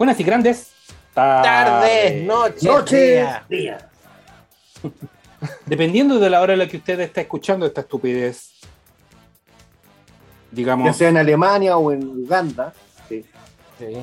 Buenas 0.00 0.18
y 0.18 0.24
grandes 0.24 0.72
Tardes, 1.12 2.24
noches, 2.24 2.62
Noche, 2.62 3.10
días. 3.10 3.48
día. 3.50 3.90
Dependiendo 5.66 6.18
de 6.18 6.30
la 6.30 6.40
hora 6.40 6.54
en 6.54 6.60
la 6.60 6.68
que 6.68 6.78
usted 6.78 6.98
está 7.00 7.20
escuchando 7.20 7.66
esta 7.66 7.82
estupidez, 7.82 8.52
Ya 8.62 8.68
digamos, 10.52 10.96
sea 10.96 11.10
en 11.10 11.18
Alemania 11.18 11.76
o 11.76 11.92
en 11.92 12.02
Uganda. 12.02 12.72
Sí. 13.10 13.26
Sí. 13.78 14.02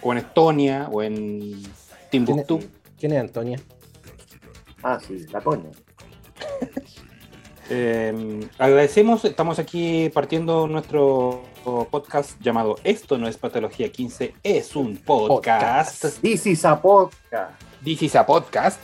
o 0.00 0.12
en 0.12 0.18
Estonia, 0.18 0.88
o 0.90 1.02
en 1.02 1.62
Timbuktu, 2.10 2.60
¿Quién 2.98 3.12
es 3.12 3.20
Antonia? 3.20 3.60
Ah, 4.82 4.98
sí, 4.98 5.26
la 5.30 5.42
coña. 5.42 5.68
eh, 7.68 8.48
agradecemos, 8.56 9.26
estamos 9.26 9.58
aquí 9.58 10.08
partiendo 10.08 10.66
nuestro 10.66 11.42
podcast 11.90 12.40
llamado 12.40 12.76
Esto 12.84 13.18
no 13.18 13.28
es 13.28 13.36
Patología 13.36 13.90
15, 13.90 14.34
es 14.42 14.74
un 14.76 14.96
podcast. 14.96 16.02
Podcast. 16.02 16.20
This 16.22 16.46
is 16.46 16.64
a 16.64 16.80
podcast. 16.80 17.60
This 17.82 18.02
is 18.02 18.16
a 18.16 18.24
podcast. 18.26 18.80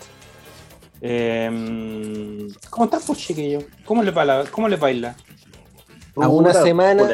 Eh, 1.01 2.49
¿Cómo 2.71 2.85
estás, 2.85 3.05
pues, 3.07 3.19
chiquillo? 3.19 3.61
¿Cómo 3.85 4.03
les 4.03 4.15
baila? 4.15 4.45
¿Cómo 4.51 4.69
les 4.69 4.79
baila? 4.81 5.17
A 6.17 6.29
una 6.29 6.51
Puta, 6.51 6.63
semana. 6.63 7.09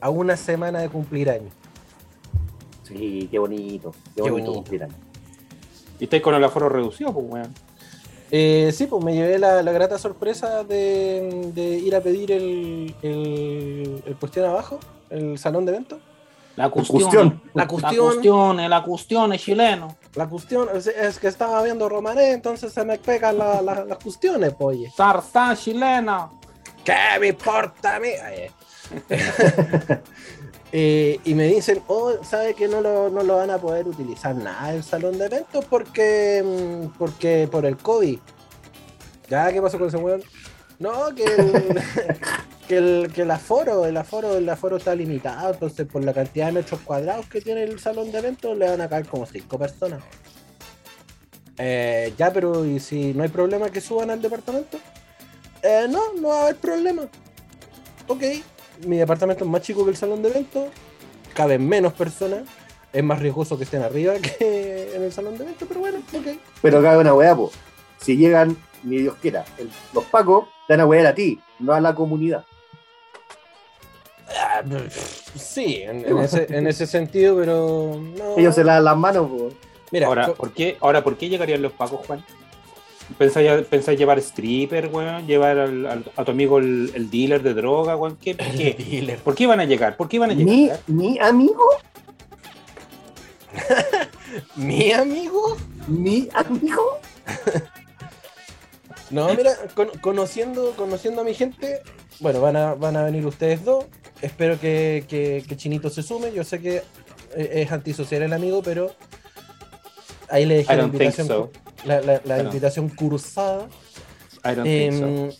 A 0.00 0.10
una 0.10 0.36
semana 0.36 0.80
de 0.80 0.88
cumplir 0.88 1.30
años. 1.30 1.52
Sí, 2.82 3.28
qué 3.30 3.38
bonito. 3.38 3.92
Qué, 3.92 4.22
Qué 4.22 4.22
bonito, 4.22 4.32
bonito. 4.32 4.52
cumplir 4.54 4.82
años. 4.84 4.96
Y 6.00 6.04
estáis 6.04 6.22
con 6.22 6.34
el 6.34 6.42
aforo 6.44 6.68
reducido, 6.68 7.12
pues, 7.12 7.26
weón. 7.28 7.54
Eh, 8.34 8.72
sí, 8.74 8.86
pues 8.86 9.04
me 9.04 9.12
llevé 9.14 9.38
la, 9.38 9.62
la 9.62 9.72
grata 9.72 9.98
sorpresa 9.98 10.64
de, 10.64 11.50
de 11.54 11.62
ir 11.62 11.94
a 11.94 12.00
pedir 12.00 12.32
el, 12.32 12.94
el, 13.02 14.02
el 14.06 14.16
cuestión 14.16 14.46
abajo, 14.46 14.80
el 15.10 15.38
salón 15.38 15.66
de 15.66 15.72
eventos. 15.72 15.98
La 16.56 16.70
cuestión. 16.70 17.00
cuestión. 17.00 17.42
La 17.52 17.62
La 17.64 17.68
cuestión, 17.68 18.60
eh, 18.60 18.68
la 18.70 18.82
cuestión 18.82 19.32
es 19.34 19.42
chileno. 19.42 19.96
la 20.14 20.28
cuestión, 20.28 20.68
es, 20.74 20.86
es 20.86 21.18
que 21.18 21.28
estaba 21.28 21.62
viendo 21.62 21.88
Romané, 21.90 22.32
entonces 22.32 22.72
se 22.72 22.84
me 22.84 22.98
pegan 22.98 23.36
la- 23.38 23.60
la- 23.60 23.84
las 23.84 23.98
cuestiones, 23.98 24.54
pues, 24.58 24.78
oye. 24.78 24.90
Zarza 24.96 25.54
chilena. 25.54 26.30
¿Qué 26.84 26.94
me 27.20 27.28
importa 27.28 27.96
a 27.96 28.00
mí? 28.00 28.08
Eh, 30.74 31.20
y 31.24 31.34
me 31.34 31.48
dicen, 31.48 31.82
oh, 31.86 32.14
¿sabe 32.24 32.54
que 32.54 32.66
no 32.66 32.80
lo, 32.80 33.10
no 33.10 33.22
lo 33.22 33.36
van 33.36 33.50
a 33.50 33.58
poder 33.58 33.86
utilizar 33.86 34.34
nada 34.34 34.74
el 34.74 34.82
salón 34.82 35.18
de 35.18 35.26
eventos 35.26 35.64
porque, 35.66 36.42
mm, 36.42 36.98
porque 36.98 37.46
por 37.50 37.66
el 37.66 37.76
COVID? 37.76 38.18
¿Ya 39.28 39.52
qué 39.52 39.60
pasó 39.60 39.78
con 39.78 39.88
ese 39.88 39.98
weón? 39.98 40.22
No, 40.78 41.14
que 41.14 41.24
el, 41.24 41.80
que 42.68 42.76
el, 42.78 43.12
que 43.14 43.22
el 43.22 43.30
aforo, 43.30 43.84
el 43.84 43.96
aforo, 43.98 44.36
el 44.36 44.48
aforo 44.48 44.78
está 44.78 44.94
limitado, 44.94 45.52
entonces 45.52 45.86
por 45.86 46.02
la 46.02 46.14
cantidad 46.14 46.46
de 46.46 46.52
metros 46.52 46.80
cuadrados 46.80 47.26
que 47.26 47.42
tiene 47.42 47.64
el 47.64 47.78
salón 47.78 48.10
de 48.10 48.18
eventos 48.18 48.56
le 48.56 48.68
van 48.68 48.80
a 48.80 48.88
caer 48.88 49.06
como 49.06 49.26
cinco 49.26 49.58
personas. 49.58 50.02
Eh, 51.58 52.14
ya, 52.16 52.32
pero 52.32 52.64
¿y 52.64 52.80
si 52.80 53.12
no 53.12 53.22
hay 53.22 53.28
problema 53.28 53.68
que 53.68 53.82
suban 53.82 54.10
al 54.10 54.22
departamento? 54.22 54.78
Eh, 55.62 55.86
no, 55.88 56.14
no 56.14 56.28
va 56.28 56.38
a 56.38 56.42
haber 56.44 56.56
problema. 56.56 57.02
Ok, 58.08 58.22
mi 58.86 58.96
departamento 58.98 59.44
es 59.44 59.50
más 59.50 59.62
chico 59.62 59.84
que 59.84 59.90
el 59.90 59.96
salón 59.96 60.22
de 60.22 60.30
eventos, 60.30 60.68
caben 61.34 61.66
menos 61.68 61.92
personas, 61.92 62.42
es 62.92 63.02
más 63.04 63.18
riesgoso 63.20 63.56
que 63.58 63.64
estén 63.64 63.82
arriba 63.82 64.14
que 64.18 64.92
en 64.94 65.02
el 65.02 65.12
salón 65.12 65.36
de 65.38 65.44
eventos, 65.44 65.66
pero 65.68 65.80
bueno, 65.80 65.98
ok. 65.98 66.26
Pero 66.60 66.78
acá 66.78 66.92
hay 66.92 66.98
una 66.98 67.14
weá, 67.14 67.34
po. 67.34 67.50
Si 68.00 68.16
llegan, 68.16 68.56
ni 68.82 68.98
Dios 68.98 69.14
quiera, 69.22 69.44
el- 69.58 69.70
los 69.92 70.04
pacos 70.04 70.46
te 70.66 70.74
van 70.74 70.80
a 70.80 70.86
wear 70.86 71.06
a 71.06 71.14
ti, 71.14 71.40
no 71.58 71.72
a 71.72 71.80
la 71.80 71.94
comunidad. 71.94 72.44
Ah, 74.28 74.62
Sí, 75.34 75.82
en, 75.82 76.06
en 76.06 76.18
ese, 76.18 76.46
en 76.50 76.66
ese 76.66 76.86
sentido, 76.86 77.36
pero 77.36 77.96
no. 78.16 78.36
Ellos 78.38 78.54
se 78.54 78.64
lavan 78.64 78.84
las 78.84 78.96
manos, 78.96 79.28
po. 79.30 79.48
Mira, 79.90 80.06
ahora, 80.06 80.32
¿por 80.34 80.52
qué, 80.52 80.76
ahora, 80.80 81.02
¿por 81.04 81.16
qué 81.16 81.28
llegarían 81.28 81.60
los 81.62 81.72
pacos, 81.72 82.06
Juan? 82.06 82.24
¿Pensáis, 83.18 83.66
pensáis 83.66 83.98
llevar 83.98 84.18
stripper, 84.18 84.88
weón? 84.92 85.26
¿Llevar 85.26 85.58
al- 85.58 85.86
al- 85.86 86.12
a 86.16 86.24
tu 86.24 86.30
amigo 86.30 86.58
el, 86.58 86.92
el 86.94 87.10
dealer 87.10 87.42
de 87.42 87.54
droga, 87.54 87.96
weón? 87.96 88.16
¿Qué, 88.16 88.34
por 88.34 88.46
qué? 88.56 88.74
dealer. 88.78 89.18
¿Por 89.18 89.34
qué 89.34 89.44
iban 89.44 89.60
a 89.60 89.64
llegar? 89.64 89.96
¿Por 89.96 90.08
qué 90.08 90.16
iban 90.16 90.30
a 90.30 90.34
¿Mi, 90.34 90.44
llegar? 90.64 90.80
mi 90.86 91.18
amigo? 91.18 91.64
¿Mi 94.56 94.92
amigo? 94.92 95.56
¿Mi 95.88 96.28
amigo? 96.34 96.98
No, 99.10 99.28
mira, 99.34 99.50
con- 99.74 99.90
conociendo, 100.00 100.72
conociendo 100.74 101.20
a 101.20 101.24
mi 101.24 101.34
gente, 101.34 101.82
bueno, 102.20 102.40
van 102.40 102.56
a, 102.56 102.72
van 102.74 102.96
a 102.96 103.02
venir 103.02 103.26
ustedes 103.26 103.62
dos. 103.62 103.84
Espero 104.22 104.58
que, 104.58 105.04
que- 105.06 105.44
que 105.46 105.54
Chinito 105.58 105.90
se 105.90 106.02
sume. 106.02 106.32
Yo 106.32 106.44
sé 106.44 106.62
que 106.62 106.76
eh, 107.36 107.50
es 107.62 107.70
antisocial 107.72 108.22
el 108.22 108.32
amigo, 108.32 108.62
pero 108.62 108.90
ahí 110.32 110.46
le 110.46 110.56
dejé 110.56 110.76
la 110.76 110.84
invitación, 110.84 111.26
so. 111.26 111.50
la, 111.84 112.38
invitación 112.42 112.88
cursada. 112.88 113.68
I 114.44 114.54
don't 114.54 114.64
think 114.64 114.92
so. 114.94 115.06
Em, 115.06 115.30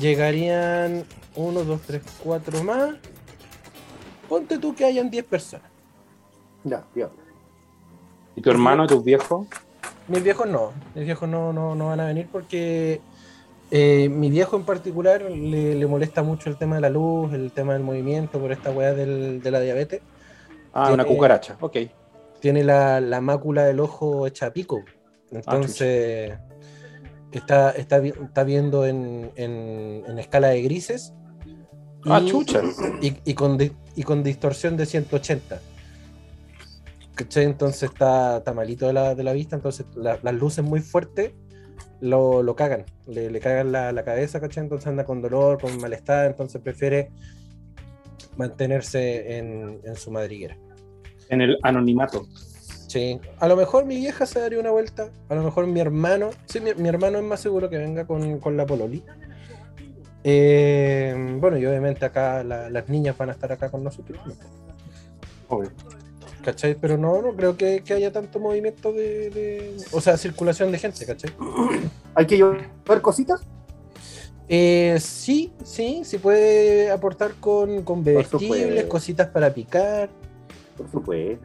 llegarían 0.00 1.04
uno, 1.36 1.64
dos, 1.64 1.80
tres, 1.82 2.02
cuatro 2.22 2.62
más. 2.64 2.94
Ponte 4.28 4.58
tú 4.58 4.74
que 4.74 4.84
hayan 4.84 5.08
10 5.10 5.24
personas. 5.24 5.70
Ya, 6.64 6.82
tío. 6.92 7.10
¿Y 8.36 8.40
tu 8.42 8.50
hermano, 8.50 8.86
tus 8.86 9.02
viejos? 9.02 9.46
Mis 10.06 10.22
viejos 10.22 10.46
no, 10.48 10.72
mis 10.94 11.04
viejos 11.04 11.28
no, 11.28 11.52
no, 11.52 11.74
no 11.74 11.86
van 11.88 12.00
a 12.00 12.06
venir 12.06 12.28
porque 12.32 13.00
eh, 13.70 14.08
mi 14.08 14.30
viejo 14.30 14.56
en 14.56 14.64
particular 14.64 15.20
le, 15.22 15.74
le 15.74 15.86
molesta 15.86 16.22
mucho 16.22 16.48
el 16.48 16.56
tema 16.56 16.76
de 16.76 16.80
la 16.82 16.88
luz, 16.90 17.32
el 17.34 17.52
tema 17.52 17.74
del 17.74 17.82
movimiento 17.82 18.38
por 18.38 18.52
esta 18.52 18.70
weá 18.70 18.94
del- 18.94 19.42
de 19.42 19.50
la 19.50 19.60
diabetes. 19.60 20.00
Ah, 20.72 20.92
una 20.92 21.04
cucaracha, 21.04 21.56
ok. 21.60 21.76
Tiene 22.40 22.62
la, 22.64 23.00
la 23.00 23.20
mácula 23.20 23.64
del 23.64 23.80
ojo 23.80 24.26
hecha 24.26 24.46
a 24.46 24.52
pico. 24.52 24.84
Entonces 25.30 26.32
está, 27.32 27.70
está, 27.72 27.98
vi- 27.98 28.14
está 28.24 28.44
viendo 28.44 28.86
en, 28.86 29.30
en- 29.36 30.02
en 30.06 30.18
escala 30.18 30.48
de 30.48 30.62
grises. 30.62 31.12
Ah, 32.06 32.20
y- 32.22 32.26
chucha. 32.28 32.62
y, 33.02 33.16
y 33.24 33.34
con, 33.34 33.58
y 33.96 34.02
con 34.02 34.22
distorsión 34.22 34.76
de 34.76 34.86
180. 34.86 35.60
¿Cachai? 37.14 37.44
Entonces 37.44 37.90
está, 37.90 38.38
está 38.38 38.52
malito 38.54 38.86
de 38.86 38.92
la, 38.92 39.14
de 39.16 39.24
la 39.24 39.32
vista, 39.32 39.56
entonces 39.56 39.84
la- 39.96 40.18
las 40.22 40.34
luces 40.34 40.64
muy 40.64 40.80
fuertes 40.80 41.32
lo, 42.00 42.44
lo 42.44 42.54
cagan, 42.54 42.84
le, 43.08 43.28
le 43.28 43.40
cagan 43.40 43.72
la, 43.72 43.90
la 43.90 44.04
cabeza, 44.04 44.38
¿cachai? 44.40 44.62
Entonces 44.62 44.86
anda 44.86 45.04
con 45.04 45.20
dolor, 45.20 45.60
con 45.60 45.76
malestar, 45.80 46.26
entonces 46.26 46.60
prefiere 46.62 47.10
mantenerse 48.36 49.36
en, 49.38 49.80
en 49.82 49.96
su 49.96 50.12
madriguera. 50.12 50.56
En 51.30 51.40
el 51.40 51.58
anonimato. 51.62 52.26
Sí, 52.86 53.20
a 53.38 53.48
lo 53.48 53.56
mejor 53.56 53.84
mi 53.84 53.96
vieja 53.96 54.24
se 54.24 54.40
daría 54.40 54.58
una 54.58 54.70
vuelta, 54.70 55.10
a 55.28 55.34
lo 55.34 55.42
mejor 55.42 55.66
mi 55.66 55.78
hermano, 55.78 56.30
sí, 56.46 56.58
mi, 56.60 56.72
mi 56.74 56.88
hermano 56.88 57.18
es 57.18 57.24
más 57.24 57.38
seguro 57.40 57.68
que 57.68 57.76
venga 57.76 58.06
con, 58.06 58.38
con 58.38 58.56
la 58.56 58.64
Pololi. 58.64 59.02
Eh, 60.24 61.14
bueno, 61.38 61.58
y 61.58 61.66
obviamente 61.66 62.04
acá 62.04 62.42
la- 62.42 62.68
las 62.70 62.88
niñas 62.88 63.16
van 63.16 63.28
a 63.28 63.32
estar 63.32 63.52
acá 63.52 63.70
con 63.70 63.84
nosotros. 63.84 64.18
¿no? 64.26 64.34
Obvio. 65.48 65.70
¿Cachai? 66.44 66.74
Pero 66.74 66.96
no, 66.96 67.20
no 67.20 67.34
creo 67.34 67.56
que, 67.56 67.82
que 67.84 67.94
haya 67.94 68.12
tanto 68.12 68.38
movimiento 68.38 68.92
de, 68.92 69.30
de- 69.30 69.76
O 69.92 70.00
sea, 70.00 70.16
circulación 70.16 70.72
de 70.72 70.78
gente, 70.78 71.04
¿cachai? 71.06 71.30
¿Hay 72.14 72.26
que 72.26 72.36
llevar 72.36 73.00
cositas? 73.02 73.40
Eh, 74.48 74.96
sí, 75.00 75.52
sí, 75.62 76.02
sí 76.04 76.16
puede 76.18 76.90
aportar 76.90 77.32
con, 77.38 77.82
con 77.82 78.02
bebestibles, 78.02 78.84
cositas 78.86 79.28
para 79.28 79.52
picar. 79.52 80.08
Por 80.78 80.90
supuesto. 80.90 81.44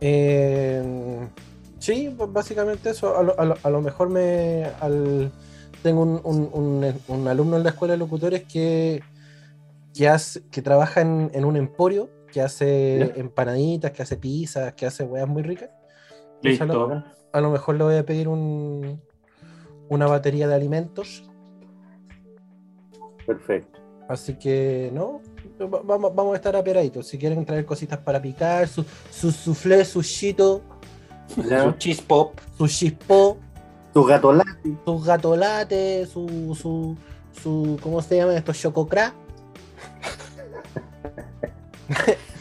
Eh, 0.00 1.28
sí, 1.78 2.14
pues 2.16 2.32
básicamente 2.32 2.90
eso. 2.90 3.16
A 3.18 3.22
lo, 3.22 3.38
a 3.38 3.44
lo- 3.44 3.56
a 3.62 3.70
lo 3.70 3.80
mejor 3.82 4.08
me. 4.08 4.64
al- 4.80 5.30
tengo 5.82 6.02
un, 6.02 6.20
un- 6.24 6.50
un- 6.52 6.94
un 7.08 7.28
alumno 7.28 7.56
en 7.56 7.62
la 7.62 7.70
escuela 7.70 7.92
de 7.92 7.98
locutores 7.98 8.44
que, 8.44 9.00
que, 9.94 10.08
hace, 10.08 10.42
que 10.50 10.60
trabaja 10.62 11.00
en, 11.02 11.30
en 11.34 11.44
un 11.44 11.56
emporio, 11.56 12.08
que 12.32 12.40
hace 12.40 13.18
empanaditas, 13.20 13.92
que 13.92 14.02
hace 14.02 14.16
pizzas, 14.16 14.74
que 14.74 14.86
hace 14.86 15.04
weas 15.04 15.28
muy 15.28 15.42
ricas. 15.42 15.70
Entonces, 16.42 16.60
a 16.60 16.64
lo- 16.66 16.94
Listo. 16.94 17.10
a 17.32 17.40
lo 17.40 17.50
mejor 17.50 17.76
le 17.76 17.84
voy 17.84 17.96
a 17.96 18.04
pedir 18.06 18.26
un, 18.28 19.00
una 19.88 20.06
batería 20.06 20.48
de 20.48 20.54
alimentos. 20.54 21.24
Perfecto. 23.26 23.78
Así 24.08 24.34
que, 24.38 24.90
¿no? 24.92 25.20
Va- 25.60 25.80
Vamos, 25.84 26.14
vamos 26.14 26.32
a 26.34 26.36
estar 26.36 26.54
aperaditos. 26.56 27.06
Si 27.06 27.18
quieren 27.18 27.44
traer 27.44 27.64
cositas 27.66 27.98
para 27.98 28.20
picar, 28.22 28.68
su, 28.68 28.84
su 29.10 29.30
soufflé, 29.32 29.84
su 29.84 30.02
chito, 30.02 30.62
Su 31.34 31.42
Ya. 31.42 31.76
cheese 31.76 32.00
pop. 32.02 32.38
su 32.56 32.66
chispo, 32.68 33.36
Tu 33.92 34.04
gato 34.04 34.32
lácteo. 34.32 34.78
sus 34.84 35.04
gatolates, 35.04 36.08
su, 36.08 36.56
su, 36.60 36.96
su, 37.42 37.78
¿cómo 37.82 38.00
se 38.02 38.16
llama 38.16 38.34
esto? 38.36 38.52
Chococra. 38.52 39.12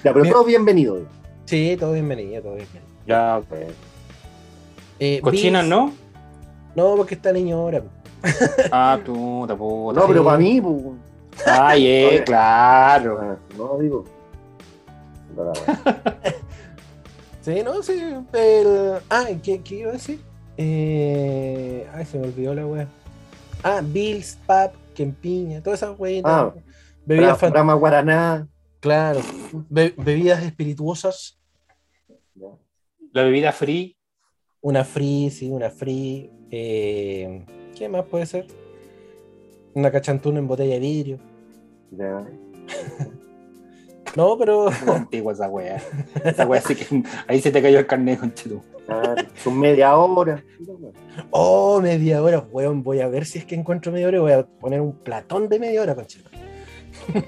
Ya, 0.03 0.13
pero 0.13 0.21
Bien. 0.21 0.33
todos 0.33 0.45
bienvenidos. 0.45 1.03
Sí, 1.45 1.75
todo 1.79 1.93
bienvenido, 1.93 2.41
todo 2.43 2.55
bienvenido. 2.55 2.85
Ya, 3.07 3.37
ok. 3.39 3.53
Eh, 4.99 5.19
¿Cochinas 5.21 5.63
bis- 5.63 5.69
no? 5.69 5.93
No, 6.75 6.95
porque 6.95 7.15
está 7.15 7.31
niño 7.31 7.57
ahora. 7.57 7.83
Ah, 8.71 8.99
tú, 9.03 9.45
tampoco. 9.47 9.93
No, 9.93 10.05
pero 10.07 10.23
para 10.23 10.37
mí, 10.37 10.61
pues. 10.61 10.75
Ay, 11.45 11.87
eh, 11.87 12.07
Oye. 12.07 12.23
claro. 12.23 13.37
No, 13.57 13.77
digo. 13.79 14.03
No. 15.35 15.51
Sí, 17.41 17.61
no, 17.63 17.81
sí. 17.81 17.93
El... 18.33 18.95
Ah, 19.09 19.25
¿qué, 19.41 19.61
¿qué 19.61 19.75
iba 19.75 19.91
a 19.91 19.93
decir? 19.93 20.19
Eh... 20.57 21.87
Ay, 21.93 22.03
se 22.05 22.17
me 22.19 22.27
olvidó 22.27 22.53
la 22.53 22.67
wea. 22.67 22.89
Ah, 23.63 23.79
Bills, 23.81 24.37
Pap, 24.45 24.73
Kempiña, 24.93 25.63
todas 25.63 25.81
esas 25.81 25.97
weas. 25.97 26.23
Ah, 26.25 26.53
bebidas, 27.05 27.39
Brahma 27.39 27.73
Guaraná. 27.75 28.49
claro, 28.81 29.21
be- 29.69 29.93
bebidas 29.95 30.43
espirituosas. 30.43 31.39
La 33.13 33.23
bebida 33.23 33.53
free. 33.53 33.95
Una 34.59 34.83
free, 34.83 35.29
sí, 35.29 35.49
una 35.49 35.69
free. 35.69 36.29
Eh... 36.51 37.45
¿Qué 37.77 37.87
más 37.87 38.03
puede 38.07 38.25
ser? 38.25 38.47
Una 39.73 39.89
cachantuna 39.89 40.39
en 40.39 40.47
botella 40.49 40.73
de 40.73 40.79
vidrio. 40.81 41.19
Ya. 41.91 42.25
No, 44.15 44.35
pero 44.35 44.69
antigua 44.87 45.33
esa 45.33 45.47
wea. 45.47 45.79
Esa 46.23 46.47
wea 46.47 46.59
sí 46.59 46.73
que 46.73 47.03
ahí 47.27 47.39
se 47.39 47.51
te 47.51 47.61
cayó 47.61 47.77
el 47.77 47.85
carnet, 47.85 48.19
conchetum. 48.19 48.61
Ah, 48.87 49.13
son 49.35 49.59
media 49.59 49.95
hora. 49.95 50.43
Oh, 51.29 51.79
media 51.81 52.23
hora, 52.23 52.39
weón. 52.51 52.81
Voy 52.81 53.01
a 53.01 53.07
ver 53.07 53.25
si 53.25 53.37
es 53.37 53.45
que 53.45 53.53
encuentro 53.53 53.91
media 53.91 54.07
hora 54.07 54.17
y 54.17 54.21
voy 54.21 54.31
a 54.31 54.43
poner 54.43 54.81
un 54.81 54.93
platón 54.93 55.47
de 55.49 55.59
media 55.59 55.83
hora, 55.83 55.93
conchito. 55.93 56.31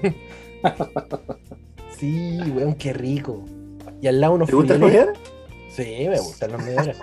sí, 1.96 2.40
weón, 2.56 2.74
qué 2.74 2.92
rico. 2.92 3.44
Y 4.00 4.08
al 4.08 4.20
lado 4.20 4.34
unos 4.34 4.48
¿Te 4.48 4.56
gusta 4.56 4.74
el 4.74 4.80
fruyelé. 4.80 5.12
Sí, 5.70 6.06
me 6.08 6.18
gustan 6.18 6.52
los 6.52 6.64
media 6.64 6.82
hora. 6.82 6.94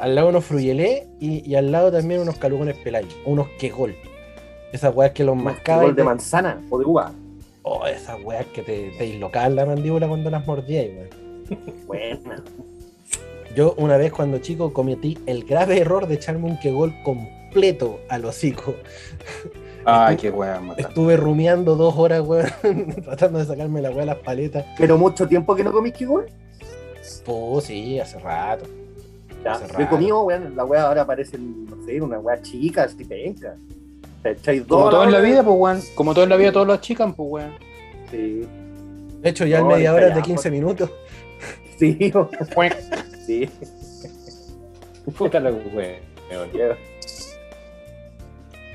Al 0.00 0.14
lado 0.16 0.30
unos 0.30 0.46
fruyelé 0.46 1.06
y, 1.20 1.48
y 1.48 1.54
al 1.54 1.70
lado 1.70 1.92
también 1.92 2.22
unos 2.22 2.38
calugones 2.38 2.76
pelayos, 2.78 3.14
unos 3.24 3.46
quegol. 3.58 3.94
Esas 4.72 4.94
weas 4.94 5.12
que 5.12 5.24
los 5.24 5.36
mascabas. 5.36 5.84
Gol 5.86 5.94
de 5.96 6.02
te- 6.02 6.04
manzana 6.04 6.60
o 6.70 6.78
de 6.78 6.84
uva. 6.84 7.12
Oh, 7.62 7.86
esas 7.86 8.22
weas 8.24 8.46
que 8.46 8.62
te, 8.62 8.90
te 8.96 9.04
dislocaban 9.04 9.54
la 9.56 9.66
mandíbula 9.66 10.08
cuando 10.08 10.30
las 10.30 10.46
mordías, 10.46 10.86
weón. 10.86 11.58
Buena. 11.86 12.42
Yo 13.54 13.74
una 13.78 13.96
vez 13.96 14.12
cuando 14.12 14.38
chico 14.38 14.72
cometí 14.72 15.18
el 15.26 15.44
grave 15.44 15.78
error 15.80 16.06
de 16.06 16.14
echarme 16.14 16.46
un 16.46 16.58
quegol 16.58 16.94
completo 17.02 18.00
al 18.08 18.24
hocico. 18.24 18.74
Ay, 19.84 20.16
qué 20.16 20.30
wea, 20.30 20.60
mata. 20.60 20.80
Estuve 20.82 21.16
rumiando 21.16 21.74
dos 21.74 21.94
horas, 21.96 22.20
weón, 22.26 22.46
tratando 23.04 23.38
de 23.38 23.46
sacarme 23.46 23.80
la 23.80 23.88
weá 23.90 24.00
de 24.00 24.06
las 24.06 24.16
paletas. 24.18 24.64
Pero 24.76 24.98
mucho 24.98 25.26
tiempo 25.26 25.54
que 25.56 25.64
no 25.64 25.72
comís 25.72 25.94
que 25.94 26.04
gol. 26.06 26.26
Pues 27.24 27.64
sí, 27.64 27.98
hace 27.98 28.18
rato. 28.18 28.66
Ya, 29.42 29.52
Hace 29.52 29.66
yo 29.68 29.74
he 29.74 29.78
rato. 29.84 29.90
comido, 29.90 30.22
weón, 30.24 30.54
la 30.54 30.64
weá 30.64 30.82
ahora 30.82 31.06
parece, 31.06 31.38
no 31.38 31.82
sé, 31.86 32.00
una 32.02 32.18
weá 32.18 32.40
chica, 32.42 32.82
así 32.84 33.02
penca. 33.04 33.56
Te 34.22 34.30
echáis 34.32 34.66
dos. 34.66 34.78
Como 34.78 34.90
todo 34.90 35.04
en 35.04 35.12
la 35.12 35.20
vida, 35.20 35.42
pues 35.42 35.56
weón. 35.58 35.80
Como 35.94 36.12
todo 36.14 36.24
en 36.24 36.30
la 36.30 36.36
vida, 36.36 36.52
todos 36.52 36.66
los 36.66 36.80
chican, 36.80 37.14
pues 37.14 37.28
weón. 37.30 37.52
Sí, 38.10 38.46
De 39.22 39.28
hecho, 39.30 39.46
ya 39.46 39.58
en 39.58 39.66
media 39.68 39.92
hora 39.94 40.08
es 40.08 40.14
de 40.14 40.22
15 40.22 40.50
minutos. 40.50 40.90
sí, 41.78 42.12
sí. 43.26 43.48
Puta 45.16 45.40
la 45.40 45.50
wea. 45.50 45.98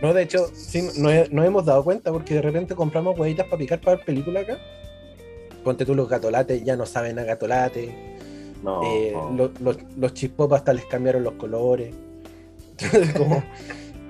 No, 0.02 0.14
de 0.14 0.24
hecho, 0.24 0.48
sí, 0.54 0.88
no, 0.98 1.10
he- 1.10 1.30
no 1.32 1.44
hemos 1.44 1.66
dado 1.66 1.84
cuenta 1.84 2.12
porque 2.12 2.34
de 2.36 2.42
repente 2.42 2.76
compramos 2.76 3.18
huevitas 3.18 3.46
para 3.46 3.58
picar 3.58 3.80
para 3.80 3.98
ver 3.98 4.06
película 4.06 4.42
acá. 4.42 4.58
Ponte 5.64 5.86
tú 5.86 5.96
los 5.96 6.10
gatolates, 6.10 6.64
ya 6.64 6.76
no 6.76 6.86
saben 6.86 7.20
a 7.20 7.24
gatolate. 7.24 7.94
No, 8.64 8.82
Eh, 8.84 9.12
no. 9.14 9.32
los, 9.32 9.62
los, 9.62 9.78
los 9.98 10.14
chispopas 10.14 10.60
hasta 10.60 10.74
les 10.74 10.86
cambiaron 10.86 11.24
los 11.24 11.34
colores. 11.34 11.94
Entonces, 12.80 13.14
como, 13.14 13.44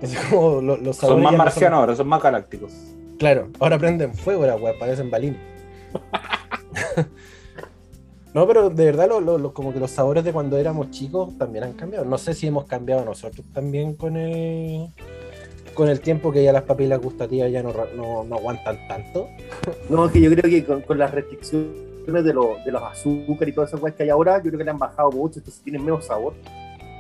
entonces, 0.04 0.30
como 0.30 0.62
lo- 0.62 0.78
los 0.78 0.98
Son 0.98 1.22
más 1.22 1.34
marcianos 1.36 1.80
ahora, 1.80 1.96
son 1.96 2.08
más 2.08 2.22
galácticos. 2.22 2.72
Claro, 3.20 3.50
ahora 3.60 3.78
prenden 3.80 4.14
fuego 4.14 4.46
las 4.46 4.60
weas, 4.62 4.76
parecen 4.78 5.10
balín. 5.10 5.38
no, 8.34 8.48
pero 8.48 8.70
de 8.70 8.86
verdad, 8.86 9.08
lo- 9.08 9.22
lo- 9.22 9.38
lo- 9.38 9.54
como 9.54 9.74
que 9.74 9.80
los 9.80 9.92
sabores 9.92 10.24
de 10.24 10.34
cuando 10.34 10.58
éramos 10.58 10.92
chicos 10.92 11.38
también 11.38 11.64
han 11.64 11.74
cambiado. 11.74 12.06
No 12.06 12.18
sé 12.18 12.34
si 12.34 12.48
hemos 12.48 12.66
cambiado 12.66 13.06
nosotros 13.06 13.46
también 13.54 13.96
con 13.96 14.18
el, 14.18 14.88
con 15.76 15.88
el 15.88 16.02
tiempo 16.02 16.32
que 16.32 16.44
ya 16.44 16.52
las 16.52 16.64
papilas 16.64 17.00
gustativas 17.00 17.52
ya 17.52 17.62
no, 17.64 17.72
no, 17.96 18.24
no 18.24 18.36
aguantan 18.36 18.88
tanto. 18.88 19.28
No, 19.90 20.06
es 20.08 20.12
que 20.12 20.20
yo 20.22 20.30
creo 20.32 20.50
que 20.50 20.66
con, 20.66 20.82
con 20.82 20.98
las 20.98 21.12
restricciones 21.12 21.74
de, 22.08 22.34
lo- 22.34 22.58
de 22.66 22.72
los 22.72 22.82
azúcar 22.84 23.48
y 23.48 23.54
todas 23.54 23.70
esas 23.70 23.82
weas 23.82 23.96
que 23.96 24.04
hay 24.04 24.10
ahora, 24.10 24.38
yo 24.38 24.46
creo 24.50 24.58
que 24.58 24.64
le 24.66 24.72
han 24.72 24.80
bajado 24.80 25.12
mucho, 25.12 25.40
entonces 25.40 25.62
tienen 25.64 25.84
menos 25.86 26.06
sabor. 26.06 26.34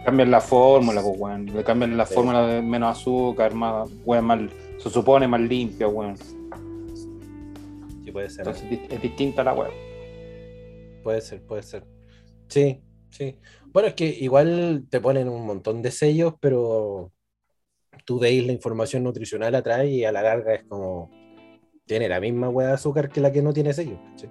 Cambian 0.05 0.31
la 0.31 0.41
fórmula, 0.41 1.01
pues 1.01 1.15
weón. 1.17 1.45
Le 1.45 1.63
cambian 1.63 1.95
la 1.95 2.05
Sí. 2.05 2.13
fórmula 2.13 2.45
de 2.45 2.61
menos 2.61 2.97
azúcar, 2.99 3.53
más, 3.53 3.89
weón, 4.05 4.25
más, 4.25 4.39
se 4.77 4.89
supone 4.89 5.27
más 5.27 5.39
limpia, 5.41 5.87
weón. 5.87 6.17
Sí, 6.17 8.11
puede 8.11 8.29
ser. 8.29 8.39
Entonces 8.47 8.79
es 8.89 9.01
distinta 9.01 9.43
la 9.43 9.53
weón. 9.53 9.71
Puede 11.03 11.21
ser, 11.21 11.41
puede 11.45 11.63
ser. 11.63 11.85
Sí, 12.49 12.81
sí. 13.09 13.37
Bueno, 13.71 13.87
es 13.89 13.93
que 13.95 14.05
igual 14.07 14.85
te 14.89 14.99
ponen 14.99 15.29
un 15.29 15.45
montón 15.45 15.81
de 15.81 15.91
sellos, 15.91 16.33
pero 16.39 17.11
tú 18.05 18.19
veis 18.19 18.45
la 18.45 18.51
información 18.51 19.03
nutricional 19.03 19.55
atrás 19.55 19.85
y 19.85 20.03
a 20.05 20.11
la 20.11 20.21
larga 20.21 20.53
es 20.55 20.63
como. 20.63 21.09
Tiene 21.85 22.07
la 22.07 22.21
misma 22.21 22.47
hueá 22.49 22.67
de 22.69 22.73
azúcar 22.75 23.09
que 23.09 23.19
la 23.19 23.31
que 23.31 23.41
no 23.41 23.51
tiene 23.53 23.73
sellos. 23.73 23.99
¿cachai? 24.11 24.29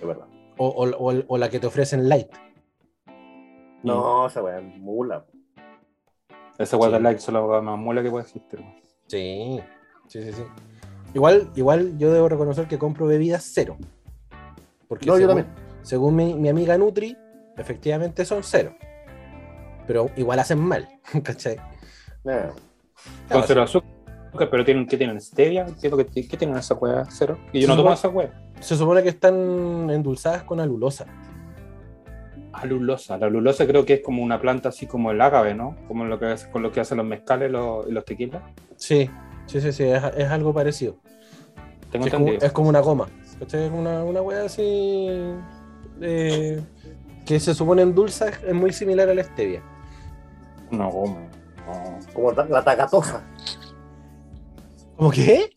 Es 0.00 0.06
verdad. 0.06 0.26
O, 0.56 0.68
o- 0.68 0.88
o- 1.12 1.24
o 1.28 1.38
la 1.38 1.50
que 1.50 1.58
te 1.60 1.66
ofrecen 1.66 2.08
light. 2.08 2.28
No, 3.84 4.26
esa 4.26 4.42
wea 4.42 4.58
es 4.58 4.64
mula. 4.78 5.24
Esa 6.58 6.76
Sí. 6.78 6.92
de 6.92 7.00
like 7.00 7.18
es 7.18 7.28
la 7.28 7.42
weá 7.44 7.60
más 7.60 7.78
mula 7.78 8.02
que 8.02 8.10
puede 8.10 8.24
existir, 8.24 8.60
weón. 8.60 8.74
Sí, 9.06 9.60
sí, 10.08 10.22
sí, 10.22 10.32
sí. 10.32 10.42
Igual, 11.14 11.50
igual 11.54 11.98
yo 11.98 12.12
debo 12.12 12.28
reconocer 12.28 12.66
que 12.66 12.78
compro 12.78 13.06
bebidas 13.06 13.50
cero. 13.52 13.76
Porque 14.88 15.06
No, 15.06 15.14
yo 15.18 15.26
según, 15.26 15.42
también. 15.44 15.56
según 15.82 16.16
mi, 16.16 16.34
mi 16.34 16.48
amiga 16.48 16.76
Nutri, 16.78 17.16
efectivamente 17.56 18.24
son 18.24 18.42
cero. 18.42 18.74
Pero 19.86 20.10
igual 20.16 20.38
hacen 20.38 20.58
mal, 20.60 20.88
¿cachai? 21.22 21.56
Nah. 22.24 22.48
Con 22.48 22.56
Claro, 23.28 23.44
cero 23.46 23.62
azúcar, 23.62 24.48
pero 24.50 24.64
tienen, 24.64 24.86
¿qué 24.86 24.96
tienen? 24.96 25.20
¿Stevia? 25.20 25.66
¿Qué, 25.80 25.88
es 25.88 25.90
lo 25.90 25.96
que, 25.98 26.06
qué 26.06 26.36
tienen 26.36 26.56
esa 26.56 26.74
weá? 26.74 27.04
¿Cero? 27.10 27.38
Y 27.52 27.60
yo 27.60 27.68
no 27.68 27.76
tomo 27.76 27.92
esa 27.92 28.08
weá. 28.08 28.30
Se 28.60 28.76
supone 28.76 29.02
que 29.02 29.10
están 29.10 29.90
endulzadas 29.90 30.42
con 30.44 30.58
alulosa. 30.60 31.04
Alulosa. 32.54 33.18
La 33.18 33.26
alulosa 33.26 33.66
creo 33.66 33.84
que 33.84 33.94
es 33.94 34.00
como 34.00 34.22
una 34.22 34.40
planta 34.40 34.68
así 34.70 34.86
como 34.86 35.10
el 35.10 35.20
ágave, 35.20 35.54
¿no? 35.54 35.76
Como 35.88 36.04
lo 36.04 36.18
que 36.18 36.34
con 36.52 36.62
lo 36.62 36.70
que 36.72 36.80
hacen 36.80 36.98
los 36.98 37.06
mezcales 37.06 37.50
los- 37.50 37.86
y 37.88 37.92
los 37.92 38.04
tequilas. 38.04 38.42
Sí, 38.76 39.10
sí, 39.46 39.60
sí, 39.60 39.72
sí, 39.72 39.84
es, 39.84 40.02
es 40.16 40.28
algo 40.30 40.52
parecido. 40.54 40.96
Tengo 41.90 42.06
Es 42.06 42.12
como, 42.12 42.24
entendido. 42.26 42.46
es 42.46 42.52
como 42.52 42.68
una 42.68 42.80
goma. 42.80 43.08
¿cachai? 43.38 43.64
Es 43.64 43.72
una, 43.72 44.04
una 44.04 44.22
wea 44.22 44.44
así. 44.44 45.08
eh, 46.00 46.60
que 47.26 47.40
se 47.40 47.54
supone 47.54 47.82
endulza, 47.82 48.28
es- 48.28 48.42
es 48.42 48.54
muy 48.54 48.72
similar 48.72 49.08
a 49.08 49.14
la 49.14 49.24
stevia. 49.24 49.62
Una 50.72 50.86
goma. 50.88 51.16
No. 51.66 51.98
Como 52.12 52.32
la, 52.32 52.62
tagatosa. 52.62 53.22
¿Cómo 54.96 55.10
qué? 55.10 55.50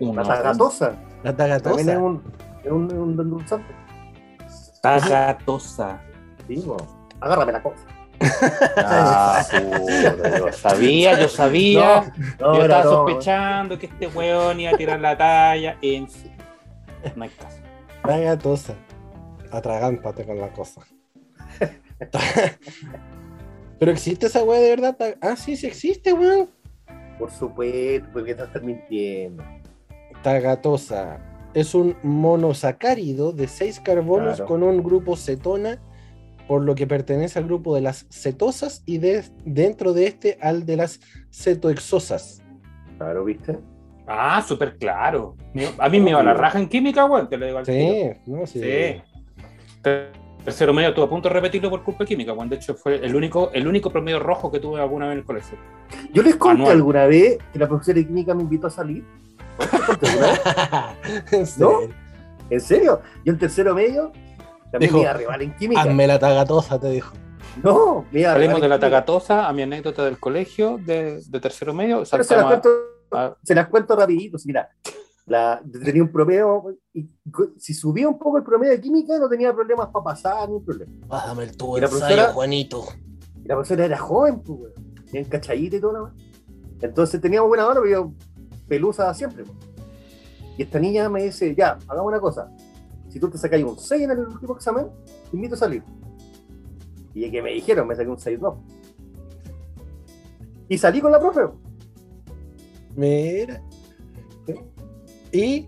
Una 0.00 0.22
La 0.22 0.28
tagatosa. 0.28 0.96
La 1.22 1.34
También 1.36 1.56
es 1.56 1.62
tagatosa. 1.62 1.98
un, 1.98 2.22
es 2.64 2.70
un, 2.72 2.92
un 2.92 3.20
endulzante. 3.20 3.74
Tagatosa. 4.82 6.00
Po. 6.64 6.76
Agárrame 7.20 7.52
la 7.52 7.62
cosa. 7.62 7.84
Ah, 8.76 9.44
puta, 9.50 10.38
yo 10.38 10.52
sabía, 10.52 11.18
yo 11.20 11.28
sabía. 11.28 12.12
No, 12.40 12.56
yo 12.56 12.62
estaba 12.62 12.84
no. 12.84 12.90
sospechando 12.90 13.78
que 13.78 13.86
este 13.86 14.06
weón 14.08 14.60
iba 14.60 14.72
a 14.72 14.76
tirar 14.76 15.00
la 15.00 15.16
talla. 15.16 15.76
En 15.82 16.08
fin. 16.08 16.32
No 17.14 17.24
hay 17.24 17.30
caso. 17.30 17.56
Tagatosa. 18.02 18.74
Atragántate 19.50 20.24
con 20.26 20.38
la 20.40 20.48
cosa. 20.52 20.82
Pero 23.78 23.92
existe 23.92 24.26
esa 24.26 24.42
wea 24.42 24.60
de 24.60 24.70
verdad. 24.70 24.96
Ah, 25.20 25.36
sí, 25.36 25.56
sí 25.56 25.66
existe, 25.66 26.12
weón. 26.12 26.48
Por 27.18 27.30
supuesto, 27.30 28.08
porque 28.12 28.30
estás 28.32 28.62
mintiendo. 28.62 29.42
Tagatosa. 30.22 31.18
Es 31.54 31.74
un 31.74 31.96
monosacárido 32.02 33.32
de 33.32 33.48
6 33.48 33.80
carbonos 33.80 34.36
Claro. 34.36 34.46
con 34.46 34.62
un 34.62 34.82
grupo 34.82 35.16
cetona, 35.16 35.78
por 36.48 36.62
lo 36.64 36.74
que 36.74 36.86
pertenece 36.86 37.38
al 37.38 37.46
grupo 37.46 37.74
de 37.74 37.80
las 37.80 38.06
cetosas 38.10 38.82
y 38.86 38.98
de- 38.98 39.24
dentro 39.44 39.92
de 39.92 40.06
este 40.06 40.38
al 40.40 40.64
de 40.66 40.76
las 40.76 41.00
cetoexosas. 41.32 42.42
Claro, 42.98 43.24
¿viste? 43.24 43.58
Ah, 44.06 44.42
súper 44.46 44.76
claro. 44.78 45.36
A 45.78 45.88
mí 45.88 46.00
me 46.00 46.10
iba 46.10 46.22
la 46.22 46.34
raja 46.34 46.58
en 46.60 46.68
química, 46.68 47.04
weón. 47.06 47.28
Te 47.28 47.36
lo 47.36 47.46
digo 47.46 47.58
al. 47.58 47.66
Sí, 47.66 48.10
no, 48.26 48.46
sí. 48.46 48.60
Sí. 48.60 49.02
Ter- 49.82 50.12
Tercero 50.44 50.72
medio 50.72 50.90
estuve 50.90 51.06
a 51.06 51.08
punto 51.08 51.28
de 51.28 51.34
repetirlo 51.34 51.68
por 51.70 51.82
culpa 51.82 52.04
de 52.04 52.08
química, 52.08 52.32
weón. 52.32 52.48
De 52.48 52.54
hecho, 52.54 52.76
fue 52.76 53.04
el 53.04 53.16
único, 53.16 53.50
el 53.52 53.66
único 53.66 53.90
promedio 53.90 54.20
rojo 54.20 54.48
que 54.52 54.60
tuve 54.60 54.80
alguna 54.80 55.06
vez 55.06 55.14
en 55.14 55.18
el 55.18 55.24
colegio. 55.24 55.58
Yo 56.12 56.22
les 56.22 56.36
conté 56.36 56.60
Anual. 56.62 56.76
alguna 56.76 57.06
vez 57.06 57.38
que 57.52 57.58
la 57.58 57.66
profesora 57.66 57.96
de 57.98 58.06
química 58.06 58.32
me 58.32 58.42
invitó 58.44 58.68
a 58.68 58.70
salir. 58.70 59.04
¿Les 59.58 59.68
conté 59.80 60.06
alguna 60.08 60.26
vez? 60.28 61.32
¿En 61.32 61.46
serio? 61.46 61.88
¿En 62.48 62.60
serio? 62.60 63.00
Yo 63.24 63.32
en 63.32 63.38
tercero 63.40 63.74
medio 63.74 64.12
también 64.78 64.92
Dijo, 64.94 65.06
a 65.06 65.10
arribar 65.10 65.42
en 65.42 65.56
química. 65.56 65.80
Hazme 65.82 66.06
la 66.06 66.18
tagatosa, 66.18 66.78
te 66.80 66.88
dijo. 66.90 67.12
No, 67.62 68.04
me 68.12 68.20
iba 68.20 68.30
a 68.30 68.34
arribar 68.34 68.34
Salimos 68.34 68.56
en 68.56 68.62
de 68.62 68.68
la 68.68 68.74
química. 68.76 68.90
tagatosa 68.90 69.48
a 69.48 69.52
mi 69.52 69.62
anécdota 69.62 70.04
del 70.04 70.18
colegio 70.18 70.78
de, 70.84 71.22
de 71.26 71.40
tercero 71.40 71.72
medio. 71.74 72.02
Pero 72.10 72.24
se 72.24 72.36
las 72.36 72.44
cuento, 72.46 72.68
a- 73.12 73.36
se 73.42 73.54
las 73.54 73.68
cuento 73.68 73.96
rapidito. 73.96 74.36
Mira, 74.44 74.68
La, 75.26 75.60
tenía 75.84 76.02
un 76.02 76.12
promedio, 76.12 76.76
y 76.94 77.08
si 77.58 77.74
subía 77.74 78.08
un 78.08 78.16
poco 78.18 78.38
el 78.38 78.44
promedio 78.44 78.72
de 78.74 78.80
química, 78.80 79.18
no 79.18 79.28
tenía 79.28 79.52
problemas 79.52 79.88
para 79.88 80.04
pasar, 80.04 80.48
ni 80.48 80.60
problema. 80.60 80.92
Bájame 81.08 81.42
el 81.44 81.56
tubo 81.56 81.78
¿Y 81.78 81.80
la 81.80 81.86
ensayo, 81.88 82.04
profesora? 82.06 82.32
Juanito. 82.32 82.84
Y 83.44 83.48
la 83.48 83.54
profesora 83.56 83.84
era 83.86 83.98
joven, 83.98 84.40
pues. 84.42 84.72
Bien 85.12 85.24
cachadita 85.24 85.76
y 85.76 85.80
todo, 85.80 85.92
¿no? 85.92 86.14
Entonces 86.80 87.20
teníamos 87.20 87.48
buena 87.48 87.66
hora, 87.66 87.80
pero 87.80 87.90
yo 87.90 88.12
pelusa 88.68 89.12
siempre, 89.14 89.44
pues. 89.44 89.56
Y 90.58 90.62
esta 90.62 90.78
niña 90.78 91.08
me 91.08 91.22
dice, 91.24 91.54
ya, 91.56 91.76
hagamos 91.88 92.08
una 92.12 92.20
cosa. 92.20 92.48
Si 93.16 93.20
tú 93.20 93.30
te 93.30 93.38
sacas 93.38 93.62
un 93.62 93.78
6 93.78 94.02
en 94.02 94.10
el 94.10 94.18
último 94.18 94.54
examen, 94.56 94.88
te 95.30 95.36
invito 95.38 95.54
a 95.54 95.58
salir. 95.58 95.82
Y 97.14 97.30
que 97.30 97.40
me 97.40 97.50
dijeron, 97.52 97.88
me 97.88 97.96
saqué 97.96 98.10
un 98.10 98.18
6-2. 98.18 98.58
Y 100.68 100.76
salí 100.76 101.00
con 101.00 101.12
la 101.12 101.18
profe. 101.18 101.40
Mira. 102.94 103.62
Y 105.32 105.66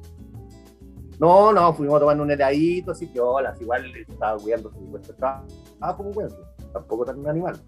No, 1.19 1.51
no, 1.51 1.73
fuimos 1.73 1.97
a 1.97 2.01
tomar 2.01 2.21
un 2.21 2.31
heladito, 2.31 2.91
así 2.91 3.07
que 3.07 3.19
hola, 3.19 3.55
igual 3.59 3.97
estaba 3.97 4.37
cuidando 4.37 4.71
su 4.71 4.91
puesto 4.91 5.15
trabajo, 5.15 5.47
pues, 6.13 6.17
weón. 6.17 6.35
Tampoco 6.75 7.07
tan 7.07 7.27
animal. 7.27 7.59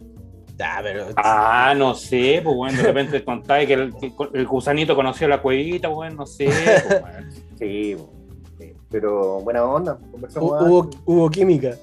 Ah, 0.62 0.80
pero. 0.82 1.06
Ah, 1.16 1.72
no 1.74 1.94
sé, 1.94 2.42
pues 2.44 2.54
bueno, 2.54 2.76
de 2.76 2.84
repente 2.84 3.24
contáis 3.24 3.66
que 3.66 3.72
el, 3.72 3.94
que 3.94 4.12
el 4.34 4.46
gusanito 4.46 4.94
conoció 4.94 5.26
la 5.26 5.40
cuevita, 5.40 5.88
bueno, 5.88 6.16
no 6.16 6.26
sé. 6.26 6.50
Pues, 6.86 7.00
bueno. 7.00 7.30
Sí, 7.58 7.96
po. 7.96 8.19
Sí, 8.60 8.74
pero 8.90 9.40
buena 9.40 9.64
onda, 9.64 9.98
conversamos. 10.10 10.50
hu- 10.52 10.66
Hubo, 10.68 10.90
hubo 11.06 11.30
química. 11.30 11.76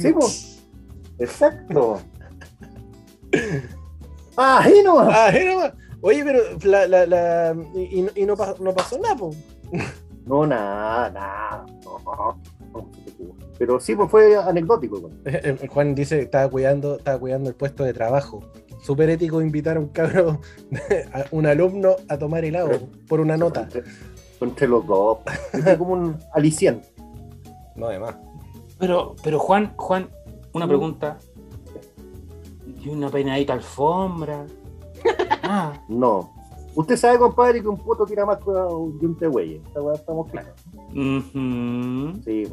Sí, 0.00 0.12
pues. 0.12 0.62
Exacto. 1.18 1.98
Ah, 4.36 4.60
ahí 4.62 4.82
no. 4.84 4.98
Ah, 5.00 5.30
era 5.30 5.56
más. 5.56 5.72
Oye, 6.02 6.24
pero 6.24 6.40
la, 6.64 6.86
la, 6.86 7.06
la, 7.06 7.56
y, 7.74 7.98
y 7.98 8.02
no- 8.02 8.10
y 8.14 8.24
no, 8.26 8.36
pa- 8.36 8.54
no 8.60 8.72
pasó 8.74 8.98
nada, 8.98 9.16
po. 9.16 9.30
No, 10.26 10.46
nada, 10.46 11.10
nada. 11.10 11.66
No, 11.84 11.98
no. 12.74 12.90
Pero 13.58 13.78
sí, 13.80 13.94
pues 13.94 14.10
fue 14.10 14.36
anecdótico. 14.36 15.10
El- 15.24 15.58
el 15.60 15.68
Juan 15.68 15.94
dice 15.94 16.16
que 16.16 16.22
estaba 16.24 16.48
cuidando, 16.50 16.96
estaba 16.96 17.18
cuidando 17.18 17.50
el 17.50 17.54
puesto 17.56 17.84
de 17.84 17.92
trabajo. 17.92 18.42
Súper 18.82 19.10
ético 19.10 19.42
invitar 19.42 19.76
a 19.76 19.80
un 19.80 19.88
cabro, 19.88 20.40
a 21.12 21.24
un 21.32 21.44
alumno 21.46 21.96
a 22.08 22.16
tomar 22.16 22.44
helado 22.46 22.88
por 23.08 23.20
una 23.20 23.36
nota. 23.36 23.68
Entre, 24.40 24.66
los 24.68 24.86
dos. 24.86 25.18
Es 25.52 25.76
como 25.78 25.92
un 25.94 26.16
aliciente. 26.34 26.92
No, 27.76 27.86
además. 27.86 28.16
Pero, 28.78 29.14
pero 29.22 29.38
Juan, 29.38 29.72
Juan, 29.76 30.08
una 30.54 30.66
Mm. 30.66 30.68
pregunta. 30.68 31.18
¿Y 32.82 32.88
una 32.88 33.08
peinadita 33.10 33.52
alfombra? 33.54 34.46
Ah, 35.42 35.72
No. 35.88 36.32
Usted 36.76 36.96
sabe, 36.96 37.18
compadre, 37.18 37.60
que 37.60 37.66
un 37.68 37.76
poto 37.76 38.06
tira 38.06 38.24
más 38.24 38.38
que 38.38 38.48
un 38.50 39.18
güey. 39.32 39.56
Esta 39.56 39.82
weá 39.82 39.94
estamos 39.96 40.30
claros. 40.30 40.52
Sí, 42.24 42.46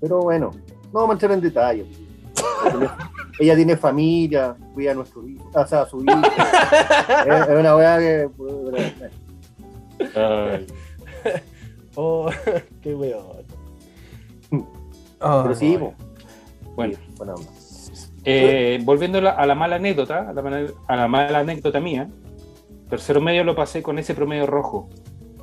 pero 0.00 0.20
bueno, 0.22 0.50
no 0.86 0.92
vamos 1.00 1.10
a 1.10 1.12
entrar 1.12 1.32
en 1.32 1.40
detalles. 1.42 1.86
Ella 3.38 3.54
tiene- 3.54 3.76
familia, 3.76 4.56
cuida 4.72 4.92
a 4.92 4.94
nuestro 4.94 5.26
hijo, 5.28 5.48
o 5.54 5.66
sea, 5.66 5.82
a 5.82 5.86
su 5.86 6.02
hijo. 6.02 6.18
es, 7.26 7.48
es 7.48 7.58
una 7.60 7.76
weá 7.76 7.98
que. 7.98 8.30
Ay. 10.16 10.66
Oh, 12.00 12.30
qué 12.82 12.94
weón. 12.94 13.24
Pero 15.18 15.54
sí, 15.54 15.76
po. 15.78 15.94
Bueno, 16.76 16.96
onda. 17.18 17.34
eh, 18.24 18.78
volviendo 18.84 19.18
a 19.18 19.46
la, 19.46 19.54
mala 19.56 19.76
anécdota, 19.76 20.28
a 20.30 20.32
la, 20.32 20.42
mala- 20.42 20.70
a 20.86 20.96
la 20.96 21.08
mala 21.08 21.38
anécdota 21.40 21.80
mía, 21.80 22.08
tercero 22.88 23.20
medio 23.20 23.42
lo 23.42 23.56
pasé 23.56 23.82
con 23.82 23.98
ese 23.98 24.14
promedio 24.14 24.46
rojo, 24.46 24.88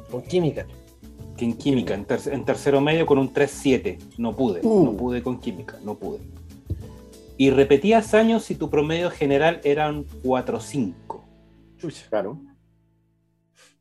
Con 0.09 0.21
química. 0.21 0.65
que 1.35 1.43
en 1.43 1.57
química, 1.57 1.93
en, 1.93 2.05
ter- 2.05 2.31
en 2.31 2.45
tercero 2.45 2.79
medio 2.79 3.05
con 3.05 3.17
un 3.17 3.33
3-7, 3.33 3.97
no 4.17 4.33
pude, 4.33 4.61
Uh. 4.63 4.85
no 4.85 4.93
pude 4.95 5.21
con 5.21 5.39
química, 5.41 5.77
no 5.83 5.95
pude. 5.95 6.19
Y 7.37 7.49
repetías 7.49 8.13
años 8.13 8.43
si 8.45 8.55
tu 8.55 8.69
promedio 8.69 9.09
general 9.11 9.59
era 9.65 9.89
un 9.89 10.05
4-5. 10.23 10.93
Chucha. 11.77 12.05
Claro. 12.09 12.39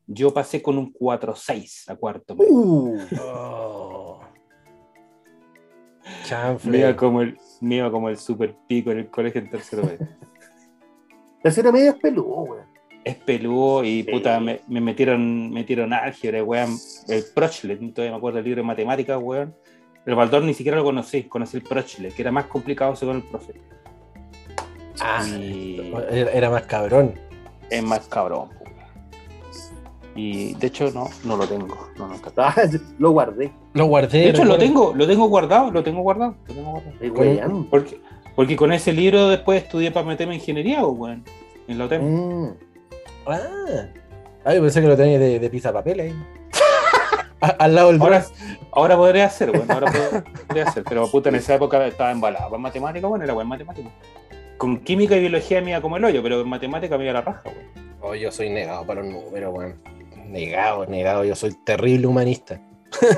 Yo 0.07 0.33
pasé 0.33 0.61
con 0.61 0.77
un 0.77 0.93
4-6 0.93 1.89
a 1.89 1.95
cuarto. 1.95 2.35
Uh, 2.37 2.99
Oh. 3.19 4.19
Me 6.65 6.79
iba 6.79 6.95
como 6.95 7.21
el, 7.21 7.37
me 7.61 7.75
iba 7.77 7.91
como 7.91 8.09
el 8.09 8.17
super 8.17 8.55
pico 8.67 8.91
en 8.91 8.99
el 8.99 9.07
colegio 9.09 9.41
en 9.41 9.49
tercero 9.49 9.83
medio. 9.83 10.07
tercero 11.43 11.71
medio 11.71 11.91
es 11.91 11.95
peludo, 11.97 12.41
weón. 12.43 12.65
Es 13.03 13.15
peludo 13.17 13.83
y 13.83 14.03
Sí. 14.03 14.11
puta, 14.11 14.39
me, 14.39 14.61
me 14.67 14.81
metieron, 14.81 15.51
metieron 15.51 15.93
álgebra, 15.93 16.43
weón. 16.43 16.77
El 17.07 17.23
Prochlet, 17.33 17.79
todavía 17.93 18.11
me 18.11 18.17
acuerdo 18.17 18.37
del 18.37 18.45
libro 18.45 18.61
de 18.61 18.67
matemáticas, 18.67 19.19
weón. 19.21 19.55
El 20.05 20.13
Baldor 20.15 20.43
ni 20.43 20.53
siquiera 20.53 20.77
lo 20.77 20.83
conocí, 20.83 21.23
conocí 21.23 21.57
el 21.57 21.63
Prochlet, 21.63 22.13
que 22.13 22.21
era 22.21 22.31
más 22.31 22.45
complicado 22.45 22.95
según 22.95 23.17
el 23.17 23.23
profe. 23.23 23.53
Ah, 25.01 25.25
Y 25.27 25.91
era, 26.11 26.49
más 26.51 26.63
cabrón. 26.63 27.15
es 27.69 27.83
más 27.83 28.07
cabrón. 28.07 28.49
Y 30.15 30.53
de 30.55 30.67
hecho, 30.67 30.89
no, 30.91 31.09
no 31.25 31.35
lo 31.35 31.45
tengo. 31.45 31.89
No, 31.97 32.07
no 32.07 32.15
está. 32.15 32.49
Ah, 32.49 32.55
lo 32.99 33.11
guardé. 33.11 33.51
Lo 33.73 33.85
guardé. 33.85 34.19
De 34.19 34.29
hecho, 34.29 34.45
lo 34.45 34.57
tengo, 34.57 34.93
lo 34.95 35.05
tengo 35.05 35.27
guardado, 35.27 35.71
lo 35.71 35.83
tengo 35.83 36.01
guardado, 36.01 36.35
lo 36.47 36.53
tengo 36.53 36.71
guardado. 36.71 37.65
Porque, 37.69 37.99
porque 38.35 38.55
con 38.55 38.71
ese 38.71 38.93
libro 38.93 39.27
después 39.27 39.63
estudié 39.63 39.91
para 39.91 40.05
meterme 40.05 40.35
en 40.35 40.39
ingeniería, 40.39 40.81
po, 40.81 40.89
weón. 40.89 41.23
En 41.67 41.77
la. 41.77 41.85
Mm. 41.85 42.53
Ah. 43.27 43.87
Ay, 44.45 44.61
pensé 44.61 44.81
que 44.81 44.87
lo 44.87 44.95
tenías 44.95 45.19
de, 45.19 45.39
de 45.39 45.49
pizza 45.49 45.73
papel 45.73 45.99
ahí. 45.99 46.15
Al 47.41 47.75
lado 47.75 47.91
del 47.91 48.01
Ahora, 48.01 48.25
ahora 48.71 48.95
podría 48.95 49.25
hacer, 49.25 49.51
bueno, 49.51 49.71
ahora 49.73 49.91
podría 50.47 50.63
hacer, 50.65 50.83
pero 50.87 51.07
puta, 51.11 51.29
en 51.29 51.35
esa 51.35 51.55
época 51.55 51.85
estaba 51.85 52.11
embalado 52.11 52.55
en 52.55 52.61
matemática, 52.61 53.07
bueno, 53.07 53.23
era 53.23 53.33
buen 53.33 53.47
matemático. 53.47 53.91
Con 54.57 54.77
química 54.79 55.15
y 55.15 55.19
biología 55.19 55.61
me 55.61 55.71
iba 55.71 55.81
como 55.81 55.97
el 55.97 56.05
hoyo, 56.05 56.23
pero 56.23 56.41
en 56.41 56.47
matemática 56.47 56.97
me 56.97 57.03
iba 57.03 57.13
la 57.13 57.21
raja, 57.21 57.43
weón. 57.45 57.85
Oh, 58.01 58.15
yo 58.15 58.31
soy 58.31 58.49
negado 58.49 58.85
para 58.85 59.01
los 59.01 59.11
números, 59.11 59.53
weón. 59.53 59.75
Negado, 60.27 60.85
negado. 60.85 61.23
Yo 61.23 61.35
soy 61.35 61.53
terrible 61.53 62.07
humanista. 62.07 62.61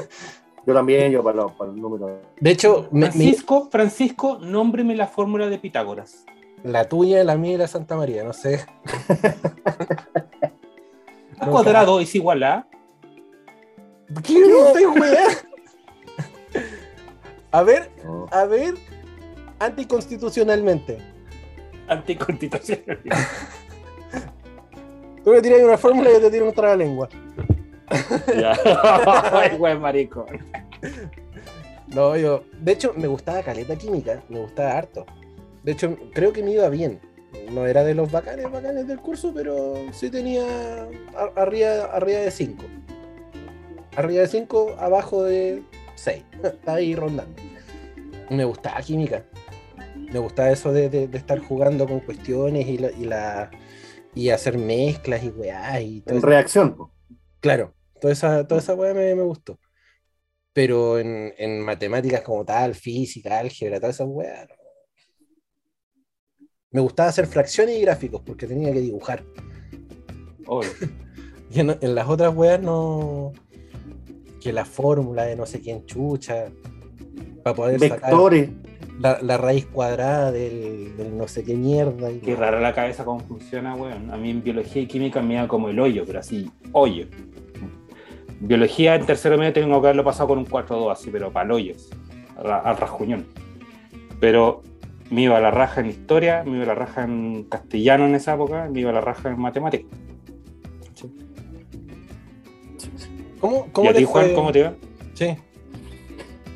Yo 0.66 0.74
también, 0.74 1.14
yo 1.14 1.24
para 1.24 1.38
los, 1.38 1.54
para 1.54 1.72
los 1.72 1.80
números. 1.80 2.12
De 2.42 2.52
hecho, 2.52 2.90
me- 2.92 3.06
me- 3.06 3.12
Francisco, 3.12 3.70
Francisco, 3.72 4.38
nómbreme 4.42 4.98
la 4.98 5.08
fórmula 5.08 5.48
de 5.48 5.58
Pitágoras. 5.60 6.26
la 6.62 6.90
tuya, 6.90 7.24
la 7.24 7.38
mía 7.38 7.54
y 7.54 7.58
la 7.58 7.70
Santa 7.70 7.96
María, 7.96 8.26
no 8.26 8.34
sé. 8.34 8.66
A 11.40 11.46
cuadrado 11.48 12.02
es 12.02 12.14
igual 12.16 12.44
a. 12.44 12.68
¿Qué 14.24 14.44
weá? 14.44 15.24
A 17.52 17.62
ver, 17.64 17.92
No. 18.04 18.26
a 18.32 18.46
ver, 18.46 18.76
anticonstitucionalmente. 19.60 20.98
Anticonstitucional. 21.88 23.00
Tú 25.28 25.34
me 25.34 25.42
tiras 25.42 25.60
una 25.62 25.78
fórmula 25.78 26.10
y 26.10 26.14
yo 26.14 26.22
te 26.22 26.32
tiro 26.32 26.46
un 26.48 26.54
trabalengua. 26.54 27.10
ya. 28.40 28.54
Ay, 29.34 29.78
marico. 29.78 30.26
No, 31.88 32.16
yo. 32.16 32.46
De 32.62 32.72
hecho, 32.72 32.94
me 32.96 33.08
gustaba 33.08 33.44
caleta 33.44 33.76
química, 33.76 34.24
me 34.30 34.40
gustaba 34.40 34.78
harto. 34.78 35.06
De 35.64 35.74
hecho, 35.74 35.98
creo 36.14 36.32
que 36.32 36.42
me 36.42 36.52
iba 36.52 36.70
bien. 36.70 37.02
No 37.52 37.68
era 37.68 37.84
de 37.84 37.94
los 37.94 38.10
bacanes, 38.10 38.50
bacanes 38.50 38.88
del 38.88 39.00
curso, 39.00 39.34
pero 39.36 39.74
sí 39.92 40.10
tenía 40.10 40.46
a- 41.14 41.42
arriba, 41.42 41.90
arriba 41.92 42.20
de 42.20 42.32
5. 42.32 42.64
Arriba 43.98 44.22
de 44.22 44.28
5, 44.30 44.78
abajo 44.80 45.24
de 45.26 45.62
6. 45.96 46.24
Está 46.42 46.76
ahí 46.76 46.96
rondando. 46.96 47.36
Me 48.30 48.46
gustaba 48.46 48.80
química. 48.82 49.26
Me 49.94 50.20
gustaba 50.20 50.52
eso 50.52 50.72
de, 50.72 50.88
de- 50.90 51.10
de 51.10 51.18
estar 51.18 51.40
jugando 51.40 51.86
con 51.86 52.00
cuestiones 52.00 52.66
y, 52.66 52.78
la, 52.78 52.92
y, 52.92 53.04
la- 53.04 53.52
y 54.18 54.30
hacer 54.30 54.58
mezclas 54.58 55.24
y 55.24 55.30
weá 55.30 55.80
y 55.82 56.02
todo 56.02 56.14
En 56.14 56.18
eso. 56.18 56.28
reacción, 56.28 56.76
po. 56.76 56.92
Claro, 57.40 57.74
toda 58.02 58.14
esa, 58.14 58.48
toda 58.48 58.60
esa 58.62 58.74
weá 58.74 58.94
me, 58.94 59.14
me 59.16 59.24
gustó. 59.24 59.60
Pero 60.54 60.98
en, 61.00 61.34
en 61.38 61.62
matemáticas 61.62 62.22
como 62.22 62.44
tal, 62.44 62.74
física, 62.74 63.40
álgebra, 63.40 63.80
todas 63.80 63.96
esas 63.96 64.08
weas. 64.10 64.48
no. 64.50 64.56
Me 66.72 66.82
gustaba 66.82 67.10
hacer 67.10 67.28
fracciones 67.28 67.78
y 67.78 67.82
gráficos 67.82 68.22
porque 68.26 68.46
tenía 68.48 68.74
que 68.74 68.82
dibujar. 68.82 69.24
Oh, 70.46 70.62
Y 71.50 71.62
en, 71.62 71.78
en 71.80 71.96
las 71.96 72.08
otras 72.10 72.36
weas 72.36 72.62
no. 72.62 73.32
Que 74.42 74.52
la 74.52 74.66
fórmula 74.66 75.24
de 75.24 75.36
no 75.36 75.46
sé 75.46 75.62
quién 75.62 75.86
chucha. 75.86 76.52
Para 77.44 77.56
poder 77.56 77.80
sacar 77.80 78.00
Vectores. 78.02 78.50
La, 79.00 79.20
la 79.22 79.38
raíz 79.38 79.66
cuadrada 79.68 80.32
del, 80.32 80.96
del 80.98 81.18
no 81.18 81.27
sé 81.27 81.44
qué 81.44 81.56
mierda. 81.56 82.12
y- 82.12 82.20
qué 82.20 82.36
rara 82.36 82.60
la 82.60 82.74
cabeza 82.74 83.06
cómo 83.06 83.20
funciona, 83.22 83.75
weón. 83.75 84.12
A 84.12 84.18
mí 84.18 84.30
en 84.32 84.44
biología 84.44 84.82
y 84.82 84.88
química 84.88 85.22
me 85.22 85.36
iba 85.36 85.48
como 85.48 85.70
el 85.70 85.80
hoyo, 85.80 86.04
pero 86.06 86.20
así, 86.20 86.50
hoyo. 86.72 87.06
Biología 88.39 88.96
en 88.96 89.06
tercero 89.06 89.38
medio 89.38 89.54
tengo 89.54 89.82
que 89.82 89.88
haberlo 89.88 90.04
pasado 90.04 90.30
con 90.30 90.38
un 90.39 90.46
4-2 90.46 90.92
así, 90.92 91.10
pero 91.12 91.32
para 91.32 91.46
el 91.46 91.51
hoyo, 91.51 91.74
al, 92.44 92.77
rajuñón. 92.77 93.25
Pero 94.20 94.62
me 95.10 95.24
iba 95.24 95.38
a 95.38 95.42
la 95.42 95.51
raja 95.51 95.82
en 95.82 95.88
historia, 95.88 96.44
me 96.44 96.54
iba 96.58 96.63
a 96.63 96.68
la 96.68 96.75
raja 96.75 97.04
en 97.04 97.44
castellano 97.46 98.06
en 98.06 98.16
esa 98.16 98.34
época, 98.36 98.68
me 98.72 98.80
iba 98.82 98.89
a 98.92 98.94
la 98.94 99.01
raja 99.01 99.30
en 99.30 99.39
matemáticas. 99.39 99.88
¿Cómo, 103.39 103.66
¿Y 103.68 103.72
cómo 103.72 103.89
a 103.89 103.94
ti, 103.94 104.04
Juan, 104.04 104.25
fue? 104.25 104.34
cómo 104.34 104.51
te 104.51 104.63
va? 104.63 104.74
Sí. 105.13 105.36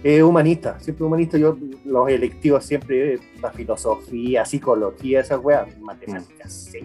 Eh, 0.04 0.24
humanista, 0.24 0.80
siempre 0.80 1.06
humanista. 1.06 1.38
Yo, 1.38 1.56
los 1.86 2.10
electivos 2.10 2.66
siempre, 2.66 3.16
eh, 3.16 3.20
la 3.42 3.52
filosofía, 3.52 4.46
psicología, 4.46 5.22
esas 5.22 5.40
weas, 5.44 5.78
matemáticas, 5.80 6.52
sí, 6.72 6.80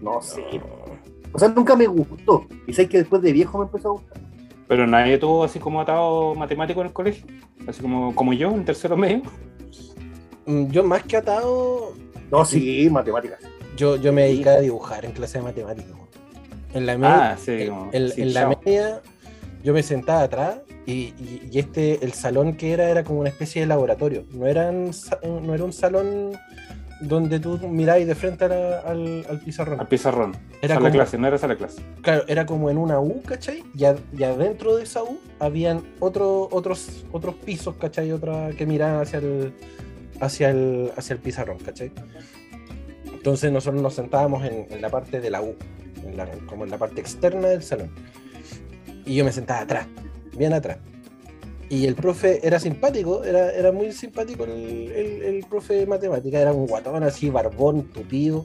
no 0.00 0.20
sé. 0.22 0.42
O 1.32 1.38
sea, 1.38 1.48
nunca 1.48 1.74
me 1.76 1.86
gustó. 1.86 2.46
Y 2.66 2.72
sé 2.72 2.88
que 2.88 2.98
después 2.98 3.22
de 3.22 3.32
viejo 3.32 3.58
me 3.58 3.64
empezó 3.64 3.88
a 3.88 3.92
gustar. 3.92 4.20
Pero 4.68 4.86
nadie 4.86 5.18
tuvo 5.18 5.44
así 5.44 5.58
como 5.58 5.80
atado 5.80 6.34
matemático 6.34 6.80
en 6.80 6.86
el 6.88 6.92
colegio. 6.92 7.24
Así 7.66 7.80
como, 7.82 8.14
como 8.14 8.32
yo, 8.32 8.50
en 8.50 8.64
tercero 8.64 8.96
medio. 8.96 9.22
Mm, 10.46 10.66
Yo 10.70 10.82
más 10.84 11.02
que 11.04 11.16
atado, 11.16 11.92
No, 12.30 12.44
sí, 12.44 12.88
matemáticas. 12.90 13.38
yo, 13.76 13.96
yo 13.96 14.12
me 14.12 14.22
dediqué 14.24 14.48
a 14.50 14.60
dibujar 14.60 15.04
en 15.04 15.12
clase 15.12 15.38
de 15.38 15.44
matemáticas. 15.44 15.92
En 16.74 16.86
la 16.86 16.96
media, 16.96 17.32
Ah, 17.32 17.36
sí, 17.36 17.50
en, 17.52 17.68
como, 17.68 17.90
en- 17.92 18.08
sí, 18.10 18.22
en 18.22 18.34
la 18.34 18.48
media 18.64 19.02
yo 19.62 19.72
me 19.72 19.82
sentaba 19.82 20.22
atrás 20.22 20.56
y, 20.86 20.92
y- 20.92 21.48
y 21.52 21.58
este, 21.58 22.04
el 22.04 22.12
salón 22.12 22.56
que 22.56 22.72
era, 22.72 22.88
era 22.90 23.04
como 23.04 23.20
una 23.20 23.28
especie 23.28 23.62
de 23.62 23.66
laboratorio. 23.68 24.24
No, 24.32 24.46
eran, 24.46 24.90
no 25.42 25.54
era 25.54 25.64
un 25.64 25.72
salón 25.72 26.32
donde 27.00 27.40
tú 27.40 27.58
mirabas 27.68 28.06
de 28.06 28.14
frente 28.14 28.48
la- 28.48 28.80
al, 28.80 29.24
al 29.28 29.40
pizarrón. 29.40 29.80
Al 29.80 29.88
pizarrón. 29.88 30.36
Era 30.60 30.74
sala 30.74 30.88
como- 30.88 30.98
clase, 31.00 31.18
no 31.18 31.26
era 31.26 31.38
sala 31.38 31.56
clase. 31.56 31.82
Claro, 32.02 32.24
era 32.28 32.46
como 32.46 32.70
en 32.70 32.78
una 32.78 33.00
U, 33.00 33.22
¿cachai? 33.22 33.64
Y, 33.74 33.84
a- 33.84 33.96
y 34.16 34.22
adentro 34.22 34.76
de 34.76 34.84
esa 34.84 35.02
U 35.02 35.18
habían 35.40 35.82
otro, 36.00 36.48
otros, 36.52 37.04
otros 37.12 37.34
pisos, 37.36 37.74
¿cachai? 37.76 38.12
Otra 38.12 38.50
que 38.56 38.66
miraban 38.66 39.00
hacia 39.02 39.18
el, 39.18 39.52
hacia 40.20 40.50
el, 40.50 40.92
hacia 40.96 41.14
el 41.14 41.20
pizarrón, 41.20 41.58
¿cachai? 41.58 41.90
Entonces 43.12 43.52
nosotros 43.52 43.82
nos 43.82 43.94
sentábamos 43.94 44.44
en, 44.44 44.66
en 44.70 44.80
la 44.82 44.88
parte 44.88 45.20
de 45.20 45.30
la 45.30 45.42
U, 45.42 45.54
en 46.04 46.16
la- 46.16 46.28
como 46.46 46.64
en 46.64 46.70
la 46.70 46.78
parte 46.78 47.00
externa 47.00 47.48
del 47.48 47.62
salón. 47.62 47.90
Y 49.04 49.16
yo 49.16 49.24
me 49.24 49.32
sentaba 49.32 49.60
atrás, 49.60 49.86
bien 50.36 50.52
atrás. 50.52 50.78
Y 51.68 51.86
el 51.86 51.94
profe 51.94 52.46
era 52.46 52.60
simpático, 52.60 53.24
era, 53.24 53.50
era 53.52 53.72
muy 53.72 53.92
simpático 53.92 54.44
el, 54.44 54.50
el- 54.92 55.22
el 55.22 55.44
profe 55.46 55.74
de 55.74 55.86
matemática, 55.86 56.38
era 56.38 56.52
un 56.52 56.66
guatón 56.66 57.02
así, 57.02 57.30
barbón, 57.30 57.84
tupido, 57.84 58.44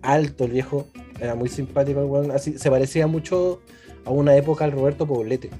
alto 0.00 0.44
el 0.44 0.52
viejo, 0.52 0.86
era 1.20 1.34
muy 1.34 1.48
simpático 1.50 2.00
el 2.00 2.06
weón, 2.06 2.30
así, 2.30 2.58
se 2.58 2.70
parecía 2.70 3.06
mucho 3.06 3.60
a 4.06 4.10
una 4.10 4.34
época 4.36 4.64
al 4.64 4.72
Roberto 4.72 5.06
Poblete, 5.06 5.50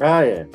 Ah, 0.00 0.22
ya. 0.24 0.46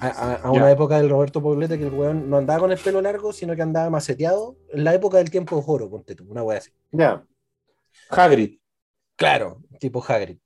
a, 0.00 0.06
a- 0.08 0.34
a 0.36 0.50
una 0.52 0.70
época 0.70 0.96
del 0.98 1.10
Roberto 1.10 1.42
Poblete 1.42 1.76
que 1.76 1.86
el 1.86 1.92
weón 1.92 2.30
no 2.30 2.36
andaba 2.36 2.60
con 2.60 2.70
el 2.72 2.78
pelo 2.78 3.02
largo, 3.02 3.32
sino 3.32 3.56
que 3.56 3.62
andaba 3.62 3.90
maceteado, 3.90 4.56
en 4.72 4.84
la 4.84 4.94
época 4.94 5.18
del 5.18 5.30
tiempo 5.30 5.56
de 5.56 5.62
Joro, 5.62 5.90
ponte 5.90 6.14
tú, 6.14 6.24
una 6.30 6.44
wea 6.44 6.58
así. 6.58 6.70
Ya. 6.92 7.24
Hagrid. 8.10 8.58
Claro, 9.16 9.60
tipo 9.80 10.04
Hagrid. 10.06 10.38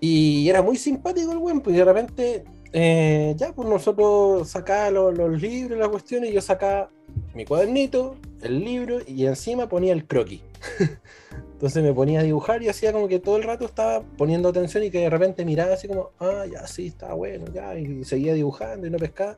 Y 0.00 0.48
era 0.48 0.62
muy 0.62 0.76
simpático 0.76 1.32
el 1.32 1.38
weón, 1.38 1.60
pues 1.60 1.74
y 1.74 1.78
de 1.78 1.84
repente, 1.84 2.44
eh, 2.72 3.34
ya, 3.36 3.52
pues 3.52 3.68
nosotros 3.68 4.48
sacábamos 4.48 5.16
los, 5.16 5.30
los 5.30 5.42
libros, 5.42 5.78
las 5.78 5.88
cuestiones, 5.88 6.30
y 6.30 6.34
yo 6.34 6.40
sacaba 6.42 6.90
mi 7.34 7.44
cuadernito, 7.44 8.16
el 8.42 8.60
libro, 8.60 8.98
y 9.06 9.26
encima 9.26 9.68
ponía 9.68 9.92
el 9.92 10.06
croquis. 10.06 10.42
Entonces 11.52 11.82
me 11.82 11.94
ponía 11.94 12.20
a 12.20 12.22
dibujar 12.22 12.62
y 12.62 12.68
hacía 12.68 12.92
como 12.92 13.08
que 13.08 13.18
todo 13.18 13.36
el 13.38 13.42
rato 13.42 13.64
estaba 13.64 14.02
poniendo 14.18 14.50
atención 14.50 14.84
y 14.84 14.90
que 14.90 15.00
de 15.00 15.08
repente 15.10 15.44
miraba 15.46 15.72
así 15.72 15.88
como, 15.88 16.10
ah, 16.20 16.44
ya 16.50 16.66
sí, 16.66 16.88
está 16.88 17.14
bueno, 17.14 17.46
ya, 17.54 17.78
y 17.78 18.04
seguía 18.04 18.34
dibujando 18.34 18.86
y 18.86 18.90
no 18.90 18.98
pescaba. 18.98 19.36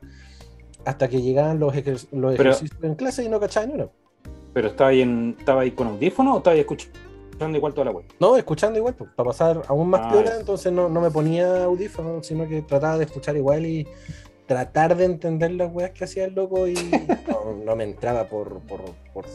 Hasta 0.83 1.07
que 1.07 1.21
llegaban 1.21 1.59
los, 1.59 1.73
ejer- 1.73 2.07
los 2.11 2.35
Pero- 2.35 2.49
ejercicios 2.51 2.83
en 2.83 2.95
clase 2.95 3.23
y 3.23 3.29
no 3.29 3.39
cachaba 3.39 3.67
uno. 3.71 3.89
Pero 4.53 4.67
estaba 4.69 4.89
ahí, 4.89 5.01
en, 5.01 5.35
estaba 5.39 5.61
ahí 5.61 5.71
con 5.71 5.87
audífono 5.87 6.33
o 6.35 6.37
estaba 6.39 6.55
ahí 6.55 6.59
escuchando 6.61 6.97
igual 7.55 7.73
toda 7.73 7.85
la 7.85 7.91
web. 7.91 8.05
No, 8.19 8.35
escuchando 8.37 8.77
igual, 8.79 8.95
pues, 8.95 9.09
para 9.15 9.27
pasar 9.29 9.61
aún 9.67 9.89
más 9.89 10.01
Ah, 10.03 10.09
piola, 10.11 10.35
entonces 10.37 10.71
no, 10.71 10.89
no 10.89 11.01
me 11.01 11.09
ponía 11.11 11.63
audífonos, 11.63 12.25
sino 12.27 12.47
que 12.47 12.61
trataba 12.61 12.97
de 12.97 13.05
escuchar 13.05 13.35
igual 13.37 13.65
y 13.65 13.87
tratar 14.45 14.95
de 14.97 15.05
entender 15.05 15.51
las 15.51 15.71
weas 15.73 15.91
que 15.91 16.03
hacía 16.03 16.25
el 16.25 16.33
loco 16.33 16.67
y 16.67 16.73
no, 17.27 17.53
no 17.65 17.75
me 17.75 17.83
entraba 17.83 18.25
por, 18.27 18.59
por, 18.61 18.81
por- 19.13 19.25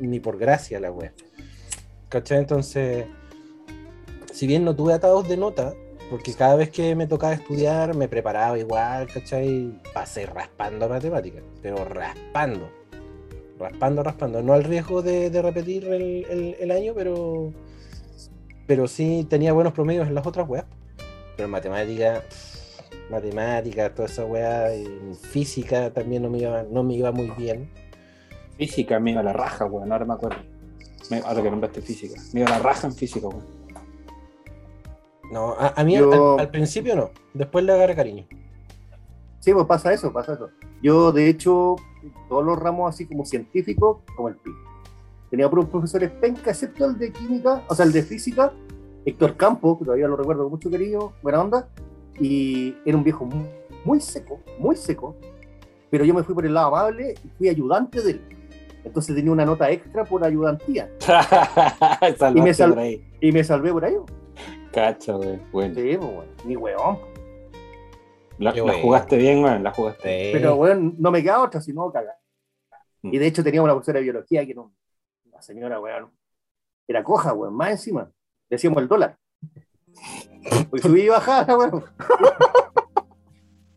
ni 0.00 0.18
por 0.20 0.38
gracia 0.38 0.80
la 0.80 0.90
wea. 0.90 1.12
¿Cachai? 2.08 2.38
Entonces, 2.38 3.06
si 4.32 4.46
bien 4.46 4.64
no 4.64 4.74
tuve 4.74 4.92
atados 4.94 5.28
de 5.28 5.36
nota, 5.36 5.74
porque 6.10 6.34
cada 6.34 6.56
vez 6.56 6.70
que 6.70 6.94
me 6.94 7.06
tocaba 7.06 7.32
estudiar 7.32 7.94
me 7.94 8.08
preparaba 8.08 8.58
igual, 8.58 9.06
¿cachai? 9.06 9.80
Pasé 9.94 10.26
raspando 10.26 10.88
matemáticas, 10.88 11.42
pero 11.62 11.84
raspando. 11.84 12.68
Raspando, 13.62 14.02
raspando. 14.02 14.42
No 14.42 14.52
al 14.52 14.64
riesgo 14.64 15.02
de, 15.02 15.30
de 15.30 15.40
repetir 15.42 15.84
el, 15.86 16.24
el- 16.28 16.56
el 16.60 16.70
año, 16.70 16.92
pero 16.94 17.52
pero 18.66 18.86
sí 18.88 19.26
tenía 19.28 19.52
buenos 19.52 19.72
promedios 19.72 20.06
en 20.08 20.14
las 20.14 20.26
otras 20.26 20.48
weas. 20.48 20.64
Pero 21.36 21.46
en 21.46 21.50
matemática, 21.50 22.22
pff, 22.28 23.10
matemática, 23.10 23.94
toda 23.94 24.06
esa 24.08 24.24
wea, 24.24 24.72
en 24.72 25.14
física 25.14 25.90
también 25.92 26.22
no 26.22 26.30
me 26.30 26.38
iba, 26.38 26.62
no 26.64 26.82
me 26.82 26.94
iba 26.94 27.10
muy 27.12 27.30
bien. 27.36 27.70
Física, 28.56 28.98
me 29.00 29.10
iba 29.12 29.20
a 29.20 29.24
la 29.24 29.32
raja, 29.32 29.64
weón, 29.66 29.92
ahora 29.92 30.04
me 30.04 30.14
acuerdo. 30.14 30.38
Me, 31.10 31.18
ahora 31.18 31.42
que 31.42 31.50
nombraste 31.50 31.82
física. 31.82 32.20
Me 32.32 32.40
iba 32.40 32.48
a 32.48 32.58
la 32.58 32.62
raja 32.62 32.86
en 32.86 32.94
física, 32.94 33.26
weón. 33.28 33.44
No, 35.30 35.52
a, 35.58 35.68
a 35.76 35.84
mí 35.84 35.96
Yo- 35.96 36.34
al, 36.34 36.40
al 36.40 36.50
principio 36.50 36.94
no, 36.94 37.10
después 37.34 37.64
le 37.64 37.72
agarré 37.72 37.94
cariño. 37.96 38.26
Sí, 39.40 39.52
pues 39.52 39.66
pasa 39.66 39.92
eso, 39.92 40.12
pasa 40.12 40.34
eso. 40.34 40.50
Yo, 40.82 41.10
de 41.12 41.28
hecho, 41.28 41.76
todos 42.28 42.44
los 42.44 42.58
ramos 42.58 42.88
así 42.94 43.06
como 43.06 43.24
científicos, 43.24 43.98
como 44.16 44.28
el 44.28 44.36
PIB. 44.36 44.54
Tenía 45.30 45.48
puros 45.48 45.66
profesores 45.66 46.10
penca, 46.10 46.50
excepto 46.50 46.84
el 46.84 46.98
de 46.98 47.10
química, 47.12 47.62
o 47.68 47.74
sea, 47.74 47.84
el 47.86 47.92
de 47.92 48.02
física, 48.02 48.52
Héctor 49.04 49.36
Campos, 49.36 49.78
que 49.78 49.84
todavía 49.84 50.06
lo 50.08 50.16
recuerdo 50.16 50.42
con 50.44 50.52
mucho 50.52 50.70
cariño, 50.70 51.12
buena 51.22 51.40
onda, 51.40 51.68
y 52.20 52.74
era 52.84 52.96
un 52.96 53.02
viejo 53.04 53.24
muy, 53.24 53.46
muy 53.84 54.00
seco, 54.00 54.40
muy 54.58 54.76
seco, 54.76 55.16
pero 55.90 56.04
yo 56.04 56.12
me 56.14 56.22
fui 56.22 56.34
por 56.34 56.44
el 56.46 56.54
lado 56.54 56.68
amable 56.68 57.14
y 57.24 57.28
fui 57.38 57.48
ayudante 57.48 58.00
de 58.02 58.10
él. 58.12 58.20
Entonces 58.84 59.14
tenía 59.14 59.30
una 59.32 59.44
nota 59.44 59.70
extra 59.70 60.04
por 60.04 60.24
ayudantía, 60.24 60.90
Y 62.34 62.40
me 62.42 62.52
sal- 62.54 62.70
por 62.70 62.78
ahí. 62.80 63.04
y 63.20 63.32
me 63.32 63.44
salvé 63.44 63.72
por 63.72 63.84
ahí. 63.84 63.94
Weón. 63.94 64.06
Bueno, 65.52 65.74
Sí, 65.74 65.96
pues, 65.98 66.10
weón, 66.10 66.26
ni 66.44 66.56
weón. 66.56 66.98
La, 68.38 68.52
jugaste 68.80 69.16
bien, 69.16 69.42
weón, 69.42 69.62
la 69.62 69.72
jugaste. 69.72 70.30
Pero, 70.32 70.56
weón, 70.56 70.96
no 70.98 71.10
me 71.10 71.22
queda 71.22 71.42
otra, 71.42 71.60
sino 71.60 71.90
cagar. 71.92 72.16
Mm. 73.02 73.14
Y 73.14 73.18
de 73.18 73.26
hecho 73.26 73.44
tenía 73.44 73.62
una 73.62 73.72
profesora 73.72 73.98
de 73.98 74.04
biología 74.04 74.46
que 74.46 74.54
no, 74.54 74.72
la 75.30 75.42
señora, 75.42 75.80
weón, 75.80 76.10
era 76.86 77.04
coja, 77.04 77.32
weón, 77.32 77.54
más 77.54 77.70
encima. 77.70 78.10
Decíamos 78.48 78.82
el 78.82 78.88
dólar. 78.88 79.16
Porque 80.70 80.82
subí 80.82 81.02
y 81.02 81.08
bajaba, 81.08 81.56
weón. 81.56 81.84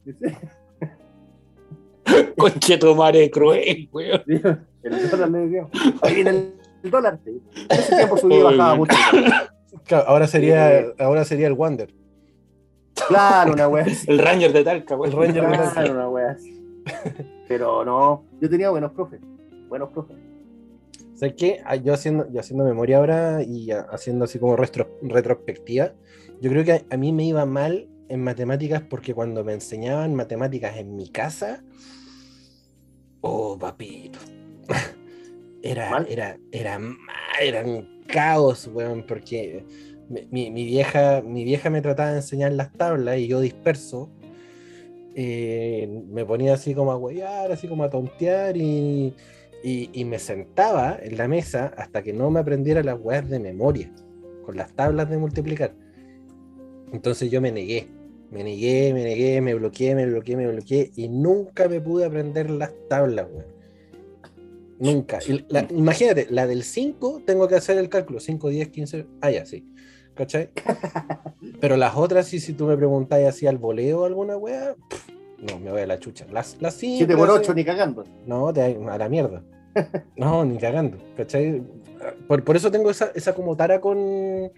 Concheto 2.37 2.95
madre 2.95 3.31
cruel, 3.31 3.89
weón. 3.91 4.23
El 4.83 5.09
dólar 5.09 5.29
le 5.29 5.39
decíamos. 5.39 5.71
Ahí 6.01 6.15
viene 6.15 6.29
el, 6.29 6.53
el 6.83 6.91
dólar. 6.91 7.19
En 7.25 7.41
ese 7.69 7.95
tiempo 7.95 8.17
subí 8.17 8.35
y 8.35 8.43
bajaba 8.43 8.73
bien. 8.73 8.77
mucho. 8.77 8.95
Claro, 9.85 10.07
ahora 10.07 10.27
sería, 10.27 10.93
ahora 10.99 11.25
sería 11.25 11.47
el 11.47 11.53
Wander. 11.53 11.93
Claro, 13.07 13.53
una 13.53 13.67
weá. 13.67 13.83
así. 13.85 14.05
El 14.09 14.19
Ranger 14.19 14.53
de 14.53 14.63
Talca, 14.63 14.95
El 15.03 15.11
de 15.33 15.41
Talca. 15.41 15.71
Claro, 15.73 15.91
una 15.93 16.09
weá. 16.09 16.31
así. 16.31 16.61
Pero 17.47 17.83
no, 17.85 18.25
yo 18.41 18.49
tenía 18.49 18.69
buenos 18.69 18.91
profes. 18.91 19.19
Buenos 19.69 19.89
profes. 19.89 20.17
¿Sabes 21.15 21.35
qué? 21.37 21.61
Ah, 21.65 21.75
Yo 21.77 21.93
haciendo, 21.93 22.27
yo 22.31 22.39
haciendo 22.39 22.63
memoria 22.65 22.97
ahora 22.97 23.41
y 23.43 23.71
haciendo 23.71 24.25
así 24.25 24.37
como 24.39 24.55
retro- 24.57 24.89
retrospectiva, 25.01 25.93
yo 26.41 26.49
creo 26.49 26.63
que 26.65 26.71
a, 26.73 26.81
a 26.89 26.97
mí 26.97 27.11
me 27.13 27.23
iba 27.25 27.45
mal 27.45 27.87
en 28.09 28.21
matemáticas 28.23 28.81
porque 28.81 29.13
cuando 29.13 29.43
me 29.43 29.53
enseñaban 29.53 30.13
matemáticas 30.13 30.75
en 30.77 30.95
mi 30.95 31.09
casa, 31.09 31.63
oh 33.21 33.57
papito, 33.57 34.19
era, 35.63 35.89
¿Mal? 35.89 36.05
era, 36.09 36.37
era, 36.51 36.79
era 37.41 37.63
un 37.63 38.01
caos, 38.07 38.69
weón, 38.73 39.03
porque 39.07 39.65
mi, 40.09 40.51
mi- 40.51 40.65
vieja, 40.65 41.21
mi 41.25 41.43
vieja 41.43 41.69
me 41.69 41.81
trataba 41.81 42.11
de 42.11 42.17
enseñar 42.17 42.51
las 42.53 42.71
tablas 42.73 43.17
y 43.17 43.27
yo 43.27 43.39
disperso. 43.41 44.09
eh, 45.15 45.87
me 46.09 46.25
ponía 46.25 46.53
así 46.55 46.73
como 46.73 46.91
a 46.91 46.97
huear, 46.97 47.51
así 47.51 47.67
como 47.67 47.83
a 47.83 47.89
tontear 47.89 48.57
y, 48.57 49.13
y, 49.63 49.89
y 49.93 50.05
me 50.05 50.19
sentaba 50.19 50.97
en 51.01 51.17
la 51.17 51.27
mesa 51.27 51.73
hasta 51.77 52.03
que 52.03 52.11
no 52.13 52.29
me 52.29 52.39
aprendiera 52.41 52.83
las 52.83 52.99
weas 52.99 53.29
de 53.29 53.39
memoria, 53.39 53.89
con 54.45 54.57
las 54.57 54.73
tablas 54.73 55.09
de 55.09 55.17
multiplicar. 55.17 55.73
Entonces 56.91 57.31
yo 57.31 57.39
me 57.41 57.51
negué, 57.51 57.87
me 58.29 58.43
negué, 58.43 58.93
me 58.93 59.03
negué, 59.03 59.39
me 59.41 59.53
bloqueé, 59.53 59.95
me 59.95 60.05
bloqueé, 60.05 60.35
me 60.37 60.47
bloqueé 60.47 60.91
y 60.95 61.07
nunca 61.07 61.67
me 61.69 61.79
pude 61.79 62.05
aprender 62.05 62.49
las 62.49 62.73
tablas. 62.89 63.27
Nunca. 64.79 65.19
La- 65.47 65.65
imagínate, 65.71 66.27
la 66.29 66.45
del 66.45 66.63
5 66.63 67.21
tengo 67.25 67.47
que 67.47 67.55
hacer 67.55 67.77
el 67.77 67.87
cálculo, 67.87 68.19
5, 68.19 68.49
10, 68.49 68.67
15, 68.69 69.05
ah, 69.21 69.31
ya, 69.31 69.45
sí. 69.45 69.65
¿Cachai? 70.15 70.49
Pero 71.59 71.75
las 71.77 71.95
otras, 71.95 72.27
sí, 72.27 72.39
si 72.39 72.53
tú 72.53 72.65
me 72.65 72.77
preguntáis 72.77 73.27
así 73.27 73.47
al 73.47 73.57
voleo 73.57 74.01
o 74.01 74.05
alguna 74.05 74.37
wea, 74.37 74.75
pff, 74.89 75.09
no, 75.51 75.59
me 75.59 75.71
voy 75.71 75.81
a 75.81 75.87
la 75.87 75.99
chucha. 75.99 76.25
Las, 76.31 76.57
las 76.61 76.75
7 76.75 76.97
simples, 76.99 77.17
por 77.17 77.29
así- 77.29 77.39
8 77.39 77.53
ni 77.53 77.65
cagando. 77.65 78.03
no, 78.25 78.53
te, 78.53 78.61
a 78.61 78.97
la 78.97 79.09
mierda. 79.09 79.43
No, 80.15 80.45
ni 80.45 80.57
cagando. 80.57 80.97
¿Cachai? 81.17 81.61
Por, 82.27 82.43
por 82.45 82.55
eso 82.55 82.71
tengo 82.71 82.89
esa, 82.89 83.11
esa 83.13 83.33
como 83.35 83.57
tara 83.57 83.81
con, 83.81 84.51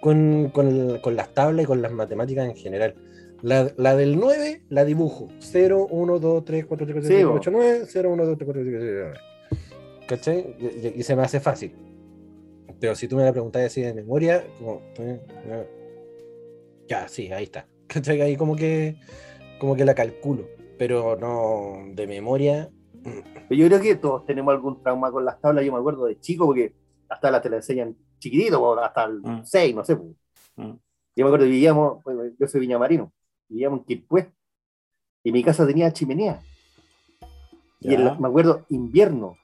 con, 0.00 0.50
con- 0.50 0.98
con 0.98 1.16
las 1.16 1.32
tablas 1.32 1.64
y 1.64 1.66
con 1.66 1.80
las 1.80 1.92
matemáticas 1.92 2.46
en 2.46 2.54
general. 2.54 2.94
La, 3.42 3.70
la 3.76 3.96
del 3.96 4.18
9 4.18 4.62
la 4.68 4.84
dibujo. 4.84 5.28
0, 5.38 5.86
1, 5.90 6.18
2, 6.18 6.44
3, 6.44 6.66
4, 6.66 6.86
5, 6.86 7.00
6, 7.00 7.08
Sí, 7.08 7.14
7, 7.14 7.24
bo. 7.24 7.34
8, 7.34 7.50
9, 7.50 7.82
0, 7.86 8.10
1, 8.12 8.26
2, 8.26 8.36
3, 8.38 8.46
4, 8.46 8.62
5, 8.64 8.78
6, 8.78 8.90
7, 8.92 9.00
9. 9.00 10.06
¿Cachai? 10.06 10.56
Y- 10.58 11.00
y 11.00 11.02
se 11.02 11.16
me 11.16 11.22
hace 11.22 11.40
fácil. 11.40 11.74
Pero 12.80 12.94
si 12.94 13.08
tú 13.08 13.16
me 13.16 13.24
la 13.24 13.32
preguntas 13.32 13.62
así 13.64 13.80
de 13.82 13.94
memoria, 13.94 14.46
como. 14.58 14.80
eh, 14.98 15.20
eh, 15.46 15.66
Ya, 16.88 17.08
sí, 17.08 17.32
ahí 17.32 17.44
está. 17.44 17.66
¿Cachai? 17.88 18.20
Ahí 18.20 18.36
como 18.36 18.54
que, 18.56 18.96
como 19.58 19.74
que 19.76 19.84
la 19.84 19.94
calculo. 19.94 20.46
Pero 20.78 21.16
no 21.16 21.94
de 21.94 22.06
memoria. 22.06 22.70
mm, 22.92 23.44
Pero 23.48 23.60
yo 23.60 23.66
creo 23.68 23.80
que 23.80 23.94
todos 23.96 24.26
tenemos 24.26 24.52
algún 24.52 24.82
trauma 24.82 25.10
con 25.10 25.24
las 25.24 25.40
tablas. 25.40 25.64
Yo 25.64 25.72
me 25.72 25.78
acuerdo 25.78 26.04
de 26.06 26.20
chico, 26.20 26.46
porque 26.46 26.74
las 27.08 27.20
tablas 27.20 27.42
te 27.42 27.48
las 27.50 27.58
enseñan 27.58 27.96
chiquitito, 28.18 28.78
hasta 28.80 29.04
el 29.04 29.20
Mm. 29.22 29.44
6, 29.44 29.74
no 29.74 29.84
sé. 29.84 29.94
Mm. 29.96 30.72
Yo 31.18 31.24
me 31.24 31.24
acuerdo 31.24 31.44
que 31.46 31.50
vivíamos, 31.50 32.02
yo 32.38 32.46
soy 32.46 32.60
viñamarino, 32.60 33.10
vivíamos 33.48 33.80
en 33.80 33.84
Quilpué, 33.86 34.30
y 35.24 35.32
mi 35.32 35.42
casa 35.42 35.66
tenía 35.66 35.90
chimenea. 35.92 36.42
Y 37.80 37.94
en 37.94 38.00
Ya. 38.00 38.04
la- 38.12 38.14
me 38.18 38.28
acuerdo, 38.28 38.66
invierno, 38.68 39.36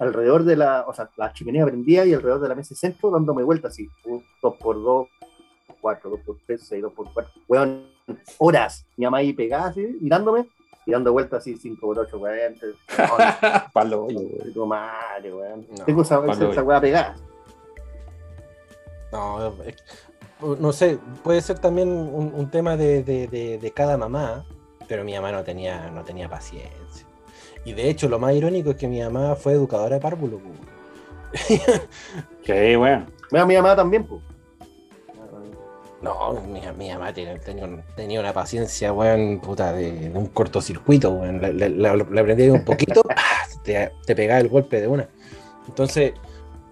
alrededor 0.00 0.42
de 0.44 0.56
la, 0.56 0.84
o 0.88 0.92
sea, 0.94 1.08
la 1.16 1.32
chimenea 1.32 1.64
prendía 1.66 2.04
y 2.04 2.12
alrededor 2.14 2.40
de 2.40 2.48
la 2.48 2.54
mesa 2.56 2.70
de 2.70 2.76
centro 2.76 3.10
dándome 3.10 3.42
vueltas 3.44 3.72
así, 3.72 3.88
2 4.42 4.54
por 4.56 4.82
2 4.82 5.08
4, 5.80 6.10
2 6.10 6.20
por 6.26 6.36
3, 6.46 6.60
6, 6.68 6.82
2 6.82 6.92
por 6.92 7.12
4, 7.12 7.32
weón, 7.48 7.86
horas, 8.38 8.84
mi 8.96 9.04
mamá 9.04 9.18
ahí 9.18 9.32
pegada 9.32 9.68
así, 9.68 9.96
mirándome, 10.00 10.48
y 10.84 10.90
dando 10.90 11.12
vueltas 11.12 11.38
así, 11.42 11.56
5 11.56 11.80
por 11.80 11.98
8, 11.98 12.18
40, 12.18 12.66
Palo 13.72 14.08
madre, 14.66 15.32
weón. 15.32 15.66
No, 15.78 15.84
Tengo 15.84 16.02
esa, 16.02 16.20
esa, 16.26 16.62
weá 16.62 16.80
pegada. 16.80 17.14
No, 19.12 19.54
no 20.58 20.72
sé, 20.72 20.98
puede 21.22 21.40
ser 21.40 21.58
también 21.58 21.88
un, 21.90 22.32
un 22.34 22.50
tema 22.50 22.76
de, 22.76 23.02
de- 23.02 23.26
de- 23.28 23.58
de 23.58 23.70
cada 23.72 23.96
mamá, 23.96 24.44
pero 24.88 25.04
mi 25.04 25.14
mamá 25.14 25.32
no 25.32 25.42
tenía, 25.44 25.90
no 25.90 26.02
tenía 26.04 26.28
paciencia. 26.28 27.06
Y 27.64 27.72
de 27.74 27.90
hecho, 27.90 28.08
lo 28.08 28.18
más 28.18 28.34
irónico 28.34 28.70
es 28.70 28.76
que 28.76 28.88
mi 28.88 29.00
mamá 29.00 29.34
fue 29.36 29.52
educadora 29.52 29.96
de 29.96 30.00
párvulo. 30.00 30.40
Qué 32.44 32.76
bueno. 32.76 33.06
Mira, 33.30 33.46
mi 33.46 33.54
mamá 33.56 33.76
también, 33.76 34.04
pues. 34.04 34.20
No, 36.02 36.32
mi, 36.48 36.60
mi 36.78 36.90
mamá 36.90 37.12
tenía, 37.12 37.38
tenía, 37.38 37.64
un- 37.66 37.82
tenía 37.94 38.20
una 38.20 38.32
paciencia, 38.32 38.90
weón, 38.92 39.38
puta, 39.40 39.72
de, 39.74 40.08
de 40.08 40.18
un 40.18 40.26
cortocircuito, 40.28 41.10
weón. 41.10 41.40
La, 41.42 41.50
la, 41.52 41.68
la- 41.68 42.06
la 42.10 42.20
aprendí 42.22 42.48
un 42.48 42.64
poquito, 42.64 43.02
¡pah! 43.02 43.14
te, 43.64 43.92
te 44.06 44.16
pegaba 44.16 44.40
el 44.40 44.48
golpe 44.48 44.80
de 44.80 44.88
una. 44.88 45.06
Entonces, 45.68 46.14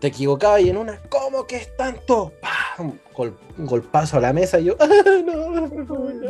te 0.00 0.06
equivocabas 0.06 0.62
y 0.62 0.70
en 0.70 0.78
una, 0.78 0.98
¿cómo 1.10 1.46
que 1.46 1.56
es 1.56 1.76
tanto? 1.76 2.32
¡Pah! 2.40 2.48
Un, 2.78 2.98
gol- 3.16 3.36
un 3.58 3.66
golpazo 3.66 4.18
a 4.18 4.20
la 4.20 4.32
mesa 4.32 4.58
y 4.60 4.64
yo, 4.64 4.76
¡ah, 4.78 4.86
no, 5.24 5.50
no". 5.50 5.68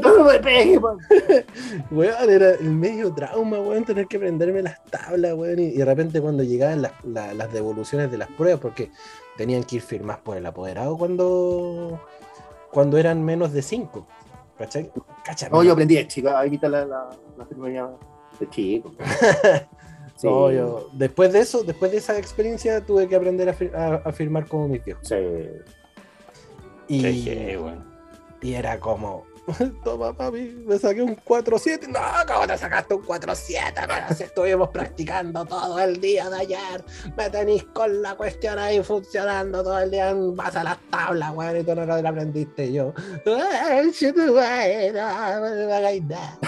No 0.01 0.25
me 0.25 0.39
pegue, 0.39 0.81
man. 0.81 0.97
Weón, 1.91 2.31
era 2.31 2.53
el 2.53 2.71
medio 2.71 3.13
trauma, 3.13 3.59
weón, 3.61 3.85
tener 3.85 4.07
que 4.07 4.17
aprenderme 4.17 4.63
las 4.63 4.83
tablas, 4.85 5.35
weón. 5.35 5.59
Y, 5.59 5.63
y 5.67 5.77
de 5.77 5.85
repente 5.85 6.21
cuando 6.21 6.43
llegaban 6.43 6.83
las, 6.83 6.93
la- 7.05 7.35
las 7.35 7.53
devoluciones 7.53 8.11
de 8.11 8.19
las 8.19 8.29
pruebas, 8.31 8.61
porque 8.61 8.91
tenían 9.37 9.63
que 9.65 9.77
ir 9.77 9.83
firmadas 9.83 10.23
por 10.23 10.37
el 10.37 10.47
apoderado 10.47 10.97
cuando, 10.97 12.01
cuando 12.71 12.97
eran 12.99 13.25
menos 13.25 13.53
de 13.53 13.63
5. 13.63 14.07
¿Cachai? 14.59 14.91
Cacha, 15.25 15.49
No, 15.51 15.63
yo 15.63 15.73
aprendí 15.73 15.95
de 15.95 16.09
chico 16.09 16.31
la, 16.31 16.45
la, 16.85 17.09
la 17.37 17.47
firma 17.47 17.69
de 18.41 18.49
chico. 18.51 18.93
Sí. 20.17 20.27
No, 20.27 20.51
yo- 20.51 20.89
después 20.95 21.33
de 21.33 21.39
eso, 21.39 21.63
después 21.63 21.93
de 21.93 21.99
esa 21.99 22.19
experiencia, 22.19 22.85
tuve 22.85 23.07
que 23.07 23.15
aprender 23.15 23.49
a, 23.49 23.55
fir- 23.55 23.73
a- 23.73 24.03
a 24.05 24.13
firmar 24.13 24.49
como 24.49 24.67
mis 24.67 24.85
viejos. 24.85 25.07
Sí. 25.07 25.15
Y, 26.89 27.23
heavy, 27.23 27.57
güey. 27.57 27.75
y 28.43 28.55
era 28.55 28.79
como, 28.81 29.25
toma 29.85 30.13
papi, 30.15 30.63
me 30.67 30.79
saqué 30.79 31.03
un 31.03 31.17
4-7. 31.17 31.87
No, 31.89 31.99
¿cómo 32.33 32.47
te 32.47 32.57
sacaste 32.59 32.95
un 32.95 33.03
4-7? 33.03 33.73
Pero 33.87 34.15
si 34.17 34.23
estuvimos 34.25 34.69
practicando 34.71 35.45
todo 35.45 35.79
el 35.81 36.01
día 36.01 36.29
de 36.31 36.37
ayer. 36.39 36.85
Me 37.17 37.31
tenéis 37.31 37.65
con 37.65 38.01
la 38.03 38.15
cuestión 38.15 38.59
ahí 38.59 38.83
funcionando 38.83 39.63
todo 39.63 39.79
el 39.79 39.91
día 39.91 40.11
en 40.11 40.35
base 40.37 40.59
a 40.59 40.65
las 40.65 40.79
tablas, 40.91 41.33
weón, 41.35 41.57
y 41.59 41.63
tú 41.65 41.75
no 41.75 41.85
lo 41.87 41.95
aprendiste 41.95 42.67
Y 42.67 42.73
yo. 42.75 42.93
"Ay, 43.71 43.91
shit, 43.91 44.17
weón, 44.17 44.95
nada". 44.95 46.39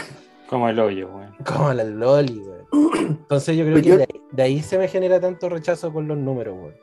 Como 0.49 0.69
el 0.69 0.79
hoyo, 0.81 1.09
güey. 1.11 1.29
Como 1.47 1.73
la 1.73 1.85
Loli, 1.85 2.39
weón. 2.41 2.67
Entonces 3.09 3.57
yo 3.57 3.63
creo 3.65 3.75
Pues 3.75 3.83
que 3.85 3.89
yo- 3.91 3.97
de, 3.99 4.03
ahí- 4.03 4.21
de 4.33 4.43
ahí 4.43 4.63
se 4.63 4.79
me 4.79 4.89
genera 4.89 5.21
tanto 5.21 5.49
rechazo 5.49 5.93
con 5.93 6.09
los 6.09 6.19
números, 6.19 6.57
weón. 6.59 6.75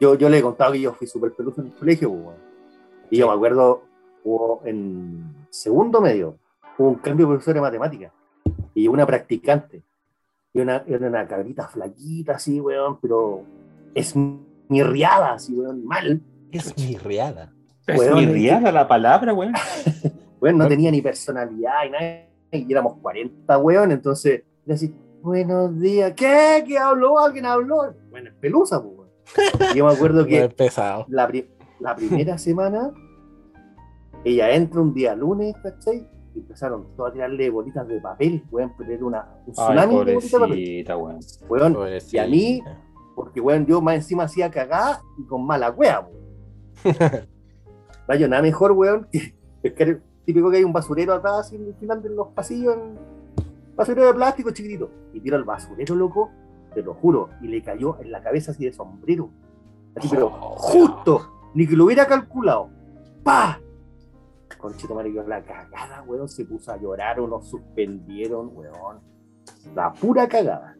Yo, 0.00 0.14
yo 0.16 0.28
le 0.28 0.38
he 0.38 0.42
contado 0.42 0.72
que 0.72 0.80
yo 0.80 0.92
fui 0.94 1.06
súper 1.06 1.32
peludo 1.32 1.60
en 1.62 1.66
el 1.68 1.72
colegio, 1.74 2.10
weón. 2.10 2.51
Y 3.12 3.18
yo 3.18 3.28
me 3.28 3.34
acuerdo, 3.34 3.82
hubo 4.24 4.62
en 4.64 5.34
segundo 5.50 6.00
medio, 6.00 6.38
hubo 6.78 6.88
un 6.88 6.94
cambio 6.94 7.26
de 7.26 7.32
profesor 7.32 7.52
de 7.54 7.60
matemáticas. 7.60 8.10
Y 8.74 8.88
una 8.88 9.04
practicante. 9.04 9.82
Y 10.54 10.60
una, 10.60 10.82
era 10.86 11.06
una 11.08 11.28
cabrita 11.28 11.68
flaquita, 11.68 12.36
así, 12.36 12.58
weón, 12.58 12.98
pero 13.02 13.42
es 13.94 14.14
mirriada, 14.68 15.34
así, 15.34 15.52
weón, 15.52 15.84
mal. 15.84 16.22
Es 16.50 16.74
mi 16.78 16.96
riada. 16.96 17.52
Es 17.86 17.98
Weón, 17.98 18.14
muy 18.14 18.24
es 18.24 18.32
riada 18.32 18.72
la 18.72 18.88
palabra, 18.88 19.32
güey. 19.32 19.50
Weón, 20.40 20.56
no 20.56 20.66
tenía 20.66 20.90
ni 20.90 21.02
personalidad 21.02 21.84
y 21.86 21.90
nada. 21.90 22.26
Y 22.52 22.72
éramos 22.72 22.94
40, 23.02 23.58
weón. 23.58 23.92
Entonces, 23.92 24.42
así, 24.70 24.94
buenos 25.20 25.78
días. 25.78 26.14
¿Qué? 26.16 26.64
¿Qué 26.66 26.78
habló? 26.78 27.18
¿Alguien 27.18 27.44
habló? 27.44 27.94
Bueno, 28.10 28.30
es 28.30 28.36
pelusa, 28.36 28.82
pues, 28.82 28.94
weón. 28.96 29.72
Y 29.74 29.78
Yo 29.78 29.86
me 29.86 29.92
acuerdo 29.92 30.24
que 30.26 30.48
pesado. 30.48 31.04
la, 31.08 31.28
pri- 31.28 31.48
la 31.82 31.94
primera 31.96 32.38
semana, 32.46 32.90
ella 34.24 34.50
entra 34.52 34.80
un 34.80 34.94
día 34.94 35.14
lunes, 35.14 35.54
¿cachai? 35.62 36.08
Y 36.34 36.38
empezaron 36.38 36.86
todos 36.96 37.10
a 37.10 37.12
tirarle 37.12 37.50
bolitas 37.50 37.86
de 37.88 38.00
papel, 38.00 38.42
weón, 38.50 38.72
pero 38.78 38.92
era 38.92 39.04
una, 39.04 39.20
un 39.46 39.48
Ay, 39.48 39.52
tsunami 39.52 39.94
de 40.04 40.14
bolitas 40.14 40.32
de 40.32 40.38
papel. 40.38 40.58
Weón, 41.48 41.76
y 42.10 42.18
a 42.18 42.26
mí, 42.26 42.62
porque, 43.14 43.40
weón, 43.40 43.66
yo 43.66 43.80
más 43.82 43.96
encima 43.96 44.22
hacía 44.24 44.50
cagada 44.50 45.00
y 45.18 45.24
con 45.26 45.44
mala 45.44 45.70
wea, 45.70 46.00
weón. 46.00 46.22
Vaya, 48.08 48.28
nada 48.28 48.42
mejor, 48.42 48.72
weón, 48.72 49.06
que 49.12 49.34
pescar, 49.60 50.00
típico 50.24 50.50
que 50.50 50.56
hay 50.58 50.64
un 50.64 50.72
basurero 50.72 51.12
atrás, 51.14 51.52
en 51.52 51.66
el 51.66 51.74
final 51.74 52.02
de 52.02 52.10
los 52.10 52.28
pasillos, 52.28 52.74
en- 52.76 52.98
basurero 53.76 54.08
de 54.08 54.14
plástico 54.14 54.50
chiquitito. 54.52 54.90
Y 55.12 55.20
tiro 55.20 55.36
al 55.36 55.44
basurero, 55.44 55.94
loco, 55.94 56.30
te 56.74 56.82
lo 56.82 56.94
juro, 56.94 57.28
y 57.42 57.48
le 57.48 57.62
cayó 57.62 58.00
en 58.00 58.10
la 58.10 58.22
cabeza 58.22 58.52
así 58.52 58.64
de 58.64 58.72
sombrero. 58.72 59.28
Así, 59.94 60.08
pero 60.08 60.28
Oh, 60.28 60.56
justo, 60.56 61.41
ni 61.54 61.66
que 61.66 61.76
lo 61.76 61.84
hubiera 61.84 62.06
calculado. 62.06 62.70
¡Pah! 63.22 63.60
Conchito 64.58 64.94
marido, 64.94 65.26
la 65.26 65.42
cagada, 65.42 66.02
weón, 66.06 66.28
se 66.28 66.44
puso 66.44 66.70
a 66.72 66.76
llorar 66.80 67.18
o 67.20 67.26
nos 67.26 67.48
suspendieron, 67.48 68.50
weón. 68.54 69.00
La 69.74 69.92
pura 69.92 70.28
cagada. 70.28 70.76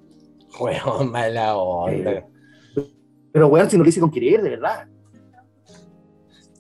Weón, 0.61 1.11
mala 1.11 1.57
onda. 1.57 2.13
Eh, 2.13 2.27
Pero, 3.33 3.49
weón, 3.49 3.69
si 3.69 3.77
no 3.77 3.83
lo 3.83 3.89
hice 3.89 4.01
con 4.01 4.11
querer, 4.11 4.43
de 4.43 4.51
verdad. 4.51 4.87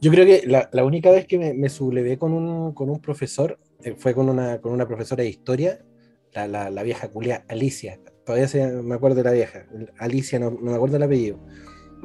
Yo 0.00 0.10
creo 0.10 0.26
que 0.26 0.42
la, 0.48 0.68
la 0.72 0.84
única 0.84 1.10
vez 1.10 1.26
que 1.26 1.38
me, 1.38 1.54
me 1.54 1.68
sublevé 1.68 2.18
con 2.18 2.32
un, 2.32 2.72
con 2.74 2.90
un 2.90 3.00
profesor 3.00 3.60
eh, 3.84 3.94
fue 3.96 4.14
con 4.14 4.28
una, 4.28 4.60
con 4.60 4.72
una 4.72 4.88
profesora 4.88 5.22
de 5.22 5.28
historia, 5.28 5.84
la, 6.32 6.48
la, 6.48 6.70
la 6.70 6.82
vieja 6.82 7.08
culia 7.08 7.44
Alicia. 7.48 8.00
Todavía 8.24 8.48
se, 8.48 8.66
me 8.82 8.94
acuerdo 8.96 9.18
de 9.18 9.24
la 9.24 9.32
vieja. 9.32 9.66
Alicia, 9.98 10.40
no, 10.40 10.50
no 10.50 10.70
me 10.70 10.74
acuerdo 10.74 10.96
el 10.96 11.02
apellido. 11.04 11.38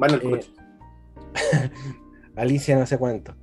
Eh, 0.00 0.20
Coche. 0.20 0.52
Alicia 2.36 2.78
no 2.78 2.86
sé 2.86 2.98
cuánto. 2.98 3.34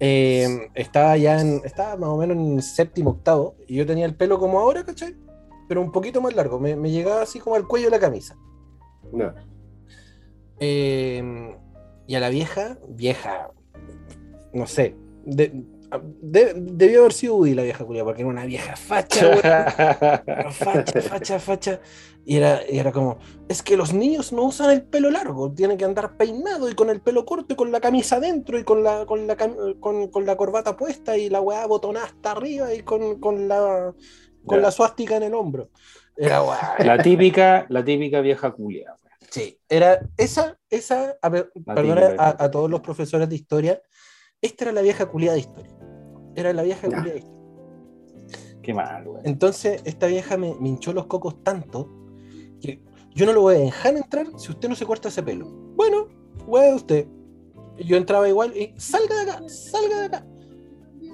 Eh, 0.00 0.68
estaba 0.74 1.16
ya 1.16 1.40
en, 1.40 1.62
estaba 1.64 1.96
más 1.96 2.10
o 2.10 2.16
menos 2.18 2.36
en 2.36 2.60
séptimo, 2.62 3.10
octavo, 3.10 3.56
y 3.66 3.76
yo 3.76 3.86
tenía 3.86 4.04
el 4.04 4.14
pelo 4.14 4.38
como 4.38 4.58
ahora, 4.58 4.84
¿cachai? 4.84 5.16
Pero 5.68 5.80
un 5.80 5.90
poquito 5.92 6.20
más 6.20 6.34
largo, 6.34 6.60
me, 6.60 6.76
me 6.76 6.90
llegaba 6.90 7.22
así 7.22 7.38
como 7.40 7.56
al 7.56 7.66
cuello 7.66 7.86
de 7.86 7.92
la 7.92 7.98
camisa. 8.00 8.36
No. 9.12 9.32
Eh, 10.60 11.54
y 12.06 12.14
a 12.14 12.20
la 12.20 12.28
vieja, 12.28 12.78
vieja, 12.88 13.50
no 14.52 14.66
sé, 14.66 14.94
de- 15.24 15.64
de- 16.22 16.54
debió 16.54 17.00
haber 17.00 17.12
sido 17.12 17.36
Woody 17.36 17.54
la 17.54 17.62
vieja 17.62 17.84
culia, 17.84 18.04
porque 18.04 18.22
era 18.22 18.30
una 18.30 18.44
vieja 18.44 18.76
facha, 18.76 19.36
facha, 20.52 21.00
facha, 21.02 21.38
facha. 21.38 21.80
Y 22.28 22.38
era, 22.38 22.60
y 22.68 22.80
era 22.80 22.90
como, 22.90 23.18
es 23.48 23.62
que 23.62 23.76
los 23.76 23.94
niños 23.94 24.32
no 24.32 24.42
usan 24.42 24.72
el 24.72 24.82
pelo 24.82 25.12
largo, 25.12 25.52
tienen 25.52 25.78
que 25.78 25.84
andar 25.84 26.16
peinado 26.16 26.68
y 26.68 26.74
con 26.74 26.90
el 26.90 27.00
pelo 27.00 27.24
corto 27.24 27.54
y 27.54 27.56
con 27.56 27.70
la 27.70 27.80
camisa 27.80 28.16
adentro 28.16 28.58
y 28.58 28.64
con 28.64 28.82
la, 28.82 29.06
con 29.06 29.28
la, 29.28 29.36
con, 29.36 30.08
con 30.08 30.26
la 30.26 30.36
corbata 30.36 30.76
puesta 30.76 31.16
y 31.16 31.30
la 31.30 31.40
weá 31.40 31.64
botonada 31.66 32.06
hasta 32.06 32.32
arriba 32.32 32.74
y 32.74 32.82
con, 32.82 33.20
con 33.20 33.46
la, 33.46 33.94
con 34.44 34.60
la 34.60 34.72
suástica 34.72 35.16
en 35.16 35.22
el 35.22 35.34
hombro. 35.34 35.70
Era 36.16 36.42
weá. 36.42 36.74
La 36.80 37.00
típica, 37.00 37.64
la 37.68 37.84
típica 37.84 38.20
vieja 38.20 38.50
culia. 38.50 38.96
Sí, 39.30 39.60
era 39.68 40.00
esa, 40.16 40.58
esa, 40.68 41.16
a 41.22 41.30
perdona 41.30 42.16
a, 42.18 42.44
a 42.44 42.50
todos 42.50 42.68
los 42.68 42.80
profesores 42.80 43.28
de 43.28 43.36
historia, 43.36 43.80
esta 44.40 44.64
era 44.64 44.72
la 44.72 44.82
vieja 44.82 45.06
culia 45.06 45.32
de 45.32 45.38
historia. 45.38 45.76
Era 46.34 46.52
la 46.52 46.64
vieja 46.64 46.88
culia 46.88 47.12
de 47.12 47.18
historia. 47.18 47.36
Qué 48.64 48.74
mal, 48.74 49.04
güey. 49.04 49.22
Entonces, 49.24 49.80
esta 49.84 50.08
vieja 50.08 50.36
me, 50.36 50.56
me 50.58 50.70
hinchó 50.70 50.92
los 50.92 51.06
cocos 51.06 51.44
tanto 51.44 52.02
yo 53.14 53.26
no 53.26 53.32
lo 53.32 53.42
voy 53.42 53.54
a 53.54 53.58
dejar 53.58 53.96
entrar 53.96 54.26
si 54.36 54.50
usted 54.50 54.68
no 54.68 54.74
se 54.74 54.84
corta 54.84 55.08
ese 55.08 55.22
pelo. 55.22 55.46
Bueno, 55.74 56.08
weá 56.46 56.70
de 56.70 56.74
usted. 56.74 57.06
Yo 57.78 57.96
entraba 57.96 58.28
igual 58.28 58.56
y 58.56 58.72
salga 58.76 59.24
de 59.24 59.30
acá, 59.30 59.48
salga 59.48 60.00
de 60.00 60.04
acá. 60.06 60.26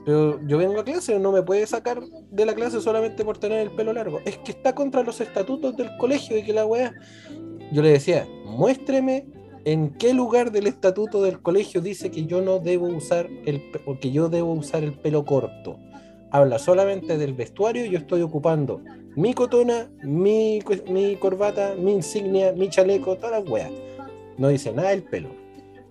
Pero 0.04 0.40
yo 0.46 0.58
vengo 0.58 0.80
a 0.80 0.84
clase, 0.84 1.18
no 1.18 1.30
me 1.30 1.42
puede 1.42 1.66
sacar 1.66 2.02
de 2.02 2.46
la 2.46 2.54
clase 2.54 2.80
solamente 2.80 3.24
por 3.24 3.38
tener 3.38 3.60
el 3.60 3.70
pelo 3.70 3.92
largo. 3.92 4.20
Es 4.24 4.36
que 4.38 4.50
está 4.52 4.74
contra 4.74 5.02
los 5.02 5.20
estatutos 5.20 5.76
del 5.76 5.96
colegio 5.98 6.36
y 6.36 6.42
que 6.42 6.52
la 6.52 6.66
weá. 6.66 6.92
Yo 7.72 7.82
le 7.82 7.90
decía, 7.90 8.26
muéstreme 8.44 9.26
en 9.64 9.90
qué 9.90 10.12
lugar 10.12 10.50
del 10.50 10.66
estatuto 10.66 11.22
del 11.22 11.40
colegio 11.40 11.80
dice 11.80 12.10
que 12.10 12.26
yo 12.26 12.40
no 12.40 12.58
debo 12.58 12.86
usar 12.86 13.28
el 13.46 13.62
o 13.86 13.98
que 13.98 14.10
yo 14.10 14.28
debo 14.28 14.52
usar 14.52 14.82
el 14.82 14.92
pelo 14.92 15.24
corto. 15.24 15.78
Habla 16.32 16.58
solamente 16.58 17.16
del 17.16 17.34
vestuario 17.34 17.84
y 17.84 17.90
yo 17.90 17.98
estoy 17.98 18.22
ocupando 18.22 18.82
mi 19.14 19.34
cotona, 19.34 19.90
mi, 20.02 20.60
mi 20.88 21.16
corbata, 21.16 21.74
mi 21.78 21.92
insignia, 21.92 22.52
mi 22.52 22.68
chaleco, 22.68 23.16
toda 23.16 23.32
la 23.32 23.40
weá. 23.40 23.70
No 24.38 24.48
dice 24.48 24.72
nada 24.72 24.90
del 24.90 25.02
pelo. 25.02 25.28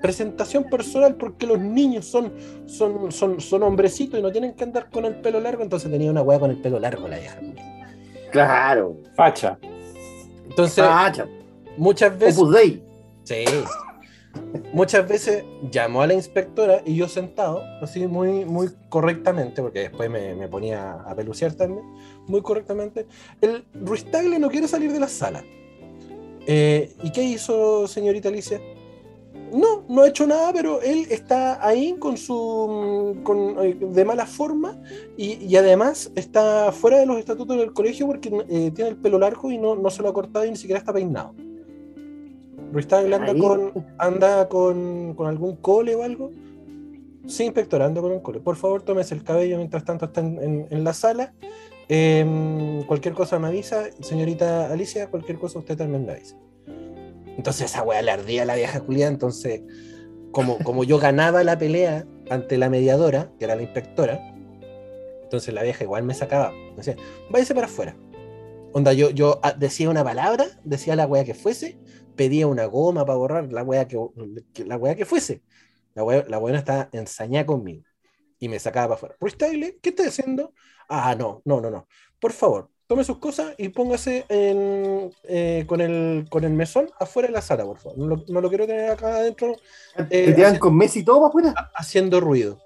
Presentación 0.01 0.63
personal 0.63 1.15
porque 1.15 1.45
los 1.45 1.59
niños 1.59 2.05
son, 2.05 2.33
son, 2.65 3.11
son, 3.11 3.39
son 3.39 3.63
hombrecitos 3.63 4.19
y 4.19 4.23
no 4.23 4.31
tienen 4.31 4.53
que 4.53 4.63
andar 4.63 4.89
con 4.89 5.05
el 5.05 5.15
pelo 5.15 5.39
largo, 5.39 5.61
entonces 5.61 5.91
tenía 5.91 6.09
una 6.09 6.23
weá 6.23 6.39
con 6.39 6.49
el 6.49 6.57
pelo 6.57 6.79
largo 6.79 7.07
la 7.07 7.19
vieja. 7.19 7.39
Claro. 8.31 8.97
Facha. 9.15 9.59
Entonces, 10.49 10.83
Facha. 10.83 11.27
muchas 11.77 12.17
veces... 12.17 12.39
Opus 12.39 12.55
Dei. 12.55 12.83
Sí. 13.23 13.45
Muchas 14.73 15.07
veces 15.07 15.43
llamó 15.69 16.01
a 16.01 16.07
la 16.07 16.13
inspectora 16.13 16.81
y 16.85 16.95
yo 16.95 17.07
sentado, 17.07 17.61
así 17.81 18.07
muy, 18.07 18.45
muy 18.45 18.69
correctamente, 18.89 19.61
porque 19.61 19.81
después 19.81 20.09
me, 20.09 20.33
me 20.35 20.47
ponía 20.47 20.93
a 20.93 21.13
peluciar 21.15 21.53
también, 21.53 21.83
muy 22.31 22.41
correctamente. 22.41 23.05
El 23.41 23.63
Ruiz 23.73 24.05
Tagle 24.09 24.39
no 24.39 24.49
quiere 24.49 24.67
salir 24.67 24.91
de 24.91 24.99
la 24.99 25.07
sala. 25.07 25.43
Eh, 26.47 26.93
¿Y 27.03 27.11
qué 27.11 27.23
hizo, 27.23 27.87
señorita 27.87 28.29
Alicia? 28.29 28.59
No, 29.53 29.83
no 29.89 30.01
ha 30.03 30.07
hecho 30.07 30.25
nada, 30.25 30.53
pero 30.53 30.81
él 30.81 31.05
está 31.09 31.65
ahí 31.65 31.95
con 31.99 32.15
su 32.15 33.17
con, 33.23 33.57
eh, 33.59 33.77
de 33.79 34.05
mala 34.05 34.25
forma 34.25 34.81
y, 35.17 35.33
y 35.45 35.55
además 35.57 36.09
está 36.15 36.71
fuera 36.71 36.99
de 36.99 37.05
los 37.05 37.17
estatutos 37.19 37.57
del 37.57 37.73
colegio 37.73 38.07
porque 38.07 38.29
eh, 38.49 38.71
tiene 38.73 38.91
el 38.91 38.95
pelo 38.95 39.19
largo 39.19 39.51
y 39.51 39.57
no, 39.57 39.75
no 39.75 39.89
se 39.89 40.01
lo 40.01 40.09
ha 40.09 40.13
cortado 40.13 40.45
y 40.45 40.51
ni 40.51 40.55
siquiera 40.55 40.79
está 40.79 40.93
peinado. 40.93 41.35
Ruiz 42.71 42.87
Tagle 42.87 43.13
anda 43.13 43.33
con, 43.73 43.85
anda 43.97 44.47
con, 44.47 45.13
con 45.15 45.27
algún 45.27 45.57
cole 45.57 45.95
o 45.95 46.03
algo. 46.03 46.31
Sí, 47.27 47.43
inspector, 47.43 47.81
anda 47.81 47.99
con 48.01 48.11
un 48.13 48.21
cole. 48.21 48.39
Por 48.39 48.55
favor, 48.55 48.81
tómese 48.81 49.13
el 49.13 49.23
cabello 49.23 49.57
mientras 49.57 49.83
tanto 49.83 50.05
está 50.05 50.21
en, 50.21 50.41
en- 50.41 50.67
en 50.69 50.83
la 50.85 50.93
sala. 50.93 51.33
Em, 51.93 52.83
cualquier 52.83 53.13
cosa 53.13 53.37
me 53.37 53.49
avisa. 53.49 53.89
Señorita 53.99 54.71
Alicia, 54.71 55.09
cualquier 55.09 55.37
cosa 55.37 55.59
usted 55.59 55.75
también 55.75 56.05
me 56.05 56.13
avisa. 56.13 56.37
Entonces 57.35 57.65
esa 57.65 57.83
weá 57.83 58.01
le 58.01 58.11
ardía 58.11 58.43
a 58.43 58.45
la 58.45 58.55
vieja 58.55 58.79
Julia. 58.79 59.09
Entonces, 59.09 59.61
como, 60.31 60.57
como 60.59 60.85
yo 60.85 60.99
ganaba 60.99 61.43
la 61.43 61.57
pelea 61.57 62.07
ante 62.29 62.57
la 62.57 62.69
mediadora, 62.69 63.29
que 63.37 63.43
era 63.43 63.57
la 63.57 63.63
inspectora, 63.63 64.33
entonces 65.23 65.53
la 65.53 65.63
vieja 65.63 65.83
igual 65.83 66.03
me 66.03 66.13
sacaba. 66.13 66.53
Decía, 66.77 66.95
váyase 67.29 67.53
para 67.53 67.67
afuera. 67.67 67.97
Onda, 68.71 68.93
yo, 68.93 69.09
yo 69.09 69.41
ah, 69.43 69.51
decía 69.51 69.89
una 69.89 70.05
palabra, 70.05 70.45
decía 70.63 70.95
la 70.95 71.05
weá 71.07 71.25
que 71.25 71.33
fuese, 71.33 71.77
pedía 72.15 72.47
una 72.47 72.67
goma 72.67 73.05
para 73.05 73.17
borrar 73.17 73.51
la 73.51 73.63
weá 73.63 73.89
que, 73.89 73.97
la 74.65 74.77
weá 74.77 74.95
que 74.95 75.03
fuese. 75.03 75.41
La 75.93 76.05
weá, 76.05 76.23
la 76.25 76.39
weá 76.39 76.57
está 76.57 76.87
ensañada 76.93 77.45
conmigo. 77.45 77.83
Y 78.39 78.47
me 78.47 78.59
sacaba 78.59 78.87
para 78.87 78.95
afuera. 78.95 79.15
Ruiz 79.19 79.37
Tagle, 79.37 79.77
¿qué 79.81 79.89
está 79.89 80.07
haciendo? 80.07 80.53
Ah, 80.93 81.15
no, 81.15 81.41
no, 81.45 81.61
no, 81.61 81.69
no. 81.71 81.87
Por 82.19 82.33
favor, 82.33 82.69
tome 82.85 83.03
sus 83.05 83.17
cosas 83.17 83.53
y 83.57 83.69
póngase 83.69 84.25
en, 84.27 85.09
eh, 85.23 85.63
con, 85.67 85.79
el, 85.79 86.25
con 86.29 86.43
el 86.43 86.51
mesón 86.51 86.89
afuera 86.99 87.29
de 87.29 87.33
la 87.33 87.41
sala, 87.41 87.63
por 87.63 87.77
favor. 87.77 87.97
No 87.97 88.07
lo, 88.07 88.23
no 88.27 88.41
lo 88.41 88.49
quiero 88.49 88.67
tener 88.67 88.91
acá 88.91 89.15
adentro 89.15 89.55
Te 90.09 90.29
Eh, 90.31 90.33
tiran 90.33 90.51
hace- 90.51 90.59
con 90.59 90.75
Messi 90.75 90.99
y 90.99 91.03
todo 91.05 91.19
para 91.19 91.29
afuera. 91.29 91.53
ha- 91.57 91.71
haciendo 91.75 92.19
ruido. 92.19 92.59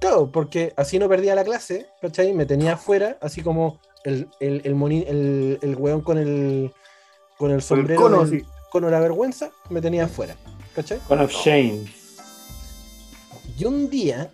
Claro, 0.00 0.30
porque 0.32 0.72
así 0.76 0.98
no 0.98 1.06
perdía 1.08 1.34
la 1.34 1.44
clase, 1.44 1.86
¿cachai? 2.00 2.32
Me 2.32 2.46
tenía 2.46 2.72
afuera, 2.74 3.18
así 3.20 3.42
como 3.42 3.78
el, 4.04 4.28
el, 4.40 4.62
el, 4.64 4.74
moni- 4.74 5.04
el, 5.06 5.58
el 5.60 5.76
weón 5.76 6.00
con 6.00 6.16
el, 6.18 6.72
con 7.36 7.50
el 7.50 7.50
Con 7.50 7.50
el 7.52 7.62
sombrero 7.62 8.00
cono, 8.00 8.24
del- 8.24 8.40
así. 8.40 8.46
cono 8.70 8.86
de 8.86 8.92
la 8.92 9.00
vergüenza, 9.00 9.50
me 9.68 9.82
tenía 9.82 10.04
afuera, 10.06 10.34
¿cachai? 10.74 10.98
Con 11.08 11.20
of 11.20 11.30
Shame. 11.30 11.84
Y 13.58 13.64
un 13.66 13.88
día, 13.90 14.30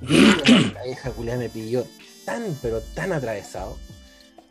la 0.00 0.82
vieja 0.84 1.10
culiá 1.10 1.36
me 1.36 1.48
pilló 1.48 1.84
tan, 2.24 2.56
pero 2.62 2.80
tan 2.80 3.12
atravesado, 3.12 3.76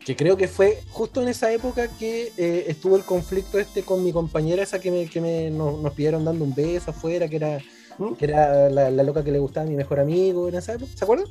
que 0.06 0.16
creo 0.16 0.36
que 0.36 0.48
fue 0.48 0.82
justo 0.90 1.22
en 1.22 1.30
esa 1.30 1.52
época 1.52 1.88
que 1.88 2.34
eh, 2.38 2.66
estuvo 2.68 2.98
el 2.98 3.04
conflicto 3.04 3.58
este 3.58 3.84
con 3.84 4.04
mi 4.04 4.12
compañera, 4.12 4.64
esa 4.64 4.80
que, 4.80 4.92
me, 4.92 5.08
que 5.08 5.22
me, 5.22 5.50
nos, 5.50 5.80
nos 5.80 5.94
pidieron 5.94 6.26
dando 6.26 6.44
un 6.44 6.54
beso 6.54 6.92
afuera, 6.92 7.28
que 7.28 7.38
era, 7.38 7.60
¿Mm? 7.98 8.14
que 8.14 8.26
era 8.26 8.70
la, 8.70 8.92
la 8.92 9.04
loca 9.04 9.24
que 9.24 9.32
le 9.32 9.40
gustaba 9.40 9.66
a 9.66 9.70
mi 9.70 9.76
mejor 9.76 10.00
amigo 10.00 10.50
en 10.50 10.56
esa 10.56 10.74
época, 10.74 10.92
¿se 10.96 11.06
acuerdan? 11.06 11.28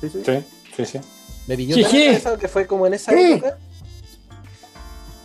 Sí, 0.00 0.10
sí. 0.10 0.22
Sí, 0.24 0.44
sí, 0.76 0.84
sí. 0.84 1.00
Me 1.46 1.56
pilló 1.56 1.76
tan 1.76 1.86
atravesado 1.86 2.38
que 2.38 2.48
fue 2.48 2.66
como 2.66 2.86
en 2.86 2.94
esa 2.94 3.12
época. 3.18 3.58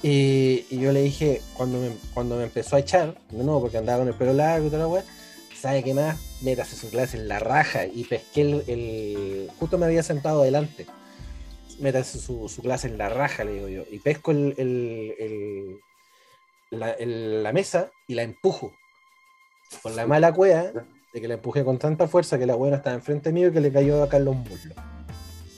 Y, 0.02 0.66
y 0.70 0.80
yo 0.80 0.94
le 0.94 1.02
dije, 1.02 1.42
cuando 1.56 1.80
me, 1.80 1.90
cuando 2.14 2.38
me 2.38 2.44
empezó 2.44 2.78
a 2.78 2.80
echar, 2.80 3.18
de 3.30 3.44
nuevo 3.44 3.62
porque 3.62 3.78
andaba 3.78 4.00
con 4.00 4.08
el 4.08 4.14
pelo 4.14 4.34
largo 4.34 4.68
y 4.68 4.70
toda 4.70 4.84
la 4.84 4.88
weá, 4.88 5.04
¿sabe 5.60 5.84
qué 5.84 5.94
más? 5.94 6.18
Métase 6.42 6.76
su 6.76 6.90
clase 6.90 7.18
en 7.18 7.28
la 7.28 7.40
raja 7.40 7.86
y 7.86 8.06
pesqué 8.06 8.42
el, 8.42 8.64
el- 8.68 9.52
Justo 9.60 9.78
me 9.78 9.86
había 9.86 10.04
sentado 10.04 10.42
adelante. 10.42 10.86
Métase 11.80 12.20
su, 12.20 12.48
su 12.50 12.62
clase 12.62 12.88
en 12.88 12.98
la 12.98 13.10
raja, 13.10 13.44
le 13.44 13.54
digo 13.54 13.68
yo. 13.68 13.84
Y 13.92 14.00
pesco 14.00 14.32
el, 14.32 14.54
el- 14.58 15.16
el- 15.20 15.80
la, 16.72 16.92
el- 16.92 17.44
la 17.44 17.52
mesa 17.52 17.92
y 18.08 18.16
la 18.16 18.24
empujo. 18.24 18.72
Con 19.84 19.96
la 19.96 20.08
mala 20.08 20.34
cueva 20.34 20.72
de 21.14 21.22
que 21.22 21.28
la 21.28 21.36
empujé 21.36 21.64
con 21.64 21.78
tanta 21.78 22.08
fuerza 22.08 22.38
que 22.40 22.46
la 22.46 22.56
buena 22.56 22.78
estaba 22.78 22.96
enfrente 22.96 23.32
mío 23.32 23.50
y 23.50 23.52
que 23.52 23.60
le 23.62 23.72
cayó 23.72 24.02
acá 24.04 24.18
en 24.18 24.26
los 24.26 24.36
muslos. 24.36 24.74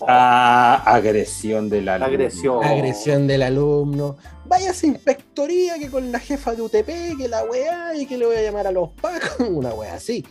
Ah, 0.08 0.82
agresión 0.88 1.70
de 1.70 1.82
la 1.84 1.96
Agresión. 1.96 2.64
agresión 2.64 3.28
del 3.28 3.44
alumno. 3.44 4.18
Váyase 4.46 4.88
a 4.88 4.90
inspectoría 4.90 5.78
que 5.78 5.90
con 5.92 6.12
la 6.12 6.20
jefa 6.20 6.56
de 6.56 6.62
UTP, 6.64 7.18
que 7.20 7.28
la 7.28 7.44
weá 7.44 7.94
y 7.96 8.08
que 8.08 8.18
le 8.18 8.26
voy 8.26 8.36
a 8.36 8.42
llamar 8.42 8.66
a 8.68 8.72
los 8.72 8.90
pacos. 9.00 9.40
Una 9.50 9.74
weá 9.74 9.94
así. 9.94 10.26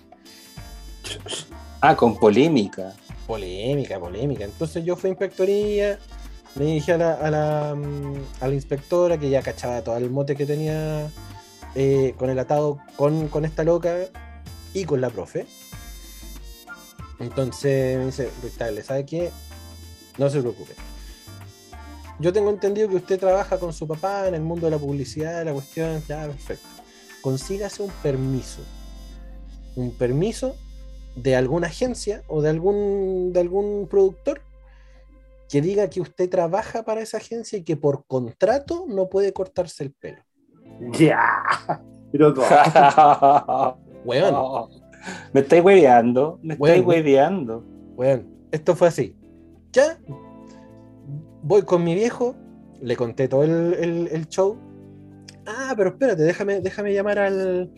Ah, 1.81 1.97
con 1.97 2.17
polémica. 2.19 2.95
Polémica, 3.27 3.99
polémica. 3.99 4.45
Entonces 4.45 4.85
yo 4.85 4.97
fui 4.97 5.09
a 5.09 5.13
inspectoría, 5.13 5.99
le 6.57 6.65
dije 6.65 6.93
a 6.93 6.99
la, 6.99 7.15
a 7.15 7.31
la, 7.31 7.75
mm, 7.75 8.15
a 8.41 8.49
la 8.49 8.55
inspectora 8.55 9.19
que 9.19 9.31
ya 9.31 9.43
cachaba 9.43 9.83
todo 9.83 9.97
el 9.97 10.11
mote 10.11 10.37
que 10.37 10.47
tenía 10.47 11.11
eh, 11.75 12.15
con 12.19 12.29
el 12.31 12.39
atado 12.39 12.79
con, 12.97 13.29
con 13.29 13.45
esta 13.45 13.65
loca 13.65 13.97
y 14.75 14.85
con 14.85 15.01
la 15.01 15.11
profe. 15.11 15.47
Entonces 17.19 17.99
me 17.99 18.07
dice, 18.07 18.31
¿sabe 18.83 19.07
qué? 19.07 19.31
No 20.19 20.29
se 20.29 20.41
preocupe. 20.41 20.75
Yo 22.19 22.33
tengo 22.33 22.51
entendido 22.51 22.89
que 22.89 22.97
usted 22.97 23.19
trabaja 23.19 23.59
con 23.59 23.73
su 23.73 23.87
papá 23.87 24.29
en 24.29 24.35
el 24.35 24.43
mundo 24.43 24.67
de 24.67 24.73
la 24.73 24.79
publicidad, 24.79 25.45
la 25.45 25.53
cuestión, 25.53 26.03
ya, 26.07 26.27
perfecto. 26.27 26.67
Consígase 27.23 27.83
un 27.83 27.91
permiso. 28.03 28.61
Un 29.77 29.93
permiso 29.93 30.57
de 31.17 31.37
alguna 31.37 31.67
agencia 31.69 32.23
o 32.29 32.41
de 32.43 32.51
algún, 32.51 33.33
de 33.33 33.41
algún 33.41 33.87
productor 33.89 34.41
que 35.49 35.61
diga 35.61 35.91
que 35.91 36.01
usted 36.01 36.31
trabaja 36.31 36.85
para 36.85 37.01
esa 37.01 37.17
agencia 37.17 37.59
y 37.59 37.63
que 37.65 37.77
por 37.77 38.05
contrato 38.07 38.85
no 38.89 39.09
puede 39.09 39.33
cortarse 39.33 39.83
el 39.85 39.93
pelo. 39.93 40.23
Ya. 40.93 41.43
Pero 42.13 42.33
¿cómo? 42.35 42.47
Weón, 44.05 44.69
me 45.33 45.41
estáis 45.41 45.63
hueveando, 45.65 46.39
me 46.43 46.55
estáis 46.55 46.83
Bueno. 46.85 46.89
hueveando. 46.89 47.65
weón, 47.97 48.29
esto 48.53 48.75
fue 48.77 48.89
así. 48.89 49.15
Ya, 49.73 49.99
voy 51.43 51.63
con 51.63 51.85
mi 51.85 51.95
viejo, 51.95 52.35
le 52.81 52.97
conté 52.97 53.29
todo 53.29 53.43
el, 53.45 53.75
el- 53.75 54.09
el 54.13 54.29
show. 54.29 54.57
Ah, 55.47 55.75
pero 55.77 55.91
espérate, 55.91 56.23
déjame, 56.23 56.61
déjame 56.61 56.93
llamar 56.95 57.19
al, 57.19 57.71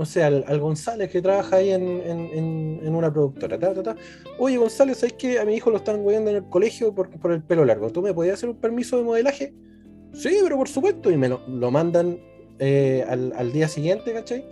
no 0.00 0.06
sé, 0.06 0.22
al, 0.22 0.44
al 0.48 0.58
González 0.60 1.10
que 1.10 1.20
trabaja 1.20 1.56
ahí 1.56 1.70
en, 1.72 1.82
en- 1.84 2.94
una 2.94 3.12
productora. 3.12 3.58
ta, 3.58 3.74
ta, 3.74 3.82
ta. 3.82 3.96
Oye, 4.38 4.56
González, 4.56 4.96
¿sabes 4.96 5.12
que 5.12 5.38
a 5.38 5.44
mi 5.44 5.54
hijo 5.54 5.70
lo 5.70 5.76
están 5.76 6.00
hueando 6.02 6.30
en 6.30 6.36
el 6.36 6.44
colegio 6.44 6.94
por, 6.94 7.10
por 7.10 7.32
el 7.32 7.42
pelo 7.42 7.66
largo? 7.66 7.90
¿Tú 7.90 8.00
me 8.00 8.14
podías 8.14 8.34
hacer 8.34 8.48
un 8.48 8.56
permiso 8.56 8.96
de 8.96 9.04
modelaje? 9.04 9.52
Sí, 10.14 10.38
pero 10.42 10.56
por 10.56 10.68
supuesto. 10.68 11.10
Y 11.10 11.18
me 11.18 11.28
lo, 11.28 11.40
lo 11.48 11.70
mandan 11.70 12.18
eh, 12.58 13.04
al, 13.06 13.34
al 13.36 13.52
día 13.52 13.68
siguiente, 13.68 14.12
¿cachai? 14.14 14.42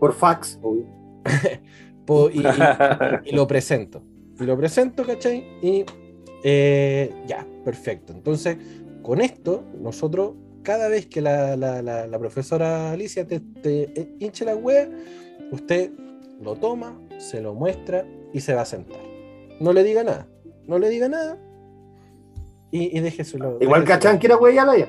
Por 0.00 0.12
fax, 0.12 0.58
obvio. 0.60 0.86
Po- 2.04 2.28
y- 2.28 2.40
y- 2.40 2.44
y 3.30 3.34
lo 3.36 3.46
presento. 3.46 4.02
Y 4.40 4.44
lo 4.44 4.56
presento, 4.58 5.04
¿cachai? 5.04 5.44
Y 5.62 5.84
eh, 6.42 7.12
ya, 7.28 7.46
perfecto. 7.64 8.12
Entonces, 8.12 8.56
con 9.02 9.20
esto, 9.20 9.62
nosotros, 9.80 10.32
cada 10.62 10.88
vez 10.88 11.06
que 11.06 11.20
la, 11.20 11.56
la- 11.56 11.82
la- 11.82 12.06
la 12.06 12.18
profesora 12.18 12.92
Alicia 12.92 13.26
te, 13.26 13.40
te 13.40 13.82
eh, 14.00 14.14
hinche 14.18 14.44
la 14.44 14.56
wea, 14.56 14.88
usted 15.52 15.90
lo 16.40 16.56
toma, 16.56 16.98
se 17.18 17.40
lo 17.40 17.54
muestra 17.54 18.06
y 18.32 18.40
se 18.40 18.54
va 18.54 18.62
a 18.62 18.66
sentar. 18.66 19.00
No 19.60 19.72
le 19.72 19.82
diga 19.84 20.04
nada. 20.04 20.26
No 20.66 20.78
le 20.78 20.88
diga 20.88 21.08
nada. 21.08 21.38
Y, 22.70 22.96
y 22.96 23.00
déjeselo. 23.00 23.58
Igual 23.60 23.80
déjeselo. 23.80 23.84
cachan 24.00 24.18
que 24.18 24.26
era 24.26 24.38
ya 24.54 24.64
la 24.64 24.78
ya. 24.78 24.88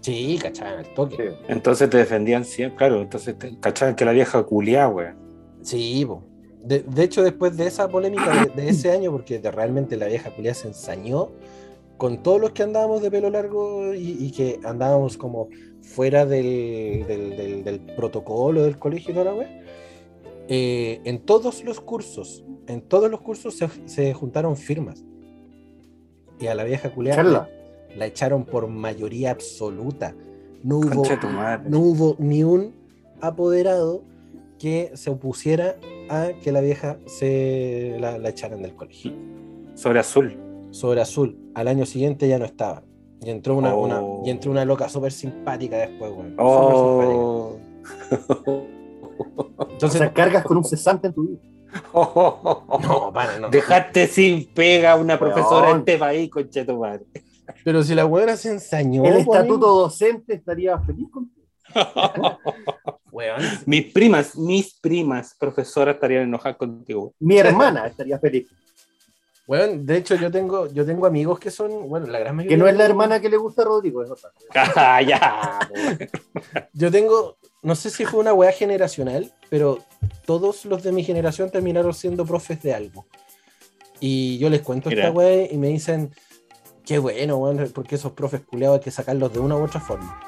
Sí, 0.00 0.38
cachai, 0.40 0.76
al 0.78 0.94
toque. 0.94 1.16
Sí. 1.16 1.36
Entonces 1.48 1.88
te 1.90 1.96
defendían 1.98 2.44
siempre, 2.44 2.76
claro, 2.78 3.00
entonces 3.02 3.38
te, 3.38 3.58
cachaban 3.60 3.94
que 3.94 4.04
la 4.04 4.12
vieja 4.12 4.42
culiá, 4.42 4.88
weón. 4.88 5.16
Sí, 5.62 6.04
po. 6.06 6.24
De, 6.64 6.80
de 6.80 7.02
hecho, 7.04 7.22
después 7.22 7.56
de 7.56 7.66
esa 7.66 7.88
polémica 7.88 8.44
de, 8.54 8.62
de 8.62 8.68
ese 8.68 8.90
año, 8.90 9.10
porque 9.12 9.38
de- 9.38 9.50
realmente 9.50 9.96
la 9.96 10.06
vieja 10.06 10.30
culia 10.34 10.54
se 10.54 10.68
ensañó 10.68 11.30
con 12.02 12.20
todos 12.20 12.40
los 12.40 12.50
que 12.50 12.64
andábamos 12.64 13.00
de 13.00 13.12
pelo 13.12 13.30
largo 13.30 13.94
y, 13.94 14.16
y 14.18 14.32
que 14.32 14.58
andábamos 14.64 15.16
como 15.16 15.48
fuera 15.82 16.26
del, 16.26 17.04
del- 17.06 17.36
del- 17.36 17.62
del 17.62 17.78
protocolo 17.94 18.64
del 18.64 18.76
colegio 18.76 19.12
y 19.12 19.14
toda 19.14 19.26
la 19.26 19.34
wea, 19.34 19.62
eh, 20.48 21.00
en 21.04 21.20
todos 21.20 21.62
los 21.62 21.80
cursos, 21.80 22.44
en 22.66 22.80
todos 22.82 23.08
los 23.08 23.20
cursos 23.20 23.54
se, 23.54 23.68
se 23.84 24.12
juntaron 24.14 24.56
firmas. 24.56 25.04
Y 26.40 26.48
a 26.48 26.56
la 26.56 26.64
vieja 26.64 26.92
culia 26.92 27.14
Charla. 27.14 27.48
la, 27.90 27.96
la 27.96 28.06
echaron 28.06 28.46
por 28.46 28.66
mayoría 28.66 29.30
absoluta. 29.30 30.12
No 30.64 30.78
hubo, 30.78 31.04
no 31.70 31.78
hubo 31.78 32.16
ni 32.18 32.42
un 32.42 32.72
apoderado 33.20 34.02
que 34.58 34.90
se 34.94 35.08
opusiera 35.10 35.76
a 36.10 36.30
que 36.42 36.50
la 36.50 36.62
vieja 36.62 36.98
se 37.06 37.96
la, 38.00 38.18
la 38.18 38.28
echaran 38.30 38.60
del 38.60 38.74
colegio. 38.74 39.12
Sobre 39.76 40.00
azul. 40.00 40.36
Sobre 40.72 41.00
azul, 41.00 41.38
al 41.54 41.68
año 41.68 41.86
siguiente 41.86 42.26
ya 42.28 42.38
no 42.38 42.44
estaba. 42.44 42.82
Y 43.20 43.30
entró 43.30 43.54
una, 43.56 43.72
Oh. 43.74 43.84
una- 43.84 44.02
y 44.26 44.30
entró 44.30 44.50
una 44.50 44.64
loca 44.64 44.88
súper 44.88 45.12
simpática 45.12 45.76
después, 45.76 46.10
güey. 46.12 46.30
Súper 46.30 46.44
Oh. 46.44 47.58
simpática. 48.18 48.50
O 48.50 48.66
Entonces, 49.70 49.98
sea, 49.98 50.12
cargas 50.12 50.44
con 50.44 50.56
un 50.56 50.64
cesante 50.64 51.06
en 51.08 51.14
tu 51.14 51.22
vida. 51.28 51.38
no, 51.94 53.10
para, 53.14 53.38
no. 53.38 53.48
Dejaste 53.50 54.06
sin 54.06 54.46
pega 54.52 54.92
a 54.92 54.96
una 54.96 55.18
profesora 55.18 55.70
en 55.70 55.78
este 55.78 55.98
país, 55.98 56.30
concha 56.30 56.64
tu 56.66 56.78
madre. 56.78 57.04
Pero 57.64 57.82
si 57.82 57.94
la 57.94 58.04
buena 58.04 58.36
se 58.36 58.50
ensañó, 58.50 59.04
El 59.04 59.18
estatuto 59.18 59.66
docente 59.66 60.34
estaría 60.34 60.78
feliz 60.80 61.08
contigo. 61.10 61.46
Weón, 63.12 63.40
Mis 63.66 63.92
primas, 63.92 64.36
mis 64.36 64.74
primas 64.80 65.34
profesoras 65.38 65.94
estarían 65.94 66.22
enojadas 66.24 66.56
contigo. 66.56 67.14
Mi 67.20 67.36
hermana 67.38 67.86
estaría 67.86 68.18
feliz. 68.18 68.48
Weón, 69.52 69.84
de 69.84 69.98
hecho 69.98 70.14
yo 70.14 70.30
tengo, 70.30 70.66
yo 70.68 70.86
tengo 70.86 71.04
amigos 71.04 71.38
que 71.38 71.50
son, 71.50 71.86
bueno, 71.86 72.06
la 72.06 72.18
gran 72.18 72.34
mayoría. 72.34 72.56
Que 72.56 72.62
no 72.62 72.66
es 72.66 72.74
la 72.74 72.86
hermana 72.86 73.20
que 73.20 73.28
le 73.28 73.36
gusta 73.36 73.60
a 73.60 73.64
Rodrigo, 73.66 74.02
es 74.02 74.10
otra. 74.10 74.32
Ah, 74.76 75.02
ya. 75.02 75.58
Yo 76.72 76.90
tengo, 76.90 77.36
no 77.60 77.74
sé 77.74 77.90
si 77.90 78.06
fue 78.06 78.20
una 78.20 78.32
weá 78.32 78.50
generacional, 78.52 79.30
pero 79.50 79.80
todos 80.24 80.64
los 80.64 80.82
de 80.82 80.92
mi 80.92 81.04
generación 81.04 81.50
terminaron 81.50 81.92
siendo 81.92 82.24
profes 82.24 82.62
de 82.62 82.72
algo. 82.72 83.06
Y 84.00 84.38
yo 84.38 84.48
les 84.48 84.62
cuento 84.62 84.88
Mira. 84.88 85.02
esta 85.02 85.12
weá 85.12 85.52
y 85.52 85.58
me 85.58 85.68
dicen, 85.68 86.14
qué 86.84 86.98
bueno, 86.98 87.36
weón, 87.36 87.70
porque 87.74 87.96
esos 87.96 88.12
profes 88.12 88.40
culeados 88.40 88.78
hay 88.78 88.84
que 88.84 88.90
sacarlos 88.90 89.32
de 89.32 89.38
una 89.38 89.56
u 89.56 89.64
otra 89.64 89.80
forma. 89.80 90.18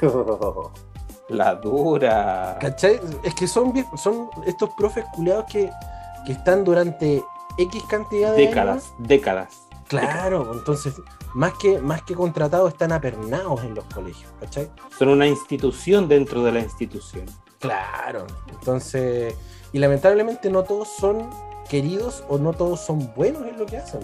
La 1.28 1.56
dura. 1.56 2.56
¿Cachai? 2.60 3.00
Es 3.24 3.34
que 3.34 3.46
son, 3.46 3.74
son 3.96 4.30
estos 4.46 4.70
profes 4.78 5.04
culeados 5.12 5.46
que, 5.50 5.70
que 6.24 6.32
están 6.32 6.64
durante 6.64 7.22
X 7.62 7.82
cantidad 7.88 8.32
de 8.34 8.46
Décadas, 8.46 8.86
años. 8.86 8.94
décadas. 9.08 9.62
Claro, 9.88 10.52
entonces, 10.54 10.94
más 11.34 11.52
que, 11.54 11.78
más 11.80 12.02
que 12.02 12.14
contratados, 12.14 12.72
están 12.72 12.92
apernados 12.92 13.62
en 13.64 13.74
los 13.74 13.84
colegios, 13.86 14.30
¿cachai? 14.38 14.70
Son 14.96 15.08
una 15.08 15.26
institución 15.26 16.06
dentro 16.08 16.42
de 16.44 16.52
la 16.52 16.60
institución. 16.60 17.26
Claro, 17.58 18.26
entonces, 18.50 19.34
y 19.72 19.78
lamentablemente 19.78 20.48
no 20.48 20.62
todos 20.62 20.88
son 20.88 21.28
queridos 21.68 22.22
o 22.28 22.38
no 22.38 22.52
todos 22.52 22.80
son 22.80 23.12
buenos 23.16 23.42
en 23.46 23.58
lo 23.58 23.66
que 23.66 23.78
hacen. 23.78 24.00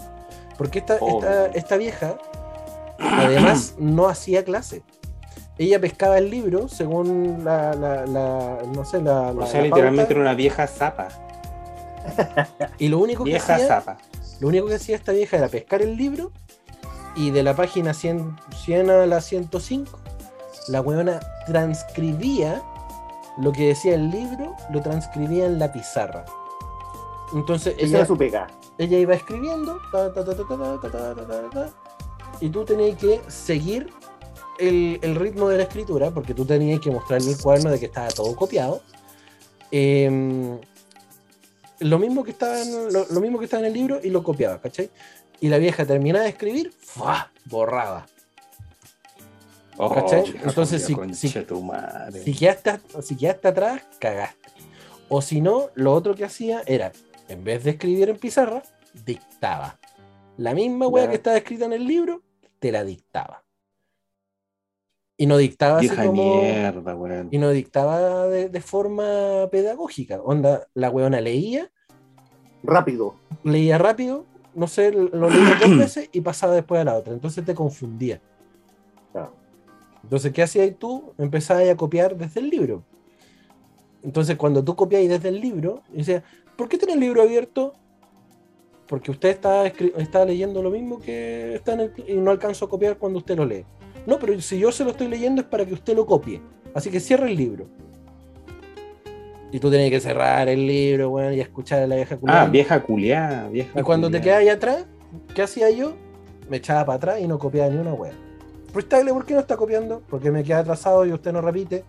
Porque 0.58 0.80
esta, 0.80 0.96
esta, 0.96 1.46
esta 1.46 1.76
vieja, 1.76 2.16
además, 2.98 3.74
no 3.78 4.08
hacía 4.08 4.44
clase. 4.44 4.82
Ella 5.58 5.80
pescaba 5.80 6.18
el 6.18 6.30
libro 6.30 6.68
según 6.68 7.42
la, 7.44 7.72
la, 7.74 8.04
la- 8.06 8.58
no 8.74 8.84
sé, 8.84 9.00
la, 9.00 9.32
la- 9.32 9.44
O 9.44 9.46
sea, 9.46 9.60
la 9.60 9.66
literalmente 9.66 10.02
pauta, 10.02 10.12
era 10.14 10.20
una 10.20 10.34
vieja 10.34 10.66
zapa 10.66 11.08
y 12.78 12.88
lo 12.88 12.98
único 12.98 13.24
que 13.24 13.36
hacía, 13.36 13.82
lo 14.40 14.48
único 14.48 14.66
que 14.66 14.74
hacía 14.74 14.96
esta 14.96 15.12
vieja 15.12 15.36
era 15.36 15.48
pescar 15.48 15.82
el 15.82 15.96
libro 15.96 16.32
y 17.16 17.30
de 17.30 17.42
la 17.42 17.56
página 17.56 17.94
100, 17.94 18.36
a 18.90 19.06
la 19.06 19.20
105, 19.20 19.98
la 20.68 20.80
weona 20.82 21.20
transcribía 21.46 22.62
lo 23.38 23.52
que 23.52 23.68
decía 23.68 23.94
el 23.94 24.10
libro, 24.10 24.54
lo 24.70 24.82
transcribía 24.82 25.46
en 25.46 25.58
la 25.58 25.72
pizarra. 25.72 26.24
Entonces, 27.34 27.74
Esa 27.78 27.86
ella, 27.86 27.98
era 27.98 28.06
su 28.06 28.16
pega. 28.16 28.46
Ella 28.78 28.98
iba 28.98 29.14
escribiendo, 29.14 29.78
y 32.40 32.50
tú 32.50 32.64
tenías 32.64 32.98
que 32.98 33.20
seguir 33.28 33.90
el, 34.58 35.14
ritmo 35.16 35.48
de 35.48 35.58
la 35.58 35.62
escritura, 35.64 36.10
porque 36.10 36.34
tú 36.34 36.44
tenías 36.44 36.80
que 36.80 36.90
mostrarle 36.90 37.32
el 37.32 37.38
cuaderno 37.38 37.70
de 37.70 37.80
que 37.80 37.86
estaba 37.86 38.08
todo 38.08 38.34
copiado 38.36 38.82
lo, 41.80 41.98
mismo 41.98 42.24
que 42.24 42.30
estaba 42.32 42.60
en, 42.60 42.92
lo, 42.92 43.06
lo 43.06 43.20
mismo 43.20 43.38
que 43.38 43.44
estaba 43.46 43.60
en 43.62 43.66
el 43.68 43.72
libro 43.74 44.00
y 44.02 44.10
lo 44.10 44.22
copiaba, 44.22 44.60
¿cachai? 44.60 44.90
Y 45.40 45.48
la 45.48 45.58
vieja 45.58 45.84
terminaba 45.84 46.24
de 46.24 46.30
escribir, 46.30 46.72
¡fua! 46.80 47.30
borraba. 47.44 48.06
Oh, 49.78 49.92
¿Cachai? 49.94 50.24
Entonces, 50.42 50.82
si- 50.84 50.94
si- 51.14 51.28
quedaste, 52.34 52.80
si 53.02 53.16
quedaste 53.16 53.48
atrás, 53.48 53.82
cagaste. 53.98 54.48
O 55.08 55.20
si 55.20 55.40
no, 55.42 55.68
lo 55.74 55.92
otro 55.92 56.14
que 56.14 56.24
hacía 56.24 56.62
era, 56.66 56.92
en 57.28 57.44
vez 57.44 57.62
de 57.64 57.70
escribir 57.72 58.08
en 58.08 58.16
pizarra, 58.16 58.62
dictaba. 59.04 59.78
La 60.38 60.54
misma 60.54 60.86
Ya. 61.04 61.10
que 61.10 61.16
estaba 61.16 61.36
escrita 61.36 61.66
en 61.66 61.74
el 61.74 61.86
libro, 61.86 62.22
te 62.58 62.72
la 62.72 62.84
dictaba. 62.84 63.42
Y 65.16 65.26
no 65.26 65.36
dictaba 65.38 65.78
así 65.78 65.88
como. 65.88 66.42
mierda, 66.42 66.94
weón. 66.94 67.28
Y 67.30 67.38
no 67.38 67.50
dictaba 67.50 68.26
de, 68.26 68.48
de 68.48 68.60
forma 68.60 69.48
pedagógica. 69.50 70.20
Onda, 70.22 70.66
la 70.74 70.90
weona 70.90 71.20
leía, 71.20 71.70
Rápido. 72.62 73.14
leía 73.44 73.78
rápido, 73.78 74.24
no 74.54 74.66
sé, 74.66 74.90
lo 74.92 75.30
leía 75.30 75.58
dos 75.60 75.78
veces 75.78 76.08
y 76.12 76.20
pasaba 76.20 76.54
después 76.54 76.80
a 76.80 76.84
la 76.84 76.94
otra. 76.96 77.12
Entonces 77.14 77.44
te 77.44 77.54
confundía. 77.54 78.20
Claro. 79.12 79.32
Entonces, 80.02 80.32
¿qué 80.32 80.42
hacías 80.42 80.70
tú? 80.78 81.12
Empezabas 81.18 81.68
a 81.68 81.76
copiar 81.76 82.16
desde 82.16 82.40
el 82.40 82.50
libro. 82.50 82.82
Entonces, 84.02 84.36
cuando 84.36 84.62
tú 84.62 84.76
copiáis 84.76 85.08
desde 85.08 85.30
el 85.30 85.40
libro, 85.40 85.82
decías, 85.92 86.22
¿por 86.56 86.68
qué 86.68 86.78
tiene 86.78 86.92
el 86.94 87.00
libro 87.00 87.22
abierto? 87.22 87.72
Porque 88.86 89.10
usted 89.10 89.30
está, 89.30 89.66
está 89.66 90.24
leyendo 90.24 90.62
lo 90.62 90.70
mismo 90.70 91.00
que 91.00 91.56
está 91.56 91.72
en 91.72 91.80
el, 91.80 91.92
y 92.06 92.14
no 92.14 92.30
alcanzo 92.30 92.66
a 92.66 92.68
copiar 92.68 92.98
cuando 92.98 93.18
usted 93.18 93.36
lo 93.36 93.44
lee. 93.44 93.64
No, 94.06 94.18
pero 94.18 94.40
si 94.40 94.58
yo 94.58 94.70
se 94.72 94.84
lo 94.84 94.90
estoy 94.90 95.08
leyendo 95.08 95.42
es 95.42 95.46
para 95.48 95.66
que 95.66 95.74
usted 95.74 95.94
lo 95.94 96.06
copie. 96.06 96.40
Así 96.74 96.90
que 96.90 97.00
cierra 97.00 97.26
el 97.28 97.36
libro. 97.36 97.66
Y 99.52 99.58
tú 99.60 99.70
tenías 99.70 99.90
que 99.90 100.00
cerrar 100.00 100.48
el 100.48 100.66
libro, 100.66 101.10
bueno, 101.10 101.32
y 101.32 101.40
escuchar 101.40 101.82
a 101.82 101.86
la 101.86 101.96
vieja 101.96 102.14
Ah, 102.16 102.18
culiada. 102.18 102.46
vieja 102.46 102.82
culiada, 102.82 103.48
vieja 103.48 103.80
Y 103.80 103.82
cuando 103.82 104.10
te 104.10 104.20
quedas 104.20 104.38
ahí 104.38 104.48
atrás, 104.48 104.84
¿qué 105.34 105.42
hacía 105.42 105.70
yo? 105.70 105.94
Me 106.50 106.58
echaba 106.58 106.84
para 106.84 106.96
atrás 106.96 107.20
y 107.20 107.26
no 107.28 107.38
copiaba 107.38 107.70
ni 107.70 107.78
una 107.78 107.92
wea. 107.94 108.12
Freestyle, 108.72 109.08
¿por 109.08 109.24
qué 109.24 109.34
no 109.34 109.40
está 109.40 109.56
copiando? 109.56 110.02
Porque 110.10 110.30
me 110.30 110.44
queda 110.44 110.58
atrasado 110.58 111.06
y 111.06 111.12
usted 111.12 111.32
no 111.32 111.40
repite. 111.40 111.84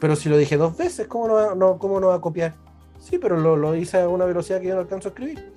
Pero 0.00 0.16
si 0.16 0.28
lo 0.28 0.36
dije 0.36 0.56
dos 0.56 0.76
veces, 0.76 1.06
¿cómo 1.06 1.28
no 1.28 1.34
va, 1.34 1.54
no, 1.54 1.78
cómo 1.78 1.98
no 2.00 2.08
va 2.08 2.16
a 2.16 2.20
copiar? 2.20 2.54
Sí, 2.98 3.18
pero 3.18 3.38
lo, 3.38 3.56
lo 3.56 3.74
hice 3.74 3.98
a 4.00 4.08
una 4.08 4.24
velocidad 4.24 4.60
que 4.60 4.68
yo 4.68 4.74
no 4.74 4.80
alcanzo 4.80 5.08
a 5.08 5.10
escribir. 5.10 5.52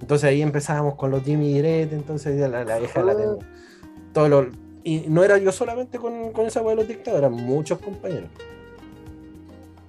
Entonces 0.00 0.28
ahí 0.28 0.42
empezábamos 0.42 0.96
con 0.96 1.10
los 1.10 1.22
Jimmy 1.22 1.54
Direct, 1.54 1.92
entonces 1.92 2.38
la, 2.38 2.64
la 2.64 2.78
vieja 2.78 3.02
la 3.02 3.16
tengo. 3.16 3.38
Todo 4.16 4.28
lo- 4.30 4.46
y 4.82 5.04
no 5.08 5.22
era 5.22 5.36
yo 5.36 5.52
solamente 5.52 5.98
con, 5.98 6.32
con 6.32 6.46
esa 6.46 6.62
wea 6.62 6.70
de 6.70 6.76
los 6.76 6.88
dictados, 6.88 7.18
eran 7.18 7.32
muchos 7.34 7.78
compañeros. 7.80 8.30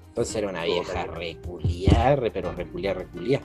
Entonces 0.10 0.36
era 0.36 0.50
una 0.50 0.66
vieja 0.66 1.06
reculiá, 1.06 2.14
re- 2.18 2.30
pero 2.32 2.52
reculiá, 2.52 2.94
reculiá. 2.94 3.40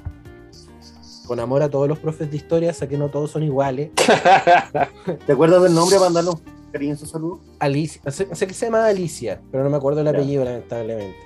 Con 1.25 1.39
amor 1.39 1.63
a 1.63 1.69
todos 1.69 1.87
los 1.87 2.01
profes 2.01 2.29
de 2.33 2.37
historia, 2.37 2.73
sé 2.73 2.89
que 2.89 2.99
no 2.99 3.11
todos 3.11 3.31
son 3.31 3.45
iguales. 3.45 3.91
¿Te 5.27 5.33
acuerdas 5.33 5.63
del 5.63 5.73
nombre 5.73 5.99
para 5.99 6.07
mandarnos 6.11 6.35
un 6.41 6.73
cariñoso 6.73 7.07
saludo? 7.07 7.39
Alicia, 7.61 8.03
sé, 8.11 8.35
sé 8.35 8.47
que 8.49 8.55
se 8.55 8.67
llama 8.67 8.85
Alicia, 8.87 9.41
pero 9.53 9.63
no 9.63 9.71
me 9.71 9.77
acuerdo 9.77 10.01
el 10.01 10.09
apellido, 10.09 10.45
lamentablemente. 10.45 11.17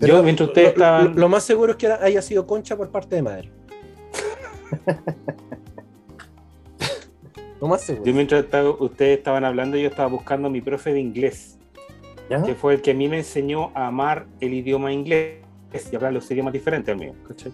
Yo, 0.00 0.22
mientras 0.22 0.48
ustedes 0.50 0.66
lo, 0.76 0.84
estaban. 0.84 1.04
lo- 1.14 1.20
lo 1.20 1.28
más 1.30 1.44
seguro 1.44 1.72
es 1.72 1.78
que 1.78 1.86
haya 1.86 2.20
sido 2.20 2.46
concha 2.46 2.76
por 2.76 2.90
parte 2.90 3.16
de 3.16 3.22
madre. 3.22 3.50
lo 7.62 7.68
más 7.68 7.80
seguro. 7.80 8.04
Yo 8.04 8.12
mientras 8.14 8.44
estaba- 8.44 8.70
ustedes 8.70 9.18
estaban 9.18 9.44
hablando, 9.44 9.76
yo 9.78 9.88
estaba 9.88 10.08
buscando 10.08 10.48
a 10.48 10.50
mi 10.50 10.60
profe 10.60 10.92
de 10.92 11.00
inglés, 11.00 11.58
¿Ya? 12.28 12.42
que 12.42 12.54
fue 12.54 12.74
el 12.74 12.82
que 12.82 12.90
a 12.90 12.94
mí 12.94 13.08
me 13.08 13.18
enseñó 13.18 13.70
a 13.74 13.86
amar 13.86 14.26
el 14.40 14.52
idioma 14.52 14.92
inglés 14.92 15.38
y 15.90 15.96
hablar 15.96 16.12
los 16.12 16.30
idiomas 16.30 16.52
diferentes 16.52 16.92
al 16.92 16.98
mío. 17.00 17.14
¿cachai? 17.26 17.52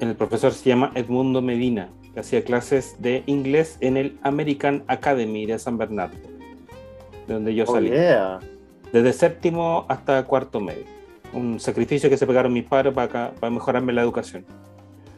El 0.00 0.14
profesor 0.14 0.52
se 0.52 0.68
llama 0.68 0.92
Edmundo 0.94 1.42
Medina, 1.42 1.88
que 2.14 2.20
hacía 2.20 2.44
clases 2.44 2.96
de 2.98 3.22
inglés 3.26 3.76
en 3.80 3.96
el 3.96 4.18
American 4.22 4.84
Academy 4.86 5.46
de 5.46 5.58
San 5.58 5.76
Bernardo, 5.78 6.16
de 7.26 7.34
donde 7.34 7.54
yo 7.54 7.64
Oh, 7.66 7.74
salí. 7.74 7.90
yeah. 7.90 8.38
Desde 8.92 9.12
séptimo 9.12 9.84
hasta 9.88 10.24
cuarto 10.24 10.60
medio. 10.60 10.84
Un 11.32 11.58
sacrificio 11.60 12.08
que 12.08 12.16
se 12.16 12.26
pegaron 12.26 12.52
mis 12.52 12.64
padres 12.64 12.94
para, 12.94 13.06
acá- 13.06 13.34
para 13.40 13.50
mejorarme 13.50 13.92
la 13.92 14.02
educación. 14.02 14.44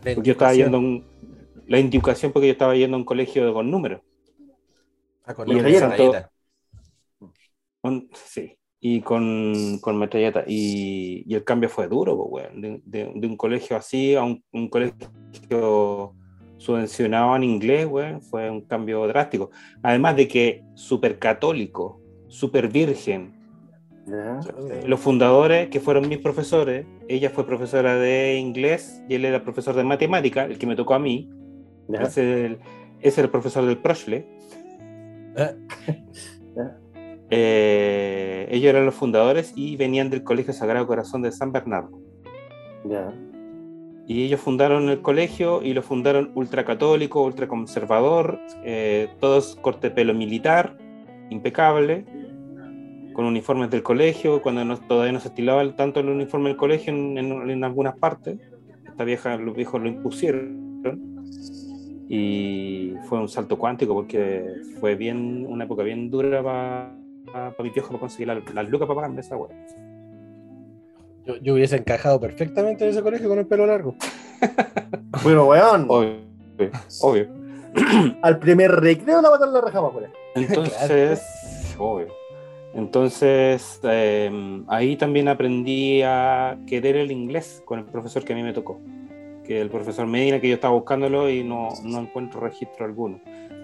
Porque 0.02 0.22
yo 0.22 0.32
estaba 0.32 0.52
educación. 0.52 0.56
yendo 0.72 0.76
a 0.78 0.80
un, 0.80 1.04
la 1.68 1.78
educación 1.78 2.32
porque 2.32 2.48
yo 2.48 2.52
estaba 2.52 2.74
yendo 2.74 2.96
a 2.96 3.00
un 3.00 3.04
colegio 3.04 3.52
con 3.54 3.70
números. 3.70 4.00
Ah, 5.24 5.34
con 5.34 5.46
y. 5.48 5.52
Un- 7.82 8.08
sí. 8.12 8.56
y 8.80 9.00
con, 9.00 9.78
con 9.80 9.98
metralleta. 9.98 10.44
Y, 10.46 11.22
y 11.26 11.34
el 11.34 11.44
cambio 11.44 11.68
fue 11.68 11.88
duro, 11.88 12.28
pues. 12.28 12.48
De, 12.54 12.80
de- 12.84 13.12
de 13.14 13.26
un 13.26 13.36
colegio 13.36 13.76
así 13.76 14.14
a 14.14 14.22
un, 14.24 14.42
un 14.52 14.68
colegio 14.68 16.14
subvencionado 16.56 17.36
en 17.36 17.44
inglés, 17.44 17.86
weón, 17.86 18.20
fue 18.20 18.50
un 18.50 18.62
cambio 18.62 19.06
drástico. 19.06 19.50
Además 19.82 20.16
de 20.16 20.26
que 20.26 20.64
súper 20.74 21.18
católico, 21.18 22.00
súper 22.28 22.68
virgen. 22.68 23.34
Ya. 24.06 24.40
Los 24.86 25.00
fundadores, 25.00 25.68
que 25.68 25.80
fueron 25.80 26.08
mis 26.08 26.18
profesores, 26.18 26.86
ella 27.08 27.30
fue 27.30 27.46
profesora 27.46 27.96
de 27.96 28.38
inglés 28.38 29.02
y 29.08 29.14
él 29.16 29.24
era 29.26 29.44
profesor 29.44 29.74
de 29.76 29.84
matemática, 29.84 30.46
el 30.46 30.58
que 30.58 30.66
me 30.66 30.74
tocó 30.76 30.94
a 30.94 30.98
mí. 30.98 31.28
Ya. 31.88 32.02
Es 32.02 32.16
el, 32.18 32.58
es 33.00 33.18
el 33.18 33.28
profesor 33.30 33.64
del 33.66 33.78
Prochle. 33.78 34.26
Eh, 35.36 35.56
Eh, 37.30 38.48
ellos 38.50 38.70
eran 38.70 38.86
los 38.86 38.94
fundadores 38.94 39.52
y 39.54 39.76
venían 39.76 40.08
del 40.08 40.24
Colegio 40.24 40.54
Sagrado 40.54 40.86
Corazón 40.86 41.20
de 41.20 41.30
San 41.30 41.52
Bernardo. 41.52 42.00
Ya. 42.84 43.12
Y 44.06 44.24
ellos 44.24 44.40
fundaron 44.40 44.88
el 44.88 45.02
colegio 45.02 45.62
y 45.62 45.74
lo 45.74 45.82
fundaron 45.82 46.30
ultracatólico, 46.34 47.22
ultraconservador, 47.22 48.40
eh, 48.64 49.10
todos 49.20 49.56
corte 49.56 49.90
pelo 49.90 50.14
militar, 50.14 50.78
impecable, 51.28 52.06
con 53.12 53.26
uniformes 53.26 53.68
del 53.70 53.82
colegio, 53.82 54.40
cuando 54.40 54.64
no- 54.64 54.78
todavía 54.78 55.12
no 55.12 55.20
se 55.20 55.28
estilaba 55.28 55.76
tanto 55.76 56.00
el 56.00 56.08
uniforme 56.08 56.48
del 56.48 56.56
colegio 56.56 56.94
en, 56.94 57.18
en- 57.18 57.50
en 57.50 57.62
algunas 57.64 57.98
partes. 57.98 58.38
Esta 58.86 59.04
vieja, 59.04 59.36
los 59.36 59.54
viejos 59.54 59.82
lo 59.82 59.88
impusieron. 59.88 61.17
Y 62.08 62.94
fue 63.08 63.18
un 63.20 63.28
salto 63.28 63.58
cuántico 63.58 63.92
porque 63.94 64.44
fue 64.80 64.94
bien 64.94 65.44
una 65.48 65.64
época 65.64 65.82
bien 65.82 66.10
dura 66.10 66.42
para 66.42 67.52
mi 67.62 67.68
viejo 67.70 67.88
para 67.88 68.00
conseguir 68.00 68.28
la- 68.28 68.42
las 68.54 68.68
lucas 68.70 68.86
para 68.88 68.96
pagarme 68.96 69.20
esa 69.20 69.36
wea. 69.36 69.50
yo, 71.26 71.36
yo 71.42 71.54
hubiese 71.54 71.76
encajado 71.76 72.18
perfectamente 72.18 72.84
en 72.84 72.90
ese 72.90 73.02
colegio 73.02 73.28
con 73.28 73.38
el 73.38 73.46
pelo 73.46 73.66
largo. 73.66 73.94
Bueno, 75.24 75.46
weón, 75.46 75.86
Obvio. 75.88 76.12
obvio. 77.00 77.28
al 78.22 78.38
primer 78.38 78.70
recreo 78.70 79.20
la 79.20 79.30
mataron 79.30 79.52
la 79.54 79.60
rajamos 79.60 79.92
por 79.92 80.04
ahí. 80.04 80.10
Entonces, 80.36 81.20
obvio. 81.78 82.08
Entonces, 82.74 83.80
eh, 83.82 84.62
ahí 84.68 84.96
también 84.96 85.28
aprendí 85.28 86.02
a 86.02 86.56
querer 86.66 86.96
el 86.96 87.10
inglés 87.10 87.62
con 87.64 87.80
el 87.80 87.84
profesor 87.86 88.24
que 88.24 88.32
a 88.32 88.36
mí 88.36 88.42
me 88.42 88.52
tocó. 88.52 88.80
Que 89.48 89.60
el 89.60 89.70
profesor 89.70 90.06
Medina, 90.06 90.40
que 90.40 90.48
yo 90.48 90.54
estaba 90.54 90.74
buscándolo 90.74 91.28
y 91.30 91.42
no, 91.42 91.70
no 91.82 92.00
encuentro 92.00 92.38
registro 92.40 92.84
alguno. 92.84 93.18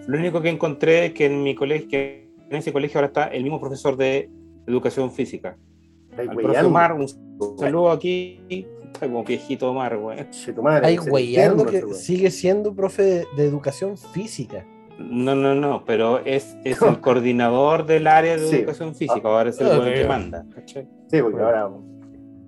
Lo 0.06 0.18
único 0.18 0.40
que 0.40 0.48
encontré 0.48 1.06
es 1.06 1.12
que 1.12 1.26
en 1.26 1.42
mi 1.42 1.54
colegio, 1.54 1.88
que 1.88 2.28
en 2.50 2.56
ese 2.56 2.72
colegio 2.72 2.98
ahora 2.98 3.06
está 3.08 3.24
el 3.26 3.42
mismo 3.42 3.60
profesor 3.60 3.96
de 3.96 4.30
educación 4.66 5.12
física. 5.12 5.56
Ay, 6.16 6.26
Al 6.28 6.36
weyando. 6.36 6.42
profe 6.42 6.66
Omar, 6.66 6.92
un 6.94 7.06
saludo 7.58 7.90
aquí. 7.90 8.40
Está 8.82 9.06
como 9.06 9.24
viejito 9.24 9.70
Omar, 9.70 9.96
güey. 9.98 10.18
Che, 10.30 10.52
tu 10.54 10.62
madre, 10.62 10.86
Ay, 10.86 10.94
ese 10.94 11.10
güeyando 11.10 11.66
que 11.66 11.82
sigue 11.94 12.30
siendo 12.30 12.74
profe 12.74 13.02
de, 13.02 13.26
de 13.36 13.44
educación 13.44 13.96
física. 13.98 14.64
No, 14.98 15.34
no, 15.34 15.54
no, 15.54 15.84
pero 15.84 16.20
es, 16.24 16.56
es 16.64 16.80
el 16.82 17.00
coordinador 17.00 17.84
del 17.84 18.06
área 18.06 18.36
de 18.38 18.46
Sí. 18.48 18.56
educación 18.56 18.94
física. 18.94 19.28
Ahora 19.28 19.50
es 19.50 19.60
el 19.60 19.66
Ah, 19.66 19.84
que 19.92 20.04
manda. 20.06 20.46
Sí, 20.64 21.20
porque 21.20 21.42
ahora 21.42 21.68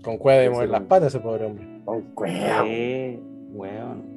Con 0.03 0.17
cueva 0.17 0.41
de 0.41 0.49
mover 0.51 0.69
sí, 0.69 0.73
las 0.73 0.83
patas 0.83 1.09
ese 1.15 1.21
pobre 1.23 1.45
hombre. 1.47 1.67
Cueo. 2.15 2.65
Sí, 2.65 3.19
weón. 3.51 4.17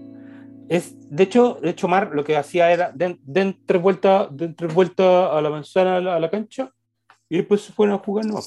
Es, 0.69 0.95
de 1.09 1.23
hecho, 1.23 1.57
de 1.61 1.71
hecho, 1.71 1.87
Mar 1.87 2.11
lo 2.13 2.23
que 2.23 2.37
hacía 2.37 2.71
era 2.71 2.91
den, 2.91 3.19
den 3.23 3.57
tres 3.65 3.81
vueltas, 3.81 4.27
den 4.31 4.55
tres 4.55 4.73
vueltas 4.73 5.29
a 5.31 5.41
la 5.41 5.49
manzana 5.49 5.97
a 5.97 6.01
la, 6.01 6.15
a 6.15 6.19
la 6.19 6.29
cancha 6.29 6.71
y 7.27 7.37
después 7.37 7.61
se 7.61 7.71
fueron 7.73 7.95
a 7.95 7.99
jugar 7.99 8.25
no 8.25 8.39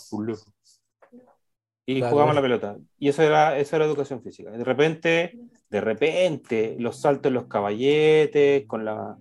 y 1.85 1.99
Claro. 1.99 2.13
jugaban 2.13 2.35
la 2.37 2.43
pelota. 2.43 2.77
Y 2.99 3.09
eso 3.09 3.23
era, 3.23 3.59
eso 3.59 3.77
era 3.77 3.85
educación 3.85 4.23
física. 4.23 4.51
De 4.51 4.65
repente, 4.65 5.39
de 5.69 5.81
repente, 5.81 6.77
los 6.79 7.01
saltos 7.01 7.31
en 7.31 7.35
los 7.35 7.47
caballetes, 7.47 8.67
con 8.67 8.85
la, 8.85 9.17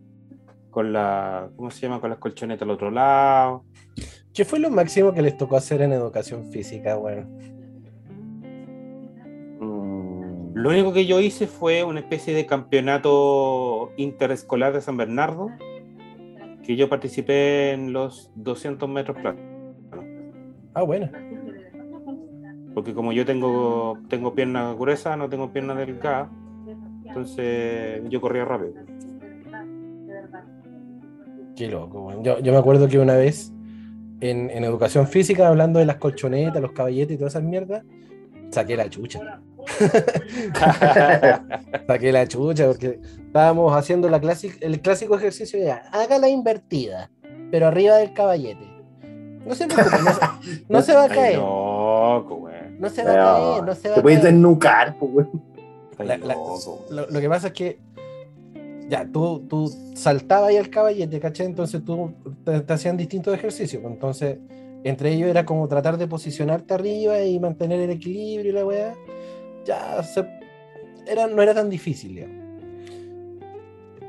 con 0.70 0.94
la, 0.94 1.50
¿cómo 1.56 1.72
se 1.72 1.82
llama? 1.82 2.00
Con 2.00 2.12
las 2.12 2.20
colchonetas 2.20 2.62
al 2.64 2.70
otro 2.72 2.92
lado. 2.92 3.66
¿Qué 4.34 4.46
fue 4.46 4.60
lo 4.60 4.70
máximo 4.70 5.14
que 5.14 5.22
les 5.22 5.38
tocó 5.38 5.58
hacer 5.58 5.82
en 5.82 5.92
educación 5.94 6.52
física, 6.52 6.98
weón? 6.98 7.61
Lo 10.54 10.70
único 10.70 10.92
que 10.92 11.06
yo 11.06 11.20
hice 11.22 11.48
fue 11.48 11.84
una 11.84 12.02
especie 12.02 12.34
de 12.34 12.46
campeonato 12.46 13.92
interescolar 13.96 14.74
de 14.74 14.82
San 14.82 14.98
Bernardo, 14.98 15.50
que 16.64 16.76
yo 16.76 16.90
participé 16.90 17.72
en 17.72 17.94
los 17.94 18.32
200 18.36 18.90
metros 18.90 19.18
planos. 19.18 19.42
Ah, 20.74 20.84
bueno. 20.84 21.10
Porque 22.74 22.94
como 22.94 23.12
yo 23.14 23.26
tengo, 23.26 23.98
tengo 24.10 24.34
pierna 24.34 24.74
gruesa, 24.74 25.16
no 25.16 25.30
tengo 25.30 25.52
pierna 25.52 25.74
delgada, 25.76 26.30
entonces 27.06 28.02
yo 28.10 28.22
corría 28.22 28.46
rápido. 28.46 28.74
Qué 31.56 31.68
loco. 31.68 32.22
Yo, 32.24 32.40
yo 32.40 32.52
me 32.52 32.58
acuerdo 32.58 32.88
que 32.88 33.00
una 33.00 33.16
vez 33.16 33.54
en, 34.20 34.50
en 34.50 34.64
educación 34.64 35.08
física, 35.08 35.48
hablando 35.48 35.80
de 35.80 35.86
las 35.86 35.98
colchonetas, 35.98 36.62
los 36.62 36.72
caballetes 36.72 37.16
y 37.16 37.18
todas 37.18 37.34
esas 37.34 37.44
mierdas, 37.44 37.84
saqué 38.52 38.76
la 38.76 38.90
chucha. 38.90 39.42
Saqué 41.88 42.12
la 42.12 42.28
chucha 42.28 42.68
porque 42.68 43.00
estábamos 43.26 43.74
haciendo 43.76 44.10
la 44.10 44.22
el 44.62 44.82
clásico 44.82 45.16
ejercicio 45.18 45.60
de 45.60 45.72
haga 45.72 46.18
la 46.18 46.30
invertida, 46.30 47.10
pero 47.52 47.68
arriba 47.68 47.98
del 47.98 48.14
caballete. 48.14 48.70
No 49.46 49.56
se 49.56 49.68
preocupe, 49.68 49.98
no, 50.04 50.12
no 50.70 50.82
se 50.82 50.94
va 50.94 51.02
a 51.02 51.06
Ay, 51.06 51.10
caer. 51.10 51.38
loco, 51.38 52.36
güey. 52.42 52.56
No 52.80 52.90
se 52.90 53.04
va 53.04 53.12
a 53.12 53.16
caer, 53.16 53.64
no 53.66 53.76
se 53.76 53.90
va 53.90 53.94
Te 53.96 54.00
a 54.00 54.04
puedes 54.04 54.20
caer. 54.20 54.34
desnucar, 54.34 54.98
pues. 55.00 55.28
Está 55.92 56.04
La- 56.04 56.18
la- 56.18 56.34
loco. 56.36 56.86
Lo, 56.92 57.08
lo 57.10 57.20
que 57.20 57.30
pasa 57.30 57.48
es 57.48 57.54
que 57.54 57.80
ya, 58.88 59.06
tú, 59.12 59.46
tú 59.48 59.72
saltabas 59.96 60.50
ahí 60.50 60.58
al 60.58 60.70
caballete, 60.70 61.20
¿cachai? 61.20 61.48
Entonces 61.48 61.84
tú 61.84 62.14
te, 62.46 62.62
te 62.62 62.74
hacían 62.74 62.98
distintos 62.98 63.34
ejercicios. 63.34 63.82
pues, 63.82 63.94
Entonces, 63.94 64.38
entre 64.84 65.12
ellos 65.14 65.30
era 65.30 65.46
como 65.46 65.68
tratar 65.68 65.98
de 65.98 66.08
posicionarte 66.08 66.74
arriba 66.74 67.22
y 67.24 67.40
mantener 67.40 67.80
el 67.80 67.92
equilibrio 67.92 68.52
y 68.52 68.56
la 68.56 68.66
weá. 68.66 68.94
Ya 69.66 70.02
se- 70.04 70.28
era, 71.08 71.28
no 71.28 71.42
era 71.42 71.54
tan 71.54 71.70
difícil, 71.70 72.16
digamos. 72.16 72.38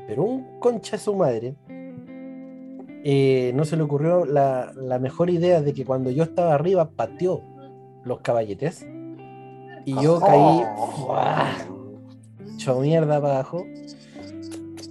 Pero 0.07 0.23
un 0.23 0.59
concha 0.59 0.97
de 0.97 1.03
su 1.03 1.15
madre 1.15 1.55
eh, 3.05 3.51
no 3.55 3.65
se 3.65 3.77
le 3.77 3.83
ocurrió 3.83 4.25
la, 4.25 4.71
la 4.75 4.99
mejor 4.99 5.29
idea 5.29 5.61
de 5.61 5.73
que 5.73 5.85
cuando 5.85 6.09
yo 6.11 6.23
estaba 6.23 6.53
arriba 6.53 6.89
pateó 6.89 7.41
los 8.03 8.19
caballetes 8.21 8.85
y 9.85 9.93
yo 10.01 10.19
caí 10.19 10.63
¡fua! 10.75 11.49
hecho 12.55 12.79
mierda 12.79 13.19
para 13.21 13.35
abajo. 13.35 13.65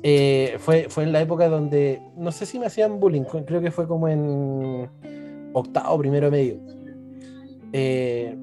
Eh, 0.03 0.57
fue, 0.59 0.87
fue 0.89 1.05
en 1.05 1.13
la 1.13 1.21
época 1.21 1.49
donde, 1.49 2.03
no 2.17 2.33
sé 2.33 2.45
si 2.45 2.59
me 2.59 2.67
hacían 2.67 2.99
bullying, 2.99 3.23
creo 3.23 3.61
que 3.61 3.71
fue 3.71 3.87
como 3.87 4.09
en 4.09 4.89
octavo, 5.53 5.99
primero 5.99 6.31
medio. 6.31 6.57
Eh, 7.73 8.37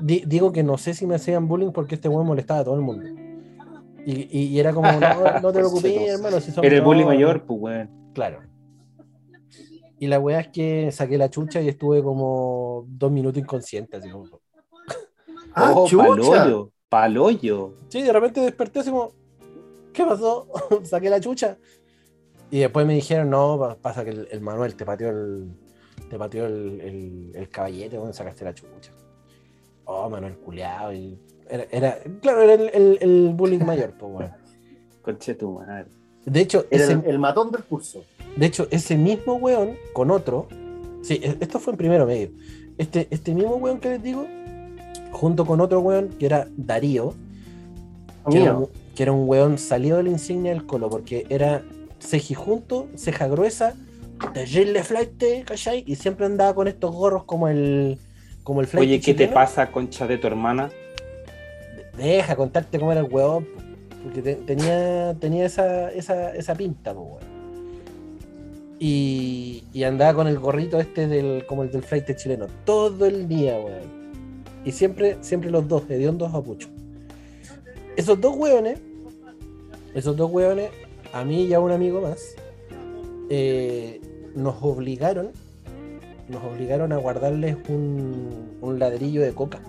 di- 0.00 0.24
digo 0.26 0.52
que 0.52 0.62
no 0.62 0.78
sé 0.78 0.94
si 0.94 1.06
me 1.06 1.14
hacían 1.16 1.48
bullying 1.48 1.72
porque 1.72 1.94
este 1.96 2.08
weón 2.08 2.26
molestaba 2.26 2.60
a 2.60 2.64
todo 2.64 2.74
el 2.74 2.80
mundo. 2.82 3.04
Y, 4.04 4.28
y- 4.30 4.44
y 4.48 4.60
era 4.60 4.72
como, 4.72 4.90
no, 4.92 4.98
no 5.42 5.52
te 5.52 5.58
preocupes, 5.58 6.08
hermano, 6.08 6.40
si 6.40 6.52
Era 6.62 6.76
el 6.76 6.82
bully 6.82 7.00
bromas". 7.00 7.14
mayor, 7.16 7.44
pues, 7.44 7.60
güey. 7.60 7.88
Claro. 8.14 8.40
Y 9.98 10.06
la 10.08 10.18
weá 10.20 10.40
es 10.40 10.48
que 10.48 10.92
saqué 10.92 11.16
la 11.16 11.30
chucha 11.30 11.60
y 11.62 11.68
estuve 11.68 12.02
como 12.02 12.84
dos 12.88 13.10
minutos 13.10 13.42
inconsciente, 13.42 13.96
así 13.96 14.10
como. 14.10 14.26
Ah, 15.54 15.72
oh, 15.74 15.86
chucha. 15.86 16.06
paloyo, 16.08 16.70
paloyo. 16.90 17.72
Sí, 17.88 18.02
de 18.02 18.12
repente 18.12 18.42
desperté 18.42 18.80
así 18.80 18.90
como, 18.90 19.12
¿qué 19.94 20.04
pasó? 20.04 20.48
Saqué 20.84 21.08
la 21.08 21.18
chucha. 21.18 21.56
Y 22.50 22.58
después 22.60 22.86
me 22.86 22.92
dijeron, 22.94 23.30
no, 23.30 23.58
pa- 23.58 23.76
pasa 23.76 24.04
que 24.04 24.10
el, 24.10 24.28
el 24.30 24.40
Manuel 24.42 24.76
te 24.76 24.84
pateó 24.84 25.08
el, 25.08 25.48
te 26.10 26.18
pateó 26.18 26.44
el, 26.46 26.80
el, 26.82 27.32
el 27.34 27.48
caballete, 27.48 27.96
bueno, 27.96 28.12
sacaste 28.12 28.44
la 28.44 28.54
chucha. 28.54 28.92
Oh, 29.86 30.10
Manuel 30.10 30.34
culeado. 30.36 30.92
Y 30.92 31.18
era, 31.48 31.66
era- 31.70 31.98
claro, 32.20 32.42
era 32.42 32.52
el, 32.54 32.70
el- 32.74 32.98
el 33.00 33.32
bullying 33.34 33.64
mayor, 33.64 33.94
pues, 33.98 34.12
weón. 34.14 34.30
Conche 35.02 35.34
tu 35.34 35.52
madre. 35.52 35.86
De 36.24 36.40
hecho, 36.40 36.66
Era 36.70 36.84
ese, 36.84 36.92
el, 36.94 37.02
el 37.06 37.18
matón 37.20 37.52
del 37.52 37.62
curso. 37.64 38.04
de 38.36 38.46
hecho, 38.46 38.66
ese 38.72 38.96
mismo 38.96 39.34
weón 39.36 39.76
con 39.92 40.10
otro, 40.10 40.48
sí, 41.02 41.20
e- 41.22 41.36
esto 41.40 41.60
fue 41.60 41.72
en 41.72 41.76
primero 41.76 42.04
medio. 42.06 42.30
Este, 42.78 43.06
este 43.10 43.32
mismo 43.32 43.54
weón 43.56 43.78
que 43.78 43.90
les 43.90 44.02
digo, 44.02 44.26
junto 45.12 45.46
con 45.46 45.60
otro 45.60 45.80
weón 45.80 46.08
que 46.18 46.26
era 46.26 46.48
Darío, 46.56 47.14
que 48.28 48.42
era, 48.42 48.56
un, 48.56 48.68
que 48.96 49.02
era 49.04 49.12
un 49.12 49.28
weón 49.28 49.56
salido 49.56 49.98
de 49.98 50.02
la 50.02 50.10
insignia 50.10 50.52
del 50.52 50.66
colo, 50.66 50.90
porque 50.90 51.26
era 51.28 51.62
cejijunto, 52.00 52.88
ceja 52.96 53.28
gruesa, 53.28 53.74
terrible 54.34 54.82
flight, 54.82 55.44
¿cachai? 55.46 55.84
Y 55.86 55.94
siempre 55.94 56.26
andaba 56.26 56.54
con 56.56 56.66
estos 56.66 56.92
gorros 56.92 57.22
como 57.24 57.46
el 57.46 57.98
como 58.46 58.60
el 58.60 58.68
flight 58.68 58.86
Oye, 58.88 59.00
¿qué 59.00 59.12
te 59.12 59.26
pasa, 59.26 59.72
concha 59.72 60.06
de 60.06 60.18
tu 60.18 60.28
hermana? 60.28 60.70
Deja 61.98 62.36
contarte 62.36 62.78
cómo 62.78 62.92
era 62.92 63.00
el 63.00 63.08
po, 63.08 63.42
porque 64.04 64.22
te- 64.22 64.36
tenía, 64.36 65.16
tenía 65.18 65.46
esa, 65.46 65.90
esa, 65.90 66.32
esa 66.32 66.54
pinta, 66.54 66.94
po, 66.94 67.00
weón. 67.00 67.36
Y, 68.78 69.64
y 69.72 69.82
andaba 69.82 70.14
con 70.14 70.28
el 70.28 70.38
gorrito 70.38 70.78
este 70.78 71.08
del, 71.08 71.44
como 71.46 71.64
el 71.64 71.72
del 71.72 71.82
flight 71.82 72.14
chileno, 72.14 72.46
todo 72.64 73.06
el 73.06 73.26
día, 73.26 73.58
weón. 73.58 73.96
Y 74.64 74.70
siempre, 74.70 75.16
siempre 75.22 75.50
los 75.50 75.66
dos, 75.66 75.82
hediondos 75.90 76.32
a 76.32 76.40
pucho. 76.40 76.68
Esos 77.96 78.20
dos 78.20 78.36
weones, 78.36 78.78
esos 79.92 80.16
dos 80.16 80.30
weones, 80.30 80.70
a 81.12 81.24
mí 81.24 81.46
y 81.46 81.52
a 81.54 81.58
un 81.58 81.72
amigo 81.72 82.00
más, 82.00 82.36
eh, 83.28 84.00
nos 84.36 84.54
obligaron, 84.60 85.32
nos 86.28 86.42
obligaron 86.44 86.92
a 86.92 86.96
guardarles 86.96 87.56
un, 87.68 88.56
un 88.60 88.78
ladrillo 88.78 89.22
de 89.22 89.32
coca. 89.32 89.60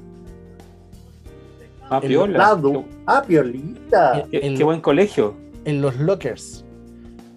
Ah, 1.90 2.02
piola. 2.02 2.38
Lado. 2.38 2.84
Ah, 3.06 3.24
piolita. 3.26 4.26
Qué, 4.30 4.38
el- 4.40 4.58
qué 4.58 4.64
buen 4.64 4.82
colegio. 4.82 5.36
en 5.66 5.82
los 5.82 5.98
lockers 5.98 6.64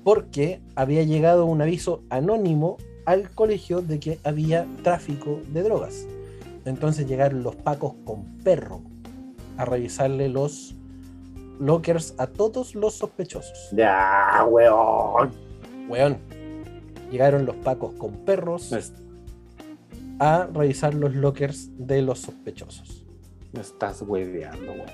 porque 0.05 0.61
había 0.77 1.03
llegado 1.03 1.45
un 1.47 1.61
aviso 1.61 2.03
anónimo 2.11 2.79
al 3.07 3.31
colegio 3.31 3.83
de 3.83 4.01
que 4.01 4.18
había 4.25 4.66
tráfico 4.83 5.41
de 5.53 5.62
drogas. 5.62 6.07
Entonces 6.64 7.07
llegaron 7.07 7.43
los 7.43 7.55
pacos 7.57 7.95
con 8.05 8.25
perro 8.43 8.81
a 9.59 9.64
revisarle 9.66 10.29
los 10.31 10.75
lockers 11.59 12.14
a 12.18 12.27
todos 12.29 12.75
los 12.75 12.95
sospechosos. 12.95 13.68
Ya, 13.73 14.47
weón. 14.49 15.31
Weón. 15.89 16.16
Llegaron 17.11 17.45
los 17.45 17.57
pacos 17.57 17.93
con 17.95 18.12
perros 18.25 18.73
es- 18.73 18.93
a 20.21 20.47
revisar 20.53 20.93
los 20.93 21.14
lockers 21.14 21.71
de 21.79 22.03
los 22.03 22.21
sospechosos. 22.21 23.07
me 23.53 23.62
estás 23.62 24.03
hueveando, 24.03 24.73
weón. 24.73 24.91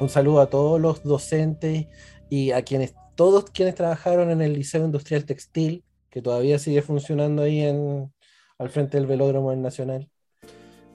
Un 0.00 0.08
saludo 0.08 0.40
a 0.40 0.46
todos 0.48 0.80
los 0.80 1.02
docentes 1.02 1.88
y 2.30 2.52
a 2.52 2.62
quienes, 2.62 2.94
todos 3.16 3.50
quienes 3.50 3.74
trabajaron 3.74 4.30
en 4.30 4.40
el 4.40 4.54
Liceo 4.54 4.84
Industrial 4.84 5.24
Textil, 5.24 5.84
que 6.08 6.22
todavía 6.22 6.58
sigue 6.60 6.82
funcionando 6.82 7.42
ahí 7.42 7.60
en, 7.62 8.12
al 8.58 8.70
frente 8.70 8.96
del 8.96 9.06
velódromo 9.06 9.50
del 9.50 9.60
Nacional. 9.60 10.08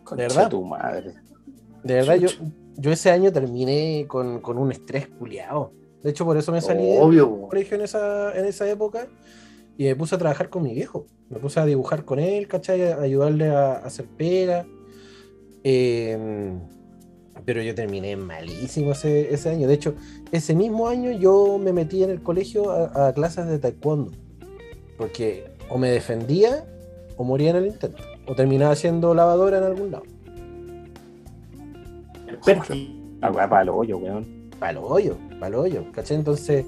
Concha 0.06 0.24
verdad? 0.24 0.50
tu 0.50 0.64
madre. 0.64 1.16
De 1.84 1.94
verdad, 1.96 2.16
yo, 2.16 2.30
yo 2.78 2.92
ese 2.92 3.12
año 3.12 3.32
terminé 3.32 4.06
con, 4.08 4.40
con 4.40 4.58
un 4.58 4.72
estrés 4.72 5.08
culiado. 5.08 5.74
De 6.02 6.12
hecho, 6.12 6.24
por 6.24 6.38
eso 6.38 6.54
me 6.54 6.62
salí 6.62 6.88
del 6.88 7.02
Obvio, 7.02 7.28
weón. 7.28 7.50
colegio 7.50 7.76
en 7.76 7.84
esa, 7.84 8.34
en 8.38 8.46
esa 8.46 8.70
época 8.70 9.10
y 9.80 9.86
me 9.86 9.96
puse 9.96 10.14
a 10.14 10.18
trabajar 10.18 10.50
con 10.50 10.64
mi 10.64 10.74
viejo. 10.74 11.06
Me 11.30 11.40
puse 11.40 11.58
a 11.58 11.66
dibujar 11.66 12.04
con 12.04 12.20
él, 12.20 12.50
¿cachai? 12.50 12.92
A 12.92 13.00
ayudarle 13.00 13.48
a, 13.48 13.76
a 13.76 13.86
hacer 13.86 14.08
pega. 14.08 14.68
Eh, 15.64 16.52
pero 17.46 17.62
yo 17.62 17.74
terminé 17.74 18.18
malísimo 18.18 18.92
ese, 18.92 19.34
ese 19.34 19.50
año. 19.50 19.70
De 19.70 19.76
hecho, 19.76 19.96
ese 20.34 20.54
mismo 20.54 20.90
año 20.90 21.12
yo 21.12 21.58
me 21.58 21.72
metí 21.72 22.04
en 22.04 22.10
el 22.10 22.22
colegio 22.22 22.72
a, 22.72 23.08
a 23.08 23.14
clases 23.14 23.48
de 23.48 23.58
taekwondo. 23.58 24.12
Porque 24.98 25.46
o 25.70 25.78
me 25.78 25.90
defendía 25.90 26.66
o 27.16 27.24
moría 27.24 27.52
en 27.52 27.56
el 27.56 27.68
intento. 27.68 28.04
O 28.28 28.36
terminaba 28.36 28.76
siendo 28.76 29.14
lavadora 29.14 29.60
en 29.60 29.64
algún 29.64 29.92
lado. 29.92 30.04
El 32.28 33.32
weá 33.32 33.50
para 33.50 33.62
el 33.62 33.70
hoyo, 33.70 33.98
weón. 33.98 34.50
Palo 34.60 34.86
hoyo, 34.86 35.18
palo 35.40 35.62
hoyo, 35.62 35.86
¿cachai? 35.94 36.18
Entonces, 36.18 36.66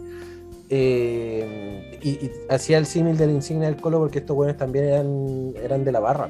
eh, 0.74 2.00
y, 2.02 2.10
y 2.10 2.32
hacía 2.50 2.78
el 2.78 2.86
símil 2.86 3.18
de 3.18 3.28
la 3.28 3.34
insignia 3.34 3.68
del 3.68 3.76
colo 3.80 4.00
porque 4.00 4.20
estos 4.20 4.36
buenos 4.36 4.56
también 4.58 4.86
eran, 4.86 5.54
eran 5.62 5.84
de 5.84 5.92
la 5.92 6.00
barra, 6.00 6.30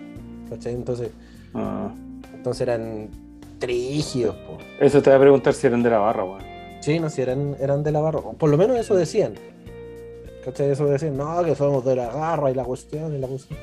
¿cachai? 0.49 0.73
Entonces, 0.73 1.09
Ah, 1.53 1.93
entonces 2.33 2.61
eran 2.61 3.09
trígidos, 3.59 4.35
po. 4.37 4.57
eso 4.79 5.01
te 5.01 5.09
voy 5.09 5.17
a 5.17 5.19
preguntar 5.21 5.53
si 5.53 5.67
eran 5.67 5.83
de 5.83 5.89
la 5.89 5.97
barra, 5.99 6.23
weón. 6.23 6.41
Sí, 6.79 6.97
no, 6.99 7.09
si 7.09 7.21
eran, 7.21 7.55
eran 7.59 7.83
de 7.83 7.91
la 7.91 7.99
barra, 7.99 8.19
por 8.21 8.49
lo 8.49 8.57
menos 8.57 8.79
eso 8.79 8.95
decían, 8.95 9.33
¿cachai? 10.45 10.71
Eso 10.71 10.85
decían, 10.85 11.17
no, 11.17 11.43
que 11.43 11.53
somos 11.55 11.83
de 11.85 11.95
la 11.97 12.07
garra 12.11 12.49
y 12.49 12.55
la 12.55 12.63
cuestión 12.63 13.13
y 13.13 13.19
la 13.19 13.27
cuestión. 13.27 13.59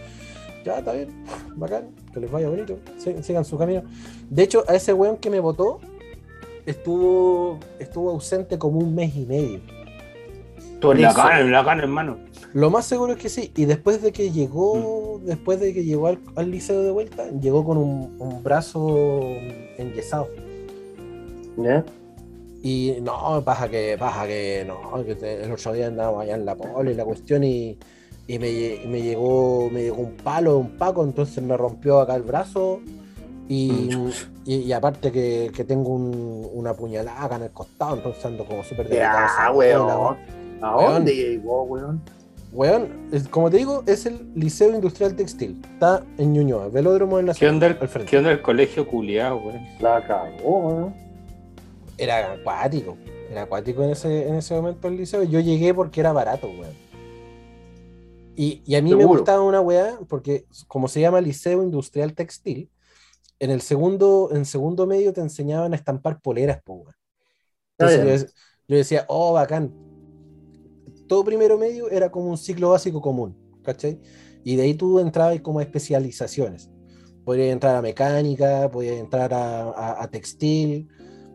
Ya, 0.65 0.79
está 0.81 0.93
bien, 0.93 1.09
bacán, 1.57 1.89
que 2.13 2.21
les 2.21 2.31
vaya 2.31 2.49
bonito, 2.51 2.79
sigan 3.23 3.45
su 3.45 3.57
camino. 3.59 3.83
De 4.29 4.43
hecho, 4.43 4.63
a 4.69 4.75
ese 4.75 4.93
weón 4.93 5.17
que 5.17 5.31
me 5.31 5.41
votó, 5.41 5.81
estuvo, 6.67 7.59
estuvo 7.79 8.11
ausente 8.11 8.59
como 8.59 8.79
un 8.79 8.95
mes 8.95 9.17
y 9.17 9.25
medio. 9.25 9.61
Tú 10.81 10.93
en 10.93 11.03
la 11.03 11.09
cara, 11.15 11.41
en 11.41 11.53
la 11.53 11.65
cara, 11.65 11.83
hermano. 11.83 12.19
Lo 12.55 12.71
más 12.71 12.87
seguro 12.87 13.13
es 13.13 13.19
que 13.19 13.29
sí. 13.29 13.53
Y 13.57 13.65
después 13.65 14.01
de 14.03 14.13
que 14.13 14.31
llegó, 14.31 15.21
después 15.25 15.61
de 15.61 15.75
que 15.75 15.85
llegó 15.85 16.07
al, 16.07 16.19
al 16.37 16.51
liceo 16.51 16.83
de 16.83 16.91
vuelta, 16.91 17.29
llegó 17.41 17.65
con 17.65 17.77
un, 17.79 18.17
un 18.19 18.43
brazo 18.43 18.97
enyesado. 19.77 20.29
¿Ya? 21.57 21.85
Y 22.63 22.97
no, 23.03 23.43
pasa 23.45 23.69
que, 23.69 23.97
pasa 23.99 24.27
que 24.27 24.65
no, 24.67 25.05
que 25.05 25.15
te- 25.15 25.45
el 25.45 25.53
otro 25.53 25.73
día 25.73 25.87
andábamos 25.89 26.23
allá 26.23 26.35
en 26.35 26.45
la 26.45 26.55
poli 26.57 26.91
y 26.93 26.95
la 26.95 27.05
cuestión 27.05 27.45
y, 27.45 27.79
y 28.27 28.39
me, 28.39 28.49
lle- 28.51 28.87
me 28.87 29.01
llegó, 29.03 29.69
me 29.71 29.83
llegó 29.83 29.97
un 29.99 30.13
palo 30.17 30.53
de 30.53 30.59
un 30.59 30.71
paco, 30.77 31.05
entonces 31.05 31.43
me 31.43 31.57
rompió 31.57 32.01
acá 32.01 32.15
el 32.17 32.23
brazo. 32.23 32.81
Y, 33.49 33.89
y, 34.45 34.57
y 34.57 34.73
aparte 34.73 35.11
que, 35.11 35.51
que 35.55 35.65
tengo 35.65 35.91
un- 35.91 36.49
una 36.53 36.75
puñalada 36.75 37.25
acá 37.25 37.37
en 37.37 37.43
el 37.45 37.51
costado, 37.51 37.97
entonces 37.97 38.25
ando 38.25 38.45
como 38.45 38.63
súper 38.65 38.89
delicado. 38.89 39.19
Ya, 39.37 39.53
weón. 39.99 40.17
¿A 40.61 40.77
Weón. 40.77 40.93
dónde 40.95 41.15
llegó, 41.15 41.63
weón? 41.65 42.03
Weón, 42.53 43.09
es- 43.13 43.29
como 43.29 43.51
te 43.51 43.59
digo, 43.59 43.83
es 43.87 44.07
el 44.07 44.33
Liceo 44.35 44.75
Industrial 44.75 45.15
Textil. 45.15 45.61
Está 45.75 46.05
en 46.17 46.33
Ñuñoa, 46.33 46.69
Velódromo 46.69 47.17
del 47.19 47.27
¿Qué 47.27 47.29
Nacional. 47.29 47.55
onda, 47.55 47.67
el, 47.67 47.79
al 47.81 47.89
frente. 47.89 48.11
¿Qué 48.11 48.19
onda 48.19 48.31
el 48.33 48.43
colegio 48.43 48.87
culiado, 48.89 49.37
weón? 49.37 49.61
La 49.81 50.07
cagó, 50.07 50.59
weón. 50.69 50.95
Era 51.99 52.33
acuático. 52.33 52.97
Era 53.31 53.43
acuático 53.43 53.83
en 53.85 53.91
ese, 53.91 54.27
en 54.29 54.37
ese 54.37 54.55
momento 54.55 54.89
el 54.89 54.97
liceo. 54.97 55.23
Yo 55.25 55.41
llegué 55.41 55.75
porque 55.75 56.01
era 56.01 56.13
barato, 56.13 56.47
weón. 56.49 56.73
Y, 58.35 58.63
y 58.65 58.77
a 58.77 58.83
mí 58.83 58.95
me 58.95 59.05
gustaba 59.05 59.43
una 59.43 59.61
weá, 59.61 59.99
porque 60.09 60.45
como 60.69 60.87
se 60.89 61.01
llama 61.01 61.21
Liceo 61.21 61.61
Industrial 61.63 62.15
Textil, 62.15 62.71
en 63.41 63.51
el 63.51 63.61
segundo, 63.61 64.31
en 64.33 64.45
segundo 64.45 64.87
medio 64.87 65.13
te 65.13 65.21
enseñaban 65.21 65.73
a 65.73 65.77
estampar 65.77 66.21
poleras, 66.21 66.63
po, 66.63 66.75
weón. 66.75 66.95
Entonces 67.77 68.35
yo 68.69 68.77
decía, 68.77 69.05
oh, 69.09 69.33
bacán. 69.33 69.73
Todo 71.09 71.25
primero 71.25 71.59
medio 71.59 71.91
era 71.91 72.11
como 72.11 72.29
un 72.31 72.39
ciclo 72.39 72.71
básico 72.71 73.01
común, 73.01 73.35
¿cachai? 73.63 73.99
Y 74.45 74.57
de 74.57 74.63
ahí 74.63 74.75
tú 74.75 74.99
entrabas 75.01 75.41
como 75.41 75.59
a 75.59 75.63
especializaciones. 75.63 76.71
Podías 77.25 77.49
entrar 77.53 77.75
a 77.77 77.83
mecánica, 77.83 78.71
podías 78.71 78.97
entrar 78.97 79.33
a, 79.35 79.65
a- 79.71 80.03
a 80.03 80.09
textil, 80.11 80.89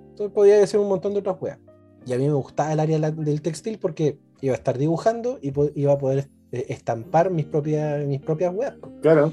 entonces 0.10 0.34
podía 0.34 0.64
hacer 0.64 0.80
un 0.80 0.88
montón 0.88 1.14
de 1.14 1.20
otras 1.20 1.36
weas. 1.42 1.60
Y 2.06 2.14
a 2.14 2.18
mí 2.18 2.26
me 2.28 2.34
gustaba 2.34 2.74
el 2.74 2.80
área 2.80 3.00
del 3.12 3.42
textil 3.42 3.78
porque 3.80 4.18
iba 4.42 4.54
a 4.54 4.58
estar 4.58 4.78
dibujando 4.78 5.40
y 5.42 5.54
iba 5.76 5.94
a 5.94 5.98
poder 5.98 6.30
eh, 6.52 6.66
estampar 6.70 7.32
mis 7.32 7.46
propias, 7.46 8.06
mis 8.06 8.20
propias 8.22 8.54
weas. 8.54 8.74
Claro. 9.02 9.32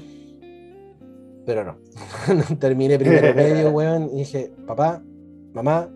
Pero 1.45 1.63
no. 1.65 1.77
Terminé 2.59 2.97
primero 2.99 3.33
medio, 3.35 3.71
weón, 3.71 4.09
y 4.13 4.19
dije, 4.19 4.53
papá, 4.67 5.03
mamá, 5.53 5.89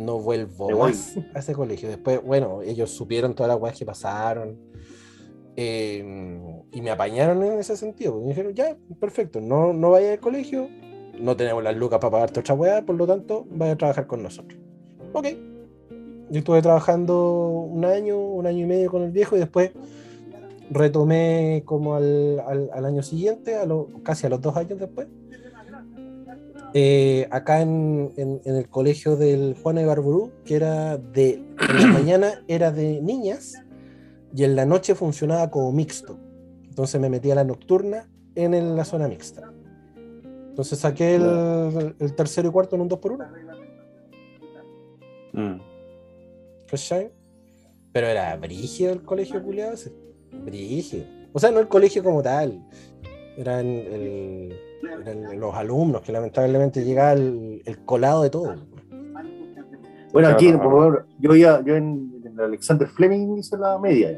no 0.00 0.18
vuelvo 0.18 0.70
más 0.78 1.16
a 1.34 1.38
ese 1.40 1.52
colegio. 1.54 1.88
Después, 1.88 2.22
bueno, 2.24 2.62
ellos 2.62 2.90
supieron 2.90 3.34
todas 3.34 3.48
las 3.52 3.60
weas 3.60 3.78
que 3.78 3.84
pasaron. 3.84 4.58
eh, 5.56 6.62
y 6.72 6.80
me 6.80 6.90
apañaron 6.90 7.42
en 7.42 7.58
ese 7.58 7.76
sentido. 7.76 8.18
Me 8.20 8.28
dijeron, 8.28 8.54
ya, 8.54 8.76
perfecto, 8.98 9.40
no, 9.40 9.72
no 9.72 9.90
vaya 9.90 10.12
al 10.12 10.20
colegio, 10.20 10.68
no 11.20 11.36
tenemos 11.36 11.62
las 11.62 11.76
lucas 11.76 11.98
para 11.98 12.10
pagarte 12.12 12.40
otra 12.40 12.54
weá, 12.54 12.82
por 12.86 12.96
lo 12.96 13.06
tanto, 13.06 13.46
vaya 13.50 13.72
a 13.72 13.76
trabajar 13.76 14.06
con 14.06 14.22
nosotros. 14.22 14.58
Ok. 15.12 15.26
Yo 16.30 16.38
estuve 16.38 16.62
trabajando 16.62 17.48
un 17.70 17.84
año, 17.84 18.16
un 18.18 18.46
año 18.46 18.64
y 18.64 18.66
medio 18.66 18.90
con 18.90 19.02
el 19.02 19.10
viejo 19.10 19.36
y 19.36 19.40
después 19.40 19.72
retomé 20.70 21.62
como 21.66 21.96
al, 21.96 22.40
al- 22.46 22.70
al 22.72 22.84
año 22.84 23.02
siguiente, 23.02 23.56
a 23.56 23.66
lo- 23.66 23.88
casi 24.04 24.26
a 24.26 24.30
los 24.30 24.40
dos 24.40 24.56
años 24.56 24.78
después, 24.78 25.08
eh, 26.74 27.26
acá 27.30 27.60
en, 27.60 28.12
en- 28.16 28.40
en 28.44 28.56
el 28.56 28.68
colegio 28.68 29.16
del 29.16 29.56
Juan 29.62 29.76
de 29.76 29.84
Barburú, 29.86 30.32
que 30.44 30.56
era 30.56 30.96
de, 30.98 31.34
en 31.34 31.76
la 31.82 31.86
mañana 31.92 32.44
era 32.48 32.70
de 32.72 33.00
niñas 33.02 33.54
y 34.34 34.44
en 34.44 34.54
la 34.56 34.64
noche 34.66 34.94
funcionaba 34.94 35.50
como 35.50 35.72
mixto. 35.72 36.18
Entonces 36.68 37.00
me 37.00 37.08
metí 37.10 37.30
a 37.30 37.34
la 37.34 37.44
nocturna 37.44 38.08
en 38.34 38.54
el- 38.54 38.76
la 38.76 38.84
zona 38.84 39.08
mixta. 39.08 39.52
Entonces 40.50 40.78
saqué 40.78 41.14
el, 41.16 41.94
el 41.98 42.14
tercero 42.14 42.48
y 42.48 42.52
cuarto 42.52 42.76
en 42.76 42.82
un 42.82 42.88
2 42.88 42.98
por 42.98 43.12
1 43.12 43.24
Mm. 45.32 45.60
¿Cachai? 46.68 47.12
Pero 47.92 48.06
era 48.08 48.36
brígido 48.36 48.92
el 48.92 49.02
colegio 49.02 49.42
culiado 49.42 49.74
ese. 49.74 49.92
Brígido. 50.44 51.04
O 51.32 51.38
sea, 51.38 51.50
no 51.52 51.60
el 51.60 51.68
colegio 51.68 52.02
como 52.02 52.22
tal. 52.22 52.60
Eran, 53.36 53.66
el- 53.66 54.56
eran 54.82 55.40
los 55.40 55.54
alumnos 55.54 56.02
que 56.02 56.12
lamentablemente 56.12 56.84
llegaba 56.84 57.12
el, 57.12 57.62
el 57.64 57.84
colado 57.84 58.22
de 58.22 58.30
todo. 58.30 58.54
Bueno, 60.12 60.28
aquí, 60.28 60.52
por 60.52 60.62
favor, 60.62 61.06
yo 61.18 61.34
iba, 61.36 61.62
yo 61.62 61.76
en, 61.76 62.20
en 62.24 62.32
el 62.32 62.40
Alexander 62.40 62.88
Fleming 62.88 63.38
hice 63.38 63.56
la 63.56 63.78
media, 63.78 64.10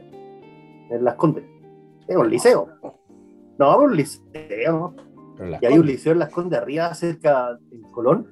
en 0.91 1.05
Las 1.05 1.17
Condes. 1.17 1.45
Era 2.09 2.19
un 2.19 2.31
liceo. 2.31 2.69
No, 3.59 3.79
un 3.79 3.97
liceo, 3.97 4.95
Y 5.61 5.67
hay 5.67 5.79
un 5.79 5.87
liceo 5.87 6.13
en 6.13 6.19
Las 6.19 6.31
Condes 6.31 6.59
arriba, 6.59 6.95
cerca 6.95 7.59
en 7.71 7.83
Colón, 7.91 8.27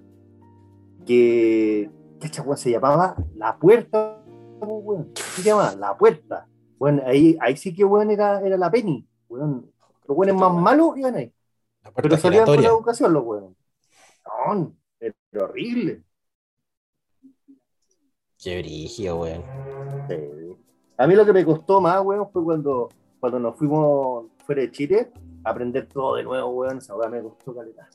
que, 1.07 1.91
¿qué 2.19 2.41
weón 2.41 2.57
se 2.57 2.71
llamaba? 2.71 3.15
La 3.37 3.59
Puerta. 3.59 4.23
¿Qué 5.37 5.43
se? 5.43 5.77
La 5.77 5.97
Puerta. 5.97 6.47
Bueno, 6.79 7.03
ahí, 7.05 7.37
ahí 7.41 7.57
sí 7.57 7.75
que 7.75 7.85
weón 7.85 8.11
era, 8.11 8.41
era 8.41 8.57
la 8.57 8.71
Penny. 8.71 9.07
Weón. 9.29 9.71
Los 10.09 10.17
weones 10.17 10.35
más 10.35 10.53
malos 10.55 10.97
iban 10.97 11.15
ahí. 11.15 11.33
La 11.83 11.91
puerta 11.91 12.03
Pero 12.03 12.17
salían 12.19 12.45
con 12.45 12.63
la 12.63 12.69
educación 12.69 13.13
los 13.13 13.25
weones. 13.25 13.57
No, 14.27 14.75
era 15.01 15.15
horrible. 15.45 16.03
Qué 18.43 18.59
brígido, 18.59 19.21
weón. 19.21 19.43
Sí. 20.09 20.17
A 20.97 21.07
mí 21.07 21.15
lo 21.15 21.25
que 21.25 21.33
me 21.33 21.45
costó 21.45 21.81
más, 21.81 22.03
weón, 22.03 22.31
fue 22.31 22.43
cuando, 22.45 22.89
cuando 23.19 23.39
nos 23.39 23.57
fuimos 23.57 24.27
fuera 24.47 24.63
de 24.63 24.71
Chile 24.71 25.11
a 25.45 25.51
aprender 25.51 25.87
todo 25.87 26.17
de 26.17 26.23
nuevo, 26.23 26.51
weón. 26.51 26.79
Esa 26.79 26.95
weá 26.95 27.09
me 27.09 27.23
costó 27.23 27.55
caleta. 27.55 27.89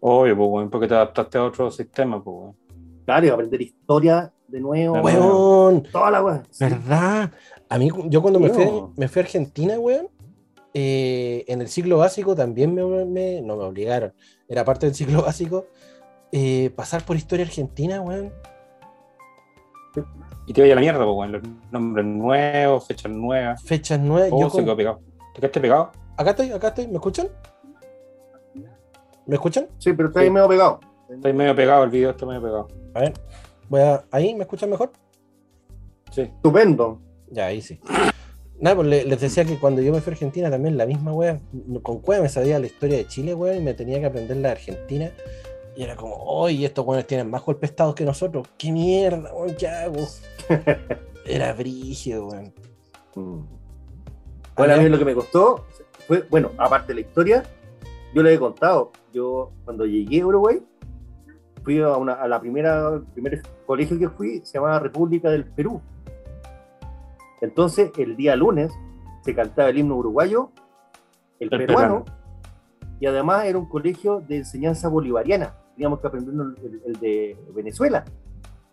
Obvio, 0.00 0.36
pues, 0.36 0.48
weón, 0.50 0.70
porque 0.70 0.88
te 0.88 0.94
adaptaste 0.94 1.38
a 1.38 1.44
otro 1.44 1.70
sistema, 1.70 2.22
pues, 2.22 2.36
weón. 2.36 2.56
Claro, 3.04 3.34
aprender 3.34 3.62
historia 3.62 4.32
de 4.48 4.60
nuevo. 4.60 5.00
Weón. 5.00 5.04
Weón, 5.04 5.82
Toda 5.90 6.10
la. 6.10 6.42
Sí. 6.50 6.64
¿verdad? 6.64 7.32
A 7.68 7.78
mí, 7.78 7.90
yo 8.06 8.22
cuando 8.22 8.40
me 8.40 8.50
fui, 8.50 8.64
me 8.96 9.08
fui 9.08 9.20
a 9.20 9.24
Argentina, 9.24 9.78
weón, 9.78 10.08
eh, 10.74 11.44
en 11.48 11.60
el 11.60 11.68
ciclo 11.68 11.98
básico 11.98 12.34
también 12.34 12.74
me, 12.74 12.84
me- 13.06 13.40
no 13.42 13.56
me 13.56 13.64
obligaron, 13.64 14.12
era 14.48 14.64
parte 14.64 14.86
del 14.86 14.94
ciclo 14.94 15.22
básico, 15.26 15.66
eh, 16.32 16.70
pasar 16.74 17.04
por 17.04 17.16
historia 17.16 17.44
argentina, 17.46 18.00
weón. 18.02 18.32
Y 20.46 20.52
te 20.52 20.60
vaya 20.60 20.72
a 20.72 20.76
la 20.76 20.80
mierda, 20.80 21.04
pues, 21.04 21.16
weón. 21.16 21.32
Los 21.32 21.42
nombres 21.70 22.04
nuevos, 22.04 22.86
fechas 22.86 23.12
nuevas. 23.12 23.62
Fechas 23.62 24.00
nuevas. 24.00 24.30
Oh, 24.32 24.40
yo 24.40 24.50
se 24.50 24.56
con- 24.56 24.64
quedó 24.64 24.76
pegado. 24.76 25.00
¿Te 25.34 25.40
quedaste 25.40 25.60
pegado? 25.60 25.92
Acá 26.16 26.30
estoy, 26.30 26.50
acá 26.50 26.68
estoy, 26.68 26.88
¿me 26.88 26.94
escuchan? 26.94 27.28
¿Me 29.26 29.36
escuchan? 29.36 29.68
Sí, 29.78 29.92
pero 29.92 30.12
Sí. 30.12 30.30
medio 30.30 30.48
pegado. 30.48 30.80
Estoy 31.08 31.32
medio 31.32 31.54
pegado, 31.56 31.84
el 31.84 31.90
video 31.90 32.10
está 32.10 32.26
medio 32.26 32.42
pegado. 32.42 32.68
A 32.94 33.00
ver, 33.00 33.14
voy 33.68 33.80
a, 33.80 34.04
ahí, 34.10 34.34
¿me 34.34 34.42
escuchan 34.42 34.68
mejor? 34.70 34.90
Sí. 36.10 36.22
Estupendo. 36.22 37.00
Ya, 37.30 37.46
ahí 37.46 37.62
sí. 37.62 37.80
Nada, 38.60 38.76
pues 38.76 38.88
le- 38.88 39.04
les 39.04 39.20
decía 39.20 39.44
que 39.44 39.58
cuando 39.58 39.82
yo 39.82 39.92
me 39.92 40.00
fui 40.00 40.10
a 40.12 40.14
Argentina 40.14 40.50
también 40.50 40.76
la 40.76 40.86
misma 40.86 41.12
wea, 41.12 41.40
con 41.82 41.98
cueva 42.00 42.22
me 42.22 42.28
sabía 42.28 42.58
la 42.58 42.66
historia 42.66 42.96
de 42.98 43.06
Chile, 43.06 43.34
weón, 43.34 43.56
y 43.58 43.60
me 43.60 43.74
tenía 43.74 43.98
que 44.00 44.06
aprender 44.06 44.36
la 44.36 44.48
de 44.48 44.52
Argentina. 44.52 45.10
Y 45.76 45.82
era 45.82 45.96
como, 45.96 46.14
oye, 46.16 46.64
estos 46.66 46.86
weones 46.86 47.06
tienen 47.06 47.28
más 47.28 47.44
golpes 47.44 47.70
estados 47.70 47.94
que 47.96 48.04
nosotros. 48.04 48.46
¿Qué 48.56 48.70
mierda, 48.70 49.34
weón? 49.34 49.56
¿Qué 49.56 49.66
hago? 49.66 50.06
Era 51.26 51.52
brígido, 51.52 52.28
weón. 52.28 52.52
Mm. 53.16 53.40
Bueno, 54.56 54.74
a 54.74 54.76
mí 54.76 54.88
lo 54.88 54.98
que 54.98 55.04
me 55.04 55.14
costó 55.14 55.64
fue, 56.06 56.22
bueno, 56.30 56.50
aparte 56.58 56.88
de 56.88 56.94
la 56.94 57.00
historia, 57.00 57.42
yo 58.14 58.22
le 58.22 58.34
he 58.34 58.38
contado, 58.38 58.92
yo 59.12 59.50
cuando 59.64 59.84
llegué 59.84 60.20
a 60.20 60.26
Uruguay, 60.26 60.62
fui 61.64 61.80
a, 61.80 61.96
una, 61.96 62.12
a 62.12 62.28
la 62.28 62.38
primera, 62.40 62.88
el 62.94 63.02
primer 63.02 63.42
colegio 63.66 63.98
que 63.98 64.08
fui, 64.10 64.40
se 64.44 64.58
llamaba 64.58 64.78
República 64.78 65.28
del 65.30 65.44
Perú. 65.44 65.80
Entonces, 67.40 67.90
el 67.98 68.16
día 68.16 68.36
lunes 68.36 68.72
se 69.22 69.34
cantaba 69.34 69.68
el 69.68 69.78
himno 69.78 69.96
uruguayo, 69.96 70.50
el, 71.40 71.52
El 71.52 71.66
peruano, 71.66 72.04
y 73.00 73.06
además 73.06 73.44
era 73.44 73.58
un 73.58 73.66
colegio 73.66 74.20
de 74.20 74.38
enseñanza 74.38 74.88
bolivariana. 74.88 75.54
Teníamos 75.74 76.00
que 76.00 76.06
aprender 76.06 76.34
el, 76.86 76.92
de 77.00 77.36
Venezuela. 77.54 78.04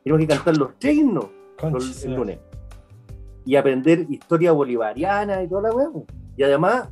Teníamos 0.03 0.25
que 0.25 0.33
cantar 0.35 0.57
los 0.57 0.77
tres 0.79 0.95
himnos 0.95 1.25
Concha 1.59 2.07
el, 2.07 2.15
lunes. 2.15 2.39
Y 3.45 3.55
aprender 3.55 4.05
historia 4.09 4.51
bolivariana 4.51 5.43
y 5.43 5.47
toda 5.47 5.63
la 5.63 5.71
po. 5.71 6.05
Y 6.37 6.43
además 6.43 6.89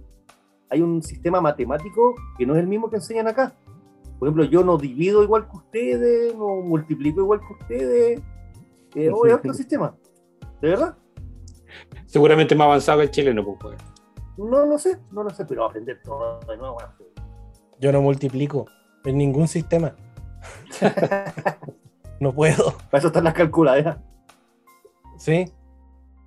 hay 0.70 0.82
un 0.82 1.02
sistema 1.02 1.42
matemático 1.42 2.16
que 2.38 2.46
no 2.46 2.56
es 2.56 2.60
el 2.60 2.68
mismo 2.68 2.90
que 2.90 2.98
enseñan 2.98 3.28
acá. 3.28 3.56
Por 4.18 4.28
ejemplo, 4.28 4.44
yo 4.44 4.64
no 4.64 4.78
divido 4.78 5.24
igual 5.24 5.48
que 5.50 5.58
ustedes, 5.58 6.36
no 6.36 6.58
multiplico 6.58 7.22
igual 7.22 7.40
que 7.40 7.54
ustedes. 7.54 8.20
Eh, 8.96 9.12
es 9.26 9.34
otro 9.34 9.54
sistema. 9.54 9.96
¿De 10.62 10.70
verdad? 10.70 10.98
Seguramente 12.10 12.56
más 12.56 12.66
avanzado 12.66 12.98
que 12.98 13.04
el 13.04 13.12
chileno, 13.12 13.46
pues. 13.60 13.78
No 14.36 14.66
lo 14.66 14.80
sé, 14.80 14.98
no 15.12 15.22
lo 15.22 15.30
sé, 15.30 15.46
pero 15.46 15.66
aprender 15.66 16.02
todo 16.02 16.40
de 16.40 16.58
nuevo. 16.58 16.74
bueno, 16.74 16.90
Yo 17.80 17.92
no 17.92 18.02
multiplico 18.02 18.66
en 19.06 19.20
ningún 19.20 19.48
sistema. 19.48 19.96
no 22.20 22.34
puedo. 22.34 22.76
Para 22.90 22.98
eso 22.98 23.08
están 23.08 23.26
las 23.26 23.36
calculadoras. 23.36 24.00
Sí. 25.20 25.46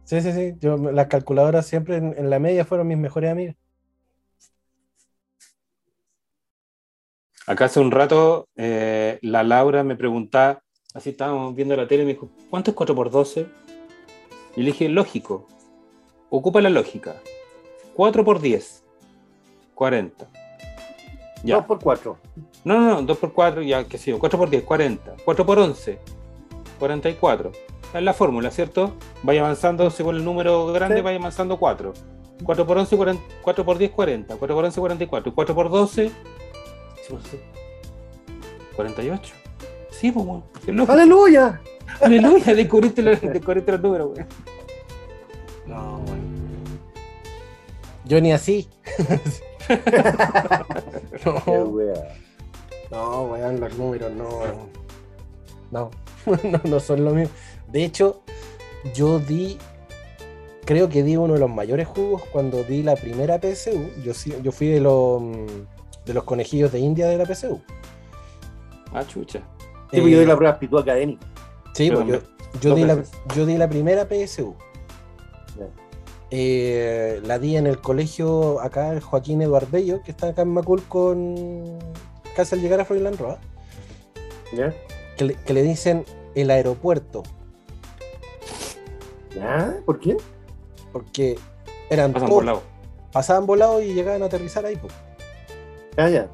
Sí, 0.04 0.20
sí, 0.20 0.32
sí. 0.32 0.54
Yo, 0.60 0.76
las 0.76 1.08
calculadoras 1.08 1.66
siempre 1.66 1.96
en, 1.96 2.14
en 2.16 2.30
la 2.30 2.38
media 2.38 2.64
fueron 2.64 2.86
mis 2.86 2.98
mejores 2.98 3.32
amigas. 3.32 3.56
Acá 7.48 7.64
hace 7.64 7.80
un 7.80 7.90
rato 7.90 8.48
eh, 8.54 9.18
la 9.20 9.42
Laura 9.42 9.82
me 9.82 9.96
preguntaba, 9.96 10.62
así 10.94 11.10
estábamos 11.10 11.56
viendo 11.56 11.74
la 11.74 11.88
tele, 11.88 12.04
y 12.04 12.06
me 12.06 12.12
dijo, 12.12 12.30
¿cuánto 12.50 12.70
es 12.70 12.76
4 12.76 12.94
por 12.94 13.10
12? 13.10 13.48
Y 14.54 14.60
le 14.60 14.66
dije, 14.66 14.88
lógico, 14.88 15.48
ocupa 16.38 16.60
la 16.60 16.70
lógica. 16.70 17.16
4 17.94 18.24
por 18.24 18.40
10, 18.40 18.84
40. 19.74 20.26
Ya. 21.44 21.56
2 21.56 21.66
por 21.66 21.78
4. 21.80 22.16
No, 22.64 22.80
no, 22.80 22.88
no, 22.94 23.02
2 23.02 23.18
por 23.18 23.32
4, 23.32 23.62
ya, 23.62 23.84
sé 23.84 24.10
yo, 24.12 24.18
4 24.18 24.38
por 24.38 24.48
10, 24.50 24.62
40. 24.64 25.14
4 25.24 25.46
por 25.46 25.58
11, 25.58 25.98
44. 26.78 27.52
Es 27.94 28.02
la 28.02 28.14
fórmula, 28.14 28.50
¿cierto? 28.50 28.94
Vaya 29.22 29.40
avanzando 29.42 29.90
según 29.90 30.16
el 30.16 30.24
número 30.24 30.66
grande, 30.68 30.96
Sí. 30.96 31.02
vaya 31.02 31.18
avanzando 31.18 31.58
4. 31.58 31.92
4 32.44 32.66
por 32.66 32.78
11, 32.78 32.96
40, 32.96 33.22
4 33.42 33.64
por 33.64 33.78
10, 33.78 33.90
40. 33.90 34.36
4 34.36 34.54
por 34.56 34.64
11, 34.64 34.80
44. 34.80 35.30
Y 35.30 35.34
4 35.34 35.54
por 35.54 35.70
12, 35.70 36.08
sí, 36.08 36.12
pues, 37.10 37.22
sí. 37.30 37.38
48. 38.74 39.34
Sí, 39.90 40.10
pues. 40.10 40.88
¡Aleluya! 40.88 41.60
Aleluya, 42.00 42.54
descubriste, 42.54 43.02
los- 43.02 43.20
descubriste 43.20 43.72
los 43.72 43.80
números, 43.82 44.10
weón. 44.16 44.26
No, 45.66 45.98
weón. 46.06 46.21
Yo 48.12 48.20
ni 48.20 48.30
así. 48.30 48.68
No, 51.24 51.62
wea. 51.70 51.94
no, 52.90 53.22
weón, 53.22 53.58
los 53.58 53.78
números 53.78 54.12
no. 54.12 54.28
No, 55.70 55.90
no, 56.42 56.60
no 56.64 56.80
son 56.80 57.04
lo 57.06 57.12
mismo. 57.14 57.32
De 57.68 57.84
hecho, 57.84 58.22
yo 58.94 59.18
di, 59.18 59.56
creo 60.66 60.90
que 60.90 61.02
di 61.02 61.16
uno 61.16 61.32
de 61.34 61.40
los 61.40 61.48
mayores 61.48 61.86
jugos 61.88 62.22
cuando 62.32 62.62
di 62.64 62.82
la 62.82 62.96
primera 62.96 63.38
PSU. 63.40 63.90
Yo, 64.04 64.12
sí- 64.12 64.34
yo 64.42 64.52
fui 64.52 64.66
de 64.66 64.80
los, 64.80 65.22
mm, 65.22 65.46
de 66.04 66.12
los 66.12 66.24
conejillos 66.24 66.70
de 66.70 66.80
India 66.80 67.06
de 67.08 67.16
la 67.16 67.24
PSU. 67.24 67.62
Ah, 68.92 69.04
chucha. 69.06 69.38
Sí, 69.90 70.00
pues 70.02 70.10
yo 70.12 70.16
doy 70.18 70.26
la 70.26 70.36
prueba 70.36 70.58
académica. 70.80 71.26
Sí, 71.72 71.88
Yo 71.88 72.04
pues 72.04 72.22
yo, 72.60 72.74
di 72.74 72.84
la, 72.84 72.96
veces. 72.96 73.16
yo 73.34 73.46
di 73.46 73.56
la 73.56 73.68
primera 73.70 74.06
PSU. 74.06 74.54
Eh, 76.34 77.20
la 77.24 77.38
di 77.38 77.56
en 77.58 77.66
el 77.66 77.78
colegio 77.82 78.58
acá, 78.60 78.90
el 78.92 79.00
Joaquín 79.00 79.42
Eduardo 79.42 79.68
Bello, 79.70 80.02
que 80.02 80.10
está 80.12 80.28
acá 80.28 80.42
en 80.42 80.48
Macul 80.48 80.82
con 80.84 81.78
casi 82.34 82.54
al 82.54 82.62
llegar 82.62 82.80
a 82.80 82.86
Froilán 82.86 83.18
Roa, 83.18 83.38
¿Ya? 84.54 84.72
que 85.18 85.24
le, 85.26 85.34
que 85.34 85.52
le 85.52 85.62
dicen 85.62 86.06
el 86.34 86.50
aeropuerto, 86.50 87.22
¿Ya? 89.36 89.76
¿Por 89.84 90.00
qué? 90.00 90.16
porque 90.92 91.38
eran 91.90 92.12
Pasan 92.14 92.28
todos- 92.28 92.44
por 92.44 92.62
pasaban 93.12 93.44
volados 93.46 93.82
y 93.82 93.92
llegaban 93.92 94.22
a 94.22 94.26
aterrizar 94.26 94.64
ahí. 94.64 94.76
pues. 94.76 94.92
Ah, 95.98 96.08
ya. 96.08 96.28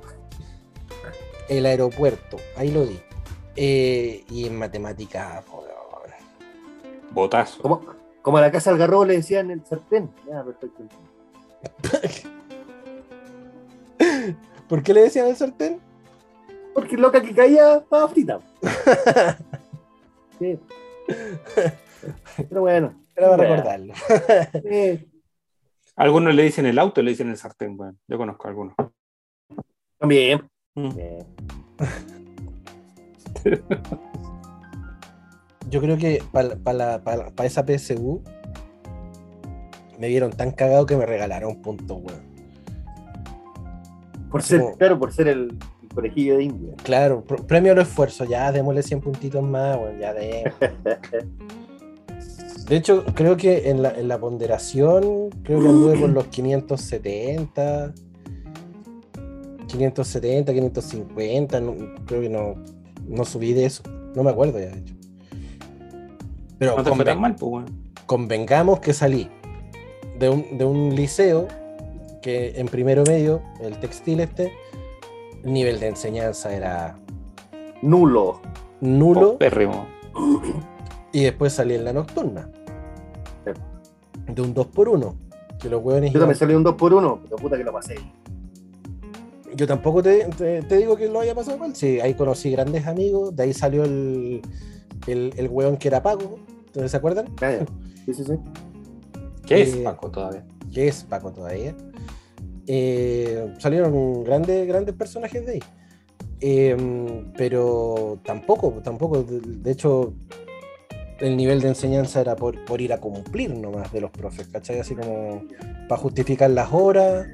El 1.49 1.67
aeropuerto, 1.67 2.37
ahí 2.57 2.71
lo 2.71 2.87
di. 2.87 3.01
Eh, 3.57 4.25
y 4.31 4.47
en 4.47 4.57
matemáticas, 4.57 5.43
po, 5.45 5.59
weón. 5.59 6.13
Botazo. 7.11 7.61
Como, 7.63 7.81
como 8.29 8.37
a 8.37 8.43
la 8.43 8.53
casa 8.53 8.69
del 8.69 8.79
garrobo 8.79 9.07
le 9.07 9.17
decían 9.17 9.51
el 9.51 9.65
sartén. 9.65 10.11
Perfecto. 10.45 10.85
¿por 14.69 14.83
qué 14.83 14.93
le 14.93 15.01
decían 15.01 15.29
el 15.29 15.37
sartén? 15.37 15.81
Porque 16.75 16.99
loca 16.99 17.23
que 17.23 17.35
caía 17.35 17.77
estaba 17.77 18.07
frita. 18.09 18.41
Sí. 20.39 20.61
Pero 22.51 22.61
bueno. 22.61 23.03
Era 23.17 23.31
para 23.31 23.37
Bueno. 23.39 23.57
recordarlo. 23.57 23.95
Sí. 24.71 25.11
Algunos 25.97 26.35
le 26.35 26.43
dicen 26.43 26.67
el 26.67 26.79
auto, 26.79 27.01
le 27.01 27.13
dicen 27.13 27.31
el 27.31 27.39
sartén, 27.39 27.81
weón. 27.81 27.99
Yo 28.07 28.19
conozco 28.19 28.47
a 28.47 28.51
algunos. 28.51 28.75
También. 29.99 30.47
Mm. 30.75 30.95
Bien. 30.95 31.27
Yo 35.71 35.81
creo 35.81 35.97
que 35.99 36.23
para 36.33 37.01
esa 37.45 37.65
PSU 37.67 38.23
me 39.99 40.09
vieron 40.09 40.31
tan 40.31 40.53
cagado 40.53 40.87
que 40.87 40.97
me 40.97 41.05
regalaron 41.07 41.57
puntos, 41.61 41.99
weón. 42.03 42.29
Por 44.31 44.41
Así 44.41 44.51
ser, 44.51 44.61
como- 44.61 44.77
claro, 44.77 44.99
por 44.99 45.13
ser 45.13 45.29
el, 45.29 45.59
el 45.83 45.89
conejillo 45.95 46.37
de 46.37 46.45
India. 46.45 46.75
Claro, 46.83 47.25
pr- 47.27 47.45
premio 47.47 47.73
al 47.73 47.79
esfuerzo, 47.79 48.25
ya 48.25 48.53
démosle 48.53 48.83
100 48.83 49.01
puntitos 49.01 49.43
más, 49.43 49.77
weón, 49.77 49.99
ya 49.99 50.13
de. 50.15 50.53
De 52.69 52.77
hecho, 52.77 53.03
creo 53.15 53.39
que 53.39 53.71
en 53.71 53.83
la, 53.83 53.91
en 53.99 54.09
la 54.09 54.19
ponderación, 54.21 55.31
creo 55.43 55.59
que 55.63 55.69
anduve 55.69 55.99
por 55.99 56.11
los 56.11 56.27
570, 56.27 57.95
570, 59.69 60.53
550, 60.53 61.61
no- 61.63 61.75
creo 62.05 62.21
que 62.21 62.29
no, 62.29 62.57
no 63.07 63.25
subí 63.25 63.55
de 63.55 63.65
eso, 63.65 63.83
no 64.15 64.23
me 64.23 64.31
acuerdo 64.31 64.59
ya, 64.59 64.67
de 64.67 64.81
hecho. 64.81 64.95
Pero 66.59 66.77
No 66.77 66.83
te 66.83 66.91
fue 66.93 67.05
tan 67.05 67.19
conven- 67.19 67.21
mal, 67.21 67.37
pues, 67.37 67.65
convengamos 68.07 68.81
que 68.81 68.93
salí 68.93 69.31
de 70.19 70.29
un, 70.29 70.59
de 70.59 70.65
un 70.65 70.95
liceo 70.95 71.47
que 72.23 72.59
en 72.59 72.67
primero 72.67 73.05
medio, 73.07 73.41
el 73.61 73.79
textil 73.79 74.21
este, 74.21 74.53
el 75.45 75.53
nivel 75.53 75.79
de 75.79 75.89
enseñanza 75.89 76.53
era 76.55 76.97
Nulo. 77.83 78.41
nulo 78.81 79.39
Pérrimo. 79.39 79.87
y 81.13 81.23
después 81.23 81.53
salí 81.53 81.75
en 81.75 81.85
la 81.85 81.93
nocturna. 81.93 82.51
Sí. 83.45 83.53
De 84.33 84.43
un 84.43 84.53
2 84.53 84.67
por 84.67 84.89
1 84.89 85.15
Que 85.61 85.69
los 85.71 85.83
hueones 85.83 86.11
Yo 86.13 86.19
iban- 86.19 86.23
también 86.23 86.39
salí 86.39 86.55
un 86.55 86.65
2 86.65 86.75
por 86.75 86.93
1 86.93 87.21
pero 87.23 87.37
puta 87.37 87.57
que 87.57 87.65
lo 87.65 87.73
pasé. 87.73 87.95
Yo 89.55 89.67
tampoco 89.67 90.03
te, 90.03 90.25
te- 90.37 90.63
te 90.63 90.77
digo 90.77 90.97
que 90.97 91.09
lo 91.09 91.21
haya 91.21 91.35
pasado 91.35 91.59
mal. 91.59 91.75
Sí, 91.75 92.01
ahí 92.01 92.15
conocí 92.15 92.51
grandes 92.51 92.87
amigos. 92.87 93.35
De 93.35 93.45
ahí 93.45 93.53
salió 93.55 93.85
el, 93.85 94.43
el, 95.07 95.33
el 95.37 95.49
hueón 95.49 95.77
que 95.77 95.89
era 95.89 96.03
Paco. 96.03 96.39
¿Ustedes 96.67 96.91
se 96.91 96.97
acuerdan? 96.97 97.27
Ya, 97.41 97.53
ya. 97.59 97.67
Sí, 98.07 98.15
sí, 98.15 98.25
sí. 98.25 98.33
¿Qué 99.47 99.63
es 99.63 99.75
Eh, 99.75 99.83
Paco 99.85 100.11
todavía? 100.11 100.45
Que 100.73 100.89
es 100.89 101.05
Paco 101.05 101.33
todavía. 101.33 101.75
Eh, 102.67 103.55
salieron 103.59 104.25
grandes, 104.25 104.67
grandes 104.69 104.95
personajes 104.95 105.45
de 105.47 105.53
ahí. 105.53 105.63
Eh, 106.41 107.25
pero 107.37 108.21
tampoco, 108.25 108.71
tampoco. 108.85 109.23
De, 109.23 109.41
de 109.41 109.71
hecho, 109.71 110.13
el 111.21 111.37
nivel 111.37 111.61
de 111.61 111.69
enseñanza 111.69 112.21
era 112.21 112.37
por, 112.37 112.65
por 112.65 112.81
ir 112.81 112.93
a 112.93 112.99
cumplir 112.99 113.51
nomás 113.57 113.91
de 113.93 114.01
los 114.01 114.11
profes, 114.11 114.47
¿cachai? 114.49 114.79
Así 114.79 114.95
como 114.95 115.45
para 115.89 116.01
justificar 116.01 116.51
las 116.51 116.73
horas, 116.73 117.27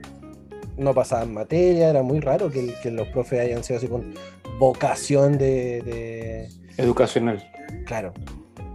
no 0.78 0.94
pasaban 0.94 1.34
materia, 1.34 1.90
era 1.90 2.02
muy 2.02 2.20
raro 2.20 2.50
que, 2.50 2.72
que 2.82 2.90
los 2.90 3.08
profes 3.08 3.40
hayan 3.40 3.62
sido 3.64 3.78
así 3.78 3.88
con 3.88 4.14
vocación 4.58 5.36
de, 5.36 5.82
de- 5.82 6.48
Educacional. 6.76 7.42
Claro. 7.86 8.12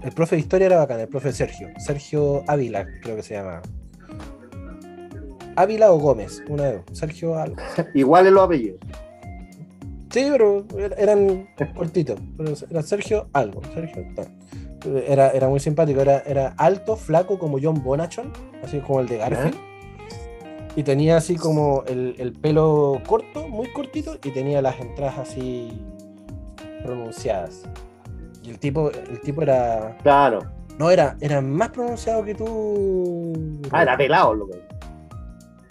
El 0.04 0.12
profe 0.14 0.36
de 0.36 0.42
historia 0.42 0.68
era 0.68 0.78
bacán, 0.78 1.00
el 1.00 1.08
profe 1.10 1.32
Sergio. 1.34 1.68
Sergio 1.78 2.44
Ávila, 2.48 2.86
creo 3.02 3.16
que 3.18 3.24
se 3.24 3.34
llama. 3.36 3.62
Ávila 5.56 5.92
o 5.92 6.00
Gómez, 6.00 6.42
una 6.48 6.64
de 6.66 6.74
dos. 6.78 6.84
Sergio 6.94 7.38
algo. 7.38 7.58
Igual 7.94 8.28
en 8.28 8.34
los 8.34 8.44
apellidos. 8.44 8.80
Sí, 10.12 10.28
pero 10.32 10.66
er- 10.70 10.96
eran 10.98 11.50
cortitos. 11.76 12.20
Pero 12.38 12.54
era 12.70 12.82
Sergio 12.82 13.28
algo. 13.34 13.62
Sergio 13.74 14.06
tal. 14.16 14.28
Era, 15.06 15.32
era 15.32 15.50
muy 15.50 15.60
simpático. 15.60 16.00
Era, 16.02 16.20
era 16.26 16.54
alto, 16.58 16.96
flaco, 16.96 17.38
como 17.38 17.58
John 17.62 17.84
Bonachon, 17.84 18.32
así 18.64 18.80
como 18.80 19.02
el 19.02 19.08
de 19.08 19.18
Garfield. 19.18 19.56
Y 20.78 20.84
tenía 20.84 21.18
así 21.18 21.36
como 21.36 21.84
el, 21.88 22.16
el 22.20 22.32
pelo 22.32 23.02
corto, 23.06 23.50
muy 23.50 23.68
cortito, 23.74 24.16
y 24.24 24.32
tenía 24.32 24.62
las 24.62 24.80
entradas 24.80 25.18
así 25.20 25.78
pronunciadas. 26.86 27.64
Y 28.44 28.50
el 28.52 28.60
tipo, 28.60 28.90
el 28.92 29.20
tipo 29.22 29.42
era. 29.42 29.98
Claro. 30.04 30.40
No, 30.78 30.90
era, 30.90 31.18
era 31.20 31.42
más 31.42 31.70
pronunciado 31.70 32.24
que 32.24 32.34
tú. 32.36 33.60
Ah, 33.72 33.82
era 33.84 33.98
pelado, 33.98 34.34
loco. 34.34 34.58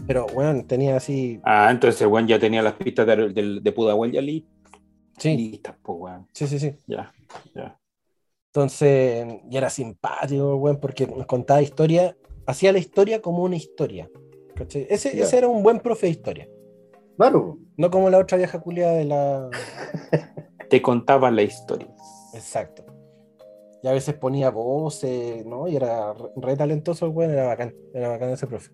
Pero 0.07 0.27
bueno, 0.35 0.64
tenía 0.66 0.97
así. 0.97 1.41
Ah, 1.45 1.69
entonces 1.71 2.01
el 2.03 2.09
weón 2.09 2.27
ya 2.27 2.39
tenía 2.39 2.62
las 2.62 2.75
pistas 2.75 3.07
de, 3.07 3.29
de, 3.31 3.61
de 3.61 3.73
Pudahuel 3.73 4.12
ya 4.12 4.21
li- 4.21 4.47
Sí, 5.19 5.37
listas, 5.37 5.77
pues 5.83 5.99
weón. 6.01 6.27
sí, 6.33 6.47
sí, 6.47 6.59
sí. 6.59 6.75
Ya, 6.87 7.12
ya. 7.55 7.79
Entonces, 8.53 9.27
y 9.51 9.57
era 9.57 9.69
simpático, 9.71 10.57
weón, 10.57 10.79
porque 10.81 11.07
nos 11.07 11.27
contaba 11.27 11.61
historia, 11.62 12.16
hacía 12.47 12.73
la 12.73 12.79
historia 12.79 13.21
como 13.21 13.43
una 13.43 13.57
historia. 13.57 14.09
¿cachai? 14.55 14.87
Ese, 14.91 15.21
ese 15.21 15.39
era 15.39 15.49
un 15.49 15.62
buen 15.62 15.81
profe 15.81 16.07
de 16.07 16.11
historia. 16.12 16.49
Claro. 17.16 17.59
No 17.77 17.91
como 17.91 18.09
la 18.11 18.19
otra 18.19 18.39
vieja 18.39 18.61
culia 18.61 18.91
de 18.93 19.05
la. 19.05 19.49
Te 20.71 20.81
contaba 20.83 21.31
la 21.31 21.43
historia. 21.43 21.89
Exacto. 22.35 22.85
Y 23.83 23.89
a 23.89 23.93
veces 23.93 24.14
ponía 24.14 24.51
voces, 24.51 25.47
¿no? 25.47 25.68
Y 25.68 25.76
era 25.76 26.12
re, 26.37 26.57
talentoso 26.57 27.07
el 27.07 27.12
weón, 27.12 27.31
era 27.33 27.47
bacán, 27.47 27.74
era 27.95 28.09
bacán 28.09 28.31
ese 28.31 28.47
profe. 28.47 28.70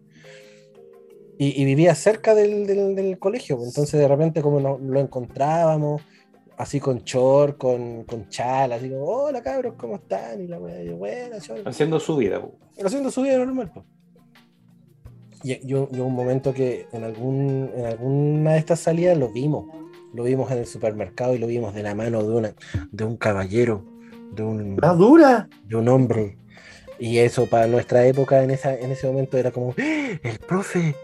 Y, 1.39 1.61
y 1.61 1.65
vivía 1.65 1.95
cerca 1.95 2.35
del, 2.35 2.67
del- 2.67 2.95
del 2.95 3.19
colegio, 3.19 3.57
pues, 3.57 3.69
entonces 3.69 3.99
de 4.01 4.07
repente 4.09 4.41
como 4.41 4.61
no- 4.61 4.79
lo 4.79 5.01
encontrábamos, 5.01 6.01
así 6.57 6.79
con 6.81 7.01
short, 7.01 7.59
con, 7.59 8.05
con 8.05 8.29
chal, 8.29 8.73
así 8.73 8.89
como, 8.89 9.05
hola 9.05 9.43
cabros, 9.43 9.75
¿cómo 9.77 9.97
están? 9.97 10.41
Y 10.41 10.47
la 10.47 10.59
weá, 10.59 10.83
y 10.83 10.87
yo, 10.87 10.97
buena, 10.97 11.39
short. 11.39 11.67
Haciendo 11.67 11.99
su 12.01 12.17
vida, 12.17 12.41
pues. 12.41 12.87
haciendo 12.87 13.11
su 13.11 13.23
vida 13.23 13.37
normal. 13.39 13.71
pues. 13.75 13.85
Y 15.43 15.67
yo, 15.67 15.91
yo 15.91 16.07
un 16.07 16.15
momento 16.15 16.55
que 16.55 16.87
en, 16.93 17.05
algún, 17.05 17.71
en 17.77 17.85
alguna 17.85 18.53
de 18.53 18.59
estas 18.59 18.81
salidas 18.81 19.19
lo 19.19 19.29
vimos, 19.31 19.67
lo 20.15 20.23
vimos 20.25 20.51
en 20.51 20.59
el 20.59 20.67
supermercado 20.67 21.35
y 21.35 21.39
lo 21.39 21.47
vimos 21.47 21.75
de 21.75 21.83
la 21.83 21.95
mano 21.95 22.23
de, 22.23 22.33
una, 22.35 22.55
de 22.93 23.05
un 23.05 23.17
caballero, 23.17 23.85
de 24.33 24.43
un, 24.43 24.77
¿La 24.81 24.95
dura? 24.95 25.49
de 25.67 25.77
un 25.77 25.89
hombre. 25.89 26.39
Y 26.99 27.19
eso 27.19 27.47
para 27.47 27.67
nuestra 27.67 28.07
época 28.07 28.43
en, 28.43 28.51
esa, 28.53 28.75
en 28.79 28.93
ese 28.93 29.07
momento 29.09 29.37
era 29.37 29.51
como, 29.51 29.75
¡Ah! 29.79 30.19
el 30.23 30.39
profe, 30.39 30.95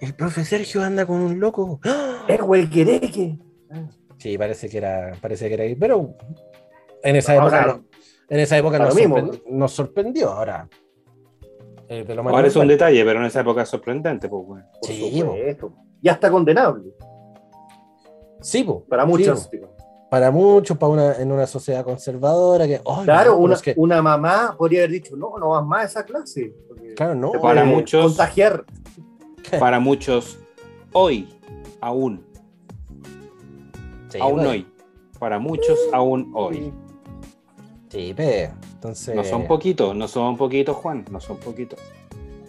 el 0.00 0.14
profe 0.14 0.44
Sergio 0.44 0.82
anda 0.82 1.06
con 1.06 1.16
un 1.20 1.40
loco. 1.40 1.80
¡Ah! 1.84 2.24
Es 2.28 2.40
huelquereque. 2.42 3.38
Sí, 4.18 4.36
parece 4.36 4.68
que 4.68 4.76
era, 4.78 5.12
parece 5.20 5.48
que 5.48 5.54
era 5.54 5.64
ahí, 5.64 5.74
pero 5.74 6.14
en 7.02 7.16
esa 7.16 7.34
época, 7.36 7.80
en 8.28 8.38
esa 8.40 8.58
época 8.58 8.78
nos, 8.78 8.90
lo 8.90 8.94
mismo. 8.94 9.16
sorpre- 9.18 9.42
nos 9.48 9.72
sorprendió. 9.72 10.28
Ahora, 10.30 10.68
eh, 11.88 12.04
Ahora 12.18 12.46
es 12.46 12.56
un 12.56 12.68
detalle, 12.68 13.02
pero 13.04 13.20
en 13.20 13.24
esa 13.26 13.40
época 13.40 13.62
es 13.62 13.68
sorprendente, 13.70 14.28
pues 14.28 14.42
weón. 14.46 14.64
Por 14.82 14.90
Sí, 14.90 15.18
supuesto. 15.20 15.72
Ya 16.02 16.12
está 16.12 16.30
condenable. 16.30 16.92
Sí, 18.40 18.64
po, 18.64 18.84
Para 18.88 19.04
muchos. 19.04 19.48
para 20.10 20.30
muchos, 20.30 20.76
para 20.78 20.92
una, 20.92 21.16
en 21.16 21.30
una 21.30 21.46
sociedad 21.46 21.84
conservadora 21.84 22.66
que, 22.66 22.80
Claro, 22.80 22.96
no, 22.96 23.04
pero 23.06 23.36
una, 23.38 23.54
es 23.54 23.62
que- 23.62 23.74
una 23.76 24.02
mamá 24.02 24.54
podría 24.58 24.80
haber 24.80 24.90
dicho, 24.92 25.16
no, 25.16 25.38
no 25.38 25.50
vas 25.50 25.64
más 25.66 25.82
a 25.82 25.84
esa 25.86 26.04
clase. 26.04 26.54
claro, 26.96 27.14
no, 27.14 27.32
Para 27.32 27.64
muchos- 27.64 28.06
Contagiar. 28.06 28.64
Para 29.60 29.78
muchos, 29.80 30.38
hoy, 30.92 31.28
aún, 31.80 32.24
sí, 34.08 34.18
aún 34.20 34.34
bueno, 34.34 34.50
hoy. 34.50 34.66
Para 35.18 35.38
muchos, 35.38 35.78
aún 35.92 36.30
hoy. 36.34 36.72
Sí, 37.90 38.14
pe, 38.14 38.50
entonces, 38.74 39.14
No 39.14 39.24
son 39.24 39.46
poquitos, 39.46 39.94
no 39.96 40.06
son 40.08 40.36
poquitos, 40.36 40.76
Juan, 40.76 41.04
no 41.10 41.20
son 41.20 41.36
poquitos. 41.38 41.78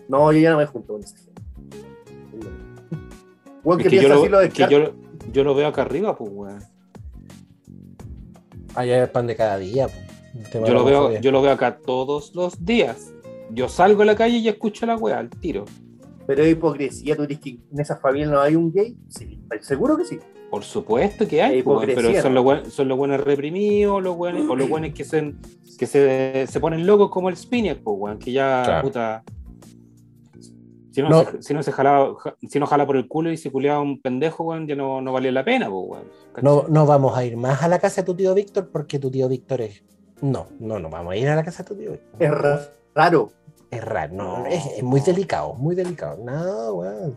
No, 0.08 0.32
yo 0.32 0.40
ya 0.40 0.52
no 0.52 0.58
me 0.58 0.66
junto 0.68 0.94
con 0.94 1.04
esa 1.04 1.16
gente. 1.18 1.32
Bueno, 3.64 3.84
que 3.84 3.90
que 3.90 4.02
yo 4.02 4.10
lo, 4.10 4.20
así 4.22 4.30
lo 4.30 4.42
es 4.42 4.54
que 4.54 4.68
yo, 4.70 4.92
yo 5.32 5.44
lo 5.44 5.54
veo 5.56 5.68
acá 5.68 5.82
arriba, 5.84 6.18
pues 6.18 6.32
weón. 6.34 6.60
allá 8.76 9.04
es 9.04 9.10
pan 9.10 9.28
de 9.28 9.36
cada 9.36 9.58
día. 9.58 9.88
el 10.38 10.50
tema 10.50 10.68
Yo 10.68 10.74
lo 10.74 10.84
veo, 10.86 11.20
yo 11.20 11.32
lo 11.32 11.42
veo 11.42 11.52
acá 11.52 11.78
todos 11.78 12.34
los 12.36 12.64
días. 12.66 13.14
Yo 13.52 13.68
salgo 13.68 14.02
a 14.04 14.06
la 14.06 14.16
calle 14.16 14.38
y 14.38 14.48
escucho 14.48 14.86
la 14.86 14.96
weá 14.96 15.20
al 15.20 15.30
tiro. 15.30 15.66
Pero 16.26 16.44
es 16.44 16.52
hipocresía, 16.52 17.16
tú 17.16 17.26
dices 17.28 17.44
que 17.44 17.50
en 17.72 17.80
esa 17.80 17.98
familia 17.98 18.28
no 18.28 18.40
hay 18.40 18.56
un 18.56 18.72
gay. 18.72 18.96
Sí, 19.10 19.40
¿estás 19.44 19.66
seguro 19.68 19.98
que 19.98 20.06
sí. 20.06 20.20
Por 20.50 20.64
supuesto 20.64 21.28
que 21.28 21.42
hay, 21.42 21.60
Es 21.60 21.64
pues, 21.64 21.90
pero 21.94 22.22
son 22.22 22.34
los, 22.34 22.44
buen- 22.44 22.70
son 22.72 22.88
los 22.88 22.98
buenos 22.98 23.22
reprimidos, 23.22 24.02
los 24.04 24.16
buenos, 24.16 24.50
o 24.50 24.56
los 24.56 24.70
buenos 24.70 24.94
que, 24.94 25.04
se, 25.04 25.34
que 25.78 25.86
se, 25.86 26.46
se 26.48 26.60
ponen 26.60 26.86
locos 26.86 27.10
como 27.10 27.30
el 27.30 27.36
Spiniak, 27.38 27.80
pues, 27.80 27.96
weón, 28.00 28.20
que 28.20 28.32
ya, 28.32 28.62
Claro. 28.64 28.82
puta. 28.88 29.24
Si 30.92 31.02
no, 31.02 31.10
No. 31.10 31.24
Se, 31.24 31.42
si 31.42 31.54
no 31.54 31.64
se 31.64 31.72
jalaba, 31.72 32.16
ja- 32.20 32.36
si 32.50 32.60
no 32.60 32.68
jala 32.68 32.86
por 32.86 32.98
el 32.98 33.08
culo 33.08 33.32
y 33.32 33.38
se 33.38 33.50
culeaba 33.52 33.80
un 33.82 34.02
pendejo, 34.02 34.44
weón, 34.44 34.68
ya 34.68 34.76
no, 34.76 35.02
no 35.02 35.14
valía 35.14 35.32
la 35.32 35.44
pena, 35.46 35.70
pues. 35.70 36.04
No, 36.42 36.66
no 36.68 36.86
vamos 36.86 37.18
a 37.18 37.24
ir 37.24 37.38
más 37.38 37.64
a 37.64 37.68
la 37.70 37.80
casa 37.80 38.02
de 38.02 38.06
tu 38.06 38.14
tío 38.16 38.34
Víctor 38.34 38.70
porque 38.72 39.00
tu 39.00 39.10
tío 39.10 39.30
Víctor 39.30 39.62
es. 39.62 39.84
No, 40.22 40.48
no, 40.60 40.80
no 40.80 40.90
vamos 40.90 41.14
a 41.14 41.16
ir 41.18 41.28
a 41.30 41.36
la 41.36 41.44
casa 41.44 41.64
de 41.64 41.70
tu 41.70 41.76
tío 41.76 41.92
Víctor. 41.92 42.22
Es 42.22 42.30
ra- 42.32 42.70
raro. 42.94 43.32
Es 43.72 43.82
raro, 43.86 44.14
no, 44.14 44.46
es, 44.48 44.66
es 44.78 44.84
muy 44.84 45.00
delicado, 45.00 45.54
muy 45.54 45.76
delicado. 45.76 46.22
No, 46.24 46.74
weón. 46.74 47.16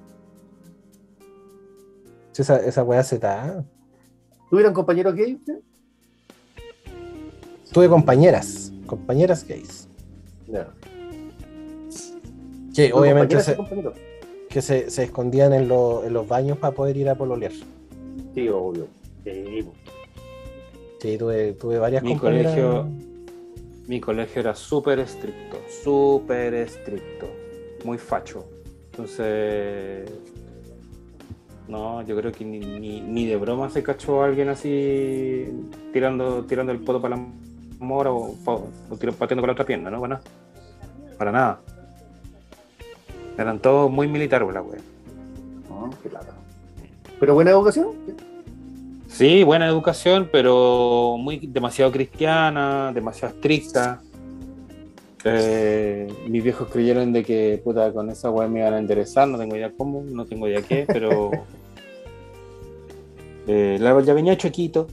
Esa, 2.37 2.57
esa 2.59 2.83
weá 2.85 3.03
se 3.03 3.17
está. 3.17 3.65
¿Tuvieron 4.51 4.73
compañeros 4.73 5.15
gay 5.15 5.35
usted? 5.35 5.59
Tuve 7.73 7.89
compañeras, 7.89 8.73
compañeras 8.87 9.45
gays. 9.47 9.89
No. 10.47 10.61
Que 12.75 12.93
obviamente 12.93 13.41
se, 13.41 13.57
que 14.49 14.63
se, 14.63 14.91
se 14.91 15.05
escondían 15.05 15.53
en, 15.53 15.69
lo- 15.69 16.05
en 16.05 16.13
los 16.13 16.27
baños 16.27 16.59
para 16.59 16.75
poder 16.75 16.97
ir 16.97 17.09
a 17.09 17.15
pololear. 17.15 17.53
Sí, 18.35 18.49
obvio. 18.49 18.87
Sí. 19.25 19.65
Sí, 21.01 21.19
tuve, 21.19 21.53
tuve 21.53 21.79
varias 21.79 22.03
Mi 22.03 22.11
compañeras. 22.11 22.53
colegio- 22.55 22.89
Mi 23.87 24.01
colegio 24.01 24.41
era 24.41 24.55
súper 24.55 24.99
estricto, 24.99 25.59
súper 25.83 26.55
estricto, 26.55 27.27
muy 27.85 27.99
facho. 27.99 28.45
Entonces, 28.91 30.11
no, 31.69 32.03
yo 32.03 32.17
creo 32.17 32.33
que 32.33 32.45
ni, 32.45 32.61
ni, 32.61 33.01
ni 33.01 33.27
de 33.27 33.37
broma 33.37 33.69
se 33.71 33.83
cachó 33.83 34.23
a 34.23 34.27
alguien 34.27 34.49
así 34.49 35.47
tirando, 35.93 36.45
tirando 36.45 36.73
el 36.73 36.79
poto 36.81 37.01
para 37.03 37.17
la 37.17 37.27
mora 37.79 38.11
o, 38.13 38.35
o 38.47 38.97
tirando, 38.99 39.19
pateando 39.19 39.43
con 39.43 39.49
la 39.49 39.53
otra 39.53 39.67
pierna, 39.67 39.91
¿no? 39.91 40.01
Para 40.01 40.15
nada. 40.15 40.23
Para 41.19 41.33
nada. 41.33 41.61
Eran 43.39 43.59
todos 43.59 43.91
muy 43.91 44.09
militares, 44.09 44.49
la 44.53 44.63
wea. 44.63 44.81
Ah, 45.71 45.91
qué 46.03 46.11
lata. 46.11 46.35
¿Pero 47.19 47.35
buena 47.35 47.51
educación? 47.51 47.89
Sí, 49.09 49.45
buena 49.45 49.67
educación, 49.67 50.29
pero 50.31 51.17
muy 51.19 51.39
demasiado 51.39 51.93
cristiana, 51.93 52.93
demasiado 52.93 53.35
estricta. 53.35 54.01
Eh, 55.25 56.13
mis 56.29 56.43
viejos 56.43 56.69
creyeron 56.69 57.13
de 57.13 57.23
que 57.23 57.61
puta 57.65 57.93
con 57.93 58.11
esa 58.11 58.31
weá 58.31 58.47
me 58.47 58.61
iban 58.61 58.75
a 58.75 58.79
enderezar, 58.79 59.27
no 59.27 59.39
tengo 59.39 59.57
idea 59.57 59.73
cómo, 59.77 60.03
no 60.03 60.27
tengo 60.27 60.49
idea 60.49 60.61
qué, 60.61 60.85
pero 60.87 61.31
eh, 63.47 63.79
árbol 63.83 64.05
ya 64.05 64.13
venía 64.13 64.37
chuequito, 64.37 64.89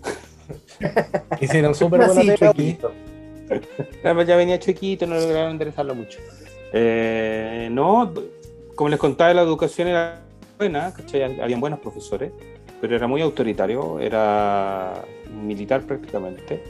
Hicieron 1.39 1.75
súper 1.81 2.05
buena 2.05 2.21
el 2.21 4.07
árbol 4.07 4.25
ya 4.25 4.35
venía 4.37 4.59
chuequito, 4.59 5.05
no 5.05 5.15
lograron 5.15 5.51
enderezarlo 5.51 5.93
mucho. 5.93 6.19
Eh, 6.73 7.69
no, 7.71 8.13
como 8.75 8.89
les 8.89 8.99
contaba, 8.99 9.33
la 9.33 9.41
educación 9.41 9.87
era 9.89 10.21
buena, 10.57 10.93
¿cachai? 10.93 11.39
habían 11.39 11.59
buenos 11.59 11.79
profesores, 11.79 12.31
pero 12.79 12.95
era 12.95 13.07
muy 13.07 13.21
autoritario, 13.21 13.99
era 13.99 15.03
militar 15.43 15.81
prácticamente. 15.83 16.63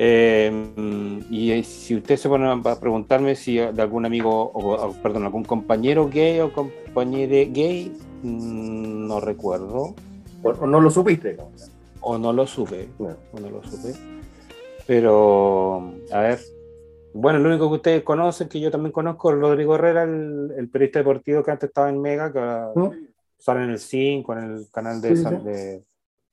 Eh, 0.00 0.52
y 1.28 1.50
eh, 1.50 1.64
si 1.64 1.96
ustedes 1.96 2.20
se 2.20 2.28
ponen 2.28 2.62
a 2.64 2.76
preguntarme 2.80 3.34
si 3.34 3.56
de 3.56 3.82
algún 3.82 4.06
amigo, 4.06 4.52
o, 4.54 4.92
perdón, 5.02 5.24
algún 5.24 5.44
compañero 5.44 6.08
gay 6.08 6.38
o 6.40 6.52
compañero 6.52 7.50
gay, 7.52 7.92
mm, 8.22 9.08
no 9.08 9.18
recuerdo, 9.20 9.94
O, 10.44 10.66
no 10.66 10.80
lo 10.80 10.88
supiste. 10.90 11.36
o 12.00 12.16
no 12.16 12.32
lo 12.32 12.46
supe, 12.46 12.88
No. 13.00 13.16
o 13.32 13.40
no 13.40 13.50
lo 13.50 13.62
supe. 13.64 13.92
Pero, 14.86 15.92
a 16.12 16.20
ver, 16.20 16.38
bueno, 17.14 17.38
lo 17.38 17.48
único 17.48 17.68
que 17.68 17.74
ustedes 17.76 18.02
conocen, 18.02 18.48
que 18.48 18.60
yo 18.60 18.70
también 18.70 18.92
conozco, 18.92 19.30
es 19.32 19.38
Rodrigo 19.38 19.74
Herrera, 19.74 20.02
el, 20.04 20.52
el 20.56 20.68
periodista 20.68 20.98
deportivo 21.00 21.42
que 21.42 21.50
antes 21.50 21.68
estaba 21.68 21.88
en 21.88 22.00
Mega, 22.00 22.32
que 22.32 22.38
ahora 22.38 22.70
¿Mm? 22.74 22.90
sale 23.38 23.64
en 23.64 23.70
el 23.70 23.78
5, 23.78 24.32
en 24.34 24.38
el 24.44 24.66
canal 24.70 25.00
de, 25.00 25.16
Sí, 25.16 25.22
San- 25.22 25.44
de 25.44 25.82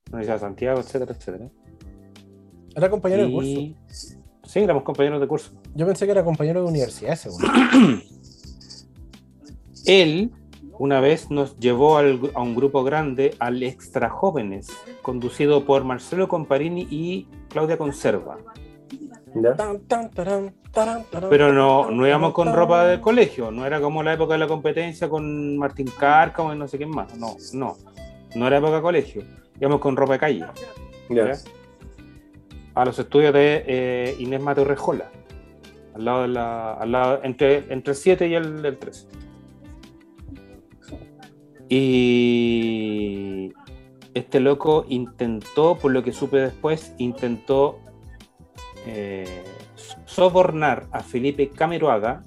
Universidad 0.10 0.36
de 0.36 0.40
Santiago, 0.40 0.80
etcétera, 0.80 1.14
etcétera. 1.18 1.50
Era 2.76 2.90
compañero 2.90 3.26
de 3.26 3.32
curso. 3.32 3.62
Sí, 4.44 4.60
éramos 4.60 4.84
compañeros 4.84 5.20
de 5.22 5.28
curso. 5.28 5.52
Yo 5.74 5.86
pensé 5.88 6.06
que 6.06 6.12
era 6.12 6.24
compañero 6.24 6.62
de 6.62 6.68
universidad 6.70 7.18
weón. 7.26 8.02
Él 9.86 10.32
una 10.78 11.00
vez 11.00 11.32
nos 11.32 11.58
llevó 11.58 11.98
al- 11.98 12.32
a 12.34 12.42
un 12.42 12.54
grupo 12.54 12.84
grande 12.84 13.34
al 13.40 13.64
Extra 13.64 14.10
Jóvenes, 14.10 14.68
conducido 15.02 15.66
por 15.66 15.84
Marcelo 15.86 16.28
Comparini 16.28 16.86
y 16.92 17.28
Claudia 17.50 17.78
Conserva. 17.78 18.38
Pero 21.30 21.54
no, 21.54 21.92
no 21.92 22.08
íbamos 22.08 22.34
con 22.34 22.54
ropa 22.54 22.82
del 22.86 23.00
tarán. 23.00 23.02
colegio, 23.02 23.52
no 23.52 23.66
era 23.66 23.82
como 23.82 24.02
la 24.04 24.14
época 24.14 24.34
de 24.34 24.40
la 24.40 24.48
competencia 24.48 25.10
con 25.10 25.58
Martín 25.58 25.88
Cárcamo 25.98 26.54
y 26.54 26.58
no 26.58 26.68
sé 26.68 26.78
quién 26.78 26.90
más. 26.90 27.18
No, 27.18 27.36
no. 27.54 27.76
No 28.36 28.48
era 28.48 28.58
época 28.58 28.78
de 28.78 28.82
colegio. 28.82 29.24
Íbamos 29.60 29.80
con 29.80 29.96
ropa 29.96 30.14
de 30.14 30.20
calle. 30.20 30.46
A 32.74 32.86
los 32.86 33.00
estudios 33.00 33.34
de 33.34 33.64
eh, 33.68 34.16
Inés 34.20 34.42
Mateo 34.42 34.66
Rejola. 34.66 35.10
Al 35.94 36.06
lado 36.06 36.22
de 36.24 36.28
la. 36.30 36.74
Al 36.74 36.92
lado, 36.92 37.20
entre, 37.24 37.72
entre 37.74 37.92
el 37.92 37.96
7 37.96 38.28
y 38.28 38.36
el, 38.36 38.66
el 38.66 38.78
13. 38.78 39.08
Y 41.70 43.54
este 44.14 44.40
loco 44.40 44.86
intentó, 44.90 45.78
por 45.78 45.92
lo 45.92 46.04
que 46.04 46.12
supe 46.12 46.38
después, 46.38 46.94
intentó 46.98 47.80
eh, 48.88 49.44
sobornar 50.06 50.86
a 50.92 51.02
Felipe 51.02 51.50
Cameroaga, 51.50 52.24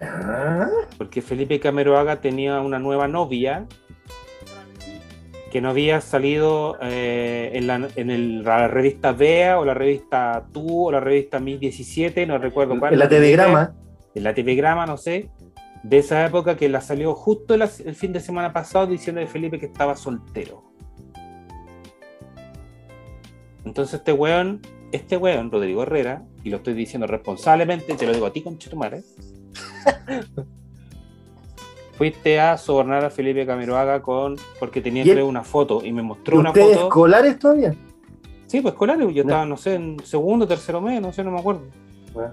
Ah, 0.00 0.68
porque 0.96 1.20
Felipe 1.20 1.58
Cameroaga 1.58 2.20
tenía 2.20 2.60
una 2.60 2.78
nueva 2.78 3.08
novia 3.08 3.66
que 5.50 5.60
no 5.60 5.70
había 5.70 6.00
salido 6.00 6.78
eh, 6.80 7.50
en, 7.54 7.66
la, 7.66 7.88
en 7.96 8.10
el- 8.10 8.44
la 8.44 8.68
revista 8.68 9.10
Bea 9.12 9.58
o 9.58 9.64
la 9.64 9.74
revista 9.74 10.46
Tú 10.52 10.86
o 10.86 10.92
la 10.92 11.00
revista 11.00 11.40
1017, 11.40 12.26
no 12.26 12.38
recuerdo 12.38 12.78
cuál. 12.78 12.92
en 12.92 12.98
la 13.00 13.08
telegrama. 13.08 13.74
En 14.14 14.22
la 14.22 14.34
telegrama, 14.34 14.86
no 14.86 14.96
sé. 14.96 15.30
De 15.82 15.98
esa 15.98 16.24
época 16.24 16.56
que 16.56 16.68
la 16.68 16.80
salió 16.80 17.14
justo 17.14 17.54
el, 17.54 17.62
el 17.62 17.94
fin 17.96 18.12
de 18.12 18.20
semana 18.20 18.52
pasado 18.52 18.86
diciendo 18.86 19.20
de 19.20 19.26
Felipe 19.26 19.58
que 19.58 19.66
estaba 19.66 19.96
soltero. 19.96 20.62
Entonces 23.64 23.94
este 23.94 24.12
weón, 24.12 24.60
este 24.92 25.16
weón, 25.16 25.50
Rodrigo 25.50 25.82
Herrera, 25.82 26.22
y 26.44 26.50
lo 26.50 26.58
estoy 26.58 26.74
diciendo 26.74 27.06
responsablemente, 27.06 27.94
te 27.94 28.06
lo 28.06 28.12
digo 28.12 28.26
a 28.26 28.32
ti, 28.32 28.42
conchetumare, 28.42 29.02
fuiste 31.96 32.40
a 32.40 32.56
sobornar 32.56 33.04
a 33.04 33.10
Felipe 33.10 33.44
Camiroaga 33.44 34.00
con, 34.02 34.36
porque 34.60 34.80
tenía 34.80 35.02
¿Y 35.04 35.10
él- 35.10 35.18
entre 35.18 35.24
una 35.24 35.42
foto 35.44 35.84
y 35.84 35.92
me 35.92 36.02
mostró 36.02 36.38
una 36.38 36.50
¿Ustedes 36.50 36.74
foto. 36.74 36.86
escolares 36.88 37.38
todavía? 37.38 37.74
Sí, 38.46 38.60
pues 38.62 38.72
escolar, 38.72 38.98
yo 38.98 39.22
estaba, 39.22 39.44
no 39.44 39.56
sé, 39.56 39.74
en 39.74 39.96
segundo, 40.04 40.46
tercero 40.46 40.80
mes, 40.80 41.02
no 41.02 41.12
sé, 41.12 41.22
no 41.22 41.30
me 41.32 41.40
acuerdo. 41.40 41.62
Ah, 42.16 42.32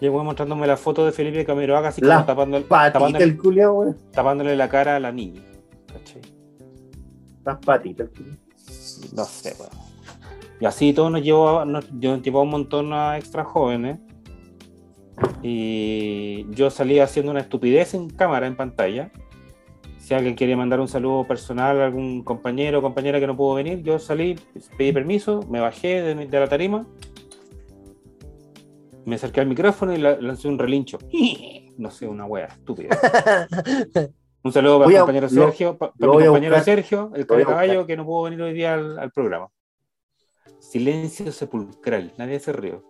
Llegó 0.00 0.22
mostrándome 0.24 0.66
la 0.66 0.76
foto 0.76 1.04
de 1.06 1.12
Felipe 1.12 1.44
Camiroaga 1.44 1.88
así 1.88 2.00
La 2.02 2.16
como 2.16 2.26
tapándole, 2.26 3.24
el 3.24 3.36
culiao, 3.36 3.94
tapándole 4.12 4.54
la 4.56 4.68
cara 4.68 4.96
a 4.96 5.00
la 5.00 5.10
niña. 5.12 5.42
¿cachai? 5.92 6.22
Las 7.44 7.58
patitas. 7.58 8.08
No 9.14 9.24
sé, 9.24 9.54
weón. 9.58 9.85
Y 10.60 10.64
así 10.64 10.92
todo 10.92 11.10
nos 11.10 11.22
llevó, 11.22 11.64
nos, 11.64 11.92
nos 11.92 12.22
llevó 12.22 12.42
un 12.42 12.50
montón 12.50 12.92
a 12.92 13.18
extra 13.18 13.44
jóvenes. 13.44 13.98
Y 15.42 16.46
yo 16.50 16.70
salí 16.70 16.98
haciendo 16.98 17.30
una 17.32 17.40
estupidez 17.40 17.94
en 17.94 18.08
cámara, 18.10 18.46
en 18.46 18.56
pantalla. 18.56 19.10
Si 19.98 20.14
alguien 20.14 20.34
quiere 20.34 20.54
mandar 20.56 20.78
un 20.80 20.88
saludo 20.88 21.26
personal 21.26 21.80
a 21.80 21.86
algún 21.86 22.22
compañero 22.22 22.78
o 22.78 22.82
compañera 22.82 23.18
que 23.18 23.26
no 23.26 23.36
pudo 23.36 23.54
venir, 23.54 23.82
yo 23.82 23.98
salí, 23.98 24.38
pedí 24.78 24.92
permiso, 24.92 25.40
me 25.50 25.58
bajé 25.60 26.02
de, 26.02 26.38
la 26.40 26.48
tarima, 26.48 26.86
me 29.04 29.16
acerqué 29.16 29.40
al 29.40 29.48
micrófono 29.48 29.92
y 29.94 29.98
la- 29.98 30.20
lancé 30.20 30.48
un 30.48 30.58
relincho. 30.58 30.98
No 31.76 31.90
sé, 31.90 32.08
una 32.08 32.24
wea 32.24 32.46
estúpida. 32.46 32.88
Un 34.42 34.50
saludo 34.50 34.78
para 34.78 34.90
el 34.90 34.98
compañero 35.00 35.28
Sergio, 35.28 35.76
para 35.76 35.92
mi 35.98 36.06
compañero 36.06 36.54
buscar. 36.54 36.64
Sergio, 36.64 37.12
el 37.14 37.26
caballo 37.26 37.84
que 37.86 37.96
no 37.98 38.06
pudo 38.06 38.22
venir 38.22 38.40
hoy 38.40 38.54
día 38.54 38.72
al, 38.72 38.98
al 38.98 39.10
programa. 39.10 39.48
Silencio 40.68 41.30
sepulcral, 41.30 42.12
nadie 42.18 42.40
se 42.40 42.52
rió. 42.52 42.82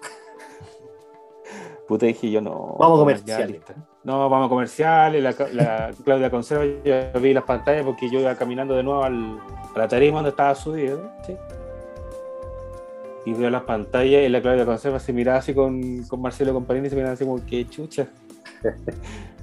Puta, 1.88 2.06
dije 2.06 2.30
yo 2.30 2.40
no. 2.40 2.76
Vamos 2.78 2.98
a 2.98 3.00
comerciales. 3.00 3.60
No, 4.04 4.30
vamos 4.30 4.46
a 4.46 4.48
comerciales. 4.48 5.20
La, 5.20 5.34
la 5.52 5.90
Claudia 6.04 6.30
Conserva, 6.30 6.64
yo 6.64 7.20
vi 7.20 7.34
las 7.34 7.42
pantallas 7.42 7.84
porque 7.84 8.08
yo 8.08 8.20
iba 8.20 8.36
caminando 8.36 8.74
de 8.74 8.84
nuevo 8.84 9.02
al, 9.02 9.40
a 9.74 9.78
la 9.78 9.88
tarima 9.88 10.18
donde 10.18 10.30
estaba 10.30 10.54
subido. 10.54 11.10
¿sí? 11.26 11.36
Y 13.24 13.32
veo 13.32 13.50
las 13.50 13.62
pantallas 13.62 14.22
y 14.22 14.28
la 14.28 14.40
Claudia 14.40 14.64
Conserva 14.64 15.00
se 15.00 15.12
miraba 15.12 15.38
así 15.38 15.54
con, 15.54 16.04
con 16.04 16.22
Marcelo 16.22 16.54
Comparini 16.54 16.86
y 16.86 16.90
se 16.90 16.96
miraba 16.96 17.14
así 17.14 17.24
como 17.24 17.44
que 17.44 17.68
chucha. 17.68 18.06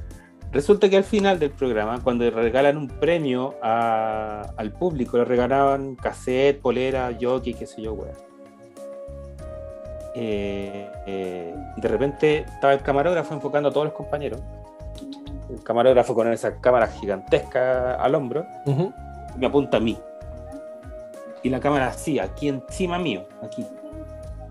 Resulta 0.54 0.88
que 0.88 0.98
al 0.98 1.04
final 1.04 1.40
del 1.40 1.50
programa, 1.50 2.00
cuando 2.04 2.30
regalan 2.30 2.78
un 2.78 2.88
premio 2.88 3.56
a- 3.64 4.52
al 4.56 4.72
público, 4.72 5.18
le 5.18 5.26
regalaban 5.26 5.96
cassette, 5.96 6.62
polera, 6.62 7.10
jockey, 7.20 7.56
qué 7.56 7.66
sé 7.66 7.82
yo, 7.82 7.94
weón. 7.94 8.14
Eh, 10.16 10.88
eh, 11.08 11.56
de 11.76 11.88
repente 11.88 12.38
estaba 12.42 12.74
el 12.74 12.82
camarógrafo 12.84 13.34
enfocando 13.34 13.70
a 13.70 13.72
todos 13.74 13.88
los 13.88 13.94
compañeros. 13.96 14.40
El 15.50 15.64
camarógrafo 15.64 16.14
con 16.14 16.32
esa 16.32 16.62
cámara 16.62 16.86
gigantesca 16.88 17.96
al 17.96 18.14
hombro 18.14 18.46
me 19.38 19.48
apunta 19.48 19.78
a 19.78 19.80
mí. 19.80 19.98
Y 21.42 21.50
la 21.50 21.60
cámara 21.60 21.88
así, 21.88 22.20
aquí 22.20 22.48
encima 22.48 23.00
mío, 23.00 23.26
aquí. 23.42 23.66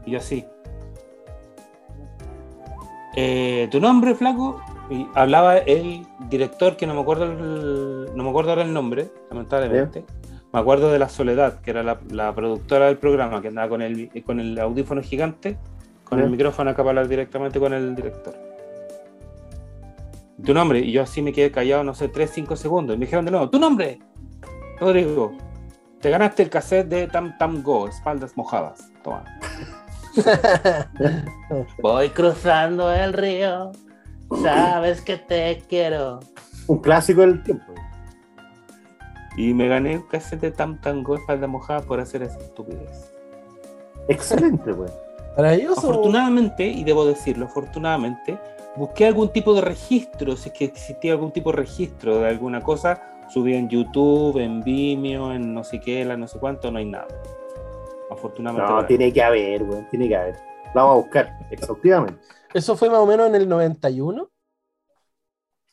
Y 0.04 0.10
yo 0.10 0.18
así. 0.18 0.44
Eh, 3.14 3.68
¿Tu 3.70 3.78
nombre, 3.80 4.14
flaco? 4.16 4.60
Y 4.90 5.06
hablaba 5.14 5.58
el 5.58 6.06
director, 6.28 6.76
que 6.76 6.86
no 6.86 6.94
me 6.94 7.00
acuerdo 7.00 7.24
el- 7.24 8.10
no 8.14 8.22
me 8.24 8.30
acuerdo 8.30 8.50
ahora 8.50 8.62
el 8.62 8.72
nombre, 8.72 9.08
lamentablemente. 9.30 10.04
Me 10.52 10.60
acuerdo 10.60 10.92
de 10.92 10.98
La 10.98 11.08
Soledad, 11.08 11.60
que 11.60 11.70
era 11.70 11.82
la, 11.82 11.98
la 12.10 12.34
productora 12.34 12.86
del 12.86 12.98
programa, 12.98 13.40
que 13.40 13.48
andaba 13.48 13.68
con 13.70 13.80
el, 13.80 14.10
con 14.26 14.38
el 14.38 14.58
audífono 14.58 15.00
gigante, 15.02 15.56
con 16.04 16.18
Ya. 16.18 16.24
el 16.24 16.30
micrófono 16.30 16.70
acá 16.70 16.82
para 16.82 16.90
hablar 16.90 17.08
directamente 17.08 17.58
con 17.58 17.72
el 17.72 17.94
director. 17.94 18.34
Tu 20.44 20.52
nombre, 20.52 20.80
y 20.80 20.92
yo 20.92 21.02
así 21.02 21.22
me 21.22 21.32
quedé 21.32 21.50
callado, 21.50 21.84
no 21.84 21.94
sé, 21.94 22.08
3, 22.08 22.30
5 22.30 22.56
segundos. 22.56 22.96
Y 22.96 22.98
me 22.98 23.06
dijeron 23.06 23.24
de 23.24 23.30
nuevo, 23.30 23.48
tu 23.48 23.58
nombre, 23.58 23.98
Rodrigo, 24.78 25.32
te 26.00 26.10
ganaste 26.10 26.42
el 26.42 26.50
cassette 26.50 26.88
de 26.88 27.06
Tam 27.06 27.38
Tam 27.38 27.62
Go, 27.62 27.88
espaldas 27.88 28.36
mojadas. 28.36 28.90
Toma. 29.02 29.24
Voy 31.80 32.08
cruzando 32.10 32.92
el 32.92 33.12
río, 33.12 33.72
sabes 34.36 35.00
que 35.00 35.16
te 35.16 35.62
quiero. 35.68 36.20
Un 36.66 36.78
clásico 36.78 37.22
del 37.22 37.42
tiempo. 37.42 37.72
Y 39.36 39.54
me 39.54 39.68
gané 39.68 39.96
un 39.96 40.02
cassette 40.02 40.40
de 40.40 40.50
Tam 40.50 40.80
Tam 40.80 41.02
Go, 41.02 41.16
espaldas 41.16 41.48
mojadas 41.48 41.84
por 41.86 42.00
hacer 42.00 42.22
esa 42.22 42.38
estupidez. 42.38 43.12
Excelente, 44.08 44.72
weón. 44.72 44.92
Maravilloso. 45.36 45.80
Afortunadamente, 45.90 46.66
y 46.66 46.84
debo 46.84 47.06
decirlo, 47.06 47.46
afortunadamente, 47.46 48.38
busqué 48.76 49.06
algún 49.06 49.32
tipo 49.32 49.54
de 49.54 49.62
registro, 49.62 50.36
si 50.36 50.50
es 50.50 50.54
que 50.54 50.64
existía 50.66 51.12
algún 51.12 51.32
tipo 51.32 51.50
de 51.50 51.56
registro 51.58 52.18
de 52.18 52.28
alguna 52.28 52.60
cosa, 52.60 53.02
subí 53.32 53.54
en 53.54 53.68
YouTube, 53.68 54.38
en 54.38 54.62
Vimeo, 54.62 55.32
en 55.32 55.54
no 55.54 55.64
sé 55.64 55.80
qué, 55.80 56.04
la 56.04 56.16
no 56.16 56.26
sé 56.26 56.38
cuánto, 56.38 56.70
no 56.70 56.78
hay 56.78 56.84
nada. 56.84 57.08
Afortunadamente. 58.10 58.72
No, 58.72 58.84
tiene 58.84 59.12
que 59.12 59.22
haber, 59.22 59.62
weón. 59.62 59.88
Tiene 59.88 60.08
que 60.08 60.16
haber. 60.16 60.34
La 60.74 60.82
vamos 60.82 60.92
a 60.92 61.00
buscar 61.00 61.38
exhaustivamente. 61.50 62.20
Eso 62.54 62.76
fue 62.76 62.90
más 62.90 62.98
o 62.98 63.06
menos 63.06 63.26
en 63.28 63.34
el 63.34 63.48
91. 63.48 64.28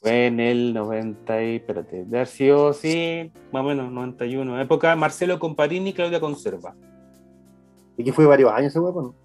Fue 0.02 0.28
en 0.28 0.40
el 0.40 0.74
90 0.74 1.44
y, 1.44 1.56
espérate, 1.58 2.06
de 2.06 2.18
haber 2.18 2.28
sido, 2.28 2.72
sí, 2.74 3.32
más 3.52 3.64
o 3.64 3.68
menos, 3.68 3.92
91. 3.92 4.62
Época 4.62 4.96
Marcelo 4.96 5.40
Comparini 5.40 5.90
y 5.90 5.94
Claudia 5.94 6.22
Conserva. 6.22 6.74
Y 7.98 8.04
que 8.06 8.14
fue 8.14 8.26
varios 8.26 8.52
años 8.54 8.70
ese 8.72 8.80
huevo, 8.80 9.02
¿no? 9.02 9.16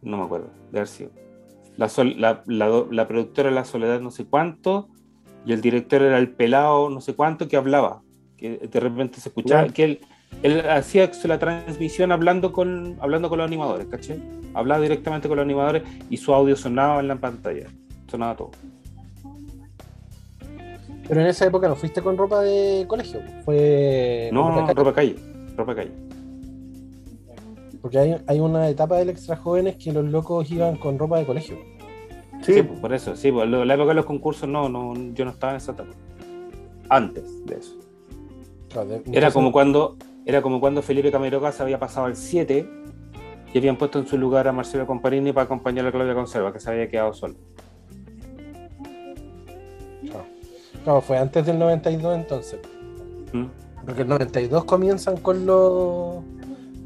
No 0.00 0.16
me 0.16 0.24
acuerdo, 0.24 0.48
de 0.72 0.78
haber 0.78 0.88
sido. 0.88 1.10
La, 1.76 1.88
sol- 1.90 2.14
la, 2.18 2.42
la- 2.46 2.86
la 2.90 3.06
productora 3.06 3.48
era 3.50 3.54
La 3.56 3.64
Soledad 3.66 4.00
no 4.00 4.10
sé 4.10 4.24
cuánto, 4.24 4.88
y 5.44 5.52
el 5.52 5.60
director 5.60 6.00
era 6.02 6.18
el 6.18 6.30
pelado 6.34 6.88
no 6.88 7.00
sé 7.02 7.14
cuánto 7.14 7.48
que 7.48 7.56
hablaba. 7.58 8.02
Que 8.38 8.56
de 8.56 8.80
repente 8.80 9.20
se 9.20 9.28
escuchaba, 9.28 9.66
Ya. 9.66 9.72
que 9.74 9.84
él, 9.84 10.00
él 10.42 10.60
hacía 10.68 11.10
la 11.24 11.38
transmisión 11.38 12.12
hablando 12.12 12.52
con, 12.52 12.96
hablando 13.00 13.28
con 13.28 13.38
los 13.38 13.46
animadores, 13.46 13.86
¿caché? 13.86 14.18
Hablaba 14.54 14.80
directamente 14.80 15.28
con 15.28 15.36
los 15.36 15.44
animadores 15.44 15.82
y 16.10 16.16
su 16.16 16.32
audio 16.32 16.56
sonaba 16.56 17.00
en 17.00 17.08
la 17.08 17.16
pantalla. 17.16 17.66
Sonaba 18.08 18.36
todo. 18.36 18.50
Pero 21.08 21.20
en 21.22 21.26
esa 21.26 21.46
época 21.46 21.68
no 21.68 21.76
fuiste 21.76 22.02
con 22.02 22.16
ropa 22.16 22.40
de 22.42 22.84
colegio. 22.86 23.20
Fue. 23.44 24.28
No, 24.32 24.48
ropa 24.50 24.60
no, 24.60 24.66
calle. 24.66 24.74
ropa 24.76 24.94
calle. 24.94 25.16
Ropa 25.56 25.74
calle. 25.74 25.90
Porque 27.80 27.98
hay, 27.98 28.16
hay 28.26 28.40
una 28.40 28.68
etapa 28.68 28.96
del 28.98 29.08
extra 29.10 29.36
jóvenes 29.36 29.76
que 29.76 29.92
los 29.92 30.04
locos 30.04 30.50
iban 30.50 30.76
con 30.76 30.98
ropa 30.98 31.18
de 31.18 31.24
colegio. 31.26 31.56
Sí, 32.42 32.54
Sí, 32.54 32.62
por 32.62 32.92
eso, 32.92 33.16
sí, 33.16 33.30
lo- 33.30 33.64
la 33.64 33.74
época 33.74 33.88
de 33.88 33.94
los 33.94 34.04
concursos 34.04 34.48
no, 34.48 34.68
no, 34.68 34.94
yo 35.14 35.24
no 35.24 35.30
estaba 35.30 35.52
en 35.52 35.56
esa 35.56 35.72
etapa. 35.72 35.90
Antes 36.88 37.44
de 37.46 37.54
eso. 37.56 37.74
Claro, 38.68 38.88
de- 38.90 39.02
Era 39.12 39.30
como 39.30 39.50
cuando, 39.50 39.96
era 40.28 40.42
como 40.42 40.60
cuando 40.60 40.82
Felipe 40.82 41.10
Camiroga 41.10 41.50
se 41.52 41.62
había 41.62 41.78
pasado 41.78 42.04
al 42.04 42.14
7 42.14 42.68
y 43.54 43.58
habían 43.58 43.78
puesto 43.78 43.98
en 43.98 44.06
su 44.06 44.18
lugar 44.18 44.46
a 44.46 44.52
Marcelo 44.52 44.86
Comparini 44.86 45.32
para 45.32 45.46
acompañar 45.46 45.86
a 45.86 45.90
Claudia 45.90 46.12
Conserva, 46.12 46.52
que 46.52 46.60
se 46.60 46.68
había 46.70 46.86
quedado 46.86 47.14
solo. 47.14 47.34
Claro, 50.84 51.00
fue 51.00 51.16
antes 51.16 51.46
del 51.46 51.58
92 51.58 52.14
entonces. 52.14 52.60
¿Mm? 53.32 53.46
Porque 53.86 54.02
el 54.02 54.08
92 54.08 54.64
comienzan 54.66 55.16
con 55.16 55.46
los 55.46 56.22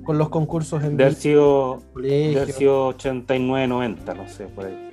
con 0.04 0.18
los 0.18 0.28
concursos 0.28 0.84
en 0.84 0.96
De 0.96 1.02
haber 1.06 1.16
vivo, 1.16 1.20
sido, 1.20 1.76
de 1.78 1.92
colegio. 1.94 2.42
haber 2.42 2.54
sido 2.54 2.86
89, 2.86 3.66
90, 3.66 4.14
no 4.14 4.28
sé, 4.28 4.44
por 4.46 4.66
ahí. 4.66 4.90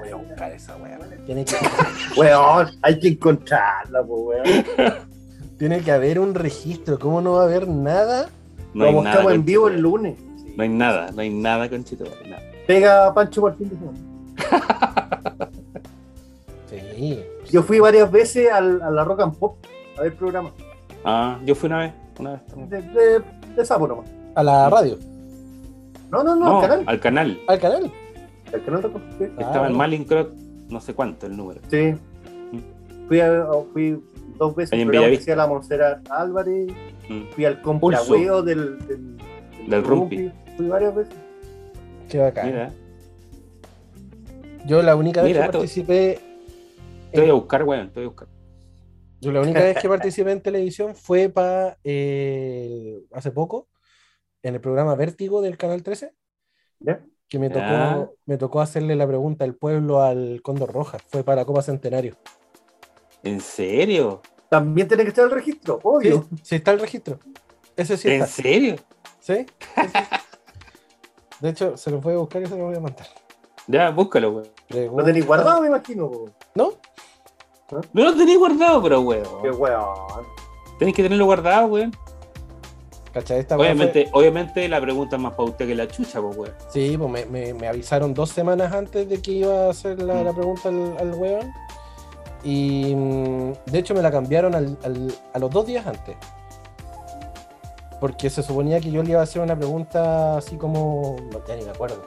Voy 0.00 0.08
a 0.08 0.14
buscar 0.16 0.50
esa 0.50 0.76
weá. 0.78 0.98
Tiene 1.26 1.44
que, 1.44 1.54
weón, 2.16 2.70
hay 2.82 2.98
que 2.98 3.08
encontrarla, 3.08 4.02
pues, 4.02 4.20
weón. 4.20 5.10
tiene 5.60 5.80
que 5.82 5.92
haber 5.92 6.18
un 6.18 6.34
registro. 6.34 6.98
¿Cómo 6.98 7.20
no 7.20 7.34
va 7.34 7.42
a 7.42 7.44
haber 7.44 7.68
nada? 7.68 8.28
No 8.74 8.82
Lo 8.84 8.88
hay 8.88 8.94
buscamos 8.94 9.22
nada, 9.24 9.34
en 9.34 9.44
vivo 9.44 9.68
el 9.68 9.80
lunes. 9.80 10.18
No 10.56 10.62
hay 10.64 10.68
nada, 10.68 11.10
no 11.12 11.20
hay 11.20 11.30
nada, 11.30 11.68
conchito, 11.68 12.04
nada. 12.28 12.42
Pega 12.66 13.06
a 13.06 13.14
Pancho 13.14 13.40
por 13.42 13.56
fin 13.56 13.68
de 13.68 13.76
semana. 13.76 13.98
Sí. 16.68 17.20
Yo 17.50 17.62
fui 17.64 17.80
varias 17.80 18.10
veces 18.12 18.48
al- 18.50 18.80
a 18.82 18.90
la 18.90 19.02
Rock 19.04 19.20
and 19.22 19.34
Pop 19.36 19.56
a 19.98 20.02
ver 20.02 20.14
programa. 20.14 20.52
Ah, 21.04 21.38
yo 21.44 21.54
fui 21.56 21.66
una 21.66 21.78
vez, 21.80 21.92
una 22.18 22.30
vez. 22.32 22.46
también. 22.46 22.70
De, 22.70 22.82
de, 22.82 23.22
de 23.56 23.64
sapo 23.64 23.88
nomás. 23.88 24.08
A 24.36 24.42
la 24.44 24.70
radio. 24.70 24.96
No, 26.12 26.22
no, 26.22 26.36
no, 26.36 26.44
No, 26.46 26.60
al 26.60 26.68
canal. 26.68 26.84
al 26.86 27.00
canal. 27.00 27.40
Al 27.48 27.58
canal. 27.58 27.92
Al 28.52 28.64
canal 28.64 28.82
Rock 28.84 28.94
and 28.94 29.04
Pop, 29.04 29.12
sí. 29.18 29.24
Ah, 29.38 29.40
Estaba 29.40 29.66
en 29.66 29.72
no. 29.72 29.78
Malincrot, 29.78 30.32
no 30.68 30.80
sé 30.80 30.94
cuánto 30.94 31.26
el 31.26 31.36
número. 31.36 31.60
Sí. 31.68 31.94
Fui, 33.08 33.20
a- 33.20 33.46
fui 33.72 34.00
dos 34.40 34.56
veces 34.56 34.72
en 34.72 34.96
hacía 34.96 35.36
la 35.36 35.46
Monserrat 35.46 36.10
Álvarez. 36.10 36.72
Mm. 37.08 37.24
Fui 37.32 37.44
al 37.44 37.60
compragüeo 37.60 38.42
del, 38.42 38.78
del, 38.86 39.18
Del 39.68 39.84
Rumpi. 39.84 40.32
Fui 40.56 40.66
varias 40.66 40.94
veces. 40.94 41.14
Qué 42.08 42.18
bacán. 42.18 42.46
Mira, 42.46 42.72
Yo 44.66 44.82
la 44.82 44.96
única 44.96 45.22
vez 45.22 45.34
que 45.34 45.40
participé. 45.40 46.18
te 47.12 47.20
voy 47.20 47.30
a 47.30 47.34
buscar, 47.34 47.62
weón, 47.64 47.88
te 47.90 48.00
voy 48.00 48.04
a 48.04 48.08
buscar. 48.08 48.28
Yo 49.20 49.30
la 49.30 49.42
única 49.42 49.60
vez 49.60 49.76
que 49.78 49.88
participé 49.88 50.32
en 50.32 50.40
televisión 50.40 50.96
fue 50.96 51.28
para 51.28 51.76
hace 53.12 53.30
poco, 53.34 53.68
en 54.42 54.54
el 54.54 54.60
programa 54.62 54.94
Vértigo 54.94 55.42
del 55.42 55.58
Canal 55.58 55.82
13, 55.82 56.14
¿Ya? 56.80 57.04
que 57.28 57.38
me 57.38 57.50
tocó, 57.50 58.16
me 58.24 58.38
tocó 58.38 58.62
hacerle 58.62 58.96
la 58.96 59.06
pregunta 59.06 59.44
al 59.44 59.54
pueblo 59.54 60.00
al 60.00 60.40
Cóndor 60.42 60.72
Roja. 60.72 60.98
Fue 61.08 61.22
para 61.22 61.44
Copa 61.44 61.60
Centenario. 61.60 62.16
¿En 63.22 63.40
serio? 63.40 64.22
También 64.48 64.88
tiene 64.88 65.02
que 65.04 65.10
estar 65.10 65.24
el 65.24 65.30
registro, 65.30 65.74
Sí, 65.76 65.80
obvio. 65.84 66.26
sí 66.42 66.54
está 66.56 66.72
el 66.72 66.80
registro. 66.80 67.18
Ese 67.76 67.96
sí 67.96 68.08
¿En 68.08 68.14
está. 68.22 68.26
serio? 68.26 68.76
¿Sí? 69.20 69.46
Sí, 69.76 69.82
sí. 69.92 69.98
De 71.40 71.48
hecho, 71.50 71.76
se 71.76 71.90
lo 71.90 72.00
voy 72.00 72.14
a 72.14 72.18
buscar 72.18 72.42
y 72.42 72.46
se 72.46 72.56
lo 72.56 72.64
voy 72.66 72.76
a 72.76 72.80
mandar. 72.80 73.06
Ya, 73.66 73.90
búscalo, 73.90 74.30
weón. 74.32 74.48
Lo 74.96 75.04
tenéis 75.04 75.26
guardado, 75.26 75.60
me 75.60 75.68
imagino. 75.68 76.10
po. 76.10 76.26
¿No? 76.54 76.72
No 77.92 78.04
lo 78.04 78.16
tenéis 78.16 78.38
guardado, 78.38 78.82
pero 78.82 78.98
Qué 79.00 79.50
weón. 79.50 79.58
weón. 79.60 80.26
Tenéis 80.78 80.96
que 80.96 81.02
tenerlo 81.04 81.24
guardado, 81.26 81.66
weón. 81.68 81.92
¿Cachai? 83.12 83.40
Esta 83.40 83.56
weá 83.56 83.68
fue- 83.74 83.74
Obviamente, 83.84 84.10
obviamente 84.12 84.68
la 84.68 84.80
pregunta 84.80 85.16
es 85.16 85.22
más 85.22 85.32
para 85.32 85.48
usted 85.48 85.66
que 85.66 85.74
la 85.74 85.88
chucha, 85.88 86.20
pues, 86.20 86.36
weón. 86.36 86.54
Sí, 86.72 86.96
pues 86.98 87.10
me, 87.10 87.26
me- 87.26 87.54
me 87.54 87.68
avisaron 87.68 88.12
dos 88.14 88.30
semanas 88.30 88.72
antes 88.72 89.08
de 89.08 89.20
que 89.22 89.30
iba 89.32 89.66
a 89.66 89.70
hacer 89.70 90.00
la, 90.02 90.14
Mm. 90.14 90.24
la 90.24 90.32
pregunta 90.32 90.68
al, 90.68 90.96
al 90.98 91.14
weón. 91.14 91.52
Y 92.42 92.94
mm, 92.94 93.52
de 93.66 93.78
hecho 93.78 93.94
me 93.94 94.02
la 94.02 94.10
cambiaron 94.10 94.54
al- 94.54 94.78
al- 94.84 95.14
a 95.34 95.38
los 95.38 95.50
dos 95.50 95.66
días 95.66 95.86
antes. 95.86 96.16
Porque 98.00 98.30
se 98.30 98.42
suponía 98.42 98.80
que 98.80 98.90
yo 98.90 99.02
le 99.02 99.10
iba 99.10 99.20
a 99.20 99.24
hacer 99.24 99.42
una 99.42 99.56
pregunta 99.56 100.38
así 100.38 100.56
como. 100.56 101.16
no, 101.32 101.46
ya 101.46 101.56
ni 101.56 101.64
me 101.64 101.70
acuerdo. 101.70 102.02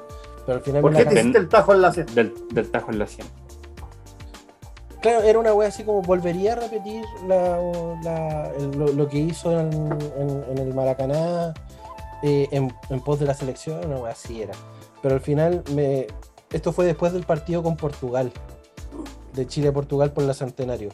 Pero 0.45 0.57
al 0.57 0.63
final 0.63 0.81
¿Por 0.81 0.91
me 0.91 0.97
qué 0.97 1.03
la 1.05 1.09
te 1.11 1.19
hiciste 1.19 1.37
el 1.37 1.49
tajo 1.49 1.73
en 1.73 1.81
la 1.81 1.91
C? 1.93 2.03
Del, 2.03 2.33
del 2.51 2.71
tajo 2.71 2.91
en 2.91 2.99
la 2.99 3.07
100. 3.07 3.27
Claro, 5.01 5.21
era 5.21 5.37
una 5.37 5.53
wea 5.53 5.67
así 5.67 5.83
como 5.83 6.01
volvería 6.01 6.53
a 6.53 6.55
repetir 6.55 7.03
la- 7.27 7.59
la- 8.03 8.51
el- 8.57 8.71
lo, 8.71 8.87
lo 8.87 9.07
que 9.07 9.17
hizo 9.19 9.51
en, 9.59 9.71
en- 10.17 10.45
en 10.49 10.57
el 10.57 10.73
Maracaná 10.73 11.53
eh, 12.23 12.47
en, 12.51 12.73
en 12.89 13.01
pos 13.01 13.19
de 13.19 13.25
la 13.25 13.33
selección, 13.33 13.85
una 13.85 13.97
wea 13.97 14.13
así 14.13 14.41
era. 14.41 14.53
Pero 15.01 15.15
al 15.15 15.21
final, 15.21 15.61
me, 15.75 16.07
esto 16.51 16.71
fue 16.71 16.85
después 16.85 17.11
del 17.13 17.23
partido 17.23 17.61
con 17.61 17.75
Portugal, 17.75 18.31
de 19.33 19.47
Chile-Portugal 19.47 20.11
por 20.11 20.23
la 20.23 20.33
Centenario. 20.33 20.89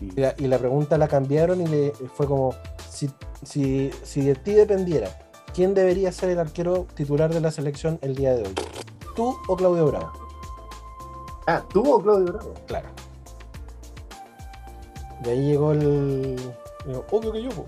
Y 0.00 0.18
la, 0.18 0.34
y 0.38 0.46
la 0.46 0.58
pregunta 0.58 0.96
la 0.96 1.08
cambiaron 1.08 1.60
y 1.60 1.66
le, 1.66 1.92
fue 2.14 2.26
como, 2.26 2.54
si, 2.88 3.10
si, 3.42 3.90
si 4.02 4.22
de 4.22 4.34
ti 4.34 4.54
dependiera, 4.54 5.08
¿quién 5.54 5.74
debería 5.74 6.10
ser 6.12 6.30
el 6.30 6.38
arquero 6.38 6.86
titular 6.94 7.32
de 7.32 7.40
la 7.40 7.50
selección 7.50 7.98
el 8.02 8.14
día 8.14 8.34
de 8.34 8.42
hoy? 8.42 8.54
¿Tú 9.14 9.36
o 9.48 9.56
Claudio 9.56 9.86
Bravo? 9.86 10.12
Ah, 11.46 11.62
¿tú 11.72 11.92
o 11.92 12.02
Claudio 12.02 12.32
Bravo? 12.32 12.54
Claro. 12.66 12.88
De 15.22 15.32
ahí 15.32 15.48
llegó 15.48 15.72
el. 15.72 16.36
digo, 16.86 17.04
Obvio 17.10 17.32
que 17.32 17.42
yo, 17.42 17.50
po". 17.50 17.66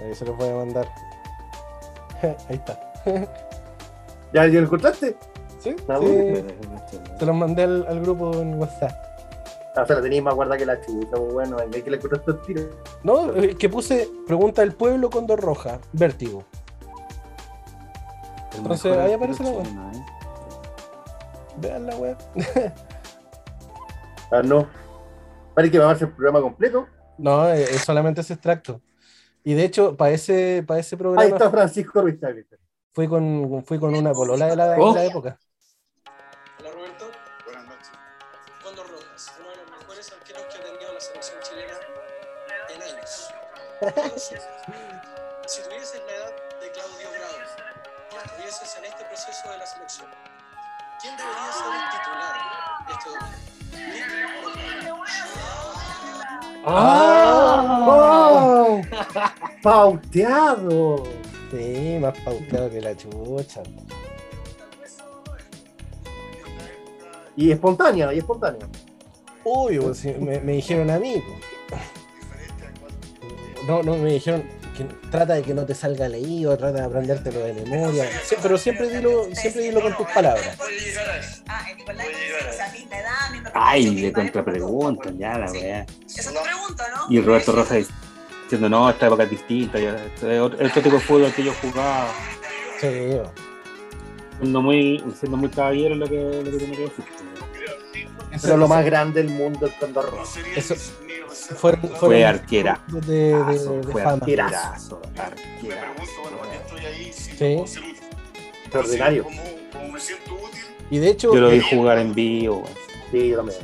Ahí 0.00 0.14
se 0.14 0.24
los 0.24 0.36
voy 0.36 0.48
a 0.48 0.54
mandar. 0.54 0.88
Ahí 2.22 2.56
está. 2.56 2.92
¿Ya, 4.32 4.46
ya 4.46 4.60
lo 4.60 4.66
encontraste? 4.66 5.16
¿Sí? 5.60 5.76
Sí, 5.76 5.84
bueno. 5.86 6.48
Se 7.18 7.26
los 7.26 7.34
mandé 7.34 7.62
al, 7.64 7.86
al 7.86 8.00
grupo 8.00 8.32
en 8.40 8.58
WhatsApp. 8.58 8.92
Ah, 9.76 9.82
o 9.82 9.86
sea, 9.86 9.96
la 9.96 10.02
tenéis 10.02 10.22
más 10.22 10.34
guardada 10.34 10.58
que 10.58 10.66
la 10.66 10.80
pues 10.80 11.32
bueno, 11.32 11.56
hay 11.58 11.82
que 11.82 11.90
le 11.90 11.96
encontraste 11.96 12.30
el 12.32 12.40
tiro. 12.40 12.62
No, 13.04 13.32
el 13.32 13.56
que 13.56 13.68
puse 13.68 14.08
pregunta 14.26 14.62
del 14.62 14.74
pueblo 14.74 15.10
con 15.10 15.26
dos 15.26 15.38
rojas, 15.38 15.78
vértigo. 15.92 16.44
El 18.52 18.58
Entonces, 18.58 18.96
ahí 18.96 19.12
aparece 19.12 19.44
la 19.44 19.50
chileno, 19.50 19.92
¿eh? 19.92 20.04
Vean 21.58 21.86
la 21.86 21.96
web. 21.96 22.16
Ah, 24.30 24.42
no. 24.42 24.68
Parece 25.54 25.72
que 25.72 25.78
va 25.78 25.90
a 25.90 25.92
hacer 25.92 26.08
el 26.08 26.14
programa 26.14 26.40
completo. 26.40 26.86
No, 27.18 27.48
es, 27.48 27.70
es 27.70 27.82
solamente 27.82 28.20
ese 28.22 28.34
extracto. 28.34 28.80
Y 29.44 29.54
de 29.54 29.64
hecho, 29.64 29.96
para 29.96 30.12
ese, 30.12 30.64
para 30.66 30.80
ese 30.80 30.96
Ahí 30.96 30.98
programa 30.98 31.24
está 31.36 31.50
Francisco 31.50 32.00
Ruiz 32.02 32.18
fui 32.92 33.08
con, 33.08 33.64
fui 33.64 33.78
con 33.78 33.94
una 33.94 34.12
polola 34.12 34.46
de 34.46 34.56
la, 34.56 34.68
de 34.70 34.76
Oh. 34.78 34.94
la 34.94 35.04
época. 35.04 35.38
Si 43.80 45.62
tuvieses 45.62 46.02
la 46.06 46.12
edad 46.12 46.32
de 46.60 46.70
Claudio 46.70 47.08
Bravo 47.10 47.38
y 48.12 48.16
estuvieses 48.26 48.76
en 48.76 48.84
este 48.84 49.04
proceso 49.06 49.50
de 49.50 49.56
la 49.56 49.66
selección, 49.66 50.06
¿quién 51.00 51.16
debería 51.16 51.50
ser 51.50 51.66
el 51.72 51.80
titular 51.90 52.36
este 52.90 53.08
domingo? 53.08 53.38
¿Nick 53.94 54.10
o 54.44 54.52
Claudio? 54.52 54.94
¡Oh! 58.02 58.82
¡Pauteado! 59.62 61.04
Sí, 61.50 61.98
más 62.00 62.18
pauteado 62.18 62.68
que 62.70 62.80
la 62.82 62.94
chucha. 62.94 63.62
Y 67.34 67.50
espontánea, 67.50 68.12
y 68.12 68.18
espontánea. 68.18 68.68
Obvio, 69.42 69.84
pues, 69.84 69.98
si 69.98 70.12
me, 70.12 70.38
me 70.40 70.52
dijeron 70.52 70.90
a 70.90 70.98
mí. 70.98 71.22
pues. 71.26 71.59
No, 73.70 73.84
no, 73.84 73.96
me 73.96 74.14
dijeron 74.14 74.42
que 74.76 74.82
trata 75.12 75.34
de 75.34 75.42
que 75.42 75.54
no 75.54 75.64
te 75.64 75.76
salga 75.76 76.08
leído, 76.08 76.58
trata 76.58 76.78
de 76.78 76.84
aprendértelo 76.86 77.38
de 77.38 77.52
memoria, 77.52 78.10
Sí, 78.24 78.34
pero 78.42 78.58
siempre 78.58 78.88
dilo, 78.88 79.28
siempre 79.32 79.62
dilo 79.62 79.80
con 79.80 79.96
tus 79.96 80.08
palabras. 80.08 80.58
Ah, 81.46 81.70
el 81.70 81.76
Nicolás 81.76 82.08
dice, 82.08 82.48
o 82.48 82.52
sea, 82.52 82.66
a 82.66 82.72
misma 82.72 82.98
edad, 82.98 83.30
mientras 83.30 83.54
Ay, 83.56 83.84
le 83.84 83.90
80 83.90 84.20
años, 84.20 84.32
contrapreguntan 84.32 85.18
ya 85.18 85.38
la 85.38 85.52
weá. 85.52 85.86
Esa 86.04 86.20
es 86.20 86.26
tu 86.26 86.42
pregunta, 86.42 86.84
¿no? 86.96 87.14
Y 87.14 87.20
Roberto 87.20 87.52
Rojas 87.52 87.86
diciendo, 88.42 88.68
no, 88.68 88.90
esta 88.90 89.06
época 89.06 89.22
es 89.22 89.30
distinta, 89.30 89.78
ya, 89.78 90.04
este 90.04 90.34
es 90.34 90.40
otro, 90.40 90.82
tipo 90.82 90.96
de 90.96 91.00
fútbol 91.00 91.32
que 91.32 91.44
yo 91.44 91.54
jugaba. 91.62 92.12
Sí. 92.80 93.20
Siendo 94.40 94.62
muy, 94.62 95.04
siendo 95.16 95.36
muy 95.36 95.48
caballero 95.48 95.94
lo 95.94 96.08
que, 96.08 96.42
lo 96.44 96.50
que 96.50 96.58
tiene 96.58 96.76
que 96.76 96.82
decir. 96.82 97.04
Pero 98.42 98.56
lo 98.56 98.66
más 98.66 98.84
grande 98.84 99.22
del 99.22 99.32
mundo 99.32 99.66
es 99.66 99.74
cuando 99.74 100.02
rosa. 100.02 100.40
Eso 100.56 100.74
fueron, 101.30 101.80
Fue 101.80 101.98
fueron 101.98 102.24
arquera. 102.24 102.80
de, 102.88 103.00
de- 103.00 103.34
de 103.34 103.82
Fue 103.92 104.02
fama. 104.02 104.12
arquerazo, 104.16 105.00
arquerazo. 105.16 105.90
Sí. 107.36 107.64
Extraordinario. 108.64 109.26
Y 110.90 110.98
de 110.98 111.08
hecho, 111.10 111.32
Yo 111.34 111.40
lo 111.40 111.50
vi 111.50 111.58
eh, 111.58 111.62
jugar 111.70 111.98
en 111.98 112.14
vivo. 112.14 112.64
Sí, 113.10 113.28
yo 113.28 113.36
también. 113.38 113.58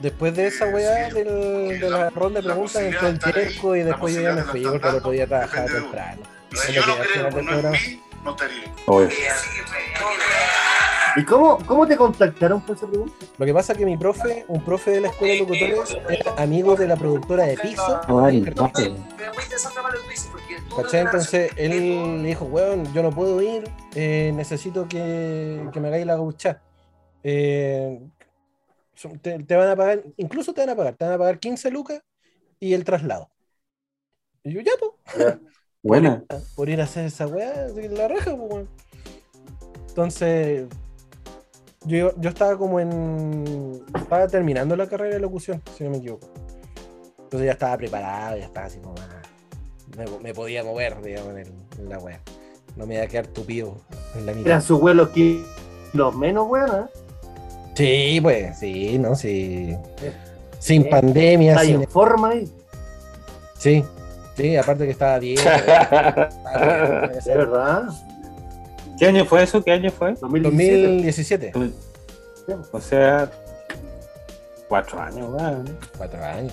después 0.00 0.34
de 0.36 0.46
esa 0.48 0.66
weá 0.66 1.08
del- 1.12 1.80
de 1.80 1.90
la 1.90 2.10
ronda 2.10 2.40
de 2.40 2.46
preguntas 2.46 2.82
entró 2.82 3.08
el 3.08 3.20
Jerko 3.20 3.76
y 3.76 3.82
después 3.82 4.14
yo 4.14 4.20
ya 4.22 4.32
me 4.32 4.42
fui 4.42 4.62
porque 4.62 4.90
no 4.92 5.00
podía 5.00 5.26
trabajar 5.26 5.66
temprano. 5.70 6.22
Si 6.52 6.56
Bueno, 6.72 6.72
yo 6.72 6.86
no 6.86 7.02
creo 7.02 7.30
no 7.30 7.70
mí, 7.70 8.00
estaría. 8.30 8.74
Obvio. 8.86 9.08
¿Y 11.16 11.24
cómo, 11.24 11.58
cómo 11.66 11.86
te 11.86 11.96
contactaron 11.96 12.60
por 12.60 12.76
esa 12.76 12.88
pregunta? 12.88 13.14
Lo 13.38 13.46
que 13.46 13.54
pasa 13.54 13.72
es 13.72 13.78
que 13.78 13.86
mi 13.86 13.96
profe, 13.96 14.44
un 14.48 14.64
profe 14.64 14.90
de 14.92 15.00
la 15.02 15.08
escuela 15.08 15.34
de 15.34 15.40
locutores, 15.40 15.96
era 16.08 16.34
amigo 16.42 16.74
de 16.74 16.88
la 16.88 16.96
productora 16.96 17.44
de 17.44 17.56
piso. 17.56 18.00
No 18.08 18.28
Entonces 20.92 21.52
él 21.56 22.22
le 22.22 22.28
dijo, 22.28 22.46
weón, 22.46 22.92
yo 22.92 23.02
no 23.02 23.10
puedo 23.10 23.40
ir, 23.40 23.64
eh, 23.94 24.32
necesito 24.34 24.88
que, 24.88 25.68
que 25.72 25.80
me 25.80 25.88
hagáis 25.88 26.06
la 26.06 26.16
gaucha. 26.16 26.60
Eh, 27.22 28.00
te, 29.22 29.38
te 29.38 29.56
van 29.56 29.68
a 29.68 29.76
pagar, 29.76 30.02
incluso 30.16 30.52
te 30.52 30.62
van 30.62 30.70
a 30.70 30.76
pagar, 30.76 30.96
te 30.96 31.04
van 31.04 31.14
a 31.14 31.18
pagar 31.18 31.38
15 31.38 31.70
lucas 31.70 32.02
y 32.58 32.74
el 32.74 32.84
traslado. 32.84 33.30
Y 34.42 34.52
yo, 34.52 34.60
ya, 34.60 34.72
pues, 34.78 35.38
Buena. 35.82 36.24
por 36.56 36.68
ir 36.68 36.80
a 36.80 36.84
hacer 36.84 37.04
esa 37.04 37.26
weá, 37.26 37.68
la 37.68 38.08
raja, 38.08 38.36
pues, 38.36 38.50
weón. 38.50 38.68
Entonces, 39.88 40.66
yo, 41.84 42.12
yo 42.18 42.28
estaba 42.30 42.56
como 42.56 42.80
en. 42.80 43.82
Estaba 43.94 44.26
terminando 44.28 44.76
la 44.76 44.86
carrera 44.86 45.14
de 45.14 45.20
locución, 45.20 45.62
si 45.76 45.84
no 45.84 45.90
me 45.90 45.98
equivoco. 45.98 46.28
Entonces 47.24 47.46
ya 47.46 47.52
estaba 47.52 47.76
preparado, 47.76 48.36
ya 48.36 48.44
estaba 48.44 48.66
así 48.66 48.78
como. 48.78 48.94
ah, 48.98 49.22
me, 49.96 50.04
me 50.22 50.34
podía 50.34 50.62
mover, 50.64 51.00
digamos, 51.02 51.30
en, 51.32 51.38
el- 51.38 51.52
en 51.78 51.88
la 51.88 51.98
weá. 51.98 52.20
No 52.76 52.86
me 52.86 52.94
iba 52.94 53.04
a 53.04 53.06
quedar 53.06 53.26
tupido 53.28 53.76
en 54.16 54.26
la 54.26 54.32
mitad. 54.32 54.46
Eran 54.48 54.62
sus 54.62 54.80
vuelos 54.80 55.10
que 55.10 55.42
los 55.92 56.14
menos 56.16 56.48
buenos, 56.48 56.76
¿eh? 56.76 56.90
Sí, 57.74 58.20
pues, 58.20 58.58
sí, 58.58 58.98
no, 58.98 59.14
sí. 59.16 59.76
Sin 60.58 60.88
pandemia, 60.88 61.52
Está 61.52 61.64
sin. 61.64 61.82
en 61.82 61.88
forma 61.88 62.30
ahí. 62.30 62.52
Sí, 63.58 63.84
sí, 64.36 64.56
aparte 64.56 64.84
que 64.86 64.90
estaba 64.92 65.18
bien. 65.18 65.38
De 65.44 67.20
verdad. 67.34 67.84
¿Qué 68.98 69.06
año 69.06 69.24
fue 69.24 69.42
eso? 69.42 69.62
¿Qué 69.62 69.72
año 69.72 69.90
fue? 69.90 70.14
2017. 70.14 71.50
2017. 71.52 71.52
O 72.72 72.80
sea, 72.80 73.30
cuatro 74.68 75.00
años, 75.00 75.30
weón. 75.30 75.78
Cuatro 75.96 76.22
años. 76.24 76.52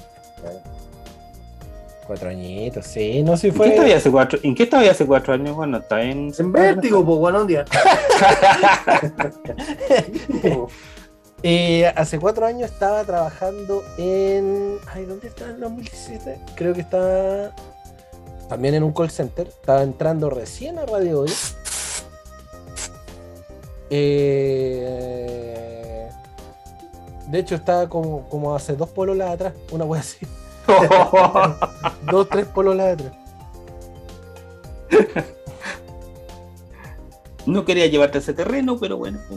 Cuatro 2.08 2.30
añitos, 2.30 2.86
sí, 2.88 3.24
no 3.24 3.38
sé 3.38 3.42
si 3.42 3.48
¿En 3.48 3.54
qué 3.54 3.58
fue. 3.58 3.70
estaba 3.70 3.96
hace 3.96 4.12
cuatro, 4.12 4.40
¿En 4.44 4.56
qué 4.56 4.64
estaba 4.64 4.84
hace 4.84 5.06
cuatro 5.06 5.34
años? 5.34 5.56
Bueno, 5.56 5.78
está 5.78 6.02
en. 6.02 6.34
En 6.38 6.52
vértigo, 6.52 7.06
pues, 7.06 7.20
bueno, 7.20 7.42
un 7.42 7.48
día. 7.48 7.66
Eh, 11.44 11.92
hace 11.96 12.20
cuatro 12.20 12.46
años 12.46 12.70
estaba 12.70 13.04
trabajando 13.04 13.84
en. 13.98 14.78
Ay, 14.94 15.06
¿dónde 15.06 15.28
estaba 15.28 15.50
en 15.50 15.60
2017? 15.60 16.40
Creo 16.56 16.76
que 16.76 16.82
estaba 16.82 17.52
también 18.48 18.76
en 18.76 18.84
un 18.84 18.94
call 18.94 19.10
center. 19.10 19.48
Estaba 19.48 19.82
entrando 19.82 20.30
recién 20.30 20.78
a 20.78 20.86
Radio 20.86 21.22
Hoy. 21.22 21.32
Eh, 23.94 25.22
de 27.28 27.40
hecho, 27.40 27.56
estaba 27.56 27.90
como, 27.90 28.28
como 28.30 28.56
hace 28.56 28.76
dos 28.76 28.90
pololas 28.90 29.32
atrás. 29.32 29.54
Una 29.72 29.84
wea 29.86 30.02
así. 30.02 30.26
Dos, 32.12 32.30
tres 32.30 32.46
pololas 32.48 32.94
atrás. 32.94 33.14
no 37.46 37.66
quería 37.66 37.88
llevarte 37.88 38.20
a 38.20 38.22
ese 38.22 38.34
terreno, 38.34 38.78
pero 38.80 38.98
bueno. 38.98 39.20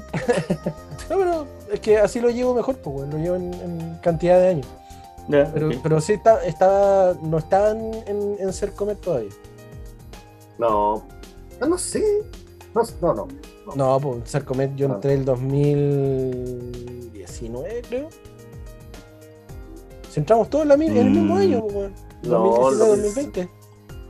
No, 1.11 1.19
pero 1.19 1.47
es 1.71 1.81
que 1.81 1.99
así 1.99 2.19
lo 2.19 2.31
llevo 2.31 2.55
mejor, 2.55 2.77
pues, 2.77 2.97
weón, 2.97 3.11
lo 3.11 3.19
llevo 3.19 3.37
en, 3.37 3.53
en 3.53 3.99
cantidad 4.03 4.41
de 4.41 4.49
años. 4.49 4.67
Pero, 5.29 5.69
ok. 5.69 5.75
pero 5.83 6.01
sí 6.01 6.15
está, 6.15 6.43
estaba, 6.47 7.15
no 7.23 7.37
estaban 7.37 7.93
en, 8.07 8.37
en 8.39 8.53
ser 8.55 8.73
comer 8.73 8.97
todavía. 8.97 9.29
No. 10.59 11.03
No, 11.61 11.67
no 11.67 11.77
sé. 11.77 12.03
No, 12.75 12.83
no, 13.03 13.15
no. 13.15 13.29
No, 13.77 13.99
pues 14.01 14.29
ser 14.31 14.45
comer 14.45 14.75
yo 14.77 14.87
entré 14.87 15.15
el 15.15 15.25
2019, 15.25 17.83
creo. 17.89 18.09
Si 20.11 20.21
entramos 20.21 20.49
todos 20.51 20.63
en, 20.65 20.69
la 20.69 20.75
en 20.75 20.97
el 20.97 21.11
mismo 21.11 21.35
Mm. 21.35 21.39
año, 21.39 21.67
pues. 21.67 21.91
No, 22.23 22.39
2019, 22.71 23.03
2020. 23.03 23.49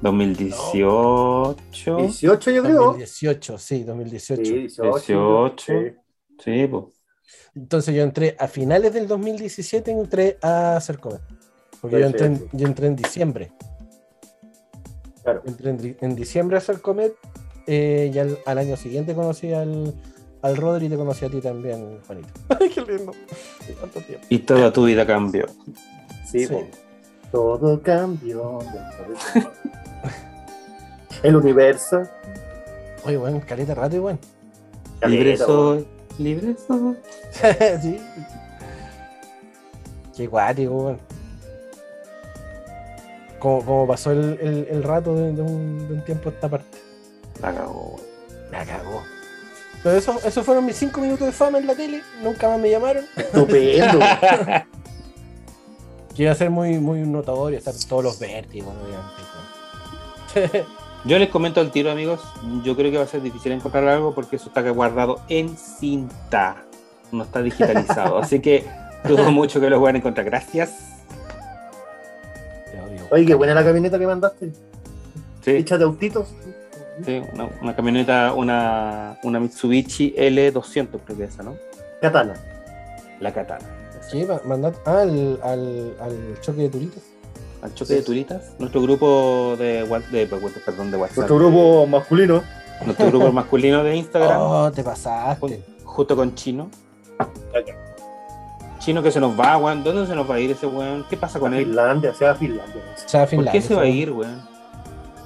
2018. 0.02 1.56
18 1.96 2.50
yo 2.50 2.62
creo. 2.62 2.84
2018, 2.84 3.58
sí, 3.58 3.84
2018. 3.84 4.44
Sí, 4.44 4.52
18. 4.54 4.92
18. 4.92 5.56
Sí. 5.66 5.72
Sí, 6.44 6.66
pues. 6.66 6.84
Entonces 7.54 7.94
yo 7.94 8.02
entré 8.02 8.36
a 8.38 8.48
finales 8.48 8.92
del 8.92 9.08
2017, 9.08 9.90
entré 9.92 10.36
a 10.42 10.78
ser 10.80 10.98
comer. 10.98 11.20
Porque 11.80 12.00
yo 12.00 12.06
entré, 12.06 12.38
yo 12.52 12.66
entré 12.66 12.86
en 12.88 12.96
diciembre. 12.96 13.52
Claro. 15.22 15.40
Entré 15.46 15.70
en, 15.70 15.78
di- 15.78 15.96
en 16.00 16.14
diciembre 16.14 16.56
a 16.56 16.58
hacer 16.58 16.82
comer. 16.82 17.14
Eh, 17.66 18.10
y 18.14 18.18
al, 18.18 18.38
al 18.46 18.58
año 18.58 18.76
siguiente 18.76 19.14
conocí 19.14 19.52
al, 19.52 19.94
al 20.42 20.56
Rodri 20.56 20.86
y 20.86 20.88
te 20.88 20.96
conocí 20.96 21.24
a 21.24 21.30
ti 21.30 21.40
también, 21.40 21.98
Juanito. 22.06 22.28
Ay, 22.60 22.68
qué 22.70 22.80
lindo. 22.82 23.12
Tiempo. 23.64 23.88
Y 24.28 24.38
toda 24.40 24.72
tu 24.72 24.84
vida 24.84 25.06
cambió. 25.06 25.46
Sí, 26.26 26.46
Sí. 26.46 26.54
po. 26.54 26.62
Todo 27.32 27.82
cambió. 27.82 28.58
El 31.22 31.36
universo. 31.36 32.02
Oye, 33.04 33.16
bueno, 33.16 33.40
carita 33.46 33.74
rato 33.74 33.96
igual. 33.96 34.18
Libre 35.06 35.36
Caleta, 35.36 35.46
soy. 35.46 35.86
Libre 36.18 36.54
soy. 36.66 36.96
sí. 37.82 38.00
Qué 40.16 40.26
guático, 40.26 40.72
weón. 40.74 40.98
Como, 43.38 43.64
como 43.64 43.86
pasó 43.86 44.12
el, 44.12 44.38
el- 44.40 44.66
el 44.70 44.82
rato 44.82 45.14
de, 45.14 45.32
de 45.32 45.42
un, 45.42 45.88
de 45.88 45.94
un 45.94 46.04
tiempo 46.04 46.28
a 46.28 46.32
esta 46.32 46.48
parte. 46.48 46.78
La 47.40 47.54
cagó. 47.54 47.96
La 48.50 48.64
cagó. 48.64 49.02
Pero 49.82 49.96
eso, 49.96 50.18
esos 50.24 50.44
fueron 50.44 50.64
mis 50.64 50.76
cinco 50.76 51.00
minutos 51.00 51.26
de 51.26 51.32
fama 51.32 51.58
en 51.58 51.66
la 51.66 51.74
tele. 51.74 52.02
Nunca 52.22 52.48
más 52.48 52.58
me 52.58 52.70
llamaron. 52.70 53.04
Estupendo. 53.16 53.98
Que 56.14 56.22
iba 56.22 56.32
a 56.32 56.34
ser 56.34 56.48
muy, 56.48 56.78
muy 56.78 57.00
notorio 57.00 57.58
estar 57.58 57.74
todos 57.88 58.04
los 58.04 58.18
vértigos, 58.18 58.72
obviamente. 60.32 60.64
Yo 61.04 61.18
les 61.18 61.28
comento 61.28 61.60
al 61.60 61.70
tiro, 61.70 61.90
amigos. 61.90 62.20
Yo 62.62 62.76
creo 62.76 62.90
que 62.90 62.96
va 62.96 63.04
a 63.04 63.08
ser 63.08 63.20
difícil 63.20 63.52
encontrar 63.52 63.86
algo 63.88 64.14
porque 64.14 64.36
eso 64.36 64.48
está 64.48 64.62
guardado 64.70 65.20
en 65.28 65.56
cinta. 65.56 66.64
No 67.12 67.24
está 67.24 67.42
digitalizado. 67.42 68.18
Así 68.22 68.40
que 68.40 68.64
dudo 69.06 69.30
mucho 69.30 69.60
que 69.60 69.68
lo 69.68 69.78
puedan 69.80 69.96
encontrar. 69.96 70.24
Gracias. 70.24 70.94
Oye, 73.10 73.26
qué 73.26 73.34
buena 73.34 73.54
la 73.54 73.64
camioneta 73.64 73.98
que 73.98 74.06
mandaste. 74.06 74.52
Sí, 75.44 75.64
autitos. 75.80 76.28
Sí, 77.04 77.22
una, 77.32 77.48
una 77.62 77.76
camioneta, 77.76 78.32
una, 78.34 79.18
una 79.22 79.40
Mitsubishi 79.40 80.14
L200, 80.16 81.00
creo 81.04 81.16
que 81.16 81.24
es 81.24 81.34
esa, 81.34 81.42
¿no? 81.42 81.56
Katana. 82.00 82.34
La 83.20 83.32
Katana. 83.32 83.64
Sí, 84.08 84.24
ma- 84.24 84.40
mandad 84.44 84.74
ah, 84.84 85.00
al, 85.00 85.40
al, 85.42 85.94
al 86.00 86.40
choque 86.40 86.62
de 86.62 86.68
turitos. 86.68 87.02
Al 87.62 87.74
choque 87.74 87.94
de 87.94 88.02
turitas. 88.02 88.52
Nuestro 88.58 88.82
grupo 88.82 89.54
de, 89.58 89.86
de, 90.10 90.26
perdón, 90.26 90.90
de 90.90 90.98
WhatsApp. 90.98 91.16
Nuestro 91.16 91.38
grupo 91.38 91.86
masculino. 91.86 92.42
Nuestro 92.84 93.06
grupo 93.06 93.32
masculino 93.32 93.82
de 93.82 93.96
Instagram. 93.96 94.40
Oh, 94.40 94.70
te 94.70 94.82
pasaste. 94.84 95.64
Justo 95.84 96.14
con 96.14 96.34
Chino. 96.34 96.68
Chino 98.78 99.02
que 99.02 99.10
se 99.10 99.18
nos 99.20 99.38
va, 99.38 99.56
weón. 99.56 99.82
¿Dónde 99.82 100.06
se 100.06 100.14
nos 100.14 100.28
va 100.30 100.34
a 100.34 100.40
ir 100.40 100.50
ese 100.50 100.66
weón? 100.66 101.06
¿Qué 101.08 101.16
pasa 101.16 101.38
con 101.38 101.54
él? 101.54 101.64
Finlandia, 101.64 102.10
o 102.10 102.14
sea, 102.14 102.34
Finlandia. 102.34 102.82
O 102.94 103.08
sea, 103.08 103.20
¿Por 103.20 103.28
Finlandia, 103.30 103.52
qué 103.52 103.62
se 103.66 103.74
va 103.74 103.82
a 103.82 103.86
ir, 103.86 104.12
weón? 104.12 104.42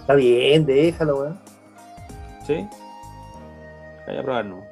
Está 0.01 0.15
bien, 0.15 0.65
déjalo, 0.65 1.16
weón. 1.16 1.40
¿Sí? 2.49 2.66
Vaya 4.07 4.20
a 4.20 4.23
probar, 4.23 4.47
no. 4.47 4.65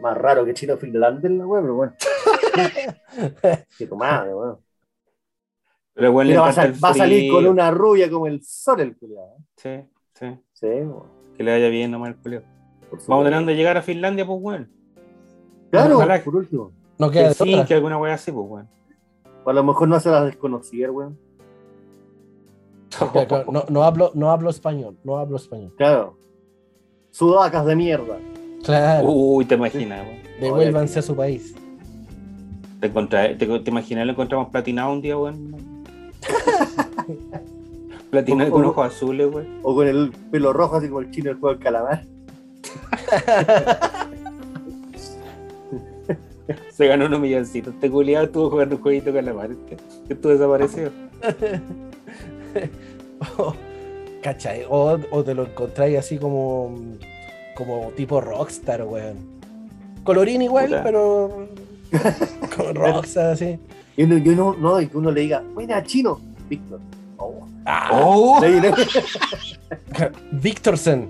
Más 0.00 0.16
raro 0.16 0.46
que 0.46 0.54
chino 0.54 0.78
Finlandia 0.78 1.26
en 1.28 1.36
la 1.38 1.46
weón, 1.46 1.62
pero 1.64 1.74
bueno. 1.74 1.92
Qué 3.78 3.86
tomada, 3.86 4.34
weón. 4.34 4.58
Pero 5.92 6.08
igual 6.08 6.26
le 6.28 6.32
Pero 6.32 6.40
va 6.42 6.46
a, 6.48 6.50
encanta 6.52 6.62
sal- 6.62 6.74
el 6.74 6.84
va 6.84 6.88
a 6.88 6.94
salir 6.94 7.30
con 7.32 7.46
una 7.46 7.70
rubia 7.70 8.10
como 8.10 8.26
el 8.26 8.42
sol, 8.42 8.80
el 8.80 8.96
culiado. 8.96 9.36
Sí, 9.56 9.80
sí. 10.14 10.26
Sí, 10.54 10.66
weón. 10.66 11.02
Que 11.36 11.42
le 11.42 11.50
vaya 11.52 11.68
bien 11.68 11.90
nomás 11.90 12.10
el 12.10 12.16
culio. 12.16 12.42
Por 12.88 12.98
Vamos 13.06 13.24
teniendo 13.26 13.50
de 13.50 13.56
llegar 13.56 13.76
a 13.76 13.82
Finlandia, 13.82 14.24
pues, 14.26 14.38
weón. 14.40 14.72
Claro, 15.70 15.96
Ojalá- 15.96 16.24
por 16.24 16.34
último. 16.36 16.72
No 16.98 17.10
queda 17.10 17.34
Sí, 17.34 17.62
que 17.66 17.74
alguna 17.74 17.98
wea 17.98 18.14
así, 18.14 18.32
pues, 18.32 18.46
weón. 18.48 18.68
O 19.44 19.50
a 19.50 19.52
lo 19.52 19.62
mejor 19.64 19.86
no 19.86 19.96
hace 19.96 20.08
la 20.10 20.24
desconocida, 20.24 20.90
weón. 20.90 21.18
No 23.68 23.82
hablo, 23.84 24.12
no 24.14 24.30
hablo 24.30 24.48
español, 24.50 24.96
no 25.04 25.18
hablo 25.18 25.36
español. 25.36 25.74
Claro. 25.76 26.16
Sudacas 27.18 27.66
de 27.66 27.74
mierda. 27.74 28.16
Claro, 28.62 29.10
Uy, 29.10 29.44
te 29.44 29.56
imaginas, 29.56 30.06
devuélvanse 30.40 31.00
a 31.00 31.02
su 31.02 31.16
país. 31.16 31.52
Te, 32.78 32.86
encontra- 32.86 33.36
te, 33.36 33.44
te 33.58 33.70
imaginas, 33.70 34.06
lo 34.06 34.12
encontramos 34.12 34.50
platinado 34.50 34.92
un 34.92 35.02
día, 35.02 35.18
weón. 35.18 35.56
platinado 38.10 38.52
con 38.52 38.64
ojos 38.66 38.86
azules, 38.86 39.26
weón. 39.34 39.48
O 39.64 39.74
con 39.74 39.88
el 39.88 40.12
pelo 40.30 40.52
rojo, 40.52 40.76
así 40.76 40.86
como 40.86 41.00
el 41.00 41.10
chino 41.10 41.30
del 41.30 41.40
juego 41.40 41.56
del 41.56 41.64
calamar. 41.64 42.04
Se 46.70 46.86
ganó 46.86 47.06
unos 47.06 47.18
milloncitos. 47.18 47.74
Este 47.74 47.90
culiado 47.90 48.26
estuvo 48.26 48.48
jugando 48.48 48.76
un 48.76 48.82
jueguito 48.82 49.12
con 49.12 49.24
la 49.24 49.34
madre. 49.34 49.56
Que 50.06 50.14
estuvo 50.14 50.30
desaparecido. 50.30 50.92
¿Cachai? 54.28 54.66
O, 54.68 54.98
o 55.10 55.24
te 55.24 55.32
lo 55.34 55.46
encontráis 55.46 55.96
así 55.98 56.18
como, 56.18 56.76
como 57.56 57.90
tipo 57.96 58.20
rockstar, 58.20 58.82
weón. 58.84 59.16
Colorín 60.04 60.42
igual, 60.42 60.66
Puta. 60.66 60.82
pero 60.82 61.48
como 62.54 62.72
rockstar, 62.74 63.30
así. 63.30 63.58
Y 63.96 64.02
uno, 64.02 64.18
y 64.18 64.28
uno- 64.28 64.54
no, 64.60 64.80
y 64.82 64.86
que 64.88 64.98
uno 64.98 65.10
le 65.10 65.22
diga, 65.22 65.42
buena, 65.54 65.82
chino, 65.82 66.20
Víctor. 66.46 66.78
Oh. 67.16 67.40
Ah, 67.64 67.88
¡Oh! 67.90 68.38
Victorson, 70.32 71.08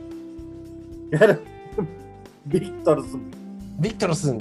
claro. 1.11 1.39
Víctor. 2.45 3.05
Victorson. 3.79 4.39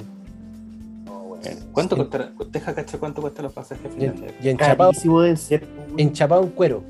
Oh, 1.10 1.34
weón. 1.34 1.42
¿Cuánto 1.72 1.96
Sí. 1.96 2.02
costará? 2.02 2.30
Deja 2.52 2.74
cacha 2.76 2.96
cuánto 2.98 3.22
cuestan 3.22 3.42
los 3.46 3.52
pasajes 3.52 3.84
a 3.84 3.88
Y, 3.88 3.90
Finlandia. 3.92 4.34
y 4.40 4.48
enchapado, 4.50 4.90
Carísimo 4.92 5.20
deben 5.20 5.36
ser. 5.36 5.66
weón. 5.76 5.98
enchapado 6.00 6.42
en 6.44 6.50
cuero, 6.50 6.82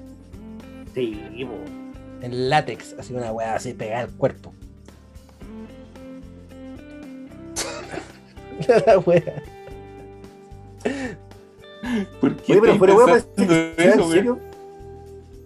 Sí, 0.94 1.19
weón. 1.39 1.77
En 2.22 2.50
látex, 2.50 2.94
así 2.98 3.14
una 3.14 3.32
weá 3.32 3.54
así 3.54 3.74
pegada 3.74 4.04
al 4.04 4.10
cuerpo. 4.10 4.52
La 8.86 8.98
weá. 8.98 9.42
¿Por 12.20 12.36
qué 12.36 12.52
Oye, 12.52 12.60
pero 12.60 12.96
fuera 12.96 13.24
en 13.36 14.10
serio. 14.10 14.38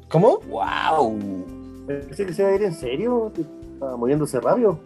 ¿Cómo? 0.08 0.40
¡Wow! 0.48 1.18
Pensé 1.86 2.26
que 2.26 2.32
se 2.32 2.42
iba 2.42 2.50
a 2.50 2.54
ir 2.54 2.62
en 2.62 2.74
serio. 2.74 3.32
que 3.34 3.42
Estaba 3.42 3.96
moviéndose 3.96 4.40
rápido. 4.40 4.78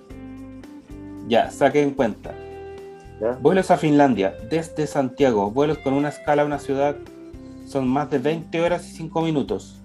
Ya, 1.29 1.51
saquen 1.51 1.93
cuenta. 1.93 2.33
¿ya? 3.21 3.33
Vuelos 3.41 3.71
a 3.71 3.77
Finlandia 3.77 4.37
desde 4.51 4.87
Santiago. 4.87 5.51
Vuelos 5.51 5.79
con 5.79 5.95
una 5.95 6.11
escala 6.11 6.43
a 6.43 6.47
una 6.47 6.59
ciudad 6.59 6.97
son 7.67 7.89
más 7.89 8.11
de 8.11 8.19
20 8.19 8.61
horas 8.61 8.89
y 8.89 8.97
5 8.97 9.23
minutos. 9.23 9.81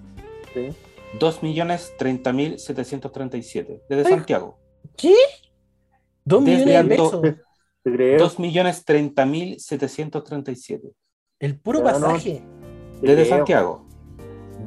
Sí. 0.54 0.70
2.030.737 1.18 3.82
desde 3.88 4.06
Ay. 4.06 4.12
Santiago. 4.12 4.58
¿Qué? 4.96 5.14
Dos 6.24 6.44
Desde 6.44 6.66
millones 6.66 6.88
de 6.88 6.96
pesos. 6.96 7.20
Te 7.82 7.92
creo. 7.92 8.18
2.030.737 8.18 10.92
El 11.40 11.58
puro 11.58 11.80
no. 11.80 11.86
pasaje. 11.86 12.44
desde. 13.00 13.24
Santiago. 13.26 13.84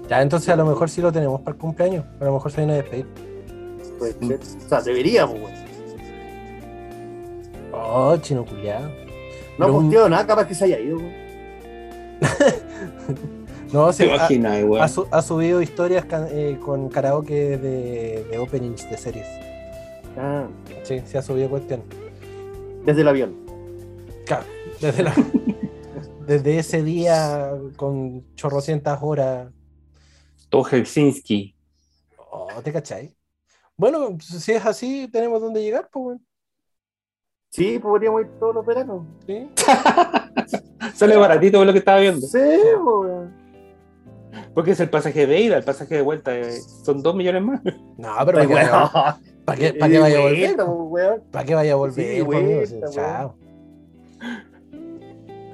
Ya, 0.10 0.22
entonces 0.22 0.50
a 0.50 0.56
lo 0.56 0.66
mejor 0.66 0.90
sí 0.90 1.02
lo 1.02 1.12
tenemos 1.12 1.42
para 1.42 1.56
el 1.56 1.62
cumpleaños. 1.62 2.06
A 2.20 2.26
lo 2.26 2.34
mejor 2.34 2.52
se 2.52 2.58
viene 2.62 2.74
a 2.74 2.78
despedir. 2.78 3.06
Puede 3.98 4.14
ser. 4.24 4.42
O 4.66 4.70
sea, 4.70 4.82
deberíamos, 4.82 5.40
weón. 5.40 5.58
Oh, 7.72 8.18
chino 8.18 8.46
culiado. 8.46 8.92
No 9.58 9.66
ha 9.66 9.70
un- 9.70 9.74
posteado 9.84 10.10
nada, 10.10 10.26
capaz 10.28 10.48
que 10.48 10.56
se 10.56 10.66
haya 10.66 10.80
ido, 10.80 10.98
weón. 10.98 11.14
No, 13.74 13.94
¿Te 13.98 14.06
sí, 14.06 14.10
ha, 14.16 14.16
imaginas, 14.16 14.64
weón? 14.64 14.82
ha 14.84 14.88
su- 14.88 15.08
ha 15.12 15.22
subido 15.22 15.62
historias 15.62 16.06
can- 16.06 16.28
eh, 16.32 16.58
con 16.64 16.90
karaoke 16.90 17.58
de, 17.58 18.24
de 18.30 18.38
openings 18.40 18.90
de 18.90 18.98
series. 18.98 19.28
Ah, 20.18 20.48
Sí, 20.84 21.02
se 21.06 21.18
ha 21.18 21.22
subido 21.22 21.50
cuestión. 21.50 21.84
desde 22.86 23.02
el 23.02 23.08
avión. 23.10 23.36
Claro, 24.26 24.46
desde, 24.82 25.04
la- 25.04 25.14
desde 26.28 26.60
ese 26.60 26.84
día 26.84 27.52
con 27.76 28.26
chorrocientas 28.36 29.00
horas. 29.02 29.52
Todo 30.50 30.64
Helsinki. 30.66 31.56
Oh, 32.32 32.62
¿te 32.64 32.72
cachai? 32.72 33.17
Bueno, 33.78 34.18
si 34.20 34.54
es 34.54 34.66
así, 34.66 35.08
tenemos 35.12 35.40
dónde 35.42 35.62
llegar, 35.62 35.88
pues, 35.92 36.04
weón. 36.06 36.26
Sí, 37.52 37.80
pues 37.80 37.92
podríamos 37.92 38.22
ir 38.22 38.28
todos 38.40 38.56
los 38.56 38.66
veranos. 38.66 39.04
¿Sí? 39.26 39.50
Sale 40.96 41.16
baratito 41.16 41.60
por 41.60 41.68
lo 41.68 41.74
que 41.74 41.80
estaba 41.80 42.00
viendo. 42.00 42.26
Sí, 42.26 42.40
pues, 42.40 42.86
weón. 42.86 43.34
Porque 44.54 44.72
es 44.72 44.80
el 44.80 44.90
pasaje 44.90 45.26
de 45.28 45.40
ida, 45.42 45.58
el 45.58 45.64
pasaje 45.64 45.96
de 45.96 46.02
vuelta 46.02 46.36
eh, 46.38 46.60
son 46.84 47.02
dos 47.02 47.16
millones 47.16 47.42
más. 47.44 47.62
No, 47.98 48.14
pero 48.26 48.40
¿para 48.40 48.48
Weón. 48.48 49.16
¿para 49.46 49.58
qué- 49.58 49.74
para 49.74 49.92
qué 49.92 50.00
vaya 50.00 50.18
a 50.18 50.22
volver? 50.22 50.56
Pues. 50.90 51.22
¿Para 51.32 51.46
qué 51.46 51.56
vaya 51.56 51.74
a 51.74 51.76
volver? 51.76 52.16
Sí, 52.16 52.22
vuelta, 52.22 52.90
chao. 52.90 53.36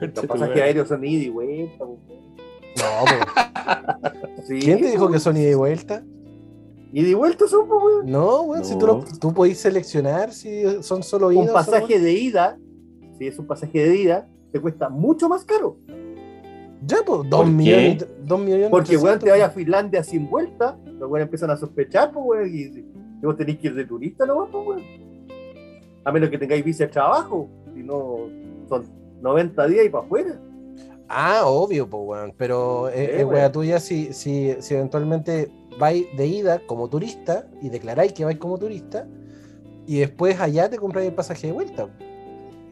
Los 0.01 0.25
pasajes 0.25 0.61
aéreos 0.61 0.87
son 0.87 1.03
ida 1.05 1.23
y 1.23 1.29
vuelta, 1.29 1.85
pues. 1.85 1.99
No, 2.77 3.05
pues. 3.05 4.45
Sí, 4.47 4.59
¿Quién 4.59 4.81
te 4.81 4.91
dijo 4.91 5.09
que 5.09 5.19
son 5.19 5.37
ida 5.37 5.51
y 5.51 5.53
vuelta? 5.53 6.03
Y 6.95 7.11
vuelta 7.15 7.47
son, 7.47 7.67
pues, 7.67 7.83
weón. 7.83 8.05
No, 8.05 8.41
weón, 8.43 8.63
si 8.63 8.77
tú, 8.77 8.85
lo, 8.85 9.03
tú 9.19 9.33
podés 9.33 9.57
seleccionar 9.57 10.31
si 10.31 10.83
son 10.83 11.01
solo 11.01 11.31
ida 11.31 11.41
Un 11.41 11.47
solo 11.47 11.57
pasaje 11.57 11.99
de 11.99 12.13
ida, 12.13 12.59
si 13.17 13.25
es 13.25 13.39
un 13.39 13.47
pasaje 13.47 13.83
de 13.83 13.95
ida, 13.95 14.29
te 14.51 14.61
cuesta 14.61 14.89
mucho 14.89 15.27
más 15.27 15.43
caro. 15.43 15.77
Ya, 16.85 16.97
pues, 17.03 17.27
dos 17.27 17.49
millones, 17.49 18.05
dos 18.23 18.39
millones. 18.39 18.69
Porque, 18.69 18.95
weón, 18.97 19.17
te 19.17 19.31
vayas 19.31 19.49
a 19.49 19.51
Finlandia 19.51 20.03
sin 20.03 20.29
vuelta, 20.29 20.77
los 20.85 21.09
weones 21.09 21.25
empiezan 21.25 21.49
a 21.49 21.57
sospechar, 21.57 22.11
pues, 22.11 22.25
weón, 22.27 22.49
y 22.53 22.93
y 23.23 23.25
vos 23.25 23.37
tenés 23.37 23.57
que 23.57 23.67
ir 23.67 23.73
de 23.75 23.85
turista 23.85 24.25
nomás, 24.27 24.49
pues, 24.51 24.67
weón. 24.67 24.83
A 26.05 26.11
menos 26.11 26.29
que 26.29 26.37
tengáis 26.37 26.63
visa 26.63 26.83
de 26.83 26.91
trabajo, 26.91 27.49
si 27.73 27.81
no, 27.81 28.17
son 28.69 28.85
90 29.19 29.65
días 29.67 29.85
y 29.85 29.89
para 29.89 30.05
afuera. 30.05 30.39
Ah, 31.07 31.41
obvio, 31.45 31.89
pues, 31.89 32.03
weón. 32.05 32.33
Pero 32.37 32.89
es 32.89 32.95
Sí, 32.95 33.15
es 33.17 33.25
wea 33.25 33.39
weón. 33.39 33.51
tuya 33.51 33.79
si, 33.79 34.13
si, 34.13 34.53
si 34.59 34.75
eventualmente 34.75 35.49
vais 35.79 36.05
de 36.15 36.27
ida 36.27 36.59
como 36.65 36.89
turista 36.89 37.47
y 37.61 37.69
declaráis 37.69 38.13
que 38.13 38.25
vais 38.25 38.37
como 38.37 38.57
turista 38.57 39.07
y 39.85 39.99
después 39.99 40.39
allá 40.39 40.69
te 40.69 40.77
compráis 40.77 41.09
el 41.09 41.15
pasaje 41.15 41.47
de 41.47 41.53
vuelta. 41.53 41.87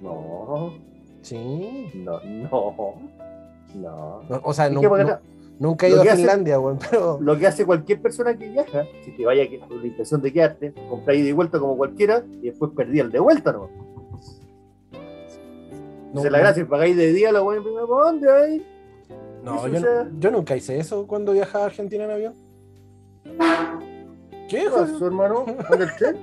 No, 0.02 0.73
Sí. 1.22 1.91
no, 1.95 2.19
no, 2.23 2.76
no. 3.76 4.22
No, 4.30 4.41
o 4.44 4.53
sea, 4.53 4.69
¿Y 4.69 4.73
no, 4.76 4.82
Nunca 5.60 5.86
he 5.86 5.90
ido 5.91 5.99
a 5.99 6.03
hace- 6.03 6.15
Finlandia, 6.15 6.60
weón, 6.60 6.80
pero. 6.90 7.19
Lo 7.22 7.38
que 7.38 7.45
hace 7.45 7.65
cualquier 7.65 8.02
persona 8.02 8.36
que 8.36 8.49
viaja, 8.49 8.86
si 9.06 9.11
te 9.11 9.23
vaya 9.26 9.44
con 9.68 9.80
la 9.82 9.88
intención 9.88 10.19
de 10.22 10.34
quedarte, 10.34 10.73
comprar 10.90 11.15
ida 11.15 11.30
y 11.30 11.32
vuelta 11.34 11.60
como 11.60 11.78
cualquiera, 11.78 12.23
y 12.41 12.48
después 12.49 12.72
perdí 12.76 12.99
el 12.99 13.11
de 13.11 13.19
vuelta, 13.19 13.52
¿no? 13.52 13.69
No, 16.14 16.23
la 16.23 16.40
gracia, 16.40 16.68
pagáis 16.68 16.98
de 16.98 17.14
día 17.14 17.32
la 17.32 17.41
weá 17.44 17.61
primero, 17.61 17.88
¿para 17.88 18.06
dónde 18.06 18.32
hay? 18.32 18.65
No, 19.44 19.68
yo, 19.68 19.80
yo 20.19 20.32
nunca 20.32 20.56
hice 20.56 20.78
eso 20.78 21.07
cuando 21.07 21.32
viajaba 21.32 21.64
a 21.65 21.68
Argentina 21.68 22.03
en 22.06 22.11
avión. 22.11 22.34
¿Qué, 24.49 24.65
pasó, 24.69 25.06
hermano? 25.07 25.45
¿Dónde 25.69 25.85
el 25.85 25.95
tren? 25.95 26.18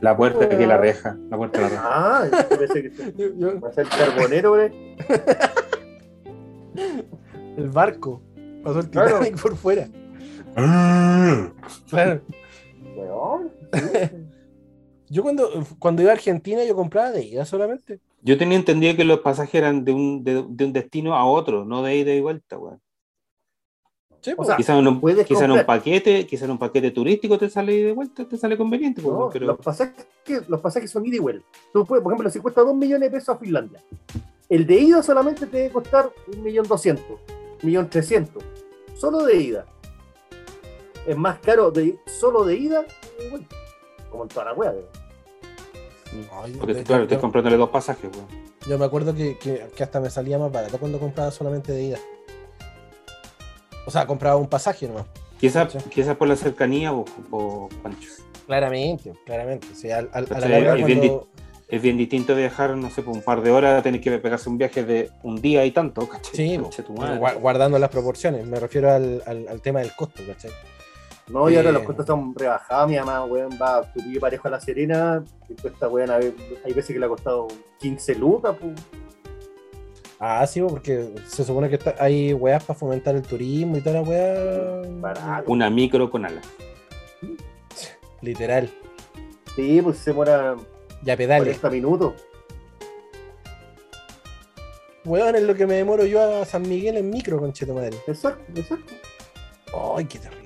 La 0.00 0.16
puerta 0.16 0.48
que 0.48 0.66
la 0.66 0.76
reja. 0.76 1.16
La 1.30 1.36
puerta 1.36 1.58
de 1.58 1.64
la 1.64 1.70
reja. 1.70 1.82
Ah, 1.84 2.26
yo 2.50 2.58
pensé 2.58 2.82
que 2.82 2.90
se- 2.90 3.10
va 3.60 3.68
a 3.68 3.72
ser 3.72 3.86
carbonero, 3.88 4.50
güey. 4.54 4.96
el 7.56 7.68
barco. 7.70 8.20
Pasó 8.62 8.80
el 8.80 8.90
Claro. 8.90 9.18
Titanic 9.18 9.40
por 9.40 9.56
fuera. 9.56 9.88
Claro. 11.88 12.20
Weón. 12.96 13.50
Yo 15.10 15.22
cuando, 15.22 15.48
cuando 15.78 16.02
iba 16.02 16.10
a 16.10 16.14
Argentina 16.14 16.64
yo 16.64 16.74
compraba 16.74 17.10
de 17.10 17.24
ida 17.24 17.44
solamente. 17.44 18.00
Yo 18.22 18.38
tenía 18.38 18.56
entendido 18.56 18.96
que 18.96 19.04
los 19.04 19.20
pasajes 19.20 19.54
eran 19.54 19.84
de 19.84 19.92
un, 19.92 20.24
de, 20.24 20.44
de 20.48 20.64
un 20.64 20.72
destino 20.72 21.14
a 21.14 21.24
otro, 21.26 21.64
no 21.64 21.82
de 21.82 21.96
ida 21.96 22.12
y 22.14 22.20
vuelta, 22.20 22.58
weón. 22.58 22.80
Sí, 24.24 24.32
O 24.32 24.36
pues. 24.36 24.46
sea, 24.48 24.56
Quizás 24.56 24.82
puedes 25.02 25.26
quizá 25.26 25.44
en 25.44 25.50
un 25.50 25.64
paquete, 25.66 26.26
quizá 26.26 26.46
en 26.46 26.52
un 26.52 26.58
paquete 26.58 26.90
turístico 26.92 27.36
te 27.36 27.50
sale 27.50 27.74
y 27.74 27.92
vuelta, 27.92 28.26
te 28.26 28.38
sale 28.38 28.56
conveniente, 28.56 29.02
pues, 29.02 29.14
No, 29.14 29.28
pero 29.30 29.44
los, 29.44 29.58
pasajes, 29.58 30.06
los 30.48 30.62
pasajes 30.62 30.90
son 30.90 31.04
ida 31.04 31.16
y 31.16 31.18
vuelta. 31.18 31.46
Tú 31.74 31.84
puedes, 31.84 32.02
por 32.02 32.10
ejemplo, 32.14 32.30
si 32.30 32.40
cuesta 32.40 32.62
2 32.62 32.74
millones 32.74 33.10
de 33.10 33.18
pesos 33.18 33.36
a 33.36 33.38
Finlandia, 33.38 33.82
el 34.48 34.66
de 34.66 34.76
ida 34.80 35.02
solamente 35.02 35.46
te 35.46 35.58
debe 35.58 35.70
costar 35.74 36.10
1.200.000, 36.30 37.18
1.300.000. 37.62 38.28
Solo 38.96 39.24
de 39.24 39.36
ida. 39.36 39.66
Es 41.06 41.16
más 41.18 41.38
caro 41.40 41.70
de, 41.70 41.98
solo 42.06 42.44
de 42.44 42.56
ida 42.56 42.82
que 43.18 43.24
de 43.24 43.28
vuelta. 43.30 43.56
Como 44.10 44.22
en 44.22 44.28
toda 44.30 44.46
la 44.46 44.52
wea. 44.54 44.72
Ay, 46.32 46.54
porque 46.58 46.72
de- 46.74 46.82
claro, 46.84 47.02
yo- 47.02 47.04
estoy 47.08 47.18
comprándole 47.18 47.56
dos 47.58 47.68
pasajes, 47.68 48.10
weón. 48.14 48.26
Yo 48.66 48.78
me 48.78 48.86
acuerdo 48.86 49.14
que, 49.14 49.36
que- 49.36 49.66
que 49.76 49.82
hasta 49.82 50.00
me 50.00 50.08
salía 50.08 50.38
más 50.38 50.50
barato 50.50 50.78
cuando 50.78 50.98
compraba 50.98 51.30
solamente 51.30 51.72
de 51.72 51.82
ida. 51.82 51.98
O 53.86 53.90
sea, 53.90 54.06
compraba 54.06 54.36
un 54.36 54.48
pasaje 54.48 54.86
nomás. 54.88 55.04
Quizás 55.38 55.72
Sí. 55.72 55.78
quizás 55.90 56.16
por 56.16 56.28
la 56.28 56.36
cercanía, 56.36 56.92
o, 56.92 57.04
o 57.30 57.68
Pancho. 57.82 58.08
Claramente, 58.46 59.12
claramente. 59.26 59.66
O 59.72 59.74
sea, 59.76 59.98
al- 59.98 60.10
al- 60.12 60.26
a 60.30 60.38
la 60.40 60.46
Sí, 60.46 60.48
larga 60.52 60.76
es 60.78 60.86
bien 60.86 60.98
cuando- 60.98 61.28
Es 61.66 61.80
bien 61.80 61.96
distinto 61.96 62.36
viajar, 62.36 62.76
no 62.76 62.90
sé, 62.90 63.02
por 63.02 63.14
un 63.14 63.22
par 63.22 63.40
de 63.42 63.50
horas, 63.50 63.82
tener 63.82 64.00
que 64.00 64.10
pegarse 64.18 64.48
un 64.50 64.58
viaje 64.58 64.84
de 64.84 65.10
un 65.22 65.40
día 65.40 65.64
y 65.64 65.70
tanto, 65.70 66.06
¿cachai? 66.06 66.34
Sí, 66.36 66.60
tu 66.86 66.94
guardando 67.40 67.78
las 67.78 67.88
proporciones. 67.88 68.46
Me 68.46 68.60
refiero 68.60 68.92
al, 68.92 69.22
al- 69.26 69.48
al 69.48 69.60
tema 69.62 69.80
del 69.80 69.90
costo, 69.96 70.22
¿cachai? 70.26 70.50
No, 71.28 71.48
y 71.48 71.56
ahora 71.56 71.70
Eh. 71.70 71.72
los 71.72 71.82
costos 71.84 72.04
están 72.04 72.34
rebajados. 72.34 72.90
Mi 72.90 72.96
mamá, 72.96 73.24
weón, 73.24 73.58
va 73.60 73.78
a 73.78 73.92
subir 73.94 74.20
parejo 74.20 74.46
a 74.48 74.50
la 74.52 74.60
Serena. 74.60 75.24
Y 75.48 75.54
cuesta, 75.54 75.88
weón, 75.88 76.10
a 76.10 76.18
ver, 76.18 76.34
hay 76.66 76.72
veces 76.74 76.92
que 76.92 77.00
le 77.00 77.06
ha 77.06 77.08
costado 77.08 77.48
15 77.80 78.14
lucas, 78.14 78.54
pues. 78.60 78.74
Ah, 80.20 80.46
sí, 80.46 80.60
porque 80.60 81.10
se 81.26 81.44
supone 81.44 81.68
que 81.68 81.74
está- 81.76 81.96
hay 81.98 82.32
weas 82.32 82.62
para 82.64 82.78
fomentar 82.78 83.14
el 83.14 83.22
turismo 83.22 83.76
y 83.76 83.80
toda 83.80 84.00
la 84.00 84.08
wea. 84.08 84.82
Barato. 85.00 85.50
Una 85.50 85.68
micro 85.70 86.10
con 86.10 86.24
alas. 86.24 86.44
Literal. 88.20 88.70
Sí, 89.56 89.80
pues 89.82 89.98
se 89.98 90.10
demora 90.10 90.56
Ya 91.02 91.16
pedale. 91.16 91.44
40 91.44 91.70
minutos. 91.70 92.14
Weón, 95.04 95.36
es 95.36 95.42
lo 95.42 95.54
que 95.54 95.66
me 95.66 95.74
demoro 95.74 96.06
yo 96.06 96.40
a 96.40 96.44
San 96.46 96.62
Miguel 96.62 96.96
en 96.96 97.10
micro, 97.10 97.38
concheto 97.38 97.74
madre. 97.74 97.98
Exacto, 98.06 98.42
exacto. 98.58 98.92
Ay, 99.96 100.06
qué 100.06 100.18
terrible. 100.18 100.44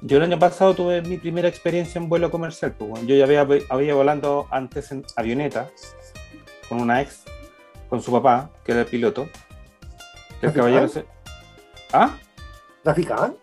Yo 0.00 0.16
el 0.16 0.24
año 0.24 0.38
pasado 0.40 0.74
tuve 0.74 1.00
mi 1.02 1.18
primera 1.18 1.46
experiencia 1.48 2.00
en 2.00 2.08
vuelo 2.08 2.32
comercial. 2.32 2.72
Pues, 2.76 2.90
bueno. 2.90 3.06
Yo 3.06 3.14
ya 3.14 3.24
había, 3.24 3.46
había 3.68 3.94
volando 3.94 4.48
antes 4.50 4.90
en 4.90 5.04
avioneta 5.14 5.70
con 6.68 6.80
una 6.80 7.00
ex, 7.00 7.22
con 7.92 8.00
su 8.00 8.10
papá, 8.10 8.50
que 8.64 8.72
era 8.72 8.80
el 8.80 8.86
piloto. 8.86 9.28
Que 10.40 10.46
el 10.46 10.52
caballero 10.54 10.88
se... 10.88 11.04
¿Ah? 11.92 12.16
¿Traficaban? 12.82 13.36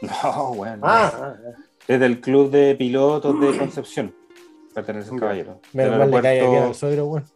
No, 0.00 0.54
bueno. 0.54 0.80
Ah, 0.86 1.12
ah, 1.14 1.34
ah. 1.36 1.62
Es 1.86 2.00
del 2.00 2.18
club 2.22 2.50
de 2.50 2.74
pilotos 2.76 3.38
de 3.38 3.58
Concepción. 3.58 4.16
Pertenece 4.74 5.10
al 5.12 5.20
caballero. 5.20 5.60
Menos 5.74 5.90
Del 5.90 5.98
mal 5.98 6.10
le 6.10 6.22
cae 6.22 6.40
bien 6.40 6.50
aeropuerto- 6.54 6.74
suegro, 6.78 7.04
weón. 7.08 7.26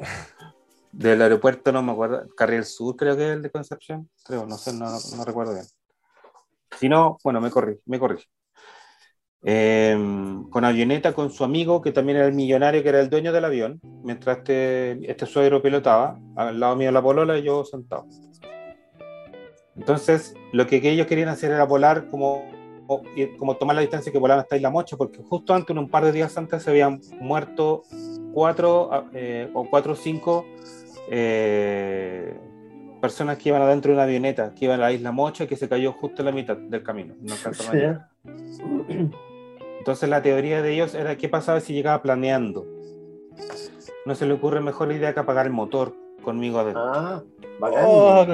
Del 0.90 1.22
aeropuerto, 1.22 1.70
no 1.70 1.82
me 1.84 1.92
acuerdo. 1.92 2.26
Carril 2.36 2.64
Sur, 2.64 2.96
creo 2.96 3.16
que 3.16 3.22
es 3.24 3.36
el 3.36 3.42
de 3.42 3.50
Concepción. 3.52 4.10
Creo, 4.24 4.46
no 4.46 4.58
sé, 4.58 4.72
no, 4.72 4.86
no, 4.90 4.98
no 5.16 5.24
recuerdo 5.24 5.52
bien. 5.54 5.66
Si 6.80 6.88
no, 6.88 7.16
bueno, 7.22 7.40
me 7.40 7.52
corrí, 7.52 7.78
me 7.86 8.00
corrí. 8.00 8.18
Eh, 9.46 9.94
con 10.50 10.64
avioneta 10.64 11.12
con 11.12 11.30
su 11.30 11.44
amigo, 11.44 11.82
que 11.82 11.92
también 11.92 12.16
era 12.16 12.26
el 12.26 12.32
millonario, 12.34 12.82
que 12.82 12.88
era 12.88 13.00
el 13.00 13.10
dueño 13.10 13.30
del 13.32 13.44
avión, 13.44 13.80
mientras 14.02 14.38
este, 14.38 15.10
este 15.10 15.26
suegro 15.26 15.60
pilotaba, 15.60 16.18
al 16.36 16.58
lado 16.58 16.76
mío 16.76 16.90
la 16.90 17.02
polola 17.02 17.36
y 17.36 17.42
yo 17.42 17.62
sentado. 17.64 18.06
Entonces, 19.76 20.34
lo 20.52 20.66
que, 20.66 20.80
que 20.80 20.90
ellos 20.90 21.06
querían 21.06 21.28
hacer 21.28 21.50
era 21.50 21.64
volar 21.64 22.08
como, 22.08 22.44
y- 23.16 23.36
como 23.36 23.56
tomar 23.56 23.74
la 23.76 23.82
distancia 23.82 24.10
que 24.12 24.18
volaban 24.18 24.42
hasta 24.42 24.56
Isla 24.56 24.70
Mocha, 24.70 24.96
porque 24.96 25.18
justo 25.22 25.52
antes, 25.52 25.76
un 25.76 25.90
par 25.90 26.04
de 26.04 26.12
días 26.12 26.36
antes, 26.38 26.62
se 26.62 26.70
habían 26.70 27.00
muerto 27.20 27.82
cuatro 28.32 29.08
eh, 29.12 29.50
o 29.52 29.68
cuatro 29.68 29.92
o 29.92 29.96
cinco 29.96 30.46
eh, 31.10 32.34
personas 33.02 33.36
que 33.36 33.50
iban 33.50 33.60
adentro 33.62 33.90
de 33.90 33.96
una 33.96 34.04
avioneta, 34.04 34.54
que 34.54 34.64
iban 34.64 34.80
a 34.80 34.84
la 34.84 34.92
Isla 34.92 35.12
Mocha, 35.12 35.46
que 35.46 35.56
se 35.56 35.68
cayó 35.68 35.92
justo 35.92 36.22
en 36.22 36.26
la 36.26 36.32
mitad 36.32 36.56
del 36.56 36.82
camino. 36.82 37.14
No. 37.20 37.34
Entonces 39.84 40.08
la 40.08 40.22
teoría 40.22 40.62
de 40.62 40.72
ellos 40.72 40.94
era 40.94 41.18
qué 41.18 41.28
pasaba 41.28 41.60
si 41.60 41.74
llegaba 41.74 42.00
planeando. 42.00 42.66
No 44.06 44.14
se 44.14 44.24
le 44.24 44.32
ocurre 44.32 44.62
mejor 44.62 44.90
idea 44.90 45.12
que 45.12 45.20
apagar 45.20 45.44
el 45.44 45.52
motor 45.52 45.94
conmigo 46.22 46.58
adentro. 46.58 46.82
Ah, 46.82 47.22
bacán. 47.60 47.84
Oh. 47.86 48.24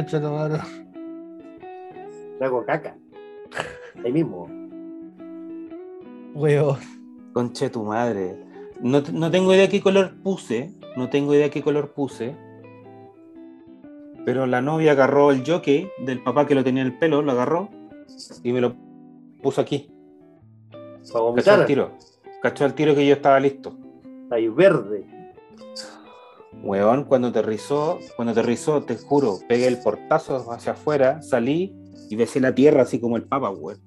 Le 2.38 2.46
hago 2.46 2.64
caca. 2.64 2.96
Ahí 4.04 4.12
mismo. 4.12 4.48
Weón. 6.34 6.78
Conche 7.32 7.68
tu 7.68 7.82
madre. 7.82 8.38
No, 8.80 9.02
no 9.12 9.32
tengo 9.32 9.52
idea 9.52 9.68
qué 9.68 9.80
color 9.80 10.22
puse. 10.22 10.72
No 10.96 11.10
tengo 11.10 11.34
idea 11.34 11.50
qué 11.50 11.62
color 11.62 11.94
puse. 11.94 12.36
Pero 14.24 14.46
la 14.46 14.62
novia 14.62 14.92
agarró 14.92 15.32
el 15.32 15.42
jockey 15.44 15.90
del 16.06 16.22
papá 16.22 16.46
que 16.46 16.54
lo 16.54 16.62
tenía 16.62 16.82
en 16.82 16.92
el 16.92 16.98
pelo, 17.00 17.22
lo 17.22 17.32
agarró 17.32 17.70
y 18.44 18.52
me 18.52 18.60
lo 18.60 18.76
puso 19.42 19.60
aquí. 19.60 19.90
Para 21.12 21.12
Cachó 21.12 21.18
al 21.18 21.22
vomitar. 21.24 21.66
tiro. 21.66 21.90
Cachó 22.42 22.64
al 22.64 22.74
tiro 22.74 22.94
que 22.94 23.06
yo 23.06 23.14
estaba 23.14 23.38
listo. 23.40 23.76
Ahí 24.30 24.48
verde. 24.48 25.04
Weón, 26.62 27.04
cuando 27.04 27.28
aterrizó, 27.28 27.98
cuando 28.16 28.32
aterrizó, 28.32 28.82
te 28.82 28.96
juro, 28.96 29.38
pegué 29.48 29.66
el 29.66 29.78
portazo 29.78 30.50
hacia 30.52 30.72
afuera, 30.72 31.22
salí 31.22 31.74
y 32.10 32.16
besé 32.16 32.38
la 32.40 32.54
tierra 32.54 32.82
así 32.82 33.00
como 33.00 33.16
el 33.16 33.22
papa, 33.24 33.50
weón. 33.50 33.80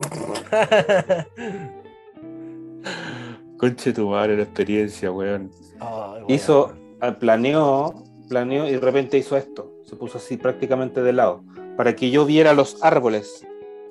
Conche 3.58 3.92
tu 3.92 4.08
madre 4.08 4.36
la 4.36 4.42
experiencia, 4.44 5.10
weón. 5.12 5.50
Weón. 5.80 6.24
Hizo, 6.28 6.72
ah, 7.00 7.18
planeó, 7.18 8.04
planeó 8.28 8.66
y 8.68 8.72
de 8.72 8.80
repente 8.80 9.18
hizo 9.18 9.36
esto. 9.36 9.72
Se 9.84 9.96
puso 9.96 10.18
así 10.18 10.36
prácticamente 10.36 11.02
de 11.02 11.12
lado. 11.12 11.42
Para 11.76 11.94
que 11.96 12.10
yo 12.10 12.24
viera 12.24 12.52
los 12.54 12.82
árboles. 12.82 13.44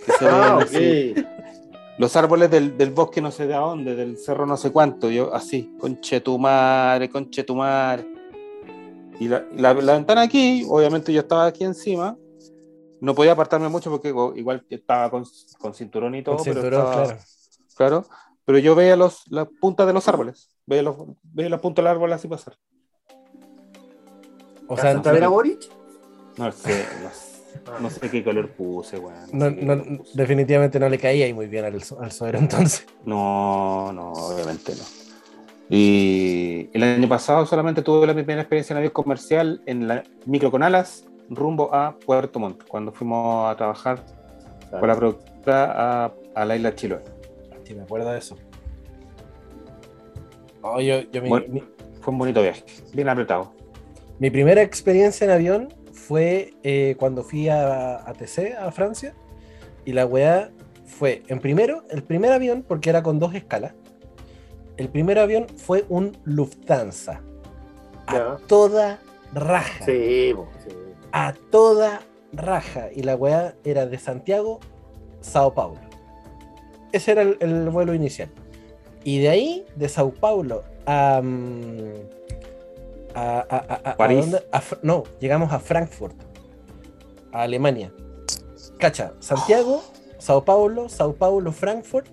Que 0.06 0.12
se 0.14 0.28
Ah, 0.28 0.60
así. 0.62 1.14
Los 2.00 2.16
árboles 2.16 2.50
del, 2.50 2.78
del 2.78 2.92
bosque 2.92 3.22
no 3.22 3.30
sé 3.30 3.46
de 3.46 3.54
dónde, 3.54 3.94
del 3.96 4.18
cerro 4.18 4.46
no 4.46 4.58
sé 4.58 4.72
cuánto. 4.72 5.10
Yo 5.12 5.34
así, 5.36 5.76
conche 5.80 6.22
tu 6.22 6.40
madre, 6.40 7.10
conche 7.10 7.44
tu 7.44 7.56
madre. 7.56 8.08
Y 9.20 9.28
la, 9.28 9.46
la- 9.56 9.74
la 9.74 9.94
ventana 9.94 10.22
aquí, 10.22 10.66
obviamente 10.68 11.12
yo 11.14 11.20
estaba 11.20 11.46
aquí 11.46 11.64
encima. 11.66 12.18
No 13.02 13.14
podía 13.14 13.34
apartarme 13.34 13.68
mucho 13.70 13.90
porque 13.92 14.10
igual- 14.10 14.66
estaba 14.70 15.10
con, 15.12 15.26
con 15.60 15.74
cinturón 15.74 16.16
y 16.16 16.24
todo. 16.24 16.38
Con 16.38 16.46
pero 16.46 16.62
cinturón, 16.62 16.86
estaba- 16.86 17.04
claro. 17.06 17.20
claro. 17.76 18.06
Pero 18.46 18.58
yo 18.60 18.74
veía 18.76 18.96
los, 18.96 19.24
las 19.30 19.48
puntas 19.60 19.86
de 19.86 19.94
los 19.94 20.08
árboles. 20.08 20.50
Veía, 20.66 20.84
los, 20.84 20.96
veía 21.22 21.50
las 21.50 21.60
puntas 21.60 21.84
del 21.84 21.92
árbol 21.92 22.12
así 22.14 22.28
pasar. 22.28 22.58
O 24.68 24.76
sea, 24.78 24.92
¿Alcanzaste 24.92 25.10
a 25.10 25.12
ver 25.12 25.24
a 25.24 25.28
Boric? 25.28 25.60
No 26.38 26.52
sé, 26.52 26.86
no 27.04 27.10
sé, 27.10 27.29
no 27.82 27.90
sé 27.90 28.10
qué 28.10 28.24
color 28.24 28.50
puse, 28.52 28.98
weón. 28.98 29.16
no, 29.32 29.50
no- 29.50 29.84
color 29.84 29.98
puse. 30.00 30.12
definitivamente 30.18 30.80
no 30.80 30.90
le 30.90 30.98
caía 30.98 31.26
ahí 31.26 31.34
muy 31.34 31.48
bien 31.48 31.66
al, 31.66 31.76
al 32.02 32.12
suegro 32.12 32.38
entonces. 32.40 32.86
No, 33.06 33.92
no, 33.94 34.12
obviamente 34.14 34.74
no. 34.76 34.84
Y 35.72 36.70
el 36.74 36.82
año 36.84 37.08
pasado 37.08 37.46
solamente 37.46 37.82
tuve 37.84 38.08
la 38.08 38.14
primera 38.14 38.42
experiencia 38.42 38.74
en 38.74 38.78
avión 38.78 38.92
comercial 38.94 39.62
en 39.68 39.88
la 39.88 40.04
micro 40.26 40.50
con 40.50 40.64
alas 40.64 41.06
rumbo 41.30 41.74
a 41.76 41.96
Puerto 42.00 42.40
Montt, 42.40 42.64
cuando 42.68 42.92
fuimos 42.92 43.52
a 43.52 43.56
trabajar 43.56 44.04
con 44.72 44.88
la 44.88 44.96
productora 44.96 46.06
a, 46.06 46.14
a 46.36 46.46
la 46.46 46.56
isla 46.56 46.74
Chiloé. 46.74 47.02
Sí, 47.64 47.76
me 47.76 47.84
acuerdo 47.84 48.12
de 48.12 48.18
eso. 48.18 48.36
Oh, 50.62 50.80
yo, 50.82 51.02
yo 51.12 51.22
mi, 51.22 51.30
Bueno. 51.30 51.46
mi- 51.50 51.64
Fue 52.02 52.12
un 52.14 52.18
bonito 52.18 52.42
viaje, 52.42 52.64
bien 52.94 53.08
apretado. 53.10 53.54
mi 54.20 54.30
primera 54.30 54.62
experiencia 54.62 55.26
en 55.26 55.32
avión 55.32 55.74
fue 56.10 56.56
eh, 56.64 56.96
cuando 56.98 57.22
fui 57.22 57.50
a 57.50 57.98
ATC, 57.98 58.56
a 58.60 58.72
Francia, 58.72 59.14
y 59.86 59.94
la 59.94 60.08
weá 60.08 60.50
fue, 60.84 61.22
en 61.28 61.40
primero, 61.40 61.84
el 61.92 62.02
primer 62.02 62.32
avión, 62.32 62.66
porque 62.68 62.90
era 62.90 63.04
con 63.04 63.20
dos 63.20 63.36
escalas, 63.36 63.76
el 64.78 64.90
primer 64.90 65.20
avión 65.20 65.46
fue 65.56 65.86
un 65.88 66.18
Lufthansa. 66.24 67.22
A 68.08 68.38
toda 68.48 69.00
raja. 69.36 69.86
Sí, 69.86 70.34
sí. 70.64 70.76
A 71.12 71.36
toda 71.52 72.02
raja. 72.34 72.90
Y 72.92 73.04
la 73.04 73.16
weá 73.16 73.54
era 73.64 73.86
de 73.86 74.00
Santiago, 74.00 74.62
Sao 75.22 75.54
Paulo. 75.54 75.80
Ese 76.92 77.12
era 77.12 77.22
el, 77.22 77.38
el 77.40 77.70
vuelo 77.70 77.94
inicial. 77.94 78.32
Y 79.04 79.20
de 79.20 79.30
ahí, 79.30 79.66
de 79.76 79.88
Sao 79.88 80.10
Paulo 80.10 80.64
a. 80.88 81.22
mm, 81.24 82.19
a, 83.16 83.40
a- 83.40 83.58
a- 83.58 83.82
a- 83.86 83.92
a 83.92 83.98
París. 83.98 84.22
dónde? 84.22 84.48
A 84.52 84.62
Fr- 84.62 84.80
no, 84.82 85.04
llegamos 85.20 85.52
a 85.54 85.60
Frankfurt, 85.60 86.16
a 87.32 87.42
Alemania. 87.44 87.92
Cacha, 88.80 89.14
Santiago, 89.20 89.84
Sao 90.20 90.44
Paulo, 90.46 90.88
Sao 90.90 91.14
Paulo, 91.14 91.52
Frankfurt, 91.52 92.08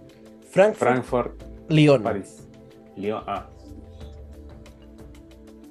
Frankfurt, 0.50 0.78
Frankfurt, 0.90 1.42
Lyon. 1.68 2.02
París. 2.02 2.46
Lyon, 2.96 3.22
ah. 3.26 3.46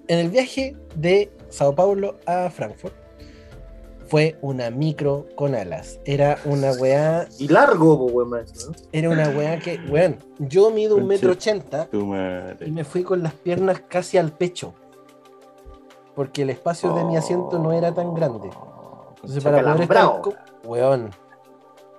En 0.08 0.20
el 0.20 0.30
viaje 0.30 0.76
de 0.96 1.32
Sao 1.50 1.74
Paulo 1.76 2.18
a 2.28 2.50
Frankfurt 2.50 2.94
fue 4.08 4.38
una 4.42 4.70
micro 4.70 5.26
con 5.36 5.56
alas. 5.56 6.00
Era 6.06 6.38
una 6.46 6.72
weá, 6.74 7.28
Y 7.40 7.48
largo, 7.48 7.96
weón, 8.06 8.30
¿no? 8.30 8.46
era 8.92 9.10
una 9.10 9.30
weá 9.30 9.58
que, 9.60 9.80
weón, 9.90 10.18
yo 10.38 10.70
mido 10.70 10.96
un 10.96 11.08
metro 11.08 11.32
ochenta 11.32 11.90
y 11.92 12.72
me 12.72 12.84
fui 12.84 13.02
con 13.04 13.24
las 13.24 13.34
piernas 13.34 13.82
casi 13.90 14.18
al 14.20 14.32
pecho. 14.32 14.76
Porque 16.16 16.44
el 16.44 16.50
espacio 16.50 16.94
de 16.94 17.04
mi 17.04 17.18
asiento 17.18 17.60
no 17.60 17.74
era 17.74 17.94
tan 17.94 18.14
grande. 18.14 18.50
Entonces, 19.16 19.44
para 19.44 19.62
poder 19.62 19.82
estar, 19.82 20.22
weón, 20.64 21.12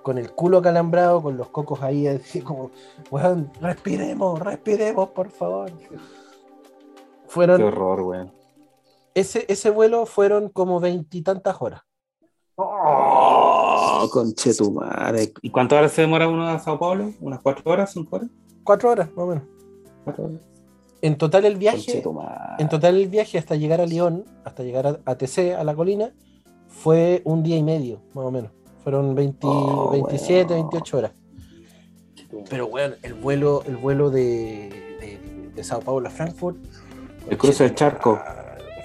con 0.01 0.17
el 0.17 0.31
culo 0.33 0.61
calambrado, 0.61 1.21
con 1.21 1.37
los 1.37 1.49
cocos 1.49 1.81
ahí, 1.83 2.07
así 2.07 2.41
como, 2.41 2.71
weón, 3.11 3.51
respiremos, 3.61 4.39
respiremos, 4.39 5.09
por 5.09 5.29
favor. 5.29 5.71
Qué 5.71 5.97
Fueron, 7.27 7.61
horror, 7.61 8.01
weón. 8.01 8.31
ese, 9.13 9.45
ese 9.49 9.69
vuelo 9.69 10.05
fueron 10.05 10.49
como 10.49 10.79
veintitantas 10.79 11.57
horas. 11.59 11.81
Oh, 12.55 14.07
conche 14.11 14.53
tu 14.55 14.71
madre. 14.71 15.31
¿Y 15.41 15.51
cuántas 15.51 15.77
horas 15.77 15.91
se 15.91 16.01
demora 16.01 16.27
uno 16.27 16.47
a 16.47 16.57
Sao 16.57 16.79
Paulo? 16.79 17.11
¿Unas 17.19 17.39
cuatro 17.41 17.71
horas? 17.71 17.91
¿Cinco 17.91 18.15
horas? 18.15 18.29
Cuatro 18.63 18.89
horas, 18.89 19.09
más 19.09 19.25
o 19.25 19.27
menos. 19.27 19.43
¿Cuatro 20.03 20.25
horas? 20.25 20.39
En 21.01 21.17
total 21.17 21.45
el 21.45 21.57
viaje, 21.57 22.03
en 22.57 22.69
total 22.69 22.95
el 22.95 23.07
viaje 23.07 23.37
hasta 23.37 23.55
llegar 23.55 23.81
a 23.81 23.85
Lyon, 23.85 24.25
hasta 24.43 24.63
llegar 24.63 24.87
a, 24.87 24.99
a 25.05 25.15
TC, 25.15 25.53
a 25.57 25.63
la 25.63 25.75
colina, 25.75 26.11
fue 26.67 27.21
un 27.23 27.43
día 27.43 27.55
y 27.57 27.63
medio, 27.63 28.01
más 28.13 28.25
o 28.25 28.31
menos. 28.31 28.51
Fueron 28.83 29.13
20 29.15 29.39
Oh, 29.47 29.91
27, 29.91 30.53
weón. 30.53 30.69
28 30.69 30.97
horas. 30.97 31.11
Pero 32.49 32.67
bueno, 32.67 32.95
el 33.03 33.13
vuelo, 33.13 33.63
el 33.67 33.77
vuelo 33.77 34.09
de, 34.09 34.69
de, 34.99 35.51
de 35.55 35.63
Sao 35.63 35.79
Paulo 35.81 36.07
a 36.07 36.11
Frankfurt. 36.11 36.57
El 37.29 37.37
cruce 37.37 37.63
del 37.63 37.75
charco. 37.75 38.19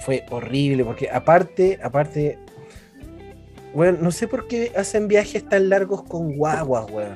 Fue 0.01 0.25
horrible, 0.31 0.83
porque 0.85 1.09
aparte, 1.09 1.79
aparte. 1.81 2.37
Bueno, 3.73 3.97
no 4.01 4.11
sé 4.11 4.27
por 4.27 4.47
qué 4.47 4.71
hacen 4.75 5.07
viajes 5.07 5.47
tan 5.47 5.69
largos 5.69 6.03
con 6.03 6.35
guaguas, 6.35 6.85
weón. 6.91 7.15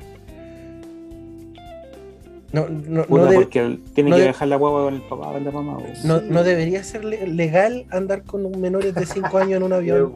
No, 2.52 2.66
no, 2.68 3.00
no, 3.00 3.04
Puta, 3.04 3.26
de- 3.26 3.34
porque 3.34 3.78
tiene 3.94 4.08
no 4.10 4.16
que 4.16 4.22
de- 4.22 4.28
dejar 4.28 4.48
la 4.48 4.56
guagua 4.56 4.84
con 4.84 4.94
el 4.94 5.02
papá 5.02 5.32
con 5.32 5.44
la 5.44 5.50
mamá, 5.50 5.78
no- 6.04 6.20
no 6.22 6.42
debería 6.44 6.82
ser 6.82 7.04
le- 7.04 7.26
legal 7.26 7.84
andar 7.90 8.22
con 8.22 8.50
menores 8.58 8.94
de 8.94 9.04
5 9.04 9.36
años 9.36 9.58
en 9.58 9.62
un 9.64 9.72
avión 9.74 10.14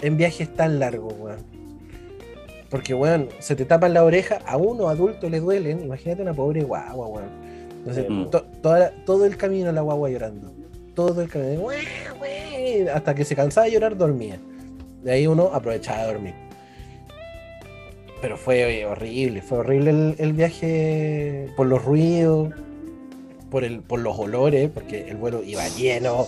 en 0.00 0.16
viajes 0.16 0.54
tan 0.54 0.78
largos, 0.78 1.14
weón. 1.18 1.38
Porque, 2.70 2.94
weón, 2.94 3.28
se 3.40 3.56
te 3.56 3.64
tapan 3.64 3.92
la 3.94 4.04
oreja, 4.04 4.38
a 4.46 4.56
uno 4.56 4.88
adulto 4.88 5.28
le 5.28 5.40
duelen, 5.40 5.82
imagínate 5.84 6.22
una 6.22 6.32
pobre 6.34 6.62
guagua, 6.62 7.06
weón. 7.08 7.28
Entonces, 7.78 8.06
Mm. 8.08 8.30
to- 8.30 8.44
toda 8.62 8.78
la- 8.78 8.90
todo 9.04 9.24
el 9.26 9.36
camino 9.36 9.70
la 9.72 9.80
guagua 9.80 10.10
llorando. 10.10 10.52
Todo 10.94 11.22
el 11.22 11.28
camino, 11.28 11.62
hasta 12.92 13.14
que 13.14 13.24
se 13.24 13.34
cansaba 13.36 13.66
de 13.66 13.72
llorar, 13.72 13.96
dormía. 13.96 14.38
De 15.02 15.12
ahí 15.12 15.26
uno 15.26 15.50
aprovechaba 15.52 16.02
de 16.06 16.12
dormir. 16.12 16.34
Pero 18.24 18.38
fue 18.38 18.86
horrible, 18.86 19.42
fue 19.42 19.58
horrible 19.58 19.90
el, 19.90 20.14
el 20.16 20.32
viaje 20.32 21.50
por 21.58 21.66
los 21.66 21.84
ruidos, 21.84 22.54
por, 23.50 23.64
el, 23.64 23.80
por 23.80 24.00
los 24.00 24.18
olores, 24.18 24.70
porque 24.72 25.06
el 25.10 25.16
vuelo 25.18 25.42
iba 25.42 25.68
lleno, 25.68 26.26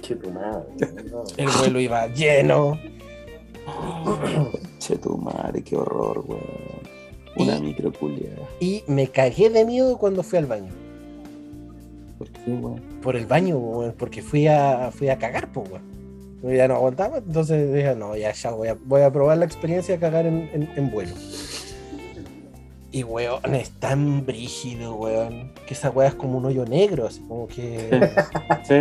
Che, 0.00 0.14
tu 0.16 0.30
madre. 0.30 0.62
no. 1.10 1.24
el 1.36 1.48
vuelo 1.58 1.80
iba 1.80 2.06
lleno. 2.06 2.78
Che 4.78 4.96
tu 4.96 5.18
madre, 5.18 5.62
qué 5.62 5.76
horror, 5.76 6.24
weón. 6.26 6.40
Una 7.36 7.58
Y- 7.58 7.60
micro 7.60 7.92
culiada. 7.92 8.48
Y 8.58 8.82
me 8.86 9.08
cagué 9.08 9.50
de 9.50 9.66
miedo 9.66 9.98
cuando 9.98 10.22
fui 10.22 10.38
al 10.38 10.46
baño. 10.46 10.72
¿Por 12.16 12.30
qué, 12.30 12.50
weón? 12.52 12.80
Por 13.02 13.16
el 13.16 13.26
baño, 13.26 13.58
weón, 13.58 13.94
porque 13.98 14.22
fui 14.22 14.46
a, 14.46 14.90
fui 14.92 15.10
a 15.10 15.18
cagar, 15.18 15.52
pues, 15.52 15.68
weón. 15.68 15.95
Yo 16.42 16.50
Ya 16.52 16.68
no 16.68 16.74
aguantaba, 16.74 17.18
entonces 17.18 17.72
dije, 17.72 17.94
no, 17.96 18.14
ya, 18.16 18.32
ya 18.32 18.50
voy 18.50 18.68
a, 18.68 18.76
voy 18.84 19.02
a 19.02 19.10
probar 19.10 19.38
la 19.38 19.44
experiencia 19.46 19.94
de 19.94 20.00
cagar 20.00 20.26
en, 20.26 20.48
en- 20.52 20.68
en 20.76 20.90
vuelo. 20.90 21.14
Y, 22.92 23.02
weón, 23.02 23.54
es 23.54 23.70
tan 23.72 24.24
brígido, 24.24 24.94
weón, 24.94 25.52
que 25.66 25.74
esa 25.74 25.90
weá 25.90 26.08
es 26.08 26.14
como 26.14 26.38
un 26.38 26.46
hoyo 26.46 26.64
negro, 26.64 27.06
así 27.06 27.20
como 27.28 27.46
que 27.46 27.90
Sí, 28.64 28.74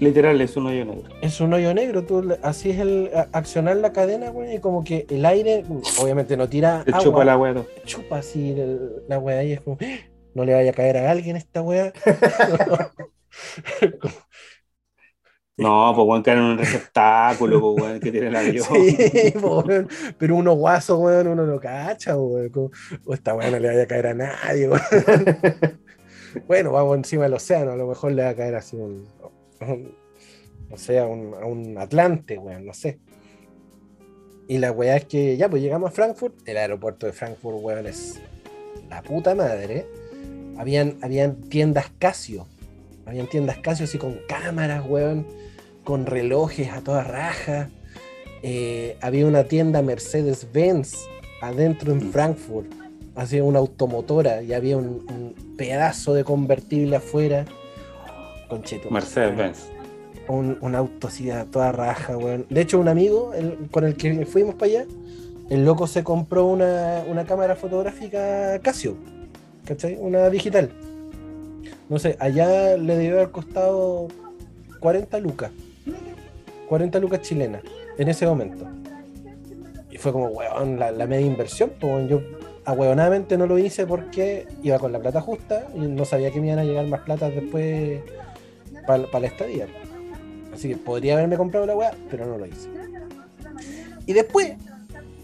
literal, 0.00 0.40
es 0.40 0.56
un 0.56 0.66
hoyo 0.68 0.84
negro. 0.86 1.10
es 1.20 1.38
un 1.40 1.52
hoyo 1.52 1.74
negro, 1.74 2.04
tú 2.04 2.34
así 2.42 2.70
es 2.70 2.78
el 2.78 3.10
accionar 3.32 3.76
la 3.76 3.92
cadena, 3.92 4.30
weón, 4.30 4.52
y 4.52 4.58
como 4.60 4.84
que 4.84 5.06
el 5.10 5.26
aire, 5.26 5.64
obviamente 6.00 6.36
no 6.36 6.48
tira 6.48 6.82
Te 6.84 6.92
agua, 6.92 7.02
chupa 7.04 7.24
la 7.24 7.36
weá. 7.36 7.54
chupa 7.84 8.18
así 8.18 8.52
el- 8.52 9.02
la 9.08 9.18
weá 9.18 9.42
y 9.44 9.52
es 9.52 9.60
como, 9.60 9.76
"Ah, 9.82 9.98
no 10.34 10.44
le 10.44 10.54
vaya 10.54 10.70
a 10.70 10.74
caer 10.74 10.96
a 10.98 11.10
alguien 11.10 11.36
esta 11.36 11.60
weá. 11.60 11.92
No, 15.58 15.92
pues 15.94 16.06
weón, 16.06 16.22
caer 16.22 16.38
en 16.38 16.44
un 16.44 16.58
receptáculo, 16.58 17.60
pues 17.60 17.82
weón, 17.82 18.00
que 18.00 18.10
tiene 18.12 18.28
el 18.28 18.36
avión. 18.36 18.64
Sí, 18.74 19.32
po, 19.40 19.60
weón. 19.60 19.88
pero 20.16 20.36
uno 20.36 20.52
guaso, 20.54 20.98
weón, 20.98 21.26
uno 21.26 21.44
no 21.44 21.58
cacha, 21.60 22.16
weón. 22.16 22.48
como, 22.50 22.70
"Oh, 23.04 23.14
esta 23.14 23.34
weá 23.34 23.50
no 23.50 23.58
le 23.58 23.68
vaya 23.68 23.82
a 23.82 23.86
caer 23.86 24.06
a 24.08 24.14
nadie, 24.14 24.68
weón. 24.68 24.80
Bueno, 26.46 26.72
vamos 26.72 26.96
encima 26.98 27.24
del 27.24 27.34
océano, 27.34 27.72
a 27.72 27.76
lo 27.76 27.86
mejor 27.86 28.12
le 28.12 28.22
va 28.22 28.28
a 28.30 28.34
caer 28.36 28.54
así 28.54 28.76
un, 28.76 29.08
un- 29.60 29.94
no 30.68 30.76
sé, 30.76 30.98
a 30.98 31.06
un, 31.06 31.34
a 31.34 31.46
un 31.46 31.76
Atlante, 31.78 32.36
weón, 32.38 32.66
no 32.66 32.74
sé. 32.74 32.98
Y 34.46 34.58
la 34.58 34.70
weá 34.72 34.96
es 34.96 35.06
que 35.06 35.36
ya, 35.36 35.48
pues 35.48 35.62
llegamos 35.62 35.90
a 35.90 35.92
Frankfurt, 35.92 36.34
el 36.46 36.56
aeropuerto 36.58 37.06
de 37.06 37.12
Frankfurt, 37.12 37.58
weón, 37.60 37.86
es 37.86 38.20
la 38.90 39.02
puta 39.02 39.34
madre. 39.34 39.86
Habían, 40.58 40.96
habían 41.02 41.40
tiendas 41.48 41.86
Casio, 41.98 42.46
habían 43.06 43.26
tiendas 43.26 43.58
Casio 43.58 43.84
así 43.84 43.96
con 43.98 44.18
cámaras, 44.28 44.84
weón, 44.86 45.26
con 45.88 46.04
relojes 46.04 46.70
a 46.70 46.82
toda 46.82 47.02
raja. 47.02 47.70
Eh, 48.42 48.98
había 49.00 49.26
una 49.26 49.44
tienda 49.44 49.80
Mercedes-Benz 49.80 50.94
adentro 51.40 51.92
en 51.92 52.08
Mm. 52.08 52.12
Frankfurt, 52.12 52.66
hacía 53.16 53.42
una 53.42 53.58
automotora 53.60 54.42
y 54.42 54.52
había 54.52 54.76
un, 54.76 55.06
un 55.08 55.54
pedazo 55.56 56.12
de 56.12 56.24
convertible 56.24 56.96
afuera. 56.96 57.46
Concheto. 58.50 58.90
Mercedes-Benz. 58.90 59.70
Un, 60.28 60.58
un 60.60 60.74
auto 60.74 61.08
así 61.08 61.30
a 61.30 61.46
toda 61.46 61.72
raja, 61.72 62.18
weón. 62.18 62.44
De 62.50 62.60
hecho, 62.60 62.78
un 62.78 62.88
amigo 62.88 63.32
el- 63.32 63.56
con 63.70 63.84
el 63.84 63.96
que 63.96 64.26
fuimos 64.26 64.56
para 64.56 64.66
allá, 64.72 64.86
el 65.48 65.64
loco 65.64 65.86
se 65.86 66.04
compró 66.04 66.44
una, 66.44 67.02
una 67.08 67.24
cámara 67.24 67.56
fotográfica 67.56 68.58
Casio, 68.60 68.94
¿cachai? 69.64 69.96
Una 69.98 70.28
digital. 70.28 70.70
No 71.88 71.98
sé, 71.98 72.14
allá 72.20 72.76
le 72.76 72.94
debió 72.94 73.14
haber 73.14 73.30
costado 73.30 74.08
40 74.80 75.18
lucas. 75.20 75.50
40 76.68 76.98
lucas 76.98 77.22
chilenas 77.22 77.62
en 77.96 78.08
ese 78.08 78.26
momento. 78.26 78.66
Y 79.90 79.96
fue 79.96 80.12
como, 80.12 80.26
weón, 80.28 80.78
la, 80.78 80.90
la 80.90 81.06
media 81.06 81.26
inversión. 81.26 81.72
Pues 81.80 82.08
yo 82.08 82.20
ahueonadamente 82.64 83.38
no 83.38 83.46
lo 83.46 83.58
hice 83.58 83.86
porque 83.86 84.46
iba 84.62 84.78
con 84.78 84.92
la 84.92 84.98
plata 84.98 85.20
justa 85.20 85.68
y 85.74 85.80
no 85.80 86.04
sabía 86.04 86.30
que 86.30 86.40
me 86.40 86.48
iban 86.48 86.58
a 86.58 86.64
llegar 86.64 86.86
más 86.86 87.00
plata 87.00 87.30
después 87.30 88.02
para 88.86 89.20
la 89.20 89.26
estadía. 89.26 89.66
Así 90.52 90.68
que 90.68 90.76
podría 90.76 91.14
haberme 91.14 91.36
comprado 91.36 91.66
la 91.66 91.76
weá, 91.76 91.94
pero 92.10 92.26
no 92.26 92.36
lo 92.36 92.46
hice. 92.46 92.68
Y 94.06 94.12
después, 94.12 94.54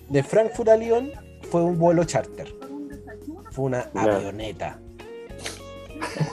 de 0.09 0.23
Frankfurt 0.23 0.69
a 0.69 0.77
Lyon, 0.77 1.11
fue 1.51 1.63
un 1.63 1.79
vuelo 1.79 2.05
charter. 2.05 2.55
Fue 3.51 3.65
una 3.65 3.89
avioneta. 3.95 4.79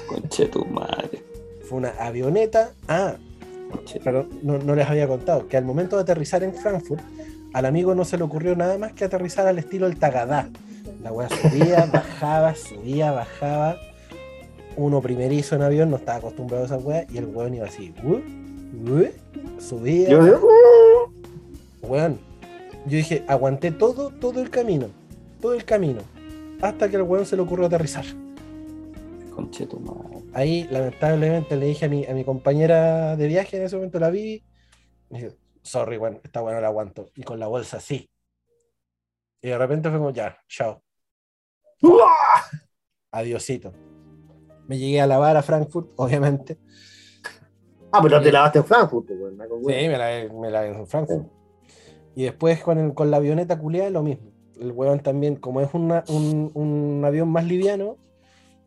Conche 0.08 0.48
tu 0.48 0.66
madre. 0.66 1.24
Fue 1.68 1.78
una 1.78 1.90
avioneta. 2.00 2.74
Ah, 2.88 3.16
pero 4.03 4.27
no, 4.41 4.57
no 4.57 4.76
les 4.76 4.88
había 4.88 5.07
contado 5.07 5.48
que 5.48 5.57
al 5.57 5.65
momento 5.65 5.95
de 5.95 6.03
aterrizar 6.03 6.43
en 6.43 6.53
Frankfurt, 6.53 7.02
al 7.53 7.65
amigo 7.65 7.93
no 7.95 8.06
se 8.06 8.18
le 8.18 8.23
ocurrió 8.23 8.56
nada 8.56 8.77
más 8.77 8.93
que 8.93 9.03
aterrizar 9.06 9.48
al 9.48 9.57
estilo 9.60 9.88
del 9.88 9.98
Tagadá. 9.98 10.49
La 11.03 11.11
weá 11.11 11.30
subía, 11.30 11.85
bajaba, 11.93 12.56
subía, 12.56 13.11
bajaba. 13.11 13.77
Uno 14.77 15.02
primerizo 15.02 15.56
en 15.56 15.64
avión, 15.64 15.89
no 15.89 15.98
estaba 15.98 16.19
acostumbrado 16.19 16.64
a 16.64 16.65
esa 16.68 16.77
weá, 16.77 17.06
y 17.11 17.18
el 17.18 17.26
weón 17.26 17.53
iba 17.53 17.65
así, 17.65 17.93
"Uh, 18.03 18.19
uh", 18.89 19.07
subía, 19.60 20.10
Yo 20.10 20.23
digo, 20.23 20.49
weón, 21.81 22.19
yo 22.85 22.98
dije, 22.98 23.23
aguanté 23.27 23.72
todo, 23.72 24.10
todo 24.11 24.41
el 24.41 24.49
camino, 24.49 24.88
todo 25.41 25.53
el 25.53 25.65
camino, 25.65 26.02
hasta 26.61 26.88
que 26.89 26.95
al 26.95 27.02
weón 27.03 27.26
se 27.26 27.35
le 27.35 27.41
ocurrió 27.41 27.65
aterrizar. 27.65 28.06
Ahí, 30.34 30.68
lamentablemente, 30.72 31.56
le 31.56 31.66
dije 31.68 31.86
a 31.86 31.90
mi, 31.90 32.06
a 32.06 32.14
mi 32.14 32.24
compañera 32.24 33.16
de 33.16 33.28
viaje, 33.28 33.58
en 33.58 33.64
ese 33.64 33.76
momento 33.76 34.00
la 34.00 34.10
vi, 34.10 34.44
me 35.10 35.20
dije, 35.22 35.38
sorry, 35.62 35.98
weón, 35.98 36.20
esta 36.24 36.42
weón 36.42 36.56
no 36.56 36.62
la 36.62 36.68
aguanto. 36.68 37.10
Y 37.16 37.24
con 37.24 37.40
la 37.40 37.48
bolsa 37.48 37.78
así. 37.78 38.10
Y 39.42 39.48
de 39.50 39.58
repente 39.58 39.90
fue 39.90 39.98
como, 39.98 40.12
ya, 40.12 40.38
chao. 40.48 40.82
Adiosito. 43.12 43.74
Me 44.68 44.78
llegué 44.78 45.02
a 45.02 45.08
lavar 45.08 45.36
a 45.38 45.42
Frankfurt, 45.44 45.90
obviamente. 45.98 46.58
Ah, 47.92 48.00
pero 48.02 48.22
te 48.22 48.32
lavaste 48.32 48.60
en 48.60 48.66
Frankfurt, 48.66 49.08
pues, 49.08 49.20
Sí, 49.20 49.26
bueno. 49.62 49.92
me 49.92 49.98
la, 49.98 50.34
me 50.34 50.50
la 50.50 50.66
en 50.66 50.88
Frankfurt. 50.88 51.28
Y 52.16 52.24
después 52.24 52.62
con, 52.64 52.78
el- 52.78 52.94
con 52.94 53.12
la 53.12 53.18
avioneta 53.18 53.60
culiada 53.60 53.90
lo 53.90 54.02
mismo. 54.04 54.32
El 54.60 54.72
weón 54.72 55.00
también, 55.02 55.36
como 55.36 55.60
es 55.62 55.74
una- 55.74 56.04
un, 56.08 56.52
un 56.54 57.04
avión 57.04 57.30
más 57.30 57.46
liviano, 57.46 57.98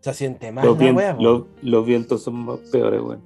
se 0.04 0.14
siente 0.14 0.52
más 0.52 0.64
Los, 0.64 0.76
la 0.78 0.84
vien- 0.84 0.96
wea, 0.96 1.16
po. 1.16 1.22
los- 1.22 1.42
los 1.62 1.86
vientos 1.86 2.22
son 2.22 2.34
más 2.44 2.58
peores, 2.70 3.00
weón. 3.00 3.22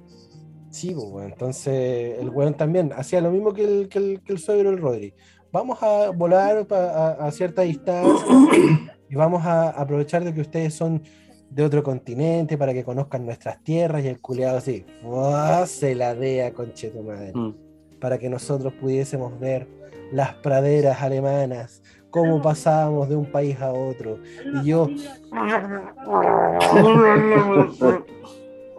Sí, 0.69 0.91
pues, 0.93 1.05
weón. 1.11 1.31
entonces 1.31 2.19
el 2.19 2.29
weón 2.29 2.53
también 2.53 2.91
hacía 2.95 3.21
lo 3.21 3.31
mismo 3.31 3.53
que 3.53 3.63
el, 3.63 3.89
que 3.89 3.97
el, 3.99 4.21
que 4.23 4.33
el 4.33 4.39
suegro 4.39 4.69
del 4.71 4.79
Rodri. 4.79 5.13
Vamos 5.51 5.81
a 5.81 6.11
volar 6.11 6.65
a, 6.69 7.09
a 7.25 7.31
cierta 7.31 7.63
distancia 7.63 8.25
y 9.09 9.15
vamos 9.15 9.43
a 9.45 9.69
aprovechar 9.71 10.23
de 10.23 10.33
que 10.33 10.41
ustedes 10.41 10.73
son 10.75 11.01
de 11.49 11.63
otro 11.63 11.81
continente 11.81 12.57
para 12.57 12.73
que 12.73 12.83
conozcan 12.83 13.25
nuestras 13.25 13.63
tierras 13.63 14.03
y 14.05 14.07
el 14.07 14.21
culeado 14.21 14.57
así, 14.59 14.85
se 15.65 15.95
la 15.95 16.13
dea 16.13 16.53
conche 16.53 16.89
tu 16.91 17.01
madre, 17.01 17.31
Mm. 17.33 17.55
para 17.99 18.19
que 18.19 18.29
nosotros 18.29 18.71
pudiésemos 18.79 19.39
ver 19.39 19.67
las 20.11 20.35
praderas 20.35 21.01
alemanas, 21.01 21.81
cómo 22.09 22.41
pasábamos 22.41 23.07
de 23.09 23.15
un 23.15 23.31
país 23.31 23.59
a 23.61 23.71
otro. 23.71 24.17
Y 24.61 24.65
yo, 24.65 24.89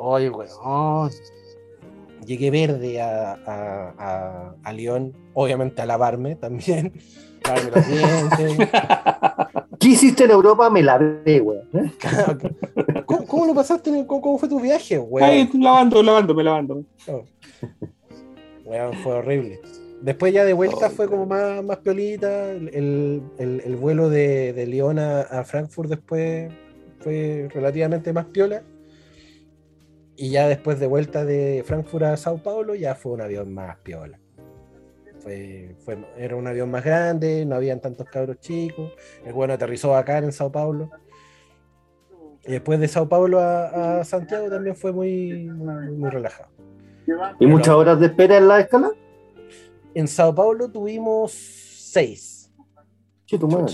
Oye, 0.02 0.30
weón. 0.30 1.10
Llegué 2.24 2.50
verde 2.50 3.00
a, 3.00 3.32
a, 3.32 3.94
a, 3.98 4.54
a 4.62 4.72
León, 4.72 5.12
obviamente 5.34 5.82
a 5.82 5.86
lavarme 5.86 6.36
también. 6.36 6.92
Lavarme 7.44 7.70
los 7.70 7.86
dientes. 7.86 8.58
¿Qué 9.78 9.88
hiciste 9.88 10.24
en 10.24 10.30
Europa? 10.30 10.68
Me 10.70 10.82
lavé, 10.82 11.40
weón. 11.40 11.68
¿Cómo, 13.06 13.26
cómo 13.26 13.46
lo 13.46 13.54
pasaste? 13.54 13.90
¿Cómo, 14.06 14.20
cómo 14.20 14.38
fue 14.38 14.48
tu 14.48 14.60
viaje, 14.60 14.96
Ay, 14.96 15.00
weón? 15.08 15.50
lavando, 15.62 16.02
lavándome, 16.02 16.44
lavándome. 16.44 16.84
Weón, 18.64 18.94
fue 19.02 19.12
horrible. 19.12 19.60
Después 20.02 20.32
ya 20.32 20.44
de 20.44 20.52
vuelta 20.54 20.86
Oh, 20.86 20.90
fue 20.90 21.08
como 21.08 21.26
más, 21.26 21.62
más 21.62 21.78
piolita. 21.78 22.50
El, 22.52 22.68
el- 22.74 23.22
el- 23.38 23.60
el 23.64 23.76
vuelo 23.76 24.08
de, 24.08 24.52
de 24.52 24.66
León 24.66 24.98
a, 24.98 25.20
a 25.22 25.44
Frankfurt 25.44 25.90
después 25.90 26.50
fue 27.00 27.48
relativamente 27.52 28.12
más 28.12 28.26
piola. 28.26 28.62
Y 30.16 30.30
ya 30.30 30.48
después 30.48 30.78
de 30.80 30.86
vuelta 30.86 31.24
de 31.24 31.62
Frankfurt 31.66 32.04
a 32.04 32.16
Sao 32.16 32.38
Paulo 32.42 32.74
ya 32.74 32.94
fue 32.94 33.12
un 33.12 33.20
avión 33.22 33.52
más 33.52 33.76
piola. 33.78 34.18
Fue, 35.20 35.74
fue- 35.84 35.98
era 36.16 36.34
un 36.36 36.46
avión 36.46 36.70
más 36.70 36.82
grande, 36.84 37.44
no 37.44 37.54
habían 37.56 37.80
tantos 37.80 38.06
cabros 38.08 38.38
chicos. 38.40 38.92
El 39.24 39.32
bueno 39.34 39.52
aterrizó 39.54 39.94
acá 39.94 40.18
en 40.18 40.32
Sao 40.32 40.50
Paulo. 40.50 40.90
Y 42.46 42.52
después 42.52 42.80
de 42.80 42.88
Sao 42.88 43.06
Paulo 43.06 43.38
a, 43.38 44.00
a 44.00 44.04
Santiago 44.04 44.48
también 44.48 44.74
fue 44.76 44.92
muy, 44.92 45.44
muy, 45.50 45.90
muy 45.90 46.08
relajado. 46.10 46.48
¿Y 47.38 47.46
muchas 47.46 47.74
horas 47.74 48.00
de 48.00 48.06
espera 48.06 48.38
en 48.38 48.48
la 48.48 48.60
escala? 48.60 48.90
En 49.94 50.06
Sao 50.08 50.34
Paulo 50.34 50.70
tuvimos 50.70 51.32
seis, 51.32 52.52
Sí, 53.26 53.38
tu 53.38 53.48
madre. 53.48 53.72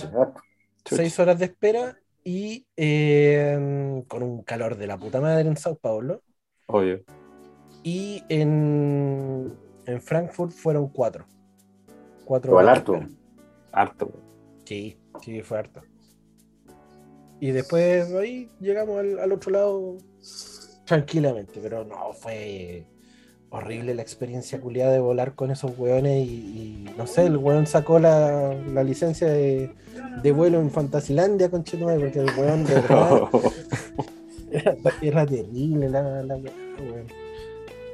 seis 0.84 1.18
horas 1.18 1.38
de 1.38 1.46
espera 1.46 1.98
y 2.24 2.66
eh, 2.76 4.02
con 4.08 4.22
un 4.22 4.42
calor 4.42 4.76
de 4.76 4.86
la 4.86 4.98
puta 4.98 5.20
madre 5.20 5.48
en 5.48 5.56
Sao 5.56 5.76
Paulo. 5.76 6.22
Obvio. 6.66 7.02
Y 7.82 8.22
en, 8.28 9.54
en 9.86 10.00
Frankfurt 10.00 10.52
fueron 10.52 10.88
cuatro. 10.88 11.26
Cuatro 12.24 12.50
Igual 12.50 12.64
horas 12.66 12.78
harto. 12.78 13.00
Harto, 13.72 14.06
weón. 14.06 14.26
Sí, 14.64 14.98
sí, 15.22 15.42
fue 15.42 15.58
harto. 15.58 15.82
Y 17.38 17.50
después 17.50 18.12
ahí 18.14 18.50
llegamos 18.60 18.98
al, 18.98 19.18
al 19.18 19.32
otro 19.32 19.52
lado 19.52 19.98
tranquilamente, 20.84 21.60
pero 21.60 21.84
no, 21.84 22.12
fue 22.14 22.86
horrible 23.50 23.94
la 23.94 24.02
experiencia 24.02 24.60
culiada 24.60 24.92
de 24.92 24.98
volar 24.98 25.34
con 25.34 25.50
esos 25.50 25.72
weones 25.78 26.26
y, 26.26 26.30
y, 26.30 26.90
no 26.96 27.06
sé, 27.06 27.26
el 27.26 27.36
weón 27.36 27.66
sacó 27.66 27.98
la, 27.98 28.54
la 28.54 28.82
licencia 28.82 29.28
de, 29.28 29.70
de 30.22 30.32
vuelo 30.32 30.60
en 30.60 30.70
Fantasilandia 30.70 31.50
con 31.50 31.64
porque 31.64 32.20
el 32.20 32.30
weón 32.36 32.64
de 32.64 32.74
verdad 32.80 33.20
era, 34.50 34.76
era 35.00 35.26
terrible 35.26 35.88
la, 35.88 36.22
la 36.22 36.36
weón. 36.36 37.06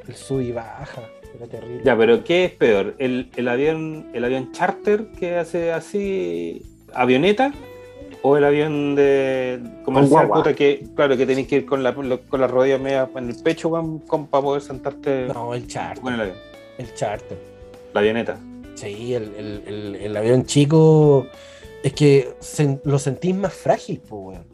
El 0.08 0.14
sub 0.14 0.40
y 0.40 0.50
baja, 0.50 1.02
era 1.36 1.46
terrible. 1.46 1.82
Ya, 1.84 1.96
pero 1.96 2.24
¿qué 2.24 2.46
es 2.46 2.52
peor? 2.52 2.96
¿El, 2.98 3.30
el 3.36 3.48
avión 3.48 4.08
el 4.14 4.24
avión 4.24 4.50
charter 4.52 5.06
que 5.12 5.36
hace 5.36 5.72
así 5.72 6.62
avioneta? 6.92 7.52
¿O 8.24 8.36
el 8.36 8.44
avión 8.44 8.94
de 8.94 9.60
comercial 9.84 10.28
puta 10.28 10.54
que, 10.54 10.86
claro, 10.94 11.16
que 11.16 11.26
tenés 11.26 11.48
que 11.48 11.56
ir 11.56 11.66
con 11.66 11.82
la, 11.82 11.92
con 11.92 12.40
las 12.40 12.50
rodillas 12.50 12.80
media 12.80 13.10
en 13.16 13.28
el 13.30 13.36
pecho 13.36 13.68
weón, 13.68 13.98
para 14.30 14.42
poder 14.42 14.62
sentarte 14.62 15.26
No, 15.26 15.54
el 15.54 15.66
charter, 15.66 16.00
con 16.02 16.14
el 16.14 16.20
avión? 16.20 16.36
el 16.78 16.94
charter. 16.94 17.36
La 17.92 18.00
avioneta. 18.00 18.38
Sí, 18.76 19.14
el, 19.14 19.34
el- 19.34 19.62
el- 19.66 19.94
el 19.96 20.16
avión 20.16 20.46
chico 20.46 21.26
es 21.82 21.92
que 21.92 22.34
lo 22.84 22.98
sentís 22.98 23.34
más 23.34 23.52
frágil, 23.52 24.00
pues, 24.08 24.36
weón. 24.38 24.44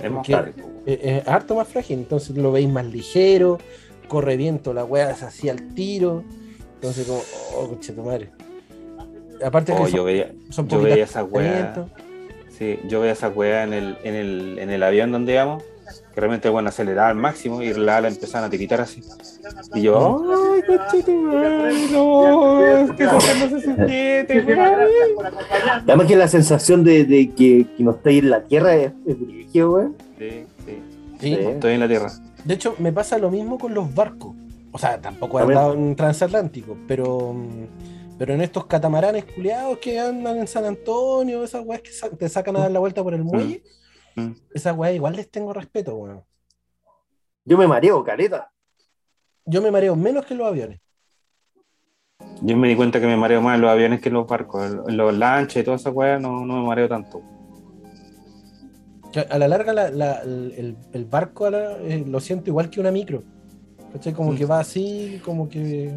Es 0.00 0.10
más 0.10 0.26
fácil. 0.26 0.54
Es, 0.86 0.98
es 1.02 1.28
harto 1.28 1.54
más 1.54 1.68
frágil, 1.68 1.98
entonces 1.98 2.34
lo 2.36 2.50
veis 2.50 2.68
más 2.68 2.86
ligero, 2.86 3.58
corre 4.08 4.36
viento, 4.38 4.72
la 4.72 4.84
weá 4.84 5.10
es 5.10 5.22
así 5.22 5.48
al 5.50 5.74
tiro. 5.74 6.24
Entonces, 6.76 7.06
como, 7.06 7.20
oh, 7.56 7.68
coche 7.68 7.92
tu 7.92 8.02
madre. 8.04 8.30
Aparte 9.44 9.72
que 9.74 9.78
Oh, 9.82 9.86
son, 9.86 9.96
yo 9.96 10.04
veía, 10.04 10.32
son 10.50 10.66
yo 10.68 10.80
veía 10.80 11.04
esa 11.04 11.24
weá. 11.24 11.74
Sí, 12.58 12.80
yo 12.88 13.00
veía 13.00 13.12
esa 13.12 13.28
weá 13.28 13.62
en 13.62 13.72
el, 13.72 13.96
en 14.02 14.14
el, 14.14 14.58
en 14.58 14.70
el 14.70 14.82
avión 14.82 15.12
donde 15.12 15.34
íbamos, 15.34 15.62
que 16.12 16.20
realmente 16.20 16.48
bueno, 16.48 16.70
aceleraba 16.70 17.08
al 17.08 17.14
máximo 17.14 17.62
y 17.62 17.72
la 17.72 17.98
ala 17.98 18.08
empezaban 18.08 18.48
a 18.48 18.50
tiritar 18.50 18.80
así. 18.80 19.00
Y 19.74 19.82
yo, 19.82 20.24
ay, 20.54 20.62
conchetumare, 20.62 21.88
no, 21.92 22.66
es 22.66 22.90
que 22.92 23.04
eso 23.04 23.14
no 23.14 23.48
se 23.48 23.60
siente, 23.60 24.40
weón. 24.40 25.24
Además 25.86 26.06
que 26.08 26.16
la 26.16 26.26
sensación 26.26 26.82
de, 26.82 27.04
de 27.04 27.30
que, 27.30 27.66
que 27.76 27.84
no 27.84 27.92
estáis 27.92 28.24
en 28.24 28.30
la 28.30 28.42
tierra 28.42 28.74
es, 28.74 28.92
weón. 29.54 29.94
Sí, 30.18 30.44
sí, 31.20 31.34
estoy 31.34 31.74
en 31.74 31.80
la 31.80 31.88
tierra. 31.88 32.10
De 32.44 32.54
hecho, 32.54 32.74
me 32.78 32.92
pasa 32.92 33.18
lo 33.18 33.30
mismo 33.30 33.56
con 33.56 33.72
los 33.72 33.94
barcos. 33.94 34.34
O 34.72 34.78
sea, 34.78 35.00
tampoco 35.00 35.38
he 35.38 35.42
andado 35.44 35.74
en 35.74 35.94
transatlántico, 35.94 36.76
pero, 36.88 37.34
mm, 37.34 37.97
pero 38.18 38.34
en 38.34 38.40
estos 38.40 38.66
catamaranes 38.66 39.24
culiados 39.26 39.78
que 39.78 39.98
andan 39.98 40.38
en 40.38 40.48
San 40.48 40.64
Antonio, 40.64 41.44
esas 41.44 41.64
weas 41.64 41.82
que 41.82 41.92
sa- 41.92 42.10
te 42.10 42.28
sacan 42.28 42.56
a 42.56 42.60
dar 42.60 42.70
la 42.70 42.80
vuelta 42.80 43.02
por 43.02 43.14
el 43.14 43.22
muelle, 43.24 43.62
Mm. 44.16 44.32
esas 44.52 44.76
weas 44.76 44.94
igual 44.94 45.14
les 45.16 45.30
tengo 45.30 45.52
respeto, 45.52 45.94
weón. 45.94 46.24
Yo 47.44 47.56
me 47.56 47.66
mareo, 47.66 48.02
careta. 48.04 48.50
Yo 49.46 49.62
me 49.62 49.70
mareo 49.70 49.94
menos 49.96 50.26
que 50.26 50.34
en 50.34 50.38
los 50.38 50.48
aviones. 50.48 50.80
Yo 52.42 52.56
me 52.56 52.68
di 52.68 52.76
cuenta 52.76 53.00
que 53.00 53.06
me 53.06 53.16
mareo 53.16 53.40
más 53.40 53.54
en 53.54 53.60
los 53.62 53.70
aviones 53.70 54.00
que 54.00 54.08
en 54.08 54.14
los 54.14 54.26
barcos. 54.26 54.76
En 54.88 54.96
los 54.96 55.14
lanchas 55.16 55.62
y 55.62 55.64
toda 55.64 55.76
esa 55.76 55.90
weá 55.90 56.18
no, 56.18 56.44
no 56.44 56.60
me 56.60 56.66
mareo 56.66 56.88
tanto. 56.88 57.22
A 59.30 59.38
la 59.38 59.48
larga 59.48 59.72
la- 59.72 59.90
la- 59.90 60.20
el, 60.22 60.76
el- 60.92 61.04
barco 61.06 61.48
la- 61.50 61.78
eh, 61.78 62.04
lo 62.06 62.20
siento 62.20 62.50
igual 62.50 62.68
que 62.70 62.80
una 62.80 62.90
micro. 62.90 63.22
¿Cachai? 63.92 64.12
Como 64.12 64.32
Mm. 64.32 64.36
que 64.36 64.44
va 64.44 64.60
así, 64.60 65.20
como 65.24 65.48
que. 65.48 65.96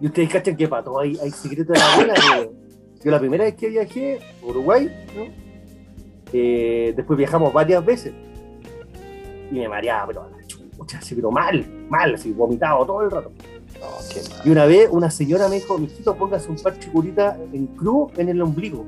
Y 0.00 0.06
ustedes 0.06 0.28
cachan 0.30 0.56
que 0.56 0.68
para 0.68 0.84
todo 0.84 1.00
hay, 1.00 1.18
hay 1.22 1.30
secretos 1.30 1.74
de 1.74 1.78
la 1.78 1.96
buena, 1.96 2.14
weón. 2.30 2.66
Yo 3.04 3.10
la 3.10 3.20
primera 3.20 3.44
vez 3.44 3.54
que 3.54 3.68
viajé 3.68 4.18
a 4.42 4.46
Uruguay, 4.46 4.90
¿no? 5.14 5.24
Eh, 6.32 6.92
después 6.96 7.16
viajamos 7.16 7.52
varias 7.52 7.84
veces. 7.84 8.12
Y 9.50 9.54
me 9.54 9.68
mareaba, 9.68 10.06
pero 10.08 10.28
la 10.28 10.46
chucha, 10.46 10.98
así, 10.98 11.14
pero 11.14 11.30
mal, 11.30 11.64
mal, 11.88 12.14
así, 12.14 12.32
vomitado 12.32 12.84
todo 12.84 13.02
el 13.02 13.10
rato. 13.10 13.30
No, 13.80 13.86
qué 14.12 14.20
mal. 14.28 14.40
Y 14.44 14.50
una 14.50 14.66
vez 14.66 14.88
una 14.90 15.10
señora 15.10 15.48
me 15.48 15.56
dijo, 15.56 15.78
mijito, 15.78 16.16
póngase 16.16 16.50
un 16.50 16.56
parche 16.56 16.90
curita 16.90 17.38
en 17.52 17.66
cruz 17.68 18.12
en 18.16 18.28
el 18.28 18.42
ombligo. 18.42 18.84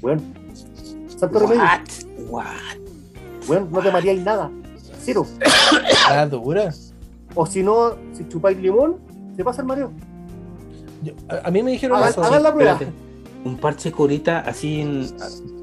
Bueno, 0.00 0.22
santo 1.06 1.38
remedio. 1.40 1.62
What? 2.30 2.46
Bueno, 3.46 3.68
no 3.70 3.80
te 3.80 3.90
mareáis 3.92 4.22
nada. 4.22 4.50
Cero. 5.00 5.26
Ah, 6.08 6.26
dura. 6.26 6.72
O 7.34 7.46
si 7.46 7.62
no, 7.62 7.96
si 8.12 8.26
chupáis 8.28 8.58
limón, 8.58 8.96
se 9.36 9.44
pasa 9.44 9.62
el 9.62 9.68
mareo. 9.68 9.90
Yo- 11.02 11.12
a, 11.28 11.48
a 11.48 11.50
mí 11.50 11.62
me 11.62 11.72
dijeron 11.72 12.02
eso. 12.08 12.22
hagan 12.22 12.42
la 12.42 12.52
prueba. 12.54 12.72
Espérate. 12.72 12.96
Un 13.44 13.56
parche 13.56 13.90
curita 13.90 14.40
así 14.40 14.80
en, 14.80 15.06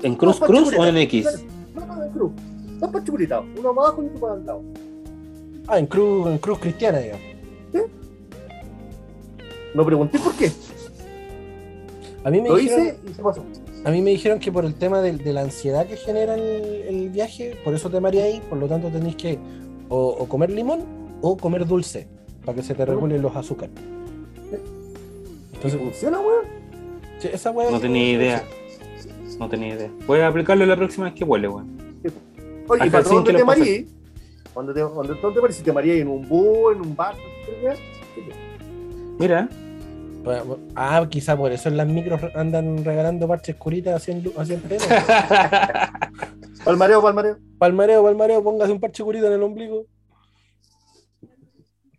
en 0.04 0.16
cruz, 0.16 0.40
cruz 0.40 0.74
o 0.78 0.86
en 0.86 0.98
X. 0.98 1.28
No, 1.76 1.86
no, 1.86 2.04
en 2.04 2.12
cruz. 2.12 2.32
Dos 2.80 2.92
parches 2.92 3.10
curitados. 3.10 3.46
Uno 3.58 3.74
para 3.74 3.88
abajo 3.88 4.04
y 4.04 4.08
otro 4.08 4.20
para 4.20 4.34
el 4.36 4.46
lado. 4.46 4.62
Ah, 5.68 5.80
en 5.80 5.86
cruz, 5.86 6.28
en 6.28 6.38
cruz 6.40 6.60
cristiana, 6.60 6.98
digamos. 7.00 7.24
No 9.76 9.86
pregunté 9.86 10.18
por 10.20 10.34
qué. 10.34 10.52
A 12.24 12.30
mí 12.32 12.42
me 12.42 12.50
Lo 12.50 12.56
dijeron, 12.58 12.86
hice 12.88 12.98
y 13.10 13.14
se 13.14 13.22
pasó. 13.22 13.44
a 13.86 13.92
mí 13.92 14.02
me 14.02 14.10
dijeron 14.10 14.40
que 14.40 14.52
por 14.52 14.66
el 14.66 14.74
tema 14.74 15.00
del- 15.02 15.20
de, 15.20 15.32
la 15.32 15.42
ansiedad 15.42 15.86
que 15.86 15.96
genera 15.96 16.34
el, 16.36 16.42
el 16.42 17.10
viaje, 17.10 17.56
por 17.64 17.74
eso 17.74 17.90
te 17.90 18.00
mareáis, 18.02 18.42
por 18.42 18.58
lo 18.58 18.68
tanto 18.68 18.90
tenéis 18.90 19.16
que 19.16 19.40
o, 19.88 20.08
o 20.20 20.28
comer 20.28 20.50
limón 20.50 20.82
o 21.22 21.38
comer 21.38 21.66
dulce, 21.66 22.08
para 22.50 22.56
que 22.56 22.64
se 22.64 22.74
te 22.74 22.84
regulen 22.84 23.22
los 23.22 23.36
azúcares. 23.36 23.76
¿Y 24.52 25.56
Entonces, 25.56 25.80
funciona, 25.80 26.20
weón? 26.20 26.46
sí, 27.20 27.30
esa 27.32 27.52
weá- 27.52 27.70
No 27.70 27.80
tenía 27.80 28.10
idea. 28.12 28.44
No 29.38 29.48
tenía 29.48 29.76
idea. 29.76 29.92
Voy 30.08 30.20
a 30.22 30.28
aplicarlo 30.28 30.66
la 30.66 30.76
próxima 30.76 31.06
vez 31.06 31.14
que 31.14 31.24
huele, 31.24 31.48
weón. 31.48 31.78
Oye, 32.68 32.88
y 32.88 32.90
para 32.90 33.04
sin 33.04 33.18
donde 33.18 33.34
te 33.36 33.44
marees, 33.46 33.86
cuando 34.52 34.74
te, 34.74 34.84
cuando 34.84 35.16
te 35.16 35.40
marees, 35.42 35.58
si 35.58 35.64
te 35.64 35.72
mareas 35.72 35.98
en 36.00 36.08
un 36.08 36.28
bus, 36.28 36.76
en 36.76 36.82
un 36.82 36.96
bar, 36.96 37.16
Mira, 39.20 39.48
Ah, 40.76 41.06
quizá 41.08 41.38
por 41.38 41.52
eso 41.52 41.70
en 41.70 41.78
las 41.78 41.88
micros 41.88 42.20
andan 42.36 42.84
regalando 42.84 43.28
parches 43.28 43.56
curitas 43.58 44.08
en, 44.10 44.24
lu- 44.24 44.34
así 44.38 44.54
en 44.54 44.62
pleno. 44.62 44.84
Palmareo, 46.66 47.02
palmareo. 47.02 47.38
palmareo, 47.60 48.04
palmareo, 48.04 48.44
póngase 48.44 48.72
un 48.72 48.80
parche 48.80 49.04
curita 49.04 49.28
en 49.28 49.34
el 49.34 49.44
ombligo. 49.44 49.86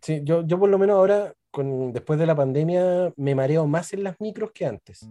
Sí, 0.01 0.21
yo, 0.23 0.45
yo 0.45 0.59
por 0.59 0.69
lo 0.69 0.77
menos 0.77 0.97
ahora, 0.97 1.33
con, 1.51 1.93
después 1.93 2.17
de 2.19 2.25
la 2.25 2.35
pandemia, 2.35 3.13
me 3.15 3.35
mareo 3.35 3.67
más 3.67 3.93
en 3.93 4.03
las 4.03 4.19
micros 4.19 4.51
que 4.51 4.65
antes. 4.65 5.07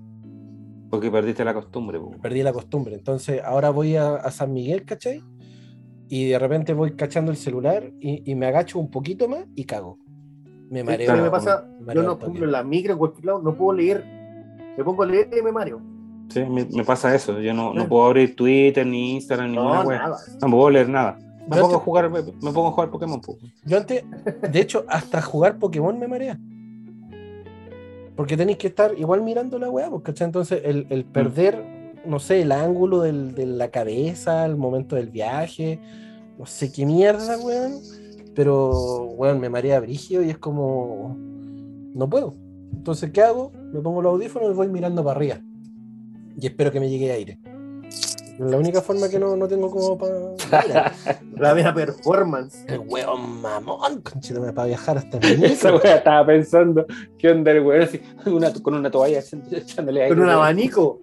porque 0.91 1.11
perdiste 1.11 1.45
la 1.45 1.55
costumbre, 1.55 1.99
po. 2.01 2.11
Perdí 2.21 2.43
la 2.43 2.53
costumbre. 2.53 2.95
Entonces 2.97 3.41
ahora 3.45 3.71
voy 3.71 3.95
a, 3.97 4.17
a 4.17 4.31
San 4.33 4.53
Miguel, 4.53 4.85
¿cachai? 4.85 5.23
Y 6.09 6.29
de 6.31 6.39
repente 6.41 6.75
voy 6.75 6.97
cachando 6.97 7.31
el 7.31 7.37
celular 7.37 7.93
y, 8.01 8.29
y 8.29 8.35
me 8.35 8.47
agacho 8.47 8.81
un 8.81 8.91
poquito 8.91 9.29
más 9.29 9.45
y 9.55 9.65
cago. 9.65 9.97
Me 10.69 10.83
mareo. 10.83 11.13
a 11.13 11.17
mí 11.17 11.23
me 11.23 11.31
pasa, 11.31 11.65
me 11.69 11.79
yo 11.79 11.87
mareo 11.87 12.03
no, 12.03 12.13
toque. 12.15 12.25
ejemplo, 12.25 12.47
en 12.47 12.53
la 12.53 12.65
micro, 12.65 12.93
en 12.93 12.99
cualquier 12.99 13.25
lado, 13.27 13.43
no 13.43 13.55
puedo 13.55 13.77
leer. 13.77 14.05
Me 14.77 14.83
pongo 14.83 15.05
a 15.05 15.07
leer 15.07 15.29
y 15.39 15.43
me 15.43 15.53
mareo. 15.53 15.81
Sí, 16.31 16.41
me, 16.45 16.65
me 16.65 16.85
pasa 16.85 17.15
eso. 17.15 17.41
Yo 17.41 17.55
no, 17.55 17.73
no 17.75 17.89
puedo 17.89 18.07
abrir 18.07 18.35
Twitter, 18.35 18.85
ni 18.85 19.15
Instagram, 19.15 19.51
ni 19.51 19.57
No. 19.57 19.85
No 19.85 20.51
puedo 20.51 20.71
leer 20.71 20.89
nada. 20.89 21.17
Me 21.51 21.57
pongo 21.63 21.77
a 21.77 21.81
jugar, 21.81 22.11
me, 22.11 22.23
me 22.23 22.53
pongo 22.53 22.69
a 22.69 22.73
jugar 22.73 22.91
Pokémon, 22.91 23.21
po. 23.21 23.37
Yo 23.65 23.77
antes, 23.77 24.05
de 24.51 24.61
hecho, 24.61 24.85
hasta 24.89 25.21
jugar 25.21 25.59
Pokémon 25.59 25.99
me 25.99 26.09
marea. 26.09 26.39
Porque 28.17 28.37
tenéis 28.37 28.59
que 28.59 28.67
estar 28.69 28.93
igual 28.99 29.23
mirando 29.23 29.59
la 29.59 29.71
weá, 29.71 29.91
¿cachai? 30.03 30.27
Entonces, 30.27 30.61
el, 30.65 30.87
el 30.91 31.05
perder, 31.05 31.65
no 32.05 32.19
sé, 32.19 32.43
el 32.43 32.53
ángulo 32.53 33.01
del- 33.01 33.35
de 33.35 33.47
la 33.47 33.69
cabeza, 33.71 34.45
el 34.45 34.57
momento 34.57 34.97
del 34.97 35.09
viaje, 35.09 35.81
no 36.39 36.45
sé 36.47 36.71
qué 36.71 36.85
mierda, 36.85 37.39
weón. 37.39 37.79
Pero, 38.35 39.05
weón, 39.17 39.41
me 39.41 39.49
marea 39.49 39.81
brigio 39.81 40.23
y 40.23 40.31
es 40.31 40.39
como. 40.39 41.17
No 41.95 42.09
puedo. 42.09 42.35
Entonces, 42.73 43.11
¿qué 43.11 43.23
hago? 43.23 43.53
Me 43.73 43.81
pongo 43.81 44.03
los 44.03 44.13
audífonos 44.13 44.51
y 44.51 44.55
voy 44.55 44.69
mirando 44.69 45.03
para 45.03 45.17
arriba. 45.17 45.41
Y 46.41 46.47
espero 46.47 46.71
que 46.71 46.79
me 46.81 46.89
llegue 46.89 47.11
aire. 47.11 47.39
La 48.39 48.57
única 48.57 48.81
forma 48.81 49.09
que 49.09 49.19
no, 49.19 49.35
no 49.37 49.49
tengo 49.49 49.71
como 49.71 49.99
para. 49.99 50.30
La 51.37 51.55
mera 51.55 51.73
performance. 51.75 52.65
El 52.69 52.81
weón 52.81 53.41
mamón, 53.41 54.03
conchito, 54.03 54.41
para 54.55 54.67
viajar 54.69 54.99
hasta 54.99 55.19
mi 55.19 55.27
Esa 55.47 55.75
wea 55.75 55.97
estaba 55.97 56.27
pensando, 56.27 56.87
¿qué 57.19 57.31
onda 57.31 57.51
el 57.53 57.61
weón 57.61 57.83
así, 57.83 58.01
una- 58.27 58.53
con 58.53 58.75
una 58.75 58.91
toalla 58.91 59.21
echándole 59.51 60.03
aire? 60.03 60.15
Con 60.15 60.25
un 60.25 60.31
abanico. 60.31 61.01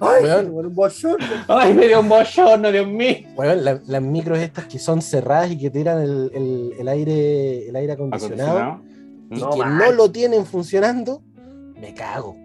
Ay, 0.00 0.24
Weón. 0.24 0.52
con 0.52 0.66
un 0.66 0.74
bochón. 0.74 1.16
Ay, 1.48 1.74
me 1.74 1.86
dio 1.88 2.00
un 2.00 2.08
bochorno, 2.08 2.70
Dios 2.70 2.86
mío. 2.86 3.16
Weón, 3.36 3.64
la- 3.64 3.80
las 3.86 4.02
micros 4.02 4.38
estas 4.38 4.66
que 4.66 4.78
son 4.78 5.00
cerradas 5.02 5.50
y 5.50 5.58
que 5.58 5.70
tiran 5.70 6.00
el, 6.02 6.30
el- 6.34 6.72
el 6.78 6.88
aire, 6.88 7.68
el 7.68 7.76
aire 7.76 7.92
acondicionado, 7.92 8.58
¿Acondicionado? 8.58 8.88
y 9.30 9.40
No, 9.40 9.50
que 9.50 9.58
man. 9.58 9.78
no 9.78 9.92
lo 9.92 10.10
tienen 10.10 10.44
funcionando, 10.46 11.22
me 11.80 11.94
cago. 11.94 12.36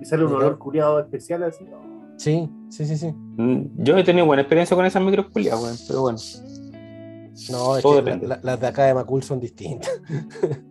Y 0.00 0.04
sale 0.04 0.24
un 0.24 0.32
olor 0.34 0.58
curiado 0.58 1.00
especial 1.00 1.42
así. 1.44 1.64
Sí, 2.18 2.50
sí, 2.70 2.84
sí, 2.86 2.96
sí. 2.96 3.12
Mm, 3.12 3.82
Yo 3.84 3.96
he 3.96 4.04
tenido 4.04 4.26
buena 4.26 4.42
experiencia 4.42 4.76
con 4.76 4.84
esas 4.86 5.02
micros 5.02 5.26
culiadas, 5.28 5.62
weón, 5.62 5.76
pero 5.86 6.00
bueno. 6.02 6.18
No, 7.50 7.76
es 7.76 7.82
Todo 7.82 7.96
que 7.96 8.02
depende. 8.02 8.26
la- 8.28 8.36
la- 8.36 8.40
las 8.42 8.60
de 8.60 8.66
acá 8.66 8.84
de 8.86 8.94
Macul 8.94 9.22
son 9.22 9.38
distintas. 9.40 9.90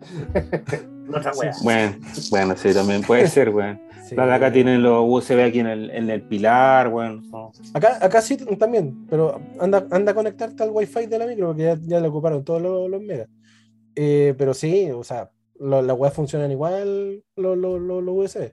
Wea. 1.39 1.53
Bueno, 1.63 1.95
bueno, 2.31 2.55
sí, 2.57 2.73
también 2.73 3.01
puede 3.03 3.27
ser, 3.27 3.49
weón. 3.49 3.79
Sí. 4.07 4.15
Las 4.15 4.27
de 4.27 4.33
acá 4.33 4.51
tienen 4.51 4.83
los 4.83 5.03
USB 5.07 5.43
aquí 5.43 5.59
en 5.59 5.67
el, 5.67 5.89
en 5.91 6.09
el 6.09 6.21
pilar, 6.23 6.87
weón. 6.89 7.29
no. 7.29 7.51
Acá, 7.73 7.97
acá 8.01 8.21
sí 8.21 8.37
también, 8.37 9.05
pero 9.09 9.39
anda, 9.59 9.85
anda 9.91 10.11
a 10.11 10.15
conectarte 10.15 10.63
al 10.63 10.71
wifi 10.71 11.05
de 11.07 11.17
la 11.19 11.25
micro 11.27 11.47
porque 11.47 11.63
ya, 11.63 11.77
ya 11.81 11.99
le 11.99 12.07
ocuparon 12.07 12.43
todos 12.43 12.61
los, 12.61 12.89
los 12.89 13.01
megas. 13.01 13.29
Eh, 13.95 14.33
pero 14.37 14.53
sí, 14.53 14.89
o 14.91 15.03
sea, 15.03 15.31
lo- 15.59 15.81
las 15.81 15.97
weas 15.97 16.13
funcionan 16.13 16.51
igual 16.51 17.23
los 17.35 17.57
los- 17.57 17.79
los- 17.81 18.03
los 18.03 18.15
USB. 18.15 18.51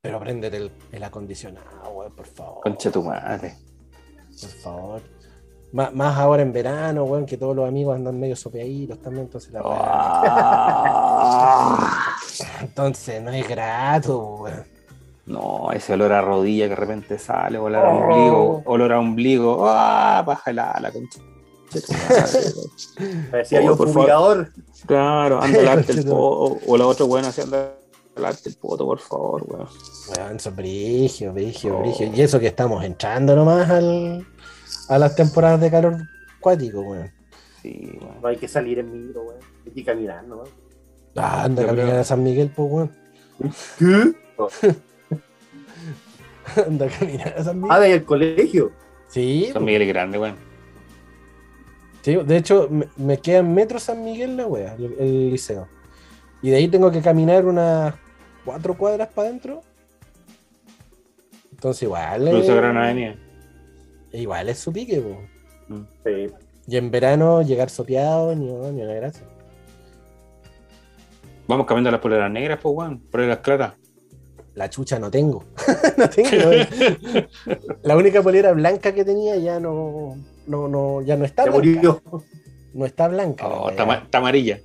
Pero 0.00 0.20
préndete 0.20 0.56
el, 0.58 0.70
el 0.92 1.02
acondicionado, 1.02 1.90
weón, 1.90 2.12
por 2.14 2.26
favor. 2.26 2.60
Concha 2.62 2.88
tu 2.90 3.02
madre. 3.02 3.56
Por 4.40 4.50
favor. 4.50 5.02
Má- 5.72 5.90
más 5.92 6.16
ahora 6.16 6.42
en 6.42 6.52
verano, 6.52 7.02
weón, 7.02 7.26
que 7.26 7.36
todos 7.36 7.56
los 7.56 7.66
amigos 7.66 7.96
andan 7.96 8.18
medio 8.18 8.36
sopeaditos 8.36 9.02
también, 9.02 9.24
entonces 9.26 9.52
la 9.52 9.60
Ah. 9.64 10.96
Entonces 12.60 13.20
no 13.22 13.32
es 13.32 13.48
grato, 13.48 14.18
weón. 14.36 14.64
No, 15.26 15.72
ese 15.72 15.94
olor 15.94 16.12
a 16.12 16.22
rodilla 16.22 16.66
que 16.66 16.70
de 16.70 16.76
repente 16.76 17.18
sale, 17.18 17.58
olor 17.58 17.84
a 17.84 17.90
Oh. 17.90 17.96
ombligo, 17.98 18.62
olor 18.66 18.92
a 18.92 19.00
ombligo. 19.00 19.66
¡Ah! 19.68 20.22
Baja 20.24 20.52
la 20.52 20.70
ala, 20.70 20.92
concha. 20.92 21.18
Parecía 23.32 23.58
Oh, 23.60 23.64
yo 23.64 23.76
por 23.76 23.88
fumigador. 23.88 24.52
Claro, 24.86 25.42
anda 25.42 25.72
arte 25.72 25.90
el 25.92 26.04
tu 26.04 26.10
poto. 26.12 26.60
O 26.68 26.76
la 26.78 26.86
otra 26.86 27.04
weón 27.04 27.24
así 27.26 27.40
anda 27.40 27.74
al 28.18 28.26
arte 28.26 28.48
el 28.48 28.56
poto, 28.56 28.84
por 28.86 28.98
favor, 28.98 29.44
weón. 29.48 29.68
Weón, 30.16 30.40
son 30.40 30.56
brigio, 30.56 31.32
brigio, 31.32 31.76
Oh. 31.76 31.80
brigio. 31.80 32.10
Y 32.14 32.20
eso 32.20 32.38
que 32.38 32.48
estamos 32.48 32.84
entrando 32.84 33.34
nomás 33.34 33.68
al, 33.70 34.26
a 34.88 34.98
las 34.98 35.14
temporadas 35.16 35.60
de 35.60 35.70
calor 35.70 35.96
cuático, 36.40 36.80
weón. 36.80 37.10
Sí, 37.62 37.98
weón. 38.00 38.20
No 38.22 38.28
hay 38.28 38.36
que 38.36 38.48
salir 38.48 38.78
en 38.78 38.92
micro, 39.06 39.22
weón. 39.22 39.40
Hay 39.66 39.72
que 39.72 39.84
caminar, 39.84 40.24
¿no? 40.24 40.44
Ah, 41.16 41.44
anda 41.44 41.62
a 41.62 41.66
caminar 41.66 41.96
a 41.96 42.04
San 42.04 42.22
Miguel, 42.22 42.50
pues, 42.54 42.68
weón. 42.70 42.92
¿Qué? 43.78 44.14
anda 46.66 46.86
a 46.86 46.88
caminar 46.88 47.34
a 47.38 47.44
San 47.44 47.56
Ah, 47.56 47.60
Miguel. 47.60 47.80
de 47.80 47.86
ahí 47.86 47.92
al 47.92 48.04
colegio. 48.04 48.72
Sí, 49.08 49.50
San 49.52 49.64
Miguel 49.64 49.82
es 49.82 49.88
grande, 49.88 50.18
weón. 50.18 50.36
sí, 52.02 52.14
de 52.16 52.36
hecho, 52.36 52.68
me, 52.70 52.88
me 52.96 53.18
queda 53.18 53.38
en 53.38 53.54
metro 53.54 53.78
San 53.78 54.04
Miguel 54.04 54.36
la 54.36 54.46
wea, 54.46 54.74
el, 54.74 54.94
el 54.98 55.30
liceo. 55.30 55.68
Y 56.42 56.50
de 56.50 56.56
ahí 56.56 56.68
tengo 56.68 56.90
que 56.90 57.00
caminar 57.02 57.46
unas 57.46 57.94
cuatro 58.48 58.78
cuadras 58.78 59.08
para 59.08 59.28
adentro. 59.28 59.60
Entonces, 61.52 61.82
igual. 61.82 62.28
Eh, 62.28 62.42
Gran 62.46 62.78
Avenida. 62.78 63.14
Igual 64.12 64.48
es 64.48 64.58
su 64.58 64.72
pique, 64.72 65.00
po. 65.02 65.20
Mm. 65.68 65.82
Sí. 66.04 66.32
Y 66.66 66.76
en 66.78 66.90
verano 66.90 67.42
llegar 67.42 67.68
sopeado, 67.68 68.34
ni, 68.34 68.46
ni 68.46 68.82
una 68.82 68.94
gracia. 68.94 69.26
Vamos 71.46 71.66
cambiando 71.66 71.90
las 71.90 72.00
poleras 72.00 72.30
negras, 72.30 72.58
pues, 72.62 72.74
weón. 72.74 73.00
Poleras 73.00 73.38
claras. 73.38 73.74
La 74.54 74.70
chucha 74.70 74.98
no 74.98 75.10
tengo. 75.10 75.44
no 75.98 76.08
tengo. 76.08 76.50
la 77.82 77.96
única 77.98 78.22
polera 78.22 78.52
blanca 78.52 78.92
que 78.94 79.04
tenía 79.04 79.36
ya 79.36 79.60
no, 79.60 80.16
no, 80.46 80.68
no, 80.68 81.02
ya 81.02 81.16
no 81.18 81.26
está 81.26 81.44
Ya 81.44 81.50
blanca. 81.50 81.66
murió. 81.74 82.02
No 82.72 82.86
está 82.86 83.08
blanca. 83.08 83.46
la 83.46 83.54
Oh, 83.54 83.70
está 83.70 84.18
amarilla. 84.18 84.58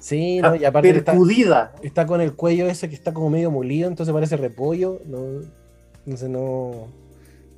Sí, 0.00 0.40
no, 0.40 0.56
y 0.56 0.64
aparte 0.64 0.88
está, 0.90 1.12
Percudida. 1.12 1.74
está 1.82 2.06
con 2.06 2.22
el 2.22 2.34
cuello 2.34 2.66
ese 2.66 2.88
que 2.88 2.94
está 2.94 3.12
como 3.12 3.28
medio 3.28 3.50
molido, 3.50 3.86
entonces 3.86 4.12
parece 4.12 4.38
repollo. 4.38 5.00
No, 5.04 5.42
entonces 6.04 6.28
no. 6.28 6.88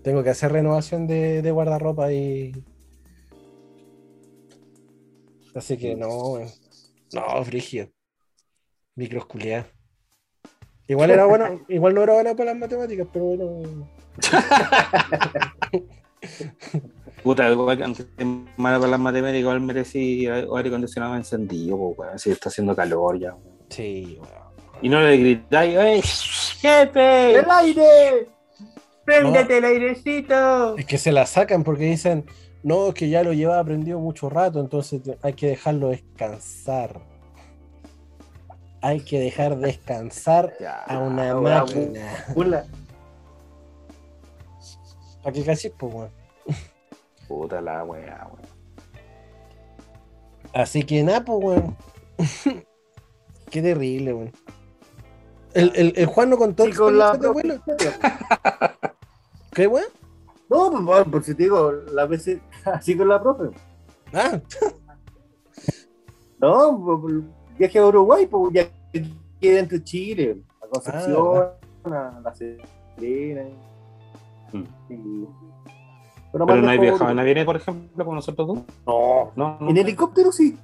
Tengo 0.02 0.24
que 0.24 0.30
hacer 0.30 0.50
renovación 0.50 1.06
de, 1.06 1.40
de 1.40 1.50
guardarropa 1.52 2.12
y. 2.12 2.52
Así 5.54 5.76
que 5.76 5.94
no, 5.94 6.40
no, 7.12 7.44
frigio. 7.44 7.90
Micros 8.96 9.26
culiadas. 9.26 9.66
Igual 10.88 11.10
era 11.10 11.26
bueno, 11.26 11.64
igual 11.68 11.94
no 11.94 12.02
era 12.02 12.14
bueno 12.14 12.36
para 12.36 12.50
las 12.50 12.60
matemáticas, 12.60 13.06
pero 13.12 13.24
bueno. 13.24 13.88
Puta, 17.22 17.48
igual 17.50 17.76
que 17.76 17.84
aunque 17.84 18.04
mala 18.56 18.78
para 18.78 18.90
las 18.90 19.00
matemáticas, 19.00 19.40
igual 19.40 19.60
merecí 19.60 20.26
aire 20.26 20.68
acondicionado 20.68 21.14
encendido, 21.14 21.76
weón. 21.76 22.18
Si 22.18 22.30
está 22.30 22.48
haciendo 22.48 22.74
calor 22.74 23.18
ya, 23.18 23.34
weón. 23.34 23.58
Sí, 23.68 24.18
weón. 24.20 24.42
Y 24.82 24.88
no 24.88 25.00
le 25.00 25.16
gritáis, 25.16 25.76
¡Ey, 25.76 26.02
jefe! 26.02 27.36
¡El 27.36 27.50
aire! 27.50 28.26
¡Préndete 29.04 29.58
el 29.58 29.64
airecito! 29.64 30.76
Es 30.76 30.86
que 30.86 30.98
se 30.98 31.12
la 31.12 31.24
sacan 31.26 31.62
porque 31.62 31.84
dicen, 31.84 32.26
no, 32.64 32.88
es 32.88 32.94
que 32.94 33.08
ya 33.08 33.22
lo 33.22 33.32
lleva 33.32 33.60
aprendido 33.60 34.00
mucho 34.00 34.28
rato, 34.28 34.58
entonces 34.58 35.00
hay 35.22 35.34
que 35.34 35.46
dejarlo 35.48 35.88
descansar. 35.90 37.00
Hay 38.80 39.00
que 39.00 39.20
dejar 39.20 39.58
descansar 39.58 40.54
Ya, 40.58 40.82
a 40.82 40.98
una 40.98 41.36
máquina. 41.36 42.26
¿Para 45.22 45.32
qué 45.32 45.44
casi? 45.44 45.70
Pues, 45.70 45.94
weón. 45.94 46.21
Puta 47.32 47.60
la 47.60 47.82
weá, 47.84 48.28
weón. 48.30 48.42
Así 50.52 50.82
que 50.82 51.02
nada, 51.02 51.24
pues, 51.24 51.38
weón. 51.42 51.76
qué 53.50 53.62
terrible, 53.62 54.12
weón. 54.12 54.32
El, 55.54 55.72
el, 55.74 55.92
el 55.96 56.06
Juan 56.06 56.30
no 56.30 56.36
contó 56.38 56.64
Sí, 56.64 56.72
con 56.72 56.98
la 56.98 57.10
abuelo. 57.10 57.60
¿Qué, 59.52 59.66
weón? 59.66 59.86
No, 60.48 60.70
pues, 60.70 60.84
bueno, 60.84 61.10
por 61.10 61.24
si 61.24 61.34
te 61.34 61.44
digo, 61.44 61.72
las 61.72 62.08
veces 62.08 62.40
así 62.64 62.96
con 62.96 63.08
la 63.08 63.22
profe. 63.22 63.50
Ah, 64.12 64.40
No, 66.38 66.82
pues, 66.84 66.98
pues, 67.00 67.14
viaje 67.58 67.78
a 67.78 67.86
Uruguay, 67.86 68.26
pues 68.26 68.52
ya 68.52 68.68
quedé 68.92 69.54
dentro 69.56 69.78
de 69.78 69.84
Chile, 69.84 70.42
a 70.62 70.66
Concepción, 70.66 71.48
a 71.84 72.20
La 72.22 72.34
Serena. 72.34 73.44
Mm. 74.52 74.64
y- 74.90 75.28
Pero, 76.32 76.46
no 76.46 76.52
hay 76.68 76.78
lejos, 76.78 76.80
viajado 76.98 77.10
en 77.10 77.18
aviones, 77.18 77.44
por 77.44 77.56
ejemplo, 77.56 78.04
con 78.04 78.14
nosotros 78.14 78.48
dos. 78.48 78.58
No, 78.86 79.32
No, 79.36 79.58
no. 79.60 79.68
en 79.70 79.76
helicóptero 79.76 80.32
sí. 80.32 80.56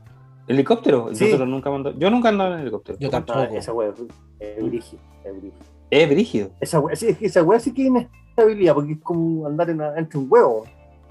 ¿Helicóptero? 0.46 1.10
Sí. 1.14 1.24
Nosotros 1.24 1.48
nunca 1.48 1.70
mandó- 1.70 1.92
Yo 1.98 2.10
nunca 2.10 2.30
andaba 2.30 2.54
en 2.54 2.60
helicóptero. 2.62 2.98
yo 2.98 3.08
No, 3.08 3.10
tampoco. 3.10 3.54
esa 3.54 3.72
wea 3.74 3.92
es 4.40 4.64
brígida, 4.64 5.00
es 5.24 5.36
brígida. 5.40 5.64
Es 5.90 6.08
brígido, 6.10 6.50
Esa 6.60 6.80
wea, 6.80 6.96
sí, 6.96 7.08
es 7.08 7.18
que 7.18 7.26
esa 7.26 7.42
wea 7.42 7.60
sí 7.60 7.72
que 7.74 7.82
es 7.82 7.88
inestabilidad, 7.88 8.74
porque 8.74 8.92
es 8.92 9.00
como 9.00 9.46
andar 9.46 9.68
en, 9.70 9.80
entre 9.96 10.18
un 10.18 10.26
huevo. 10.30 10.64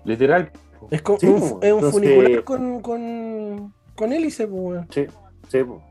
literal. 0.04 0.52
Es, 0.92 1.02
como 1.02 1.20
Sí, 1.20 1.28
un, 1.28 1.40
po. 1.40 1.46
es 1.46 1.52
un 1.54 1.64
Entonces- 1.64 1.92
funicular 1.92 2.44
con, 2.44 2.82
con, 2.82 3.74
con 3.96 4.14
hélice, 4.14 4.48
pues, 4.48 4.62
weón. 4.62 4.88
Sí, 4.90 5.06
sí. 5.50 5.64
po. 5.64 5.82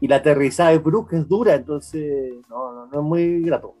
Y 0.00 0.08
la 0.08 0.16
aterrizada 0.16 0.72
es 0.72 0.82
brusca, 0.82 1.16
es 1.16 1.26
dura, 1.28 1.54
entonces 1.54 2.34
no, 2.48 2.72
no, 2.74 2.86
no 2.86 2.98
es 3.00 3.04
muy 3.04 3.42
grato. 3.42 3.74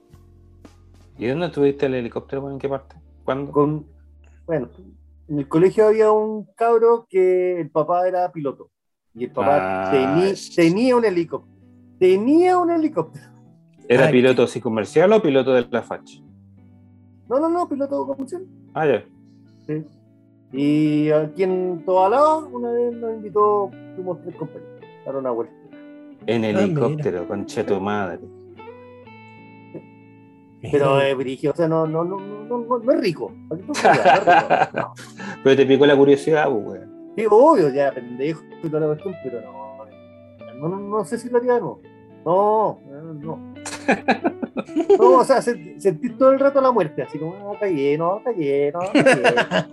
¿Y 1.18 1.26
dónde 1.26 1.48
tuviste 1.48 1.86
el 1.86 1.94
helicóptero? 1.94 2.42
weón? 2.42 2.54
¿En 2.54 2.58
qué 2.58 2.68
parte? 2.68 2.96
¿Cuándo? 3.24 3.50
Con, 3.52 3.86
bueno, 4.48 4.68
en 5.28 5.38
el 5.38 5.46
colegio 5.46 5.86
había 5.86 6.10
un 6.10 6.46
cabro 6.56 7.06
que 7.08 7.60
el 7.60 7.70
papá 7.70 8.08
era 8.08 8.32
piloto. 8.32 8.70
Y 9.14 9.24
el 9.24 9.30
papá 9.30 9.90
Ah, 9.90 10.32
tenía 10.56 10.96
un 10.96 11.04
helicóptero. 11.04 11.56
Tenía 12.00 12.58
un 12.58 12.70
helicóptero. 12.70 13.26
¿Era 13.88 14.06
Ay, 14.06 14.12
piloto 14.12 14.42
así 14.42 14.60
comercial 14.60 15.12
o 15.12 15.22
piloto 15.22 15.52
de 15.52 15.66
la 15.70 15.82
FACH? 15.82 16.20
No, 17.28 17.38
no, 17.38 17.48
no, 17.48 17.68
piloto 17.68 18.06
comercial. 18.06 18.44
Ah, 18.74 18.86
ya. 18.86 19.04
Sí. 19.66 19.84
Y 20.52 21.10
aquí 21.10 21.42
en 21.42 21.82
Tobalaba, 21.84 22.38
una 22.38 22.70
vez 22.72 22.92
nos 22.94 23.14
invitó, 23.14 23.70
fuimos 23.94 24.20
tres 24.22 24.34
compañeros, 24.36 24.82
a 25.02 25.04
dar 25.06 25.16
una 25.16 25.30
vuelta. 25.30 25.54
En 26.26 26.44
Ah, 26.44 26.48
helicóptero, 26.48 27.28
concha 27.28 27.64
tu 27.66 27.78
madre. 27.80 28.20
Pero 30.60 31.00
es 31.00 31.16
brígido, 31.16 31.52
o 31.52 31.56
sea, 31.56 31.68
no, 31.68 31.86
no, 31.86 32.04
no, 32.04 32.18
no, 32.18 32.58
no, 32.82 32.92
es 32.92 33.00
rico. 33.00 33.32
No 33.48 33.56
es 33.56 33.62
rico, 33.62 33.72
no. 34.74 34.94
Pero 35.44 35.56
te 35.56 35.66
picó 35.66 35.86
la 35.86 35.96
curiosidad, 35.96 36.48
pues, 36.50 36.64
weón. 36.66 36.98
Sí, 37.16 37.26
obvio, 37.30 37.68
ya 37.70 37.92
pendejo 37.92 38.42
y 38.62 38.68
toda 38.68 38.80
la 38.80 38.86
cuestión, 38.88 39.14
pero 39.24 39.40
no, 39.40 39.84
no, 40.60 40.68
no, 40.68 40.78
no 40.78 41.04
sé 41.04 41.18
si 41.18 41.28
lo 41.28 41.38
haría 41.38 41.54
de 41.54 41.60
nuevo. 41.60 41.80
No, 42.24 42.78
no, 42.90 43.14
no. 43.14 43.54
No, 44.98 45.18
o 45.18 45.24
sea, 45.24 45.40
se- 45.40 45.80
sentí 45.80 46.10
todo 46.10 46.30
el 46.30 46.38
rato 46.40 46.60
la 46.60 46.70
muerte, 46.72 47.02
así 47.02 47.18
como, 47.18 47.34
ah, 47.36 47.52
está 47.54 47.68
lleno, 47.68 48.18
está 48.18 48.32
lleno, 48.32 48.80
está 48.92 49.14
lleno. 49.14 49.68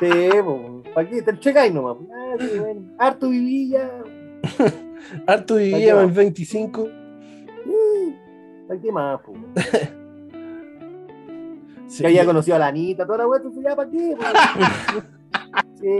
Sí, 0.00 0.28
pues, 0.44 0.94
¿para 0.94 1.08
qué? 1.08 1.22
Te 1.22 1.30
entregáis 1.30 1.72
nomás. 1.74 1.96
pues, 1.96 2.10
Ah, 2.12 2.34
sí, 2.38 2.58
bueno, 2.58 2.80
harto 2.98 3.28
viví 3.30 3.70
ya. 3.70 3.90
Harto 5.26 5.54
va. 5.54 5.60
en 5.60 5.98
el 5.98 6.10
25. 6.12 6.88
Sí, 7.64 8.16
¿Para 8.72 8.80
qué 8.80 8.90
más, 8.92 9.20
pues? 9.22 9.38
Sí, 11.88 12.02
Ya 12.04 12.08
había 12.08 12.24
conocido 12.24 12.56
a 12.56 12.58
la 12.60 12.68
Anita, 12.68 13.04
toda 13.04 13.18
la 13.18 13.26
wea, 13.26 13.36
entonces 13.36 13.62
ya, 13.62 13.76
¿para 13.76 13.90
qué? 13.90 14.16
Sí, 15.78 15.98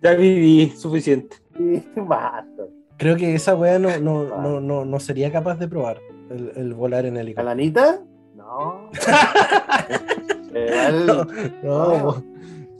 Ya 0.00 0.14
viví 0.14 0.70
suficiente. 0.70 1.36
sí, 1.56 1.84
basta. 1.96 2.62
Creo 2.96 3.16
que 3.16 3.34
esa 3.34 3.56
weá 3.56 3.80
no, 3.80 3.98
no, 3.98 4.22
no, 4.40 4.60
no, 4.60 4.84
no 4.84 5.00
sería 5.00 5.32
capaz 5.32 5.56
de 5.58 5.66
probar 5.66 5.98
el, 6.30 6.52
el 6.54 6.74
volar 6.74 7.06
en 7.06 7.14
¿A 7.14 7.16
la 7.16 7.20
helicóptero. 7.22 7.50
Anita? 7.50 8.00
No. 8.36 8.88
Igual- 10.54 11.06
No, 11.64 11.88
no, 11.98 12.04
po. 12.04 12.22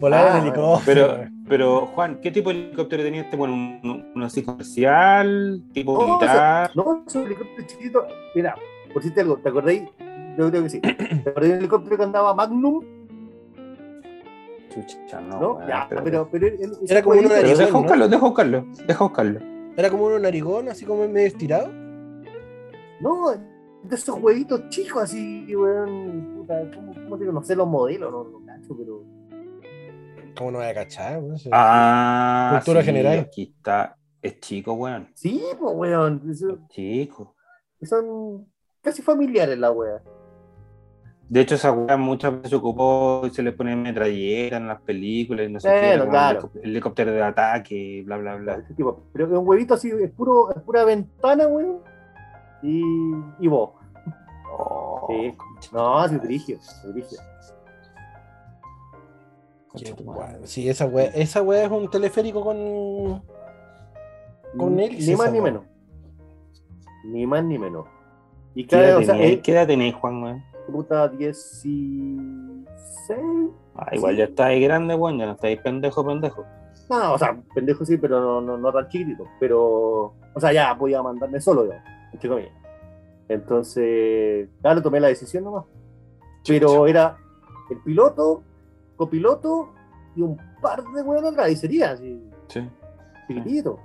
Volar 0.05 0.27
Ah, 0.29 0.39
en 0.39 0.43
helicóptero. 0.47 1.07
Pero, 1.17 1.31
pero, 1.49 1.87
Juan, 1.87 2.21
¿qué 2.21 2.31
tipo 2.31 2.51
de 2.51 2.57
helicóptero 2.67 3.03
tenía 3.03 3.23
este? 3.23 3.37
Bueno, 3.37 3.55
un, 3.55 4.13
un 4.15 4.23
así 4.23 4.43
comercial, 4.43 5.63
tipo 5.73 5.95
No, 6.01 6.07
militar. 6.19 6.71
No, 6.75 7.05
es 7.07 7.15
un 7.15 7.23
helicóptero 7.25 7.67
chiquito. 7.67 8.07
Mira, 8.35 8.55
por 8.93 9.03
si 9.03 9.11
te 9.11 9.21
algo, 9.23 9.37
¿te 9.39 9.49
acordáis? 9.49 9.83
Yo 10.39 10.51
creo 10.51 10.63
que 10.65 10.71
sí. 10.71 10.81
¿Te 10.81 11.31
acordáis 11.31 11.53
del 11.53 11.59
helicóptero 11.61 11.97
que 11.97 12.03
andaba 12.05 12.35
Magnum? 12.35 12.83
Chucha, 14.75 15.21
no. 15.21 15.41
¿No? 15.41 15.69
ya, 15.69 15.87
pero- 15.89 16.03
pero, 16.05 16.29
pero, 16.31 16.47
él- 16.49 16.55
Era 16.89 17.03
como 17.03 17.17
Pero 17.17 17.29
jueguito- 17.29 17.59
deja 17.59 17.71
¿no? 17.73 17.79
buscarlo, 17.79 18.09
deja 18.09 18.25
buscarlo, 18.27 18.67
deja 18.87 19.05
buscarlo. 19.05 19.41
Era 19.77 19.91
como 19.91 20.07
un 20.07 20.23
narigón, 20.23 20.69
así 20.69 20.85
como 20.85 21.07
medio 21.09 21.27
estirado. 21.29 21.69
No, 23.01 23.31
de 23.83 23.95
esos 23.95 24.15
jueguitos 24.19 24.69
chicos 24.71 25.03
así, 25.05 25.55
weón. 25.55 26.35
Puta, 26.39 26.71
¿cómo, 26.75 26.93
cómo 26.95 27.17
digo? 27.19 27.33
No 27.33 27.43
sé 27.45 27.55
los 27.55 27.69
modelos, 27.69 28.11
no 28.11 28.25
lo 28.25 28.41
cacho, 28.47 28.77
pero. 28.77 29.03
¿Cómo 30.37 30.51
no 30.51 30.59
voy 30.59 30.67
a 30.67 30.75
cachar? 30.75 31.19
weón? 31.19 31.37
Ah, 31.53 32.57
Cultura 32.65 32.81
sí, 32.81 32.87
general. 32.87 33.19
Aquí 33.21 33.55
está. 33.57 33.97
Es 34.23 34.41
chico, 34.41 34.73
weón. 34.75 35.09
Sí, 35.15 35.43
pues, 35.59 35.75
weón. 35.75 36.23
Es 36.31 36.45
chico. 36.71 37.35
Son 37.83 38.47
casi 38.81 39.03
familiares 39.03 39.59
la 39.59 39.71
wea. 39.71 40.03
De 41.29 41.41
hecho, 41.41 41.55
esa 41.55 41.73
weá 41.73 41.97
muchas 41.97 42.33
veces 42.33 42.51
se 42.51 42.57
ocupó 42.57 43.23
y 43.27 43.31
se 43.31 43.43
le 43.43 43.53
pone 43.53 43.75
metralleta 43.77 44.57
en 44.59 44.69
las 44.69 44.81
películas 44.83 45.49
y 45.49 45.53
no 45.53 45.59
sé 45.61 45.69
qué. 45.69 45.97
Bueno, 45.97 46.09
claro. 46.11 46.41
helicó- 46.41 46.61
Helicóptero 46.63 47.13
de 47.13 47.23
ataque, 47.23 48.03
bla, 48.05 48.17
bla, 48.19 48.37
bla. 48.37 48.55
Ese 48.57 48.75
tipo. 48.75 49.05
Pero 49.13 49.27
es 49.27 49.33
un 49.33 49.47
huevito 49.49 49.75
así, 49.75 49.91
es, 49.91 50.11
puro, 50.11 50.51
es 50.55 50.61
pura 50.63 50.85
ventana, 50.85 51.47
weón. 51.47 51.81
Y, 52.63 52.83
y 53.41 53.49
vos. 53.49 53.71
Oh, 54.57 55.07
Sí. 55.09 55.35
No, 55.73 56.05
es 56.05 56.23
brigio, 56.23 56.57
es 56.57 56.83
brigio. 56.93 57.19
Qué 59.77 59.93
guay. 59.93 60.37
Sí, 60.45 60.69
esa 60.69 60.87
weá, 60.87 61.07
esa 61.15 61.43
weá 61.43 61.65
es 61.65 61.71
un 61.71 61.91
teleférico 61.91 62.43
con. 62.43 63.23
Con 64.57 64.77
Ni- 64.77 64.85
hélices, 64.85 65.09
Ni 65.09 65.17
más 65.17 65.33
ni 65.33 65.41
wea. 65.41 65.53
menos. 65.53 65.65
Ni 67.05 67.27
más 67.27 67.45
ni 67.45 67.59
menos. 67.59 67.87
Y 68.55 68.67
¿Qué 68.67 68.77
edad 68.77 68.85
cada, 68.87 68.99
o 68.99 69.03
sea, 69.03 69.15
tenéis, 69.15 69.37
es 69.37 69.43
¿Qué 69.43 69.53
edad 69.53 69.67
tenéis, 69.67 69.95
Juan, 69.97 70.23
weón? 70.23 70.45
puta 70.71 71.09
16. 71.09 72.67
Ah, 73.77 73.91
igual 73.95 74.17
ya 74.17 74.25
estáis 74.25 74.63
grande, 74.65 74.95
weón, 74.95 75.19
ya 75.19 75.27
no 75.27 75.33
estáis 75.33 75.61
pendejo, 75.61 76.07
pendejo. 76.07 76.45
No, 76.89 77.15
o 77.15 77.19
sea, 77.19 77.37
pendejo 77.55 77.85
sí, 77.85 77.97
pero 77.97 78.21
no, 78.21 78.41
no, 78.41 78.57
no 78.57 78.73
tan 78.73 78.89
chiquitito. 78.89 79.27
Pero, 79.41 80.15
o 80.35 80.41
sea, 80.41 80.53
ya 80.53 80.77
podía 80.79 81.03
mandarme 81.03 81.41
solo, 81.41 81.67
yo, 81.67 81.73
entre 82.13 82.29
comillas. 82.29 82.53
Entonces, 83.29 84.49
claro, 84.61 84.83
tomé 84.83 85.01
la 85.01 85.09
decisión 85.09 85.45
nomás. 85.45 85.65
Pero 86.47 86.87
era 86.87 87.17
el 87.71 87.79
piloto, 87.79 88.43
copiloto 88.97 89.71
y 90.17 90.23
un 90.23 90.37
par 90.63 90.83
de 90.85 91.03
huevos 91.03 91.25
atrás, 91.33 91.51
y 91.51 91.57
sería 91.57 91.91
así, 91.93 92.23
Sí. 92.49 92.69
chiquitito. 93.29 93.79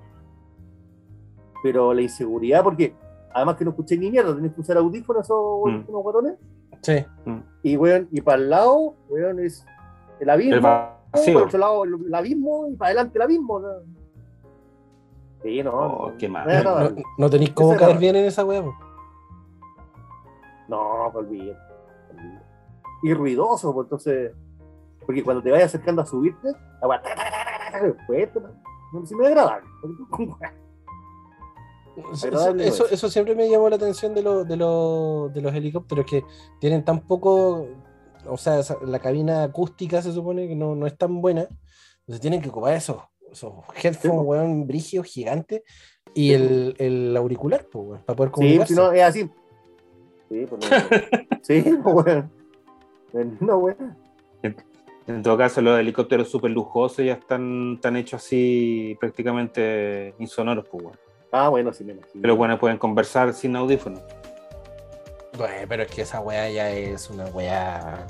Pero 1.64 1.94
la 1.94 2.02
inseguridad, 2.02 2.64
porque 2.64 2.96
además 3.34 3.56
que 3.58 3.66
no 3.66 3.72
escuché 3.72 3.98
ni 3.98 4.10
mierda, 4.12 4.36
tenés 4.36 4.54
que 4.54 4.62
usar 4.62 4.78
audífonos 4.78 5.24
esos 5.26 5.60
Mm. 5.66 5.84
unos 5.90 6.04
guatones. 6.04 6.36
Sí. 6.82 7.06
Y, 7.64 7.76
weón, 7.78 8.08
y 8.12 8.22
para 8.22 8.38
el 8.42 8.50
lado, 8.50 8.96
weón, 9.10 9.40
es 9.40 9.66
el 10.20 10.30
abismo. 10.30 10.56
El 10.56 10.62
para 10.62 10.98
vacío. 11.12 11.38
el 11.40 11.44
otro 11.46 11.60
lado 11.60 11.84
el, 11.84 12.06
el 12.06 12.16
abismo 12.16 12.68
y 12.70 12.76
para 12.76 12.90
adelante 12.92 13.18
el 13.18 13.22
abismo. 13.24 13.60
¿no? 13.60 13.68
Sí, 15.44 15.64
no. 15.64 15.72
Oh, 15.74 16.10
no, 16.12 16.18
qué 16.18 16.30
mal. 16.30 16.96
no 17.18 17.30
tenéis 17.30 17.52
cómo 17.52 17.76
caer 17.76 17.98
bien 17.98 18.16
en 18.16 18.26
esa 18.26 18.46
po. 18.46 18.74
No, 20.68 21.12
no 21.12 21.20
olvides. 21.20 21.58
olvide. 22.12 22.40
Y 23.04 23.14
ruidoso, 23.14 23.74
pues 23.74 23.86
entonces. 23.86 24.32
Porque 25.10 25.24
cuando 25.24 25.42
te 25.42 25.50
vayas 25.50 25.70
acercando 25.74 26.04
a 26.04 26.06
subirte, 26.06 26.50
la 26.84 26.88
weá, 26.88 27.02
pues, 28.06 28.28
esto, 28.28 28.42
no 28.94 29.04
es 29.04 29.12
agradable. 29.12 29.66
Eso, 32.68 32.88
eso, 32.88 33.10
siempre 33.10 33.34
me 33.34 33.50
llamó 33.50 33.68
la 33.72 33.78
atención 33.78 34.14
de, 34.14 34.22
lo- 34.22 34.44
de, 34.46 34.56
lo- 34.56 35.30
de 35.34 35.42
los 35.42 35.52
helicópteros 35.56 36.06
que 36.06 36.24
tienen 36.60 36.86
tan 36.86 37.00
poco, 37.08 37.70
o 38.28 38.38
sea, 38.38 38.62
la 38.86 39.00
cabina 39.00 39.42
acústica 39.46 40.00
se 40.00 40.14
supone 40.14 40.48
que 40.48 40.56
no, 40.56 40.76
no 40.76 40.86
es 40.86 40.96
tan 40.96 41.22
buena, 41.22 41.48
entonces 42.02 42.22
tienen 42.22 42.40
que 42.40 42.50
ocupar 42.50 42.76
esos, 42.76 42.98
esos 43.32 43.52
headphones, 43.84 44.22
weón, 44.28 44.68
brígidos, 44.68 45.08
gigantes, 45.08 45.64
y 46.14 46.28
Sí, 46.28 46.34
el, 46.36 46.76
el 46.78 47.18
auricular, 47.18 47.66
pues, 47.72 47.84
weón, 47.88 48.04
para 48.06 48.16
poder 48.16 48.30
Sí, 48.30 48.34
comunicarse. 48.36 48.74
si 48.76 48.80
no, 48.80 48.92
es 48.92 49.02
así. 49.02 49.32
Sí, 50.30 50.46
pues 50.48 50.62
no. 50.62 51.38
sí, 51.42 51.64
pues 51.82 51.96
weón. 52.06 52.32
No, 53.40 53.58
weón. 53.58 53.98
En 55.08 55.24
todo 55.24 55.38
caso, 55.38 55.62
los 55.62 55.80
helicópteros 55.80 56.30
súper 56.30 56.52
lujosos 56.52 57.04
ya 57.04 57.14
están, 57.14 57.74
están 57.76 57.96
hechos 57.98 58.24
así 58.24 58.96
prácticamente 59.00 60.14
insonoros, 60.20 60.68
pues, 60.70 60.84
weón. 60.84 60.98
Ah, 61.32 61.50
bueno, 61.50 61.74
sí, 61.74 61.84
me 61.84 61.94
imagino. 61.94 62.22
Pero 62.22 62.36
bueno, 62.36 62.60
pueden 62.60 62.78
conversar 62.78 63.34
sin 63.34 63.56
audífonos. 63.56 64.02
Güey, 65.38 65.66
pero 65.68 65.84
es 65.84 65.90
que 65.92 66.02
esa 66.02 66.20
weá 66.22 66.50
ya 66.50 66.70
es 66.72 67.10
una 67.10 67.26
weá. 67.26 68.06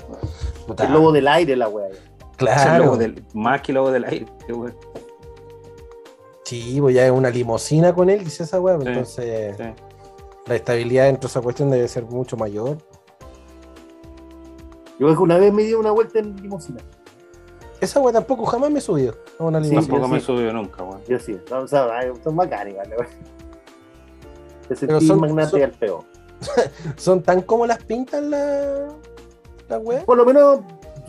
puta, 0.66 0.84
El 0.86 0.92
lobo 0.92 1.12
del 1.12 1.28
aire, 1.28 1.56
la 1.56 1.68
weá. 1.68 1.88
Claro. 2.36 2.84
lobo 2.84 2.96
del- 2.96 3.22
más 3.34 3.60
que 3.62 3.72
el 3.72 3.76
lobo 3.76 3.90
del 3.90 4.04
aire, 4.04 4.26
weón. 4.48 4.74
Sí, 6.44 6.78
pues 6.80 6.94
ya 6.94 7.04
es 7.06 7.12
una 7.12 7.30
limosina 7.30 7.94
con 7.94 8.10
él, 8.10 8.24
dice 8.24 8.42
esa 8.42 8.60
weá. 8.60 8.78
Sí, 8.80 8.86
Entonces, 8.88 9.56
Sí. 9.56 9.62
la 10.46 10.54
estabilidad 10.54 11.04
dentro 11.04 11.28
de 11.28 11.30
esa 11.30 11.40
cuestión 11.40 11.70
debe 11.70 11.86
ser 11.88 12.04
mucho 12.04 12.36
mayor. 12.36 12.78
Yo 15.00 15.08
una 15.20 15.38
vez 15.38 15.52
me 15.52 15.62
di 15.64 15.74
una 15.74 15.90
vuelta 15.90 16.18
en 16.20 16.36
limusina. 16.36 16.80
Esa 17.80 17.98
weá 18.00 18.12
tampoco 18.12 18.44
jamás 18.44 18.70
me 18.70 18.78
he 18.78 18.82
subido 18.82 19.14
a 19.38 19.44
una 19.44 19.58
Sí, 19.64 19.70
limosina. 19.70 19.94
Tampoco 19.94 20.12
me 20.12 20.20
subido 20.20 20.52
nunca, 20.52 20.84
weón. 20.84 21.00
Yo 21.08 21.18
sí. 21.18 21.40
O 21.50 21.66
sea, 21.66 21.88
son 22.22 22.36
bacanas, 22.36 22.74
¿vale? 22.76 22.96
Pero 24.68 25.00
son- 25.00 25.20
magnate 25.20 25.50
son- 25.50 25.62
al 25.62 25.72
feo. 25.72 26.04
¿Son 26.96 27.22
tan 27.22 27.42
como 27.42 27.66
las 27.66 27.82
pintan 27.82 28.30
la, 28.30 28.88
la 29.68 29.78
weá? 29.78 30.04
Por 30.04 30.16
lo 30.18 30.24
menos 30.24 30.60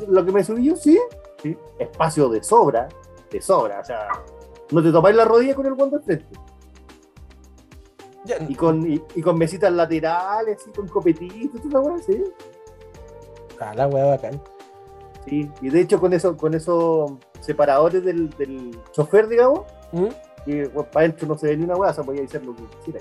lo 0.08 0.26
que 0.26 0.32
me 0.32 0.44
subí 0.44 0.66
yo, 0.66 0.76
sí. 0.76 0.98
sí. 1.44 1.58
Espacio 1.78 2.30
de 2.30 2.42
sobra. 2.44 2.88
De 3.30 3.42
sobra. 3.42 3.82
O 3.82 3.86
sea, 3.86 4.08
no 4.72 4.82
te 4.82 4.92
topáis 4.92 5.16
la 5.18 5.26
rodilla 5.26 5.54
con 5.56 5.66
el 5.66 5.74
guante 5.76 5.98
al 5.98 6.04
frente. 6.04 6.26
Ya, 8.24 8.38
Y 8.48 8.56
con, 8.56 8.90
y, 8.90 9.02
y 9.16 9.22
con 9.22 9.38
mesitas 9.38 9.72
laterales, 9.74 10.58
así, 10.62 10.72
con 10.72 10.88
copetitos, 10.88 11.62
toda 11.62 11.82
la 11.84 11.90
weá, 11.90 12.04
sí. 12.04 12.24
La 13.76 13.88
weá 13.88 14.06
bacán. 14.06 14.42
Sí. 15.26 15.50
Y 15.62 15.70
de 15.70 15.82
hecho, 15.82 16.00
con 16.00 16.14
eso, 16.14 16.36
con 16.36 16.54
esos 16.56 17.14
separadores 17.42 18.04
del, 18.04 18.30
del 18.32 18.78
chofer, 18.92 19.28
digamos, 19.28 19.62
¿Mm? 19.92 20.08
que 20.46 20.70
para 20.92 21.06
adentro 21.06 21.28
no 21.28 21.38
se 21.38 21.48
ve 21.48 21.58
ni 21.58 21.64
una 21.66 21.76
weá, 21.76 21.92
o 21.92 21.94
sea, 21.94 22.04
podía 22.04 22.24
hacer 22.24 22.44
lo 22.44 22.56
que 22.56 22.64
quisiera. 22.78 23.00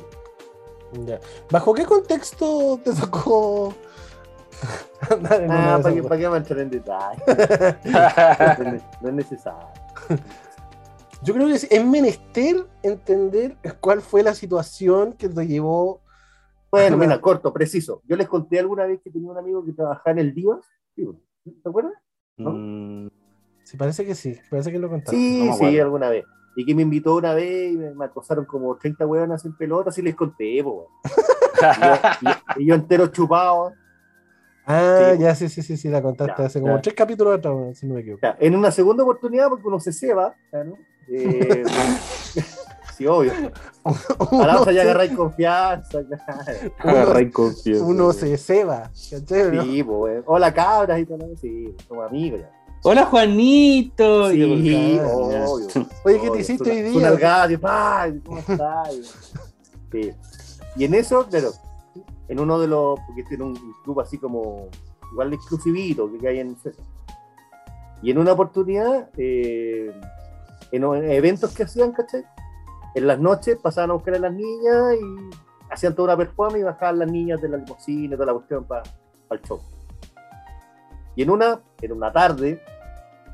Ya. 1.07 1.19
¿Bajo 1.51 1.73
qué 1.73 1.85
contexto 1.87 2.78
te 2.85 2.93
tocó 2.93 3.73
andar 5.11 5.43
en 5.43 5.51
Ah, 5.51 5.78
para 5.82 5.95
que, 5.95 6.01
weas? 6.01 6.09
pa' 6.11 6.16
qué 6.19 6.24
vamos 6.24 6.37
a 6.37 6.39
entrar 6.39 6.59
en 6.61 6.70
detalle. 6.70 7.23
no, 9.01 9.09
es, 9.09 9.15
necesario. 9.15 9.69
Yo 11.23 11.35
creo 11.35 11.47
que 11.49 11.55
es, 11.55 11.65
es 11.70 11.85
menester 11.85 12.66
entender 12.82 13.57
cuál 13.81 14.01
fue 14.03 14.23
la 14.23 14.35
situación 14.35 15.12
que 15.15 15.28
te 15.28 15.47
llevó. 15.47 16.01
Bueno, 16.71 16.97
mira, 16.97 17.21
corto, 17.21 17.53
preciso. 17.53 18.03
Yo 18.07 18.17
les 18.17 18.29
conté 18.29 18.59
alguna 18.61 18.87
vez 18.87 19.01
que 19.03 19.11
tenía 19.11 19.31
un 19.31 19.39
amigo 19.39 19.65
que 19.65 19.73
trabajaba 19.73 20.13
en 20.13 20.19
el 20.21 20.35
Divas. 20.35 20.65
¿Te 20.95 21.69
acuerdas? 21.69 21.95
¿no? 22.37 22.51
Mm, 22.53 23.09
Sí, 23.65 23.77
parece 23.77 24.05
que 24.05 24.15
sí, 24.15 24.37
parece 24.51 24.73
que 24.73 24.79
lo 24.79 24.89
contaste. 24.89 25.17
Sí, 25.17 25.47
no 25.49 25.53
sí, 25.55 25.79
alguna 25.79 26.09
vez. 26.11 26.25
Y 26.57 26.65
que 26.67 26.75
me 26.75 26.83
invitó 26.83 27.15
una 27.17 27.35
vez 27.35 27.73
y 27.73 27.77
me, 27.77 27.95
me 27.95 28.05
acosaron 28.07 28.45
como 28.45 28.77
30 28.77 29.07
hueonas 29.07 29.45
en 29.45 29.57
pelotas 29.57 29.97
y 29.99 30.03
les 30.03 30.17
conté, 30.17 30.63
po, 30.65 30.89
y, 32.23 32.27
yo, 32.27 32.33
y- 32.57 32.63
y 32.63 32.67
yo 32.67 32.75
entero 32.75 33.07
chupado. 33.09 33.75
Ah, 34.65 35.13
Sí. 35.15 35.21
ya, 35.23 35.35
sí, 35.35 35.49
sí, 35.49 35.63
sí, 35.63 35.77
sí, 35.77 35.89
la 35.89 36.03
contaste 36.03 36.43
hace 36.43 36.61
como 36.61 36.81
tres 36.81 36.95
capítulos 36.95 37.35
atrás, 37.39 37.79
si 37.79 37.87
no 37.87 37.95
me 37.95 38.01
equivoco. 38.01 38.27
En 38.39 38.55
una 38.57 38.71
segunda 38.71 39.03
oportunidad, 39.05 39.49
porque 39.49 39.67
uno 39.67 39.81
se 39.81 39.93
ceba, 39.93 40.35
¿no? 40.53 40.79
Eh, 41.09 41.63
sí, 43.01 43.06
obvio. 43.06 43.32
A 43.85 44.47
la 44.47 44.60
otra 44.60 44.72
ya 44.72 44.82
se- 44.82 44.89
agarráis 44.90 45.12
confianza. 45.12 46.01
claro. 46.05 46.98
agarré 46.98 47.31
confianza, 47.32 47.85
uno 47.85 48.12
se 48.12 48.36
ceba. 48.36 48.90
Sí, 48.93 49.82
pues. 49.82 50.22
Hola, 50.27 50.52
cabras 50.55 51.01
y 51.01 51.06
todo. 51.06 51.18
Sí, 51.40 51.74
somos 51.89 52.06
amigos 52.09 52.40
ya. 52.40 52.51
Hola, 52.82 53.05
Juanito. 53.06 54.31
Sí, 54.31 54.39
Y 54.39 54.98
obvio. 54.98 55.44
Oye, 56.05 56.20
¿qué 56.20 56.31
te 56.31 56.39
hiciste 56.40 56.70
hoy 56.70 56.82
día? 56.82 58.09
y, 58.09 58.20
¿cómo 58.20 58.39
estás? 58.47 58.94
Sí. 59.93 60.12
Y 60.77 60.85
en 60.85 60.94
eso, 60.94 61.27
claro, 61.28 61.51
en 62.28 62.39
uno 62.40 62.59
de 62.59 62.68
los, 62.68 62.98
porque 63.06 63.22
este 63.22 63.35
era 63.35 63.44
un 63.44 63.55
club 63.85 64.01
así 64.01 64.18
como, 64.18 64.68
igual 65.12 65.31
de 65.31 65.36
exclusivito 65.36 66.09
que 66.20 66.28
hay 66.28 66.39
en 66.40 66.56
César. 66.56 66.85
Y 68.02 68.10
en 68.12 68.18
una 68.18 68.32
oportunidad, 68.32 69.10
eh, 69.18 69.93
en 70.72 70.85
eventos 71.10 71.52
que 71.52 71.64
hacían, 71.64 71.93
¿cachai? 71.93 72.24
En 72.95 73.07
las 73.07 73.19
noches 73.19 73.57
pasaban 73.57 73.91
a 73.91 73.95
buscar 73.95 74.15
a 74.15 74.19
las 74.19 74.33
niñas 74.33 74.95
y 75.01 75.73
hacían 75.73 75.95
toda 75.95 76.15
una 76.15 76.17
performance 76.17 76.61
y 76.61 76.65
bajaban 76.65 76.99
las 76.99 77.11
niñas 77.11 77.41
de 77.41 77.49
la 77.49 77.57
limusina, 77.59 78.17
toda 78.17 78.27
la 78.27 78.33
cuestión 78.35 78.65
para 78.65 78.83
el 79.31 79.43
show. 79.43 79.61
Y 81.15 81.23
en 81.23 81.31
una, 81.31 81.61
en 81.81 81.93
una 81.93 82.12
tarde, 82.12 82.61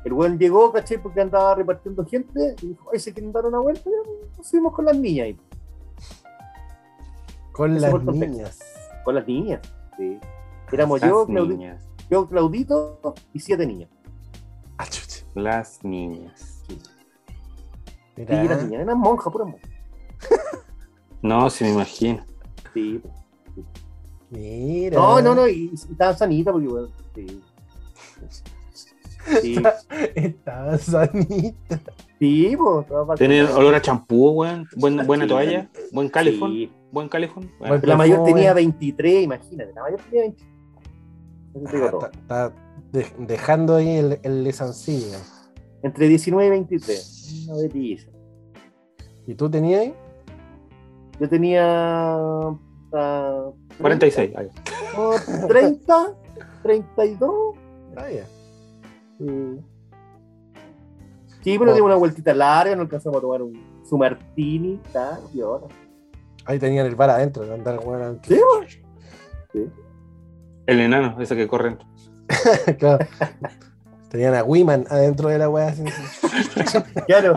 el 0.03 0.13
weón 0.13 0.37
llegó, 0.37 0.71
¿cachai? 0.71 0.97
Porque 1.01 1.21
andaba 1.21 1.55
repartiendo 1.55 2.05
gente 2.05 2.55
y 2.61 2.67
dijo, 2.67 2.89
ay, 2.93 2.99
¿se 2.99 3.13
quieren 3.13 3.31
dar 3.31 3.45
una 3.45 3.59
vuelta? 3.59 3.89
Ya, 3.89 4.37
Nos 4.37 4.47
subimos 4.47 4.73
con 4.73 4.85
las 4.85 4.97
niñas 4.97 5.25
ahí. 5.25 5.39
Con 7.51 7.75
Ese 7.75 7.91
las 7.91 8.03
niñas. 8.03 8.59
Con 9.03 9.15
las 9.15 9.27
niñas, 9.27 9.61
sí. 9.97 10.19
Éramos 10.71 11.01
Las 11.01 11.09
yo, 11.09 11.27
yo, 12.09 12.27
Claudito 12.27 13.13
y 13.33 13.39
siete 13.39 13.65
niñas. 13.65 13.89
Ah. 14.77 14.85
Las 15.33 15.83
niñas. 15.83 16.56
Y 18.17 18.21
Mira, 18.21 18.43
las 18.43 18.63
niñas 18.63 18.81
eran 18.81 18.99
monjas, 18.99 19.31
puras 19.31 19.47
monjas. 19.47 19.69
No, 21.21 21.49
si 21.49 21.63
me 21.63 21.71
imagino. 21.71 22.23
Sí. 22.73 23.01
mira. 24.29 24.97
No, 24.97 25.19
no, 25.21 25.33
no, 25.35 25.47
y, 25.47 25.71
y 25.71 25.73
estaban 25.73 26.17
sanitas 26.17 26.51
porque, 26.51 26.67
bueno, 26.67 26.87
sí. 27.15 27.41
Sí, 29.41 29.57
Estaba 30.15 30.77
sanita. 30.77 31.79
sí, 32.19 32.55
pues, 32.57 32.83
estaba. 32.85 33.15
Tener 33.15 33.45
olor 33.51 33.75
a 33.75 33.81
champú, 33.81 34.29
weón. 34.29 34.67
Buen- 34.77 35.05
buena 35.05 35.23
Sí. 35.25 35.29
toalla. 35.29 35.69
Buen 35.91 36.07
calefón. 36.09 36.51
Sí. 36.51 36.71
Buen 36.91 37.09
calefón. 37.09 37.51
Bueno, 37.59 37.75
Buen- 37.77 37.89
La 37.89 37.97
mayor 37.97 38.23
tenía 38.23 38.53
23, 38.53 39.23
imagínate, 39.23 39.73
la 39.73 39.81
mayor 39.81 39.99
tenía 40.09 40.21
23. 40.21 40.49
Eso 41.55 41.65
te 41.65 41.75
digo 41.77 41.89
todo. 41.89 42.05
Está, 42.05 42.45
está 42.45 42.53
de- 42.93 43.13
dejando 43.25 43.75
ahí 43.75 43.89
el, 43.97 44.19
el 44.23 44.43
lesancillo. 44.43 45.17
Entre 45.83 46.07
19 46.07 46.45
y 46.47 46.49
23. 46.49 47.45
Una 47.49 47.57
belleza. 47.61 48.11
¿Y 49.25 49.35
tú 49.35 49.49
tenías 49.49 49.81
ahí? 49.81 49.93
Yo 51.19 51.29
tenía. 51.29 51.63
ah, 52.93 53.49
46. 53.79 54.31
ay. 54.35 54.47
no, 54.95 55.47
30, 55.47 56.15
32. 56.63 57.31
Ah, 57.95 58.09
ya. 58.09 58.25
Sí, 59.17 59.59
Sí, 61.43 61.57
pero 61.57 61.71
Oh. 61.71 61.75
dimos 61.75 61.87
una 61.87 61.95
vueltita 61.95 62.33
larga, 62.33 62.75
no 62.75 62.81
alcanzamos 62.83 63.17
a 63.19 63.21
tomar 63.21 63.41
un, 63.41 63.81
su 63.85 63.97
martini, 63.97 64.81
tal, 64.91 65.19
y 65.33 65.41
ahora. 65.41 65.67
Ahí 66.45 66.59
tenían 66.59 66.85
el 66.85 66.95
bar 66.95 67.09
adentro, 67.09 67.45
de 67.45 67.53
andar 67.53 67.79
weón, 67.85 68.19
Sí, 68.23 68.35
bueno. 68.35 69.71
El 70.65 70.79
enano, 70.81 71.19
ese 71.21 71.35
que 71.35 71.47
corre. 71.47 71.77
claro. 72.79 73.05
Tenían 74.09 74.35
a 74.35 74.43
Wiman 74.43 74.85
adentro 74.89 75.29
de 75.29 75.37
la 75.37 75.49
weá. 75.49 75.73
Claro. 77.07 77.33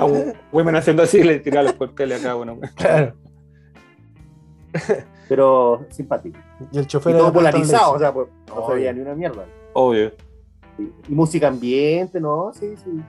Women 0.52 0.76
haciendo 0.76 1.02
así, 1.02 1.22
le 1.22 1.40
tiraba 1.40 1.64
los 1.64 1.72
cócteles 1.74 2.20
acá, 2.20 2.34
bueno. 2.34 2.54
weón. 2.54 2.72
Claro. 2.74 3.14
pero 5.28 5.86
simpático. 5.90 6.38
Y 6.72 6.78
el 6.78 6.84
Y 6.84 6.86
chofer 6.86 7.12
todo 7.12 7.24
era 7.24 7.32
polarizado, 7.32 7.92
o 7.92 7.98
sea, 7.98 8.12
pues, 8.12 8.28
no 8.48 8.54
Obvio. 8.54 8.68
se 8.68 8.74
veía 8.74 8.92
ni 8.92 9.00
una 9.00 9.14
mierda. 9.14 9.44
Obvio. 9.72 10.12
Sí. 10.76 10.92
Y 11.08 11.14
música 11.14 11.48
ambiente, 11.48 12.20
¿no? 12.20 12.52
Sí, 12.52 12.74
sí. 12.76 13.00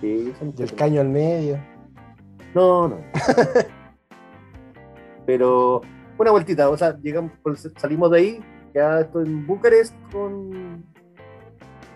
Sí. 0.00 0.32
Y 0.58 0.62
el 0.62 0.74
caño 0.74 1.00
al 1.00 1.08
medio. 1.08 1.58
No, 2.54 2.88
no. 2.88 2.98
Pero 5.26 5.80
una 6.18 6.30
vueltita, 6.30 6.68
o 6.68 6.76
sea, 6.76 6.96
llegamos, 7.00 7.32
pues, 7.42 7.68
salimos 7.76 8.10
de 8.10 8.18
ahí, 8.18 8.40
ya 8.74 9.00
estoy 9.00 9.26
en 9.26 9.46
Bucarest 9.46 9.94
con. 10.12 10.84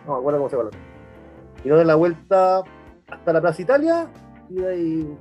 No 0.06 0.12
me 0.14 0.18
acuerdo 0.18 0.38
cómo 0.38 0.50
se 0.50 0.56
llama. 0.56 0.70
Y 1.64 1.68
nos 1.68 1.78
de 1.78 1.84
la 1.84 1.94
vuelta 1.94 2.62
hasta 3.08 3.32
la 3.32 3.40
Plaza 3.40 3.62
Italia 3.62 4.06
y 4.48 4.54
de 4.54 4.68
ahí. 4.68 5.18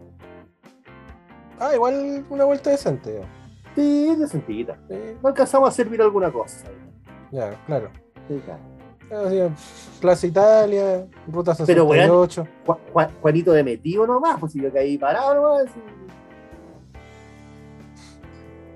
Ah, 1.59 1.73
igual 1.73 2.25
una 2.29 2.43
vuelta 2.45 2.69
decente. 2.69 3.21
Sí, 3.75 4.15
de 4.15 4.27
sentita. 4.27 4.77
Sí, 4.89 4.95
No 5.21 5.29
alcanzamos 5.29 5.69
a 5.69 5.71
servir 5.71 6.01
alguna 6.01 6.31
cosa. 6.31 6.67
ya, 7.31 7.51
claro. 7.65 7.89
Sí, 8.27 8.41
claro. 8.45 9.27
Así, 9.27 9.39
Plaza 10.01 10.27
Italia, 10.27 11.07
Ruta 11.31 11.55
Pero, 11.65 11.85
weón, 11.85 12.01
68. 12.33 12.47
Ju- 12.65 12.77
Ju- 12.93 13.09
Juanito 13.21 13.51
de 13.53 13.63
metido 13.63 14.07
nomás, 14.07 14.39
pues 14.39 14.51
si 14.53 14.61
yo 14.61 14.71
caí 14.73 14.97
parado 14.97 15.35
nomás. 15.35 15.65
sí. 15.73 15.79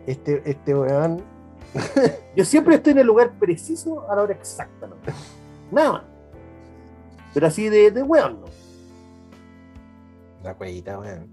Este, 0.05 0.41
este 0.45 0.75
weón. 0.75 1.21
Yo 2.35 2.45
siempre 2.45 2.75
estoy 2.75 2.93
en 2.93 2.99
el 2.99 3.07
lugar 3.07 3.31
preciso 3.39 4.09
a 4.09 4.15
la 4.15 4.23
hora 4.23 4.33
exacta, 4.33 4.87
¿no? 4.87 4.95
Nada 5.71 5.91
más. 5.93 6.03
Pero 7.33 7.47
así 7.47 7.69
de, 7.69 7.91
de 7.91 8.03
weón, 8.03 8.41
¿no? 8.41 8.47
La 10.43 10.53
cuellita, 10.55 10.99
weón. 10.99 11.27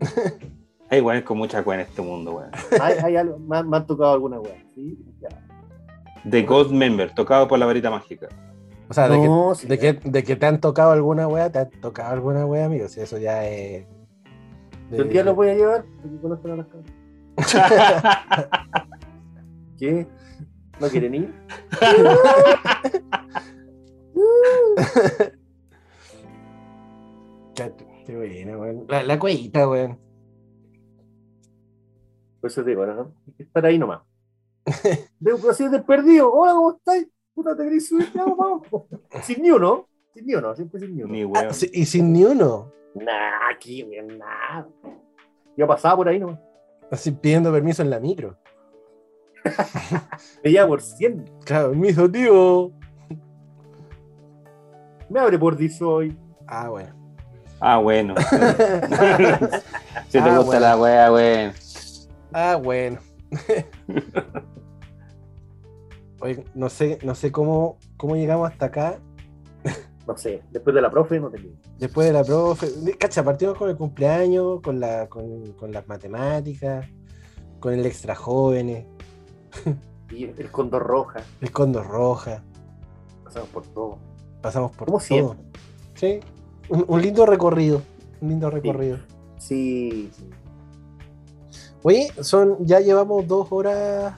Hay 0.90 1.00
weones 1.00 1.24
con 1.24 1.38
mucha 1.38 1.62
cueva 1.64 1.82
en 1.82 1.88
este 1.88 2.02
mundo, 2.02 2.32
weón. 2.36 2.50
Hay, 2.80 2.94
hay 3.02 3.16
algo, 3.16 3.38
me, 3.38 3.56
han- 3.58 3.68
me 3.68 3.76
han 3.78 3.86
tocado 3.86 4.12
alguna 4.12 4.38
weón. 4.40 4.56
¿sí? 4.74 4.98
Ya. 5.20 5.28
The 6.30 6.42
God 6.42 6.70
Member, 6.70 7.12
tocado 7.14 7.48
por 7.48 7.58
la 7.58 7.66
varita 7.66 7.90
mágica. 7.90 8.28
O 8.88 8.92
sea, 8.94 9.08
de, 9.08 9.18
que, 9.18 9.28
sí, 9.56 9.66
de, 9.66 9.78
que, 9.78 9.92
de 9.94 10.22
que 10.24 10.36
te 10.36 10.46
han 10.46 10.60
tocado 10.60 10.92
alguna 10.92 11.26
wea, 11.26 11.50
te 11.50 11.58
han 11.58 11.70
tocado 11.70 12.12
alguna 12.12 12.44
wea, 12.46 12.66
amigo. 12.66 12.86
Si 12.88 13.00
eso 13.00 13.16
ya 13.18 13.46
es. 13.46 13.86
de- 14.90 14.96
Yo 14.98 15.04
un 15.04 15.08
día 15.10 15.24
los 15.24 15.34
voy 15.34 15.48
a 15.48 15.54
llevar 15.54 15.84
porque 16.02 16.18
conozco 16.20 16.48
a 16.52 16.56
las 16.56 16.66
cabras. 16.66 16.92
¿Qué? 19.78 20.06
¿No 20.80 20.88
quieren 20.88 21.14
ir? 21.14 21.34
Qué 28.06 28.16
buena, 28.16 28.58
weón. 28.58 28.84
La, 28.88 29.02
la 29.02 29.18
cuevita, 29.18 29.68
weón. 29.68 29.98
Por 32.40 32.50
eso 32.50 32.62
te 32.62 32.70
digo, 32.70 32.84
¿no? 32.84 33.14
Hay 33.26 33.32
que 33.34 33.42
estar 33.44 33.64
ahí 33.64 33.78
nomás. 33.78 34.02
Veo 35.18 35.38
así 35.50 35.66
de 35.68 35.80
perdido. 35.80 36.30
Hola, 36.32 36.52
¿cómo 36.52 36.72
estás? 36.76 37.06
Puta, 37.34 37.56
te 37.56 37.64
querés 37.64 37.88
subir, 37.88 38.12
Ya, 38.12 38.24
vamos. 38.24 38.62
Sin 39.22 39.42
ni 39.42 39.50
uno. 39.50 39.88
Sin 40.14 40.26
ni 40.26 40.34
uno, 40.34 40.54
siempre 40.54 40.80
sin 40.80 40.94
ni 40.96 41.02
uno. 41.02 41.12
Ni 41.12 41.22
Ah, 41.22 41.26
weón. 41.26 41.54
sí, 41.54 41.70
y 41.72 41.86
sin 41.86 42.12
ni 42.12 42.24
uno. 42.24 42.70
Nah, 42.94 43.48
aquí, 43.50 43.82
weón, 43.84 44.18
nada. 44.18 44.68
Yo 45.56 45.66
pasaba 45.66 45.96
por 45.96 46.08
ahí 46.08 46.20
nomás. 46.20 46.38
Así 46.90 47.10
pidiendo 47.12 47.50
permiso 47.50 47.82
en 47.82 47.90
la 47.90 47.98
micro. 48.00 48.36
Me 50.42 50.50
lleva 50.50 50.66
por 50.66 50.82
100. 50.82 51.30
Claro, 51.44 51.70
permiso, 51.70 52.10
tío. 52.10 52.72
Me 55.10 55.20
abre 55.20 55.38
por 55.38 55.56
hoy. 55.82 56.18
Ah, 56.46 56.68
bueno. 56.68 56.94
Ah, 57.60 57.78
bueno. 57.78 58.14
si 60.08 60.12
te 60.12 60.18
Ah, 60.18 60.38
gusta 60.38 60.44
bueno. 60.44 60.60
la 60.60 60.76
wea, 60.76 61.12
weón. 61.12 61.52
Ah, 62.32 62.56
bueno. 62.56 62.98
Oye, 66.20 66.44
no 66.54 66.70
sé, 66.70 66.98
no 67.02 67.14
sé 67.14 67.30
cómo, 67.30 67.78
cómo 67.96 68.16
llegamos 68.16 68.50
hasta 68.50 68.66
acá. 68.66 68.98
No 70.06 70.16
sé, 70.18 70.42
después 70.50 70.74
de 70.74 70.82
la 70.82 70.90
profe 70.90 71.18
no 71.18 71.30
tenía. 71.30 71.52
Después 71.78 72.06
de 72.06 72.12
la 72.12 72.22
profe. 72.24 72.68
Cacha, 72.98 73.24
partimos 73.24 73.56
con 73.56 73.70
el 73.70 73.76
cumpleaños, 73.76 74.60
con, 74.60 74.78
la, 74.78 75.08
con, 75.08 75.52
con 75.52 75.72
las 75.72 75.88
matemáticas, 75.88 76.86
con 77.58 77.72
el 77.72 77.86
extra 77.86 78.14
jóvenes, 78.14 78.84
Y 80.10 80.24
el 80.24 80.50
condor 80.50 80.82
roja. 80.86 81.22
el 81.40 81.50
condor 81.50 81.86
roja. 81.88 82.42
Pasamos 83.24 83.48
por 83.48 83.66
todo. 83.66 83.98
Pasamos 84.42 84.70
por 84.72 84.86
Como 84.86 84.98
todo. 84.98 85.06
siempre. 85.06 85.38
Sí. 85.94 86.20
Un, 86.68 86.84
un 86.86 87.02
lindo 87.02 87.26
recorrido. 87.26 87.82
Un 88.20 88.28
lindo 88.28 88.50
recorrido. 88.50 88.98
Sí, 89.38 90.10
sí. 90.14 90.30
Oye, 91.82 92.12
son, 92.20 92.56
ya 92.64 92.80
llevamos 92.80 93.26
dos 93.26 93.48
horas 93.50 94.14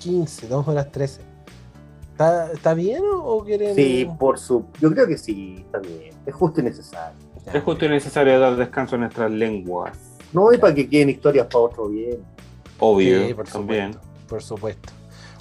15, 0.00 0.48
dos 0.48 0.66
horas 0.68 0.90
13. 0.92 1.22
¿Está, 2.12 2.52
está 2.52 2.74
bien 2.74 3.02
o, 3.04 3.18
o 3.24 3.44
quieren.? 3.44 3.74
Sí, 3.74 4.08
por 4.18 4.38
su. 4.38 4.64
Yo 4.80 4.90
creo 4.92 5.06
que 5.06 5.16
sí, 5.18 5.62
está 5.66 5.78
bien. 5.78 6.14
Es 6.26 6.34
justo 6.34 6.60
y 6.60 6.64
necesario. 6.64 7.16
Es 7.52 7.62
justo 7.62 7.84
y 7.84 7.88
necesario 7.88 8.38
dar 8.40 8.56
descanso 8.56 8.96
a 8.96 8.98
nuestras 8.98 9.30
lenguas. 9.30 9.96
No 10.32 10.50
es 10.50 10.58
para 10.58 10.74
que 10.74 10.88
queden 10.88 11.10
historias 11.10 11.46
para 11.46 11.60
otro 11.60 11.88
bien. 11.88 12.18
Obvio, 12.80 13.26
Sí, 13.28 13.34
por 13.34 13.46
también. 13.48 13.92
supuesto. 13.94 14.15
Por 14.28 14.42
supuesto. 14.42 14.92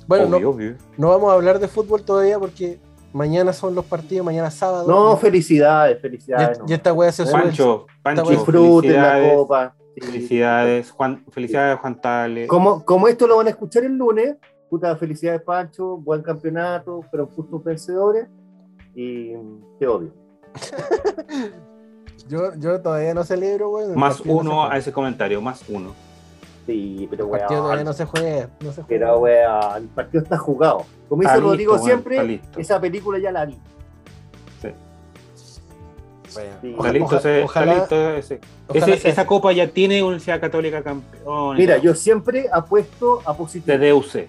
Bueno, 0.07 0.25
obvio, 0.25 0.39
no, 0.39 0.49
obvio. 0.49 0.75
no 0.97 1.09
vamos 1.09 1.31
a 1.31 1.33
hablar 1.33 1.59
de 1.59 1.67
fútbol 1.67 2.03
todavía 2.03 2.37
porque 2.37 2.79
mañana 3.11 3.53
son 3.53 3.73
los 3.73 3.85
partidos, 3.85 4.25
mañana 4.25 4.51
sábado. 4.51 4.87
No, 4.87 5.17
felicidades, 5.17 5.99
felicidades. 6.01 6.59
y 6.67 6.73
esta 6.73 6.93
weá 6.93 7.11
se 7.11 7.25
sube. 7.25 7.41
Pancho, 7.41 7.87
Pancho, 8.03 8.29
Disfruten 8.29 9.01
la 9.01 9.33
copa. 9.33 9.75
Felicidades, 9.97 10.91
Juan, 10.91 11.23
felicidades, 11.31 11.79
Juan 11.79 12.01
Tale. 12.01 12.47
Como, 12.47 12.83
como 12.83 13.07
esto 13.07 13.25
lo 13.27 13.37
van 13.37 13.47
a 13.47 13.51
escuchar 13.51 13.85
el 13.85 13.93
lunes, 13.97 14.35
puta 14.69 14.95
felicidades, 14.97 15.41
Pancho, 15.41 15.97
buen 15.97 16.21
campeonato, 16.21 17.01
pero 17.11 17.27
justos 17.27 17.63
vencedores. 17.63 18.27
Y 18.93 19.33
te 19.79 19.87
odio. 19.87 20.13
Yo, 22.27 22.55
yo 22.55 22.81
todavía 22.81 23.13
no 23.13 23.23
celebro, 23.23 23.69
weón. 23.69 23.99
Más 23.99 24.25
no 24.25 24.33
uno 24.33 24.65
a 24.65 24.77
ese 24.77 24.91
comentario, 24.91 25.39
más 25.41 25.63
uno. 25.69 25.93
Sí, 26.65 27.07
pero 27.11 27.25
El 27.25 27.31
partido 27.31 27.61
todavía 27.61 27.83
no 27.83 27.93
se 27.93 28.05
juega. 28.05 28.49
No 28.59 28.71
se 28.71 28.81
juega. 28.81 28.87
Pero 28.87 29.19
weón, 29.19 29.75
el 29.83 29.87
partido 29.89 30.23
está 30.23 30.37
jugado. 30.37 30.83
Como 31.07 31.21
dice 31.21 31.37
Rodrigo 31.39 31.73
weón, 31.73 31.85
siempre, 31.85 32.41
esa 32.57 32.79
película 32.81 33.19
ya 33.19 33.31
la 33.31 33.45
vi. 33.45 33.57
Bueno, 36.33 36.51
Sí. 36.61 36.75
Listo, 36.99 37.15
está 37.15 37.45
ojalá, 37.45 37.75
listo 37.75 37.95
ese- 38.11 38.41
ojalá 38.67 38.85
ese- 38.93 38.97
sea 38.99 39.11
esa 39.11 39.25
copa 39.25 39.53
ya 39.53 39.69
tiene 39.69 40.03
Universidad 40.03 40.41
Católica 40.41 40.83
campeón. 40.83 41.55
Mira, 41.55 41.77
yo 41.77 41.95
siempre 41.95 42.47
apuesto 42.51 43.21
a 43.25 43.33
positivo. 43.37 43.77
de 43.77 43.89
DUC. 43.91 44.27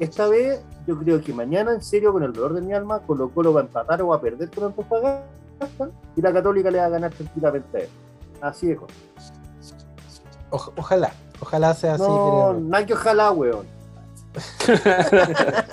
Esta 0.00 0.26
vez, 0.26 0.60
yo 0.86 0.98
creo 0.98 1.20
que 1.20 1.32
mañana, 1.32 1.72
en 1.72 1.80
serio, 1.82 2.12
con 2.12 2.24
el 2.24 2.32
dolor 2.32 2.54
de 2.54 2.60
mi 2.62 2.72
alma, 2.72 2.98
Colo 3.06 3.28
Colo 3.28 3.52
va 3.52 3.60
a 3.60 3.64
empatar 3.64 4.02
o 4.02 4.08
va 4.08 4.16
a 4.16 4.20
perder 4.20 4.50
con 4.50 4.64
Antofagasta 4.64 5.22
y 6.16 6.20
la 6.20 6.32
Católica 6.32 6.70
le 6.72 6.78
va 6.78 6.86
a 6.86 6.88
ganar 6.88 7.12
tranquilamente 7.12 7.76
a 7.76 7.80
él. 7.82 7.88
Así 8.40 8.66
de 8.66 8.78
ojalá, 10.76 11.12
ojalá 11.40 11.74
sea 11.74 11.94
así. 11.94 12.02
No, 12.04 12.54
nada 12.54 12.86
que 12.86 12.94
ojalá, 12.94 13.30
weón. 13.30 13.66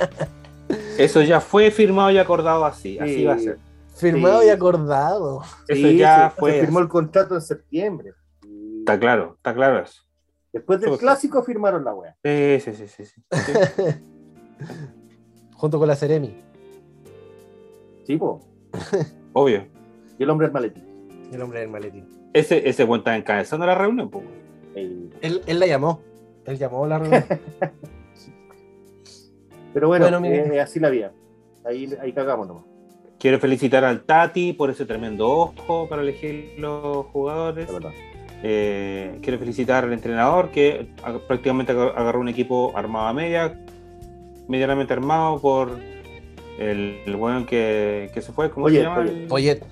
Eso 0.98 1.22
ya 1.22 1.42
fue 1.42 1.72
firmado 1.72 2.12
y 2.12 2.18
acordado 2.18 2.66
así. 2.66 2.98
Así 3.00 3.16
Sí. 3.16 3.26
va 3.26 3.34
a 3.34 3.40
ser. 3.40 3.58
Firmado 3.96 4.42
Sí. 4.42 4.48
y 4.48 4.50
acordado. 4.50 5.42
Eso 5.68 5.88
Sí, 5.88 5.98
ya 5.98 6.34
fue 6.38 6.54
se 6.54 6.62
firmó 6.62 6.80
el 6.80 6.88
contrato 6.88 7.36
en 7.36 7.42
septiembre. 7.42 8.14
Está 8.80 9.00
claro, 9.00 9.34
está 9.38 9.54
claro 9.54 9.80
eso. 9.80 10.02
Después 10.54 10.82
del 10.82 10.98
clásico 10.98 11.44
firmaron 11.44 11.84
la 11.86 11.94
weá. 11.94 12.16
Sí, 12.24 12.60
sí, 12.60 12.74
sí, 12.74 12.88
sí. 12.88 13.06
sí. 13.06 13.22
Junto 15.56 15.80
con 15.80 15.88
la 15.88 15.96
Ceremi. 15.96 16.36
Sí, 18.06 18.18
po. 18.18 18.42
Obvio. 19.34 19.66
Y 20.18 20.24
el 20.24 20.30
hombre 20.30 20.48
del 20.48 20.54
maletín. 20.54 21.30
El 21.32 21.42
hombre 21.42 21.60
del 21.62 21.70
maletín. 21.70 22.08
Ese, 22.34 22.68
ese 22.68 22.84
buen 22.84 23.00
está 23.00 23.16
encabezando 23.16 23.66
la 23.66 23.76
reunión, 23.76 24.10
pues. 24.10 24.26
El- 24.76 25.10
Él, 25.22 25.42
él 25.46 25.60
la 25.60 25.68
llamó. 25.68 26.02
Él 26.46 26.58
llamó 26.58 26.86
a 26.86 26.88
la 26.88 27.00
reunión. 27.00 27.26
Pero 29.74 29.88
bueno, 29.88 30.10
Bueno, 30.10 30.26
eh, 30.28 30.60
así 30.60 30.80
la 30.80 30.90
vida. 30.90 31.12
Ahí, 31.66 31.94
ahí 32.02 32.12
cagamos 32.14 32.48
nomás. 32.48 32.64
Quiero 33.20 33.40
felicitar 33.40 33.86
al 33.86 34.04
Tati 34.04 34.54
por 34.54 34.70
ese 34.70 34.86
tremendo 34.86 35.30
ojo 35.30 35.88
para 35.88 36.02
elegir 36.02 36.56
los 36.58 37.06
jugadores. 37.08 37.68
la 37.68 37.74
verdad. 37.74 37.92
Eh, 38.44 39.20
quiero 39.22 39.38
felicitar 39.38 39.84
al 39.84 39.94
entrenador 39.94 40.50
que 40.50 40.88
prácticamente 41.28 41.74
ag- 41.74 41.94
agarró 41.96 42.20
un 42.20 42.30
equipo 42.30 42.72
armado 42.76 43.08
a 43.08 43.14
media, 43.14 43.64
medianamente 44.48 44.94
armado 44.94 45.40
por 45.40 45.78
el, 46.58 46.98
el 47.06 47.16
weón 47.16 47.46
que, 47.46 48.10
que 48.14 48.22
se 48.24 48.32
fue, 48.32 48.50
¿cómo 48.50 48.66
Poyet, 48.66 48.80
se 48.80 48.84
llama? 48.84 48.96
Poyet. 48.96 49.16
El- 49.22 49.28
Poyet. 49.28 49.64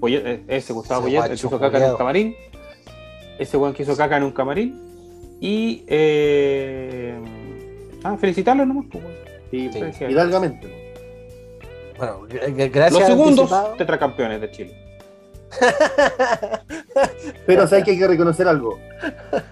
Poyet, 0.00 0.26
eh, 0.26 0.44
ese 0.48 0.72
Gustavo 0.72 1.02
Poyet, 1.02 1.30
el 1.30 1.38
que 1.38 1.48
caca 1.58 1.84
en 1.84 1.90
un 1.92 1.96
camarín. 1.98 2.34
Ese 3.38 3.56
weón 3.56 3.74
que 3.74 3.82
hizo 3.82 3.96
caca 3.96 4.16
en 4.16 4.22
un 4.24 4.32
camarín. 4.32 4.80
Y 5.40 5.84
eh, 5.86 7.14
ah, 8.04 8.16
felicitarlo 8.18 8.64
nomás. 8.64 8.86
pues, 8.90 9.04
weón. 9.04 9.16
Sí, 9.50 9.70
Sí. 9.72 9.78
pues, 9.78 10.00
hidalgamente. 10.10 10.66
¿no? 10.66 10.74
Bueno, 11.98 12.20
gra- 12.28 12.70
gracias. 12.72 12.92
Los 13.00 13.08
segundos 13.08 13.38
anticipado. 13.52 13.74
tetracampeones 13.76 14.40
de 14.40 14.50
Chile. 14.50 14.82
Pero 17.46 17.66
sabes 17.66 17.84
que 17.84 17.92
hay 17.92 17.98
que 17.98 18.06
reconocer 18.08 18.48
algo. 18.48 18.78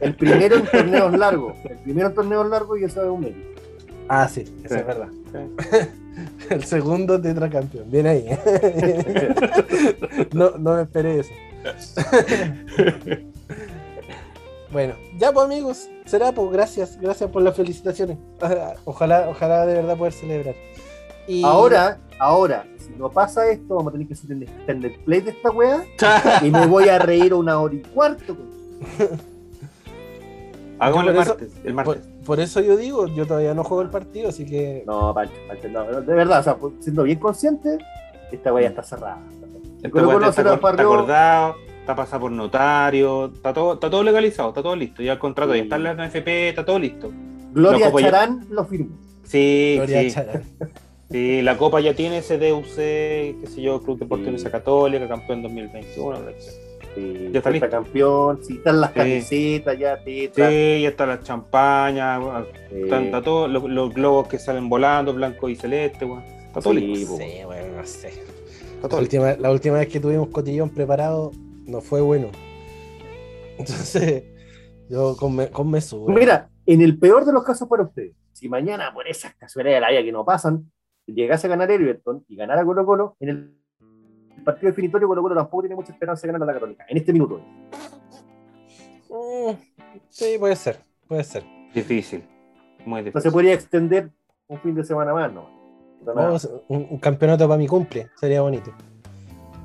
El 0.01 0.15
primero 0.15 0.57
en 0.57 0.67
torneos 0.67 1.17
largos. 1.17 1.55
El 1.69 1.77
primero 1.79 2.09
en 2.09 2.15
torneos 2.15 2.49
largos 2.49 2.81
y 2.81 2.85
eso 2.85 3.03
es 3.03 3.09
un 3.09 3.21
mérito. 3.21 3.61
Ah, 4.09 4.29
sí, 4.29 4.41
eso 4.65 4.75
Sí. 4.75 4.81
es 4.81 4.87
verdad. 4.87 5.09
Sí. 5.33 5.79
El 6.51 6.65
segundo 6.65 7.21
tetracampeón. 7.21 7.91
Bien 7.91 8.07
ahí. 8.07 8.27
no, 10.33 10.51
no 10.59 10.75
me 10.77 10.83
esperé 10.83 11.21
eso. 11.21 11.33
Bueno, 14.75 14.95
ya 15.17 15.31
pues 15.31 15.47
amigos, 15.47 15.89
será 16.05 16.33
pues 16.33 16.51
gracias, 16.51 16.99
gracias 17.01 17.31
por 17.31 17.43
las 17.43 17.57
felicitaciones. 17.57 18.19
Ojalá, 18.85 19.29
ojalá 19.31 19.65
de 19.67 19.75
verdad 19.75 19.97
poder 19.97 20.13
celebrar. 20.13 20.57
Y 21.29 21.45
Ahora, 21.45 22.01
ahora, 22.19 22.67
si 22.77 22.91
no 22.99 23.09
pasa 23.09 23.49
esto, 23.49 23.77
vamos 23.77 23.91
a 23.91 23.93
tener 23.93 24.09
que 24.09 24.15
hacer 24.15 24.33
el 24.33 24.43
extended 24.43 24.93
play 25.05 25.21
de 25.21 25.31
esta 25.31 25.51
weá 25.53 25.85
y 26.43 26.51
me 26.51 26.67
voy 26.67 26.89
a 26.89 26.99
reír 26.99 27.33
una 27.35 27.61
hora 27.61 27.77
y 27.77 27.83
cuarto. 27.83 28.37
Hagámoslo 30.81 31.11
el 31.13 31.17
martes. 31.17 31.53
El 31.63 31.75
por, 31.75 31.87
martes. 31.87 32.05
por 32.27 32.41
eso 32.41 32.61
yo 32.61 32.77
digo, 32.77 33.07
yo 33.07 33.29
todavía 33.29 33.55
no 33.55 33.63
juego 33.63 33.83
el 33.83 33.91
partido, 33.91 34.31
así 34.31 34.45
que 34.45 34.83
No, 34.89 35.15
Pancho, 35.15 35.35
Pancho, 35.47 35.69
no, 35.69 35.85
de 36.01 36.15
verdad, 36.15 36.41
o 36.41 36.43
sea, 36.43 36.57
siendo 36.81 37.05
bien 37.05 37.21
consciente, 37.21 37.79
esta 38.33 38.53
weá 38.53 38.65
ya 38.65 38.71
está 38.71 38.83
cerrada. 38.83 39.21
Este 39.77 39.89
Colo 39.89 40.09
weón 40.09 40.19
Colo 40.19 40.31
está, 40.31 40.53
acordado, 40.53 41.55
está 41.85 41.95
pasado 41.95 42.23
por 42.23 42.31
notario, 42.33 43.27
está 43.27 43.53
todo, 43.53 43.75
está 43.75 43.91
todo 43.91 44.03
legalizado, 44.03 44.49
está 44.49 44.63
todo 44.63 44.75
listo. 44.75 45.03
Ya 45.03 45.13
el 45.13 45.19
contrato 45.19 45.53
Sí. 45.53 45.59
ya 45.59 45.65
está 45.65 45.77
en 45.77 45.83
la 45.83 45.93
NFP, 45.93 46.49
está 46.49 46.65
todo 46.65 46.79
listo. 46.79 47.13
Gloria 47.53 47.91
ya- 47.93 48.01
Charán 48.01 48.47
lo 48.51 48.65
firmó. 48.65 48.97
Sí, 49.23 49.75
Gloria 49.77 50.01
sí, 50.01 50.11
Charán. 50.11 50.43
sí, 51.11 51.43
la 51.43 51.59
Copa 51.59 51.81
ya 51.81 51.95
tiene 51.95 52.19
ese 52.19 52.39
DUC, 52.39 52.65
qué 52.75 53.47
sé 53.47 53.61
yo, 53.63 53.83
Club 53.83 53.99
Deportivo 53.99 54.39
Sí. 54.39 54.45
Católica, 54.47 55.07
campeón 55.09 55.43
2021. 55.43 56.13
la 56.23 56.31
etcétera. 56.31 56.61
Sí, 56.95 57.03
Ya 57.03 57.27
está 57.27 57.39
está 57.39 57.51
listo. 57.51 57.71
campeón, 57.71 58.39
sí, 58.43 58.55
están 58.55 58.81
las 58.81 58.91
Sí. 58.91 58.97
camisetas 58.97 59.79
ya, 59.79 60.03
tetra. 60.03 60.49
Sí, 60.49 60.81
ya 60.83 60.89
está 60.89 61.07
la 61.07 61.21
champaña, 61.21 62.19
weón, 62.21 62.47
eh, 62.71 62.81
están- 62.85 63.05
está 63.07 63.21
todo, 63.21 63.47
los, 63.49 63.65
los 63.65 63.93
globos 63.93 64.29
que 64.29 64.39
salen 64.39 64.69
volando, 64.71 65.13
blanco 65.13 65.49
y 65.51 65.57
celeste, 65.57 66.05
weón. 66.05 66.23
Está 66.47 66.61
todo 66.61 66.73
Sí, 66.73 66.81
listo. 66.81 67.17
Sí, 67.19 67.25
bueno, 67.45 67.77
no 67.77 67.85
sé. 67.87 68.09
Está 68.09 68.83
La 68.83 68.89
todo 68.89 69.01
última, 69.01 69.33
la 69.37 69.51
última 69.51 69.77
vez 69.79 69.89
que 69.89 69.99
tuvimos 70.01 70.29
cotillón 70.29 70.69
preparado 70.71 71.33
no 71.67 71.81
fue 71.81 72.01
bueno. 72.01 72.29
Entonces, 73.59 74.25
yo 74.89 75.17
con, 75.17 75.37
me- 75.37 75.51
con 75.51 75.71
mesura. 75.71 76.15
Mira, 76.15 76.51
en 76.67 76.81
el 76.83 76.99
peor 76.99 77.25
de 77.25 77.33
los 77.33 77.45
casos 77.45 77.69
para 77.69 77.83
ustedes, 77.85 78.15
si 78.33 78.49
mañana 78.49 78.93
por 78.93 79.07
esas 79.07 79.35
casualidades 79.37 79.77
de 79.77 79.81
la 79.81 79.91
vida 79.91 80.03
que 80.03 80.13
no 80.13 80.25
pasan, 80.25 80.71
llegase 81.07 81.47
a 81.47 81.51
ganar 81.51 81.71
Everton 81.71 82.25
y 82.29 82.37
ganara 82.37 82.65
Colo 82.65 82.85
Colo, 82.85 83.17
en 83.21 83.29
el 83.29 83.55
partido 84.45 84.71
definitorio 84.71 85.07
Colo 85.09 85.23
Colo 85.23 85.35
tampoco 85.35 85.63
tiene 85.63 85.77
mucha 85.77 85.93
esperanza 85.93 86.27
de 86.27 86.33
ganar 86.33 86.49
a 86.49 86.53
la 86.53 86.59
Católica. 86.59 86.85
En 86.89 86.97
este 86.97 87.13
minuto. 87.13 87.41
Mm, 89.11 89.53
sí, 90.09 90.37
puede 90.39 90.57
ser, 90.57 90.79
puede 91.07 91.25
ser. 91.25 91.45
Difícil. 91.75 92.25
Muy 92.85 93.01
No 93.01 93.05
se 93.05 93.11
difícil. 93.11 93.33
podría 93.33 93.55
extender 93.55 94.11
un 94.49 94.59
fin 94.61 94.75
de 94.75 94.85
semana 94.85 95.13
más, 95.15 95.33
¿no? 95.33 95.49
Un, 96.69 96.87
un 96.91 96.99
campeonato 96.99 97.47
para 97.49 97.57
mi 97.57 97.67
cumple, 97.67 98.09
sería 98.17 98.43
bonito. 98.43 98.71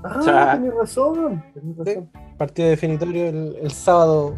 Ah, 0.04 0.22
Cha- 0.24 0.52
tenés 0.54 0.74
razón. 0.76 1.44
tenés 1.54 1.78
razón. 1.78 2.10
Partido 2.38 2.70
definitorio 2.70 3.28
el, 3.28 3.58
el 3.62 3.72
sábado. 3.72 4.34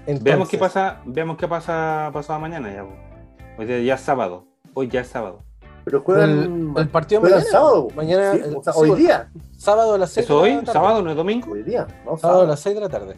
Entonces, 0.00 0.22
Veamos 0.24 0.48
qué 0.48 0.58
pasa, 0.58 1.00
veamos 1.06 1.36
qué 1.36 1.48
pasa 1.48 2.10
pasado 2.12 2.40
mañana 2.40 2.72
ya. 2.72 2.84
Hoy 3.56 3.66
día 3.66 3.80
ya 3.80 3.94
es 3.94 4.00
sábado. 4.00 4.46
Hoy 4.74 4.88
ya 4.88 5.00
es 5.00 5.08
sábado. 5.08 5.38
Pero 5.84 6.02
juegan 6.02 6.30
El, 6.30 6.72
el 6.82 6.88
partido 6.88 7.20
juegan 7.20 7.38
mañana. 7.38 7.52
sábado. 7.52 7.88
Mañana, 7.94 8.32
Sí, 8.32 8.40
el- 8.44 8.56
o 8.56 8.62
sea, 8.64 8.72
sí, 8.72 8.78
hoy 8.80 8.98
día. 8.98 9.30
Sábado 9.56 9.94
a 9.94 9.98
las 9.98 10.10
6 10.10 10.24
¿Eso 10.26 10.40
hoy? 10.40 10.60
¿Sábado? 10.66 11.02
¿No 11.02 11.10
es 11.10 11.16
domingo? 11.16 11.52
Hoy 11.52 11.62
día. 11.62 11.86
No, 12.04 12.16
Sábado 12.18 12.42
a 12.42 12.46
las 12.46 12.60
6 12.60 12.74
de 12.74 12.80
la 12.80 12.88
tarde. 12.88 13.16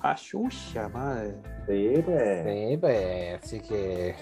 Ah, 0.00 0.14
chucha, 0.16 0.88
madre. 0.88 1.34
Sí, 1.68 2.02
pues. 2.04 2.44
Sí, 2.70 2.76
pues, 2.78 3.42
así 3.44 3.60
que. 3.60 4.14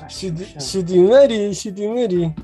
Ah, 0.00 0.06
Shiti- 0.08 0.46
chucha. 0.46 0.58
Shitimari, 0.60 1.50
Shitimari. 1.52 2.34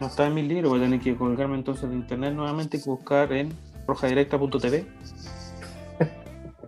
No 0.00 0.06
está 0.06 0.26
en 0.26 0.34
mi 0.34 0.42
libro, 0.42 0.70
voy 0.70 0.80
a 0.80 0.82
tener 0.84 1.00
que 1.00 1.14
colgarme 1.16 1.56
entonces 1.56 1.88
de 1.90 1.94
internet 1.94 2.34
nuevamente 2.34 2.78
y 2.78 2.82
buscar 2.84 3.32
en 3.32 3.52
rojadirecta.tv. 3.86 4.86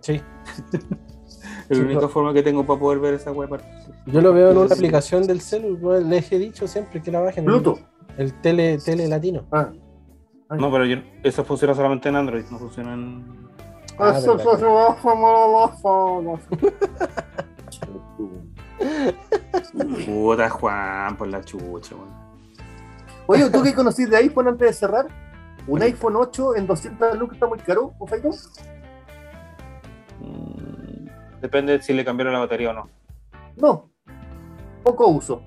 Sí. 0.01 0.21
Es 1.69 1.77
Sí, 1.77 1.81
la 1.81 1.85
única 1.85 2.01
no. 2.01 2.09
forma 2.09 2.33
que 2.33 2.43
tengo 2.43 2.65
para 2.65 2.77
poder 2.77 2.99
ver 2.99 3.13
esa 3.13 3.31
web. 3.31 3.61
Yo 4.05 4.19
lo 4.19 4.33
veo 4.33 4.51
en 4.51 4.57
una 4.57 4.75
aplicación 4.75 5.25
del 5.25 5.39
celu, 5.39 5.79
pues, 5.79 6.03
les 6.05 6.29
he 6.33 6.37
dicho 6.37 6.67
siempre 6.67 7.01
que 7.01 7.09
la 7.09 7.21
bajen. 7.21 7.45
Pluto. 7.45 7.79
El 8.17 8.33
tele, 8.41 8.77
tele 8.79 9.07
latino. 9.07 9.45
Ah. 9.49 9.69
No, 10.49 10.69
pero 10.69 10.85
yo, 10.85 10.97
eso 11.23 11.45
funciona 11.45 11.73
solamente 11.73 12.09
en 12.09 12.17
Android, 12.17 12.43
no 12.51 12.59
funciona 12.59 12.93
en. 12.93 13.47
Ah, 13.97 14.13
Eso 14.17 14.35
verdad. 14.35 14.59
se 14.59 14.65
va 14.65 14.89
a 14.91 14.93
formar 14.95 15.71
la 16.21 16.39
Puta 20.05 20.49
Juan, 20.49 21.15
por 21.17 21.27
la 21.29 21.41
chucha, 21.43 21.95
weón. 21.95 22.22
Oye, 23.33 23.49
¿tú 23.49 23.63
qué 23.63 23.73
conocís 23.73 24.09
de 24.09 24.17
iPhone 24.17 24.47
antes 24.47 24.67
de 24.67 24.73
cerrar? 24.73 25.07
¿Un 25.67 25.81
iPhone 25.81 26.15
8 26.17 26.55
en 26.55 26.67
200 26.67 27.17
lucas 27.17 27.35
está 27.35 27.47
muy 27.47 27.57
caro, 27.59 27.93
o 27.97 28.05
Faito? 28.05 28.29
Mm, 30.19 31.07
Depende 31.41 31.81
si 31.81 31.93
le 31.93 32.05
cambiaron 32.05 32.33
la 32.33 32.39
batería 32.39 32.69
o 32.69 32.73
no. 32.73 32.89
No. 33.57 33.89
Poco 34.83 35.07
uso. 35.07 35.41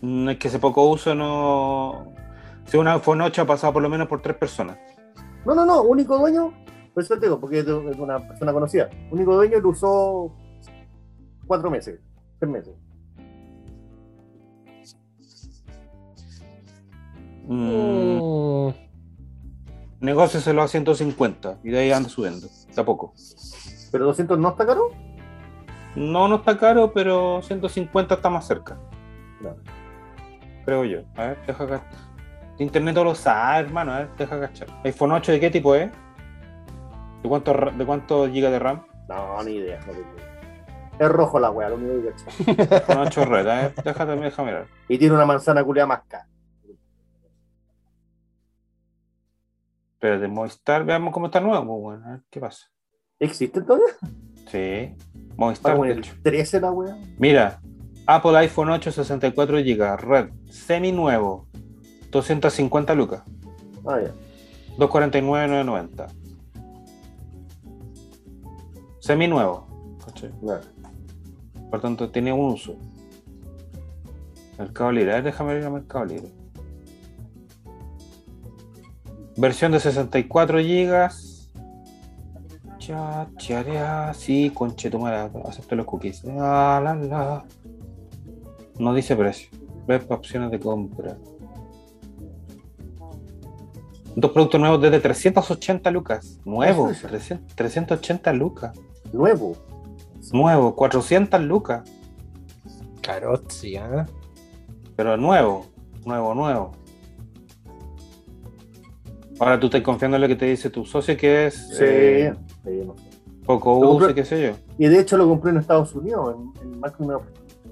Mm, 0.00 0.30
Es 0.30 0.38
que 0.38 0.48
ese 0.48 0.58
poco 0.58 0.84
uso 0.88 1.14
no. 1.14 2.12
Si 2.64 2.76
un 2.76 2.88
iPhone 2.88 3.20
8 3.20 3.42
ha 3.42 3.46
pasado 3.46 3.72
por 3.72 3.82
lo 3.82 3.88
menos 3.88 4.08
por 4.08 4.20
tres 4.20 4.36
personas. 4.36 4.78
No, 5.44 5.54
no, 5.54 5.64
no. 5.64 5.82
Único 5.82 6.18
dueño, 6.18 6.52
por 6.92 7.02
eso 7.02 7.14
te 7.18 7.26
digo, 7.26 7.38
porque 7.40 7.60
es 7.60 7.66
una 7.66 8.18
persona 8.26 8.52
conocida. 8.52 8.88
Único 9.10 9.34
dueño 9.36 9.60
lo 9.60 9.68
usó 9.68 10.34
cuatro 11.46 11.70
meses, 11.70 12.00
tres 12.40 12.50
meses. 12.50 12.74
Mm, 17.52 18.18
Mm, 18.18 18.72
negócieselo 20.00 20.62
a 20.62 20.68
150 20.68 21.58
y 21.62 21.70
de 21.70 21.78
ahí 21.78 21.92
anda 21.92 22.08
subiendo. 22.08 22.46
Tampoco. 22.74 23.14
Pero 23.90 24.06
200 24.06 24.38
no 24.38 24.50
está 24.50 24.66
caro. 24.66 24.88
No, 25.94 26.28
no 26.28 26.36
está 26.36 26.56
caro, 26.56 26.92
pero 26.92 27.42
150 27.42 28.14
está 28.14 28.30
más 28.30 28.46
cerca. 28.46 28.78
No. 29.40 29.54
Creo 30.64 30.84
yo. 30.84 31.00
A 31.16 31.26
ver, 31.26 31.38
deja 31.46 31.64
acá. 31.64 31.82
Internet 32.58 32.94
todo 32.94 33.04
lo 33.04 33.14
sabe, 33.14 33.66
hermano. 33.66 33.92
A 33.92 33.98
ver, 34.00 34.10
deja 34.16 34.40
cachar. 34.40 34.68
¿iPhone 34.84 35.12
8 35.12 35.32
de 35.32 35.40
qué 35.40 35.50
tipo 35.50 35.74
es? 35.74 35.90
¿De 37.22 37.28
cuánto, 37.28 37.52
de 37.52 37.84
cuánto 37.84 38.28
giga 38.28 38.50
de 38.50 38.58
RAM? 38.58 38.82
No, 39.08 39.42
ni 39.42 39.56
idea. 39.56 39.80
no 39.86 39.92
idea. 39.92 40.06
Es 40.98 41.08
rojo 41.08 41.38
la 41.40 41.50
weá, 41.50 41.68
lo 41.68 41.76
único 41.76 42.02
que 42.02 42.54
cacho. 42.54 42.74
iPhone 42.74 43.06
8 43.06 43.24
red. 43.26 43.46
A 43.46 43.54
ver, 43.54 43.74
déjate, 43.74 44.16
deja 44.16 44.42
mirar. 44.42 44.66
Y 44.88 44.98
tiene 44.98 45.14
una 45.14 45.26
manzana 45.26 45.62
culiada 45.64 45.86
más 45.86 46.02
cara. 46.08 46.26
Pero 50.02 50.18
de 50.18 50.26
Movistar, 50.26 50.84
veamos 50.84 51.14
cómo 51.14 51.26
está 51.26 51.38
nuevo. 51.38 51.78
bueno, 51.78 52.04
a 52.04 52.10
ver 52.10 52.22
qué 52.28 52.40
pasa. 52.40 52.66
¿Existe 53.20 53.62
todavía? 53.62 53.86
Sí, 54.50 54.96
Movistar, 55.36 55.78
de 55.78 55.86
en 55.86 55.92
el 55.92 55.98
hecho. 56.00 56.14
13 56.24 56.60
la 56.60 56.72
weá. 56.72 56.98
Mira, 57.18 57.60
Apple 58.08 58.36
iPhone 58.38 58.70
8 58.70 58.90
64 58.90 59.58
GB, 59.58 59.96
red, 60.00 60.30
semi 60.50 60.90
nuevo, 60.90 61.46
250 62.10 62.94
lucas, 62.96 63.22
Ah, 63.86 64.00
ya. 64.02 64.10
249,990. 64.76 66.08
Semi 68.98 69.28
nuevo. 69.28 69.68
Ya. 70.42 70.60
por 71.70 71.80
tanto 71.80 72.10
tiene 72.10 72.32
un 72.32 72.52
uso. 72.54 72.76
Mercado 74.58 74.90
Libre, 74.90 75.12
a 75.12 75.14
ver, 75.16 75.24
déjame 75.24 75.56
ir 75.58 75.64
a 75.64 75.70
Mercado 75.70 76.04
Libre. 76.06 76.28
Versión 79.36 79.72
de 79.72 79.80
64 79.80 80.58
GB. 80.58 81.10
Ya, 82.78 83.28
charea, 83.36 84.12
sí, 84.12 84.50
conchetumara, 84.52 85.30
acepto 85.46 85.76
los 85.76 85.86
cookies. 85.86 86.24
Ah, 86.38 86.80
la, 86.82 86.94
la. 86.94 87.44
No 88.78 88.92
dice 88.92 89.14
precio. 89.14 89.50
Ver 89.86 90.04
opciones 90.08 90.50
de 90.50 90.58
compra. 90.58 91.16
Dos 94.14 94.30
productos 94.32 94.60
nuevos 94.60 94.80
desde 94.80 95.00
380 95.00 95.90
lucas. 95.90 96.40
Nuevo, 96.44 96.90
Eso 96.90 97.06
es. 97.06 97.10
300 97.10 97.54
380 97.54 98.32
lucas. 98.32 98.78
Nuevo. 99.12 99.56
Nuevo, 100.32 100.74
400 100.74 101.40
lucas. 101.42 101.88
Carozzi, 103.00 103.76
¿ah? 103.76 104.06
Pero 104.96 105.16
nuevo, 105.16 105.66
nuevo, 106.04 106.34
nuevo. 106.34 106.72
Ahora 109.42 109.58
tú 109.58 109.66
estás 109.66 109.80
confiando 109.82 110.16
en 110.16 110.20
lo 110.20 110.28
que 110.28 110.36
te 110.36 110.44
dice 110.46 110.70
tu 110.70 110.84
socio, 110.84 111.16
que 111.16 111.46
es 111.46 111.54
Sí. 111.76 111.82
eh, 111.84 112.32
Sí, 112.64 112.70
no 112.86 112.96
sé. 112.96 113.02
poco 113.44 113.70
Lo 113.80 113.90
uso, 113.90 114.06
compré- 114.06 114.14
qué 114.14 114.24
sé 114.24 114.40
yo. 114.40 114.52
Y 114.78 114.86
de 114.86 115.00
hecho 115.00 115.16
lo 115.16 115.26
compré 115.28 115.50
en 115.50 115.56
Estados 115.56 115.92
Unidos, 115.96 116.36
en, 116.62 116.74
en 116.74 116.78
una- 117.00 117.18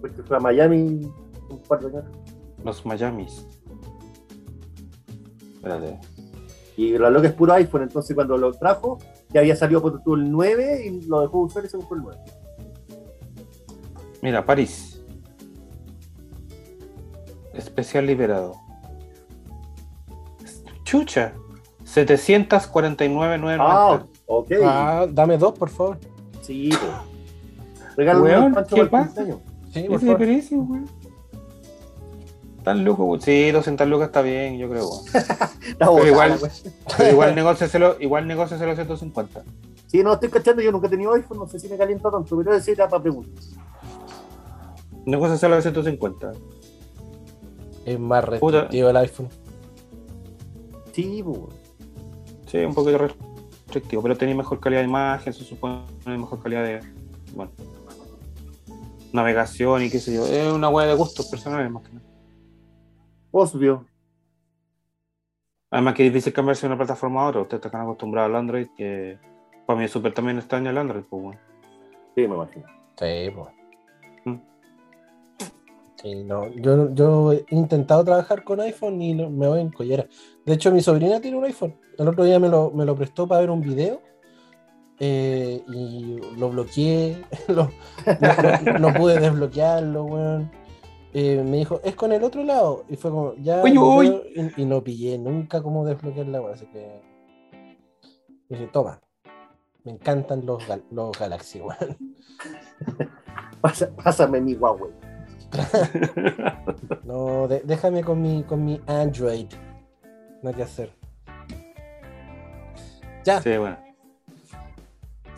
porque 0.00 0.20
fue 0.24 0.36
a 0.36 0.40
Miami 0.40 1.08
un 1.48 1.58
par 1.68 1.78
de 1.78 1.96
años. 1.96 2.10
Los 2.64 2.84
Miamis. 2.84 3.46
Espérate. 5.54 5.96
Y 6.76 6.98
la 6.98 7.08
loca 7.08 7.28
es 7.28 7.34
puro 7.34 7.52
iPhone, 7.52 7.82
entonces 7.82 8.16
cuando 8.16 8.36
lo 8.36 8.52
trajo, 8.52 8.98
ya 9.28 9.38
había 9.38 9.54
salido 9.54 9.80
por 9.80 10.02
tú 10.02 10.14
el 10.16 10.28
9 10.28 10.86
y 10.86 11.02
lo 11.06 11.20
dejó 11.20 11.38
usar 11.42 11.64
y 11.64 11.68
se 11.68 11.76
compró 11.76 11.96
el 11.98 12.02
9. 12.02 12.18
Mira, 14.22 14.44
París. 14.44 15.00
Especial 17.54 18.06
liberado. 18.06 18.54
Chucha. 20.82 21.32
749,990. 21.94 23.56
Ah, 23.60 24.02
ok. 24.26 24.50
Ah, 24.64 25.06
dame 25.10 25.36
dos, 25.38 25.58
por 25.58 25.68
favor. 25.70 25.98
Sí. 26.42 26.70
Regálame 27.96 28.26
Weón, 28.30 28.44
un 28.44 28.54
pancho 28.54 28.76
¿qué 28.76 28.84
para 28.86 29.02
el 29.02 29.08
pasa? 29.08 29.22
cumpleaños. 29.24 29.40
Sí, 29.72 29.82
por 29.88 30.00
favor. 30.00 30.20
weón. 30.20 30.90
Tan 32.62 32.84
loco, 32.84 33.04
weón. 33.06 33.20
Sí, 33.20 33.50
200 33.50 33.88
lucas 33.88 34.06
está 34.06 34.22
bien, 34.22 34.58
yo 34.58 34.68
creo, 34.70 34.88
weón. 34.88 35.04
Pero 35.78 35.90
botada, 35.92 36.08
igual-. 36.08 36.38
Pero 36.96 37.10
igual 37.10 37.34
negociaselo, 37.34 37.96
igual 38.00 38.26
negociaselo 38.28 38.72
a 38.72 38.74
150. 38.76 39.42
Sí, 39.88 40.02
no 40.04 40.12
estoy 40.12 40.28
cachando, 40.28 40.62
yo 40.62 40.70
nunca 40.70 40.86
he 40.86 40.90
tenido 40.90 41.12
iPhone, 41.14 41.38
no 41.38 41.48
sé 41.48 41.58
si 41.58 41.68
me 41.68 41.76
calienta 41.76 42.08
tanto, 42.10 42.36
pero 42.36 42.52
decir 42.52 42.74
era 42.74 42.88
para 42.88 43.02
preguntar. 43.02 43.42
Negociaselo 45.06 45.56
a 45.56 45.60
150. 45.62 46.32
Es 47.84 47.98
más 47.98 48.24
Puta. 48.38 48.60
restrictivo 48.60 48.90
el 48.90 48.96
iPhone. 48.98 49.28
Sí, 50.92 51.22
pues. 51.24 51.38
Sí, 52.50 52.58
un 52.58 52.74
poquito 52.74 52.98
restrictivo, 52.98 54.02
pero 54.02 54.16
tenía 54.16 54.34
mejor 54.34 54.58
calidad 54.58 54.80
de 54.80 54.88
imagen, 54.88 55.32
se 55.32 55.44
supone 55.44 55.84
mejor 56.06 56.42
calidad 56.42 56.64
de. 56.64 56.80
Bueno. 57.32 57.52
Navegación 59.12 59.84
y 59.84 59.90
qué 59.90 60.00
sé 60.00 60.14
yo. 60.14 60.26
Es 60.26 60.52
una 60.52 60.68
hueá 60.68 60.88
de 60.88 60.94
gustos 60.94 61.28
personales 61.28 61.70
más 61.70 61.84
que 61.84 61.92
nada. 61.94 62.06
Obvio. 63.30 63.86
Además 65.70 65.94
que 65.94 66.06
es 66.06 66.12
difícil 66.12 66.32
cambiarse 66.32 66.62
de 66.62 66.72
una 66.72 66.76
plataforma 66.76 67.22
a 67.22 67.28
otra. 67.28 67.42
Ustedes 67.42 67.64
están 67.64 67.82
acostumbrados 67.82 68.30
al 68.30 68.36
Android, 68.36 68.66
que 68.76 69.16
para 69.64 69.78
mí 69.78 69.84
es 69.84 69.92
súper 69.92 70.12
también 70.12 70.38
extraño 70.38 70.70
el 70.70 70.78
Android, 70.78 71.04
pues 71.08 71.22
bueno. 71.22 71.40
Sí, 72.16 72.26
me 72.26 72.34
imagino. 72.34 72.66
Sí, 72.98 73.30
pues. 73.32 73.48
Mm. 74.24 74.49
Sí, 76.02 76.14
no. 76.24 76.48
Yo, 76.54 76.92
yo 76.94 77.32
he 77.32 77.44
intentado 77.50 78.04
trabajar 78.04 78.42
con 78.44 78.60
iPhone 78.60 79.00
y 79.02 79.14
no- 79.14 79.28
me 79.30 79.46
voy 79.48 79.60
en 79.60 79.70
collera. 79.70 80.06
De 80.46 80.54
hecho, 80.54 80.72
mi 80.72 80.80
sobrina 80.80 81.20
tiene 81.20 81.36
un 81.36 81.44
iPhone. 81.44 81.74
El 81.98 82.08
otro 82.08 82.24
día 82.24 82.38
me 82.38 82.48
lo, 82.48 82.70
me 82.70 82.84
lo 82.86 82.94
prestó 82.96 83.26
para 83.28 83.42
ver 83.42 83.50
un 83.50 83.60
video 83.60 84.00
eh, 84.98 85.62
y 85.68 86.18
lo 86.38 86.48
bloqueé. 86.50 87.22
lo- 87.48 87.68
no, 88.20 88.72
no- 88.72 88.78
no 88.78 88.94
pude 88.94 89.20
desbloquearlo, 89.20 90.04
weón. 90.04 90.50
eh, 91.12 91.42
me 91.44 91.58
dijo, 91.58 91.80
es 91.84 91.94
con 91.96 92.12
el 92.12 92.22
otro 92.24 92.44
lado. 92.44 92.84
Y 92.88 92.96
fue 92.96 93.10
como, 93.10 93.34
ya. 93.34 93.62
Uy, 93.62 94.22
Y, 94.34 94.62
y 94.62 94.64
no 94.64 94.82
pillé 94.82 95.18
nunca 95.18 95.62
cómo 95.62 95.84
desbloquear 95.84 96.28
la 96.28 96.40
wea, 96.40 96.54
así 96.54 96.66
que. 96.66 97.00
Dije, 98.48 98.68
toma. 98.72 99.00
Me 99.84 99.92
encantan 99.92 100.44
los, 100.46 100.66
gal- 100.66 100.84
los 100.90 101.18
Galaxy, 101.18 101.60
weón. 101.60 101.96
Pasa- 103.60 103.90
pásame 103.94 104.40
mi 104.40 104.54
Huawei. 104.54 104.92
No, 107.04 107.48
de- 107.48 107.60
déjame 107.64 108.02
con 108.04 108.20
mi, 108.22 108.42
con 108.44 108.64
mi 108.64 108.80
Android. 108.86 109.46
No 110.42 110.48
hay 110.50 110.54
que 110.54 110.62
hacer. 110.62 110.90
Ya, 113.24 113.40
Sí, 113.42 113.56
bueno. 113.58 113.76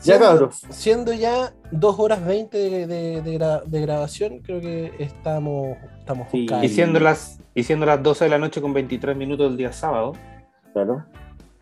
Ya, 0.05 0.15
siendo, 0.17 0.27
cabros. 0.27 0.63
siendo 0.71 1.13
ya 1.13 1.53
2 1.71 1.99
horas 2.01 2.25
20 2.25 2.59
de, 2.59 2.87
de- 2.87 3.23
de 3.23 3.39
gra- 3.39 3.63
de 3.65 3.81
grabación, 3.81 4.41
creo 4.41 4.61
que 4.61 4.93
estamos, 4.99 5.77
estamos 5.99 6.29
Sí. 6.31 6.41
buscando. 6.43 6.65
Y 6.65 6.69
siendo, 6.69 6.99
las, 7.01 7.39
y 7.55 7.63
siendo 7.63 7.87
las 7.87 8.03
12 8.03 8.25
de 8.25 8.31
la 8.31 8.39
noche 8.39 8.61
con 8.61 8.73
23 8.73 9.17
minutos 9.17 9.51
el 9.51 9.57
día 9.57 9.73
sábado. 9.73 10.13
Claro. 10.73 11.05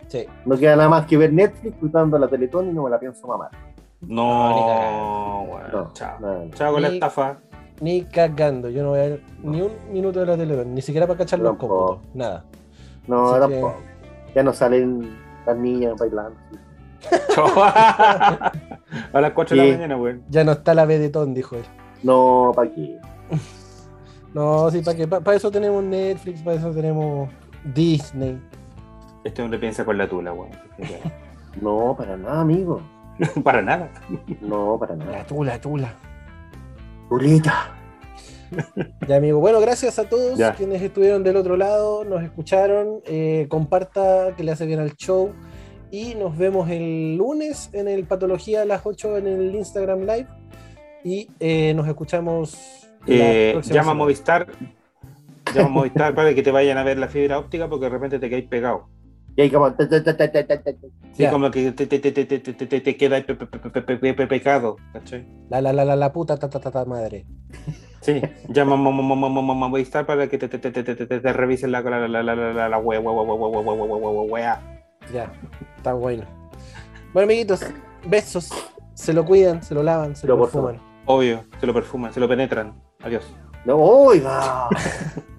Sí. 0.09 0.25
No 0.47 0.57
queda 0.57 0.75
nada 0.77 0.89
más 0.89 1.07
que 1.07 1.17
ver 1.19 1.33
Netflix, 1.33 1.73
disfrutando 1.73 2.19
la 2.19 2.29
Teletón 2.29 2.69
y 2.71 2.73
no 2.73 2.83
me 2.85 2.91
la 2.91 2.99
pienso 2.99 3.27
mamar. 3.27 3.51
No, 4.01 4.55
ni 4.55 4.61
cagando. 4.67 5.47
bueno, 5.53 5.69
No, 5.73 5.93
chao. 5.93 6.19
no. 6.21 6.51
Chao 6.55 6.73
con 6.73 6.83
la 6.83 6.89
estafa. 6.89 7.39
Ni 7.81 8.03
cagando, 8.05 8.69
yo 8.69 8.83
no 8.83 8.91
voy 8.91 8.99
a 8.99 9.03
ver 9.03 9.23
ni 9.43 9.63
un 9.63 9.73
minuto 9.91 10.21
de 10.21 10.27
la 10.27 10.37
Teletón, 10.37 10.75
ni 10.75 10.83
siquiera 10.83 11.07
para 11.07 11.19
cachar 11.19 11.39
los 11.39 11.57
cómputos, 11.57 12.01
nada. 12.15 12.45
No, 13.07 13.31
Así 13.31 13.49
que- 13.49 13.55
tampoco. 13.61 13.75
Ya 14.35 14.43
no 14.43 14.53
salen 14.53 15.17
las 15.47 15.57
niñas 15.57 15.95
bailando. 15.99 16.37
A 19.13 19.21
las 19.21 19.33
4 19.33 19.57
de 19.57 19.65
la 19.67 19.73
mañana, 19.77 19.97
weón. 19.97 20.23
Ya 20.29 20.45
no 20.45 20.53
está 20.53 20.75
la 20.75 20.85
Vedetón, 20.85 21.33
dijo 21.35 21.57
él. 21.57 21.65
No, 22.03 22.53
¿para 22.55 22.71
qué? 22.71 22.99
No, 24.33 24.71
sí, 24.71 24.81
¿para 24.83 24.97
qué? 24.97 25.09
Para 25.09 25.35
eso 25.37 25.51
tenemos 25.51 25.83
Netflix, 25.83 26.41
para 26.43 26.57
eso 26.57 26.71
tenemos 26.71 27.29
Disney. 27.75 28.41
Este 29.25 29.43
hombre 29.43 29.59
piensa 29.59 29.85
con 29.85 29.99
la 29.99 30.09
tula, 30.09 30.33
weón. 30.33 30.51
No, 31.61 31.97
para 31.99 32.17
nada, 32.17 32.43
amigo. 32.43 32.81
Para 33.43 33.61
nada. 33.61 33.91
No, 34.41 34.79
para 34.79 34.95
La 34.95 35.05
nada. 35.05 35.25
tula, 35.27 35.61
tula. 35.61 35.93
Julita. 37.11 37.75
Ya, 39.09 39.17
amigo. 39.17 39.41
Bueno, 39.41 39.61
gracias 39.61 39.99
a 39.99 40.09
todos 40.09 40.39
Ya. 40.39 40.55
quienes 40.55 40.81
estuvieron 40.81 41.25
del 41.25 41.37
otro 41.37 41.57
lado, 41.57 42.05
nos 42.05 42.23
escucharon. 42.23 43.01
eh, 43.05 43.47
comparta 43.49 44.35
que 44.37 44.45
le 44.45 44.53
hace 44.53 44.65
bien 44.65 44.79
al 44.79 44.95
show. 44.97 45.33
Y 45.91 46.15
nos 46.15 46.39
vemos 46.39 46.71
el 46.71 47.17
lunes 47.17 47.69
en 47.73 47.89
el 47.89 48.05
Patología 48.05 48.63
a 48.63 48.65
las 48.65 48.83
8 48.87 49.17
en 49.19 49.27
el 49.27 49.55
Instagram 49.57 50.01
Live. 50.03 50.27
Y 51.03 51.29
eh, 51.41 51.75
nos 51.75 51.89
escuchamos. 51.89 52.57
Eh, 53.09 53.53
llama 53.55 53.61
a 53.61 53.63
semana. 53.65 53.95
Movistar. 53.95 54.47
Llama 55.53 55.67
a 55.67 55.71
Movistar 55.71 56.15
para 56.15 56.33
que 56.33 56.43
te 56.45 56.53
vayan 56.53 56.79
a 56.79 56.85
ver 56.85 56.97
la 56.99 57.09
fibra 57.09 57.39
óptica 57.41 57.69
porque 57.69 57.87
de 57.87 57.91
repente 57.91 58.19
te 58.21 58.29
quedáis 58.29 58.47
pegado. 58.47 58.89
Y 59.37 59.43
ahí 59.43 59.51
como... 59.51 59.75
Sí, 61.13 61.27
como 61.31 61.51
que 61.51 61.73
te 61.73 62.97
queda 62.97 63.25
pecado, 64.29 64.77
¿cachai? 64.93 65.27
La, 65.49 65.61
la, 65.61 65.73
la, 65.73 65.85
la, 65.85 65.97
la 65.97 66.13
puta, 66.13 66.37
ta, 66.37 66.49
ta, 66.49 66.61
ta, 66.61 66.85
madre. 66.85 67.27
Sí, 68.01 68.21
llama 68.49 68.77
a 68.77 69.81
estar 69.81 70.07
para 70.07 70.27
que 70.29 70.39
te 70.39 71.33
revisen 71.33 71.71
la 71.71 71.83
la 71.83 72.79
wea, 72.79 73.01
wea, 73.01 74.83
Ya, 75.13 75.31
está 75.77 75.93
bueno. 75.93 76.25
Bueno, 77.13 77.27
amiguitos, 77.27 77.65
besos. 78.07 78.51
Se 78.95 79.13
lo 79.13 79.25
cuidan, 79.25 79.63
se 79.63 79.75
lo 79.75 79.83
lavan, 79.83 80.17
se 80.17 80.27
lo 80.27 80.39
perfuman. 80.39 80.81
Obvio, 81.07 81.45
se 81.59 81.67
lo 81.67 81.75
perfuman, 81.75 82.13
se 82.13 82.21
lo 82.21 82.29
penetran. 82.29 82.81
Adiós. 83.03 83.25
No, 83.65 83.77
oiga. 83.77 84.69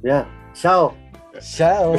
ya, 0.04 0.28
chao. 0.54 0.94
Chao. 1.40 1.96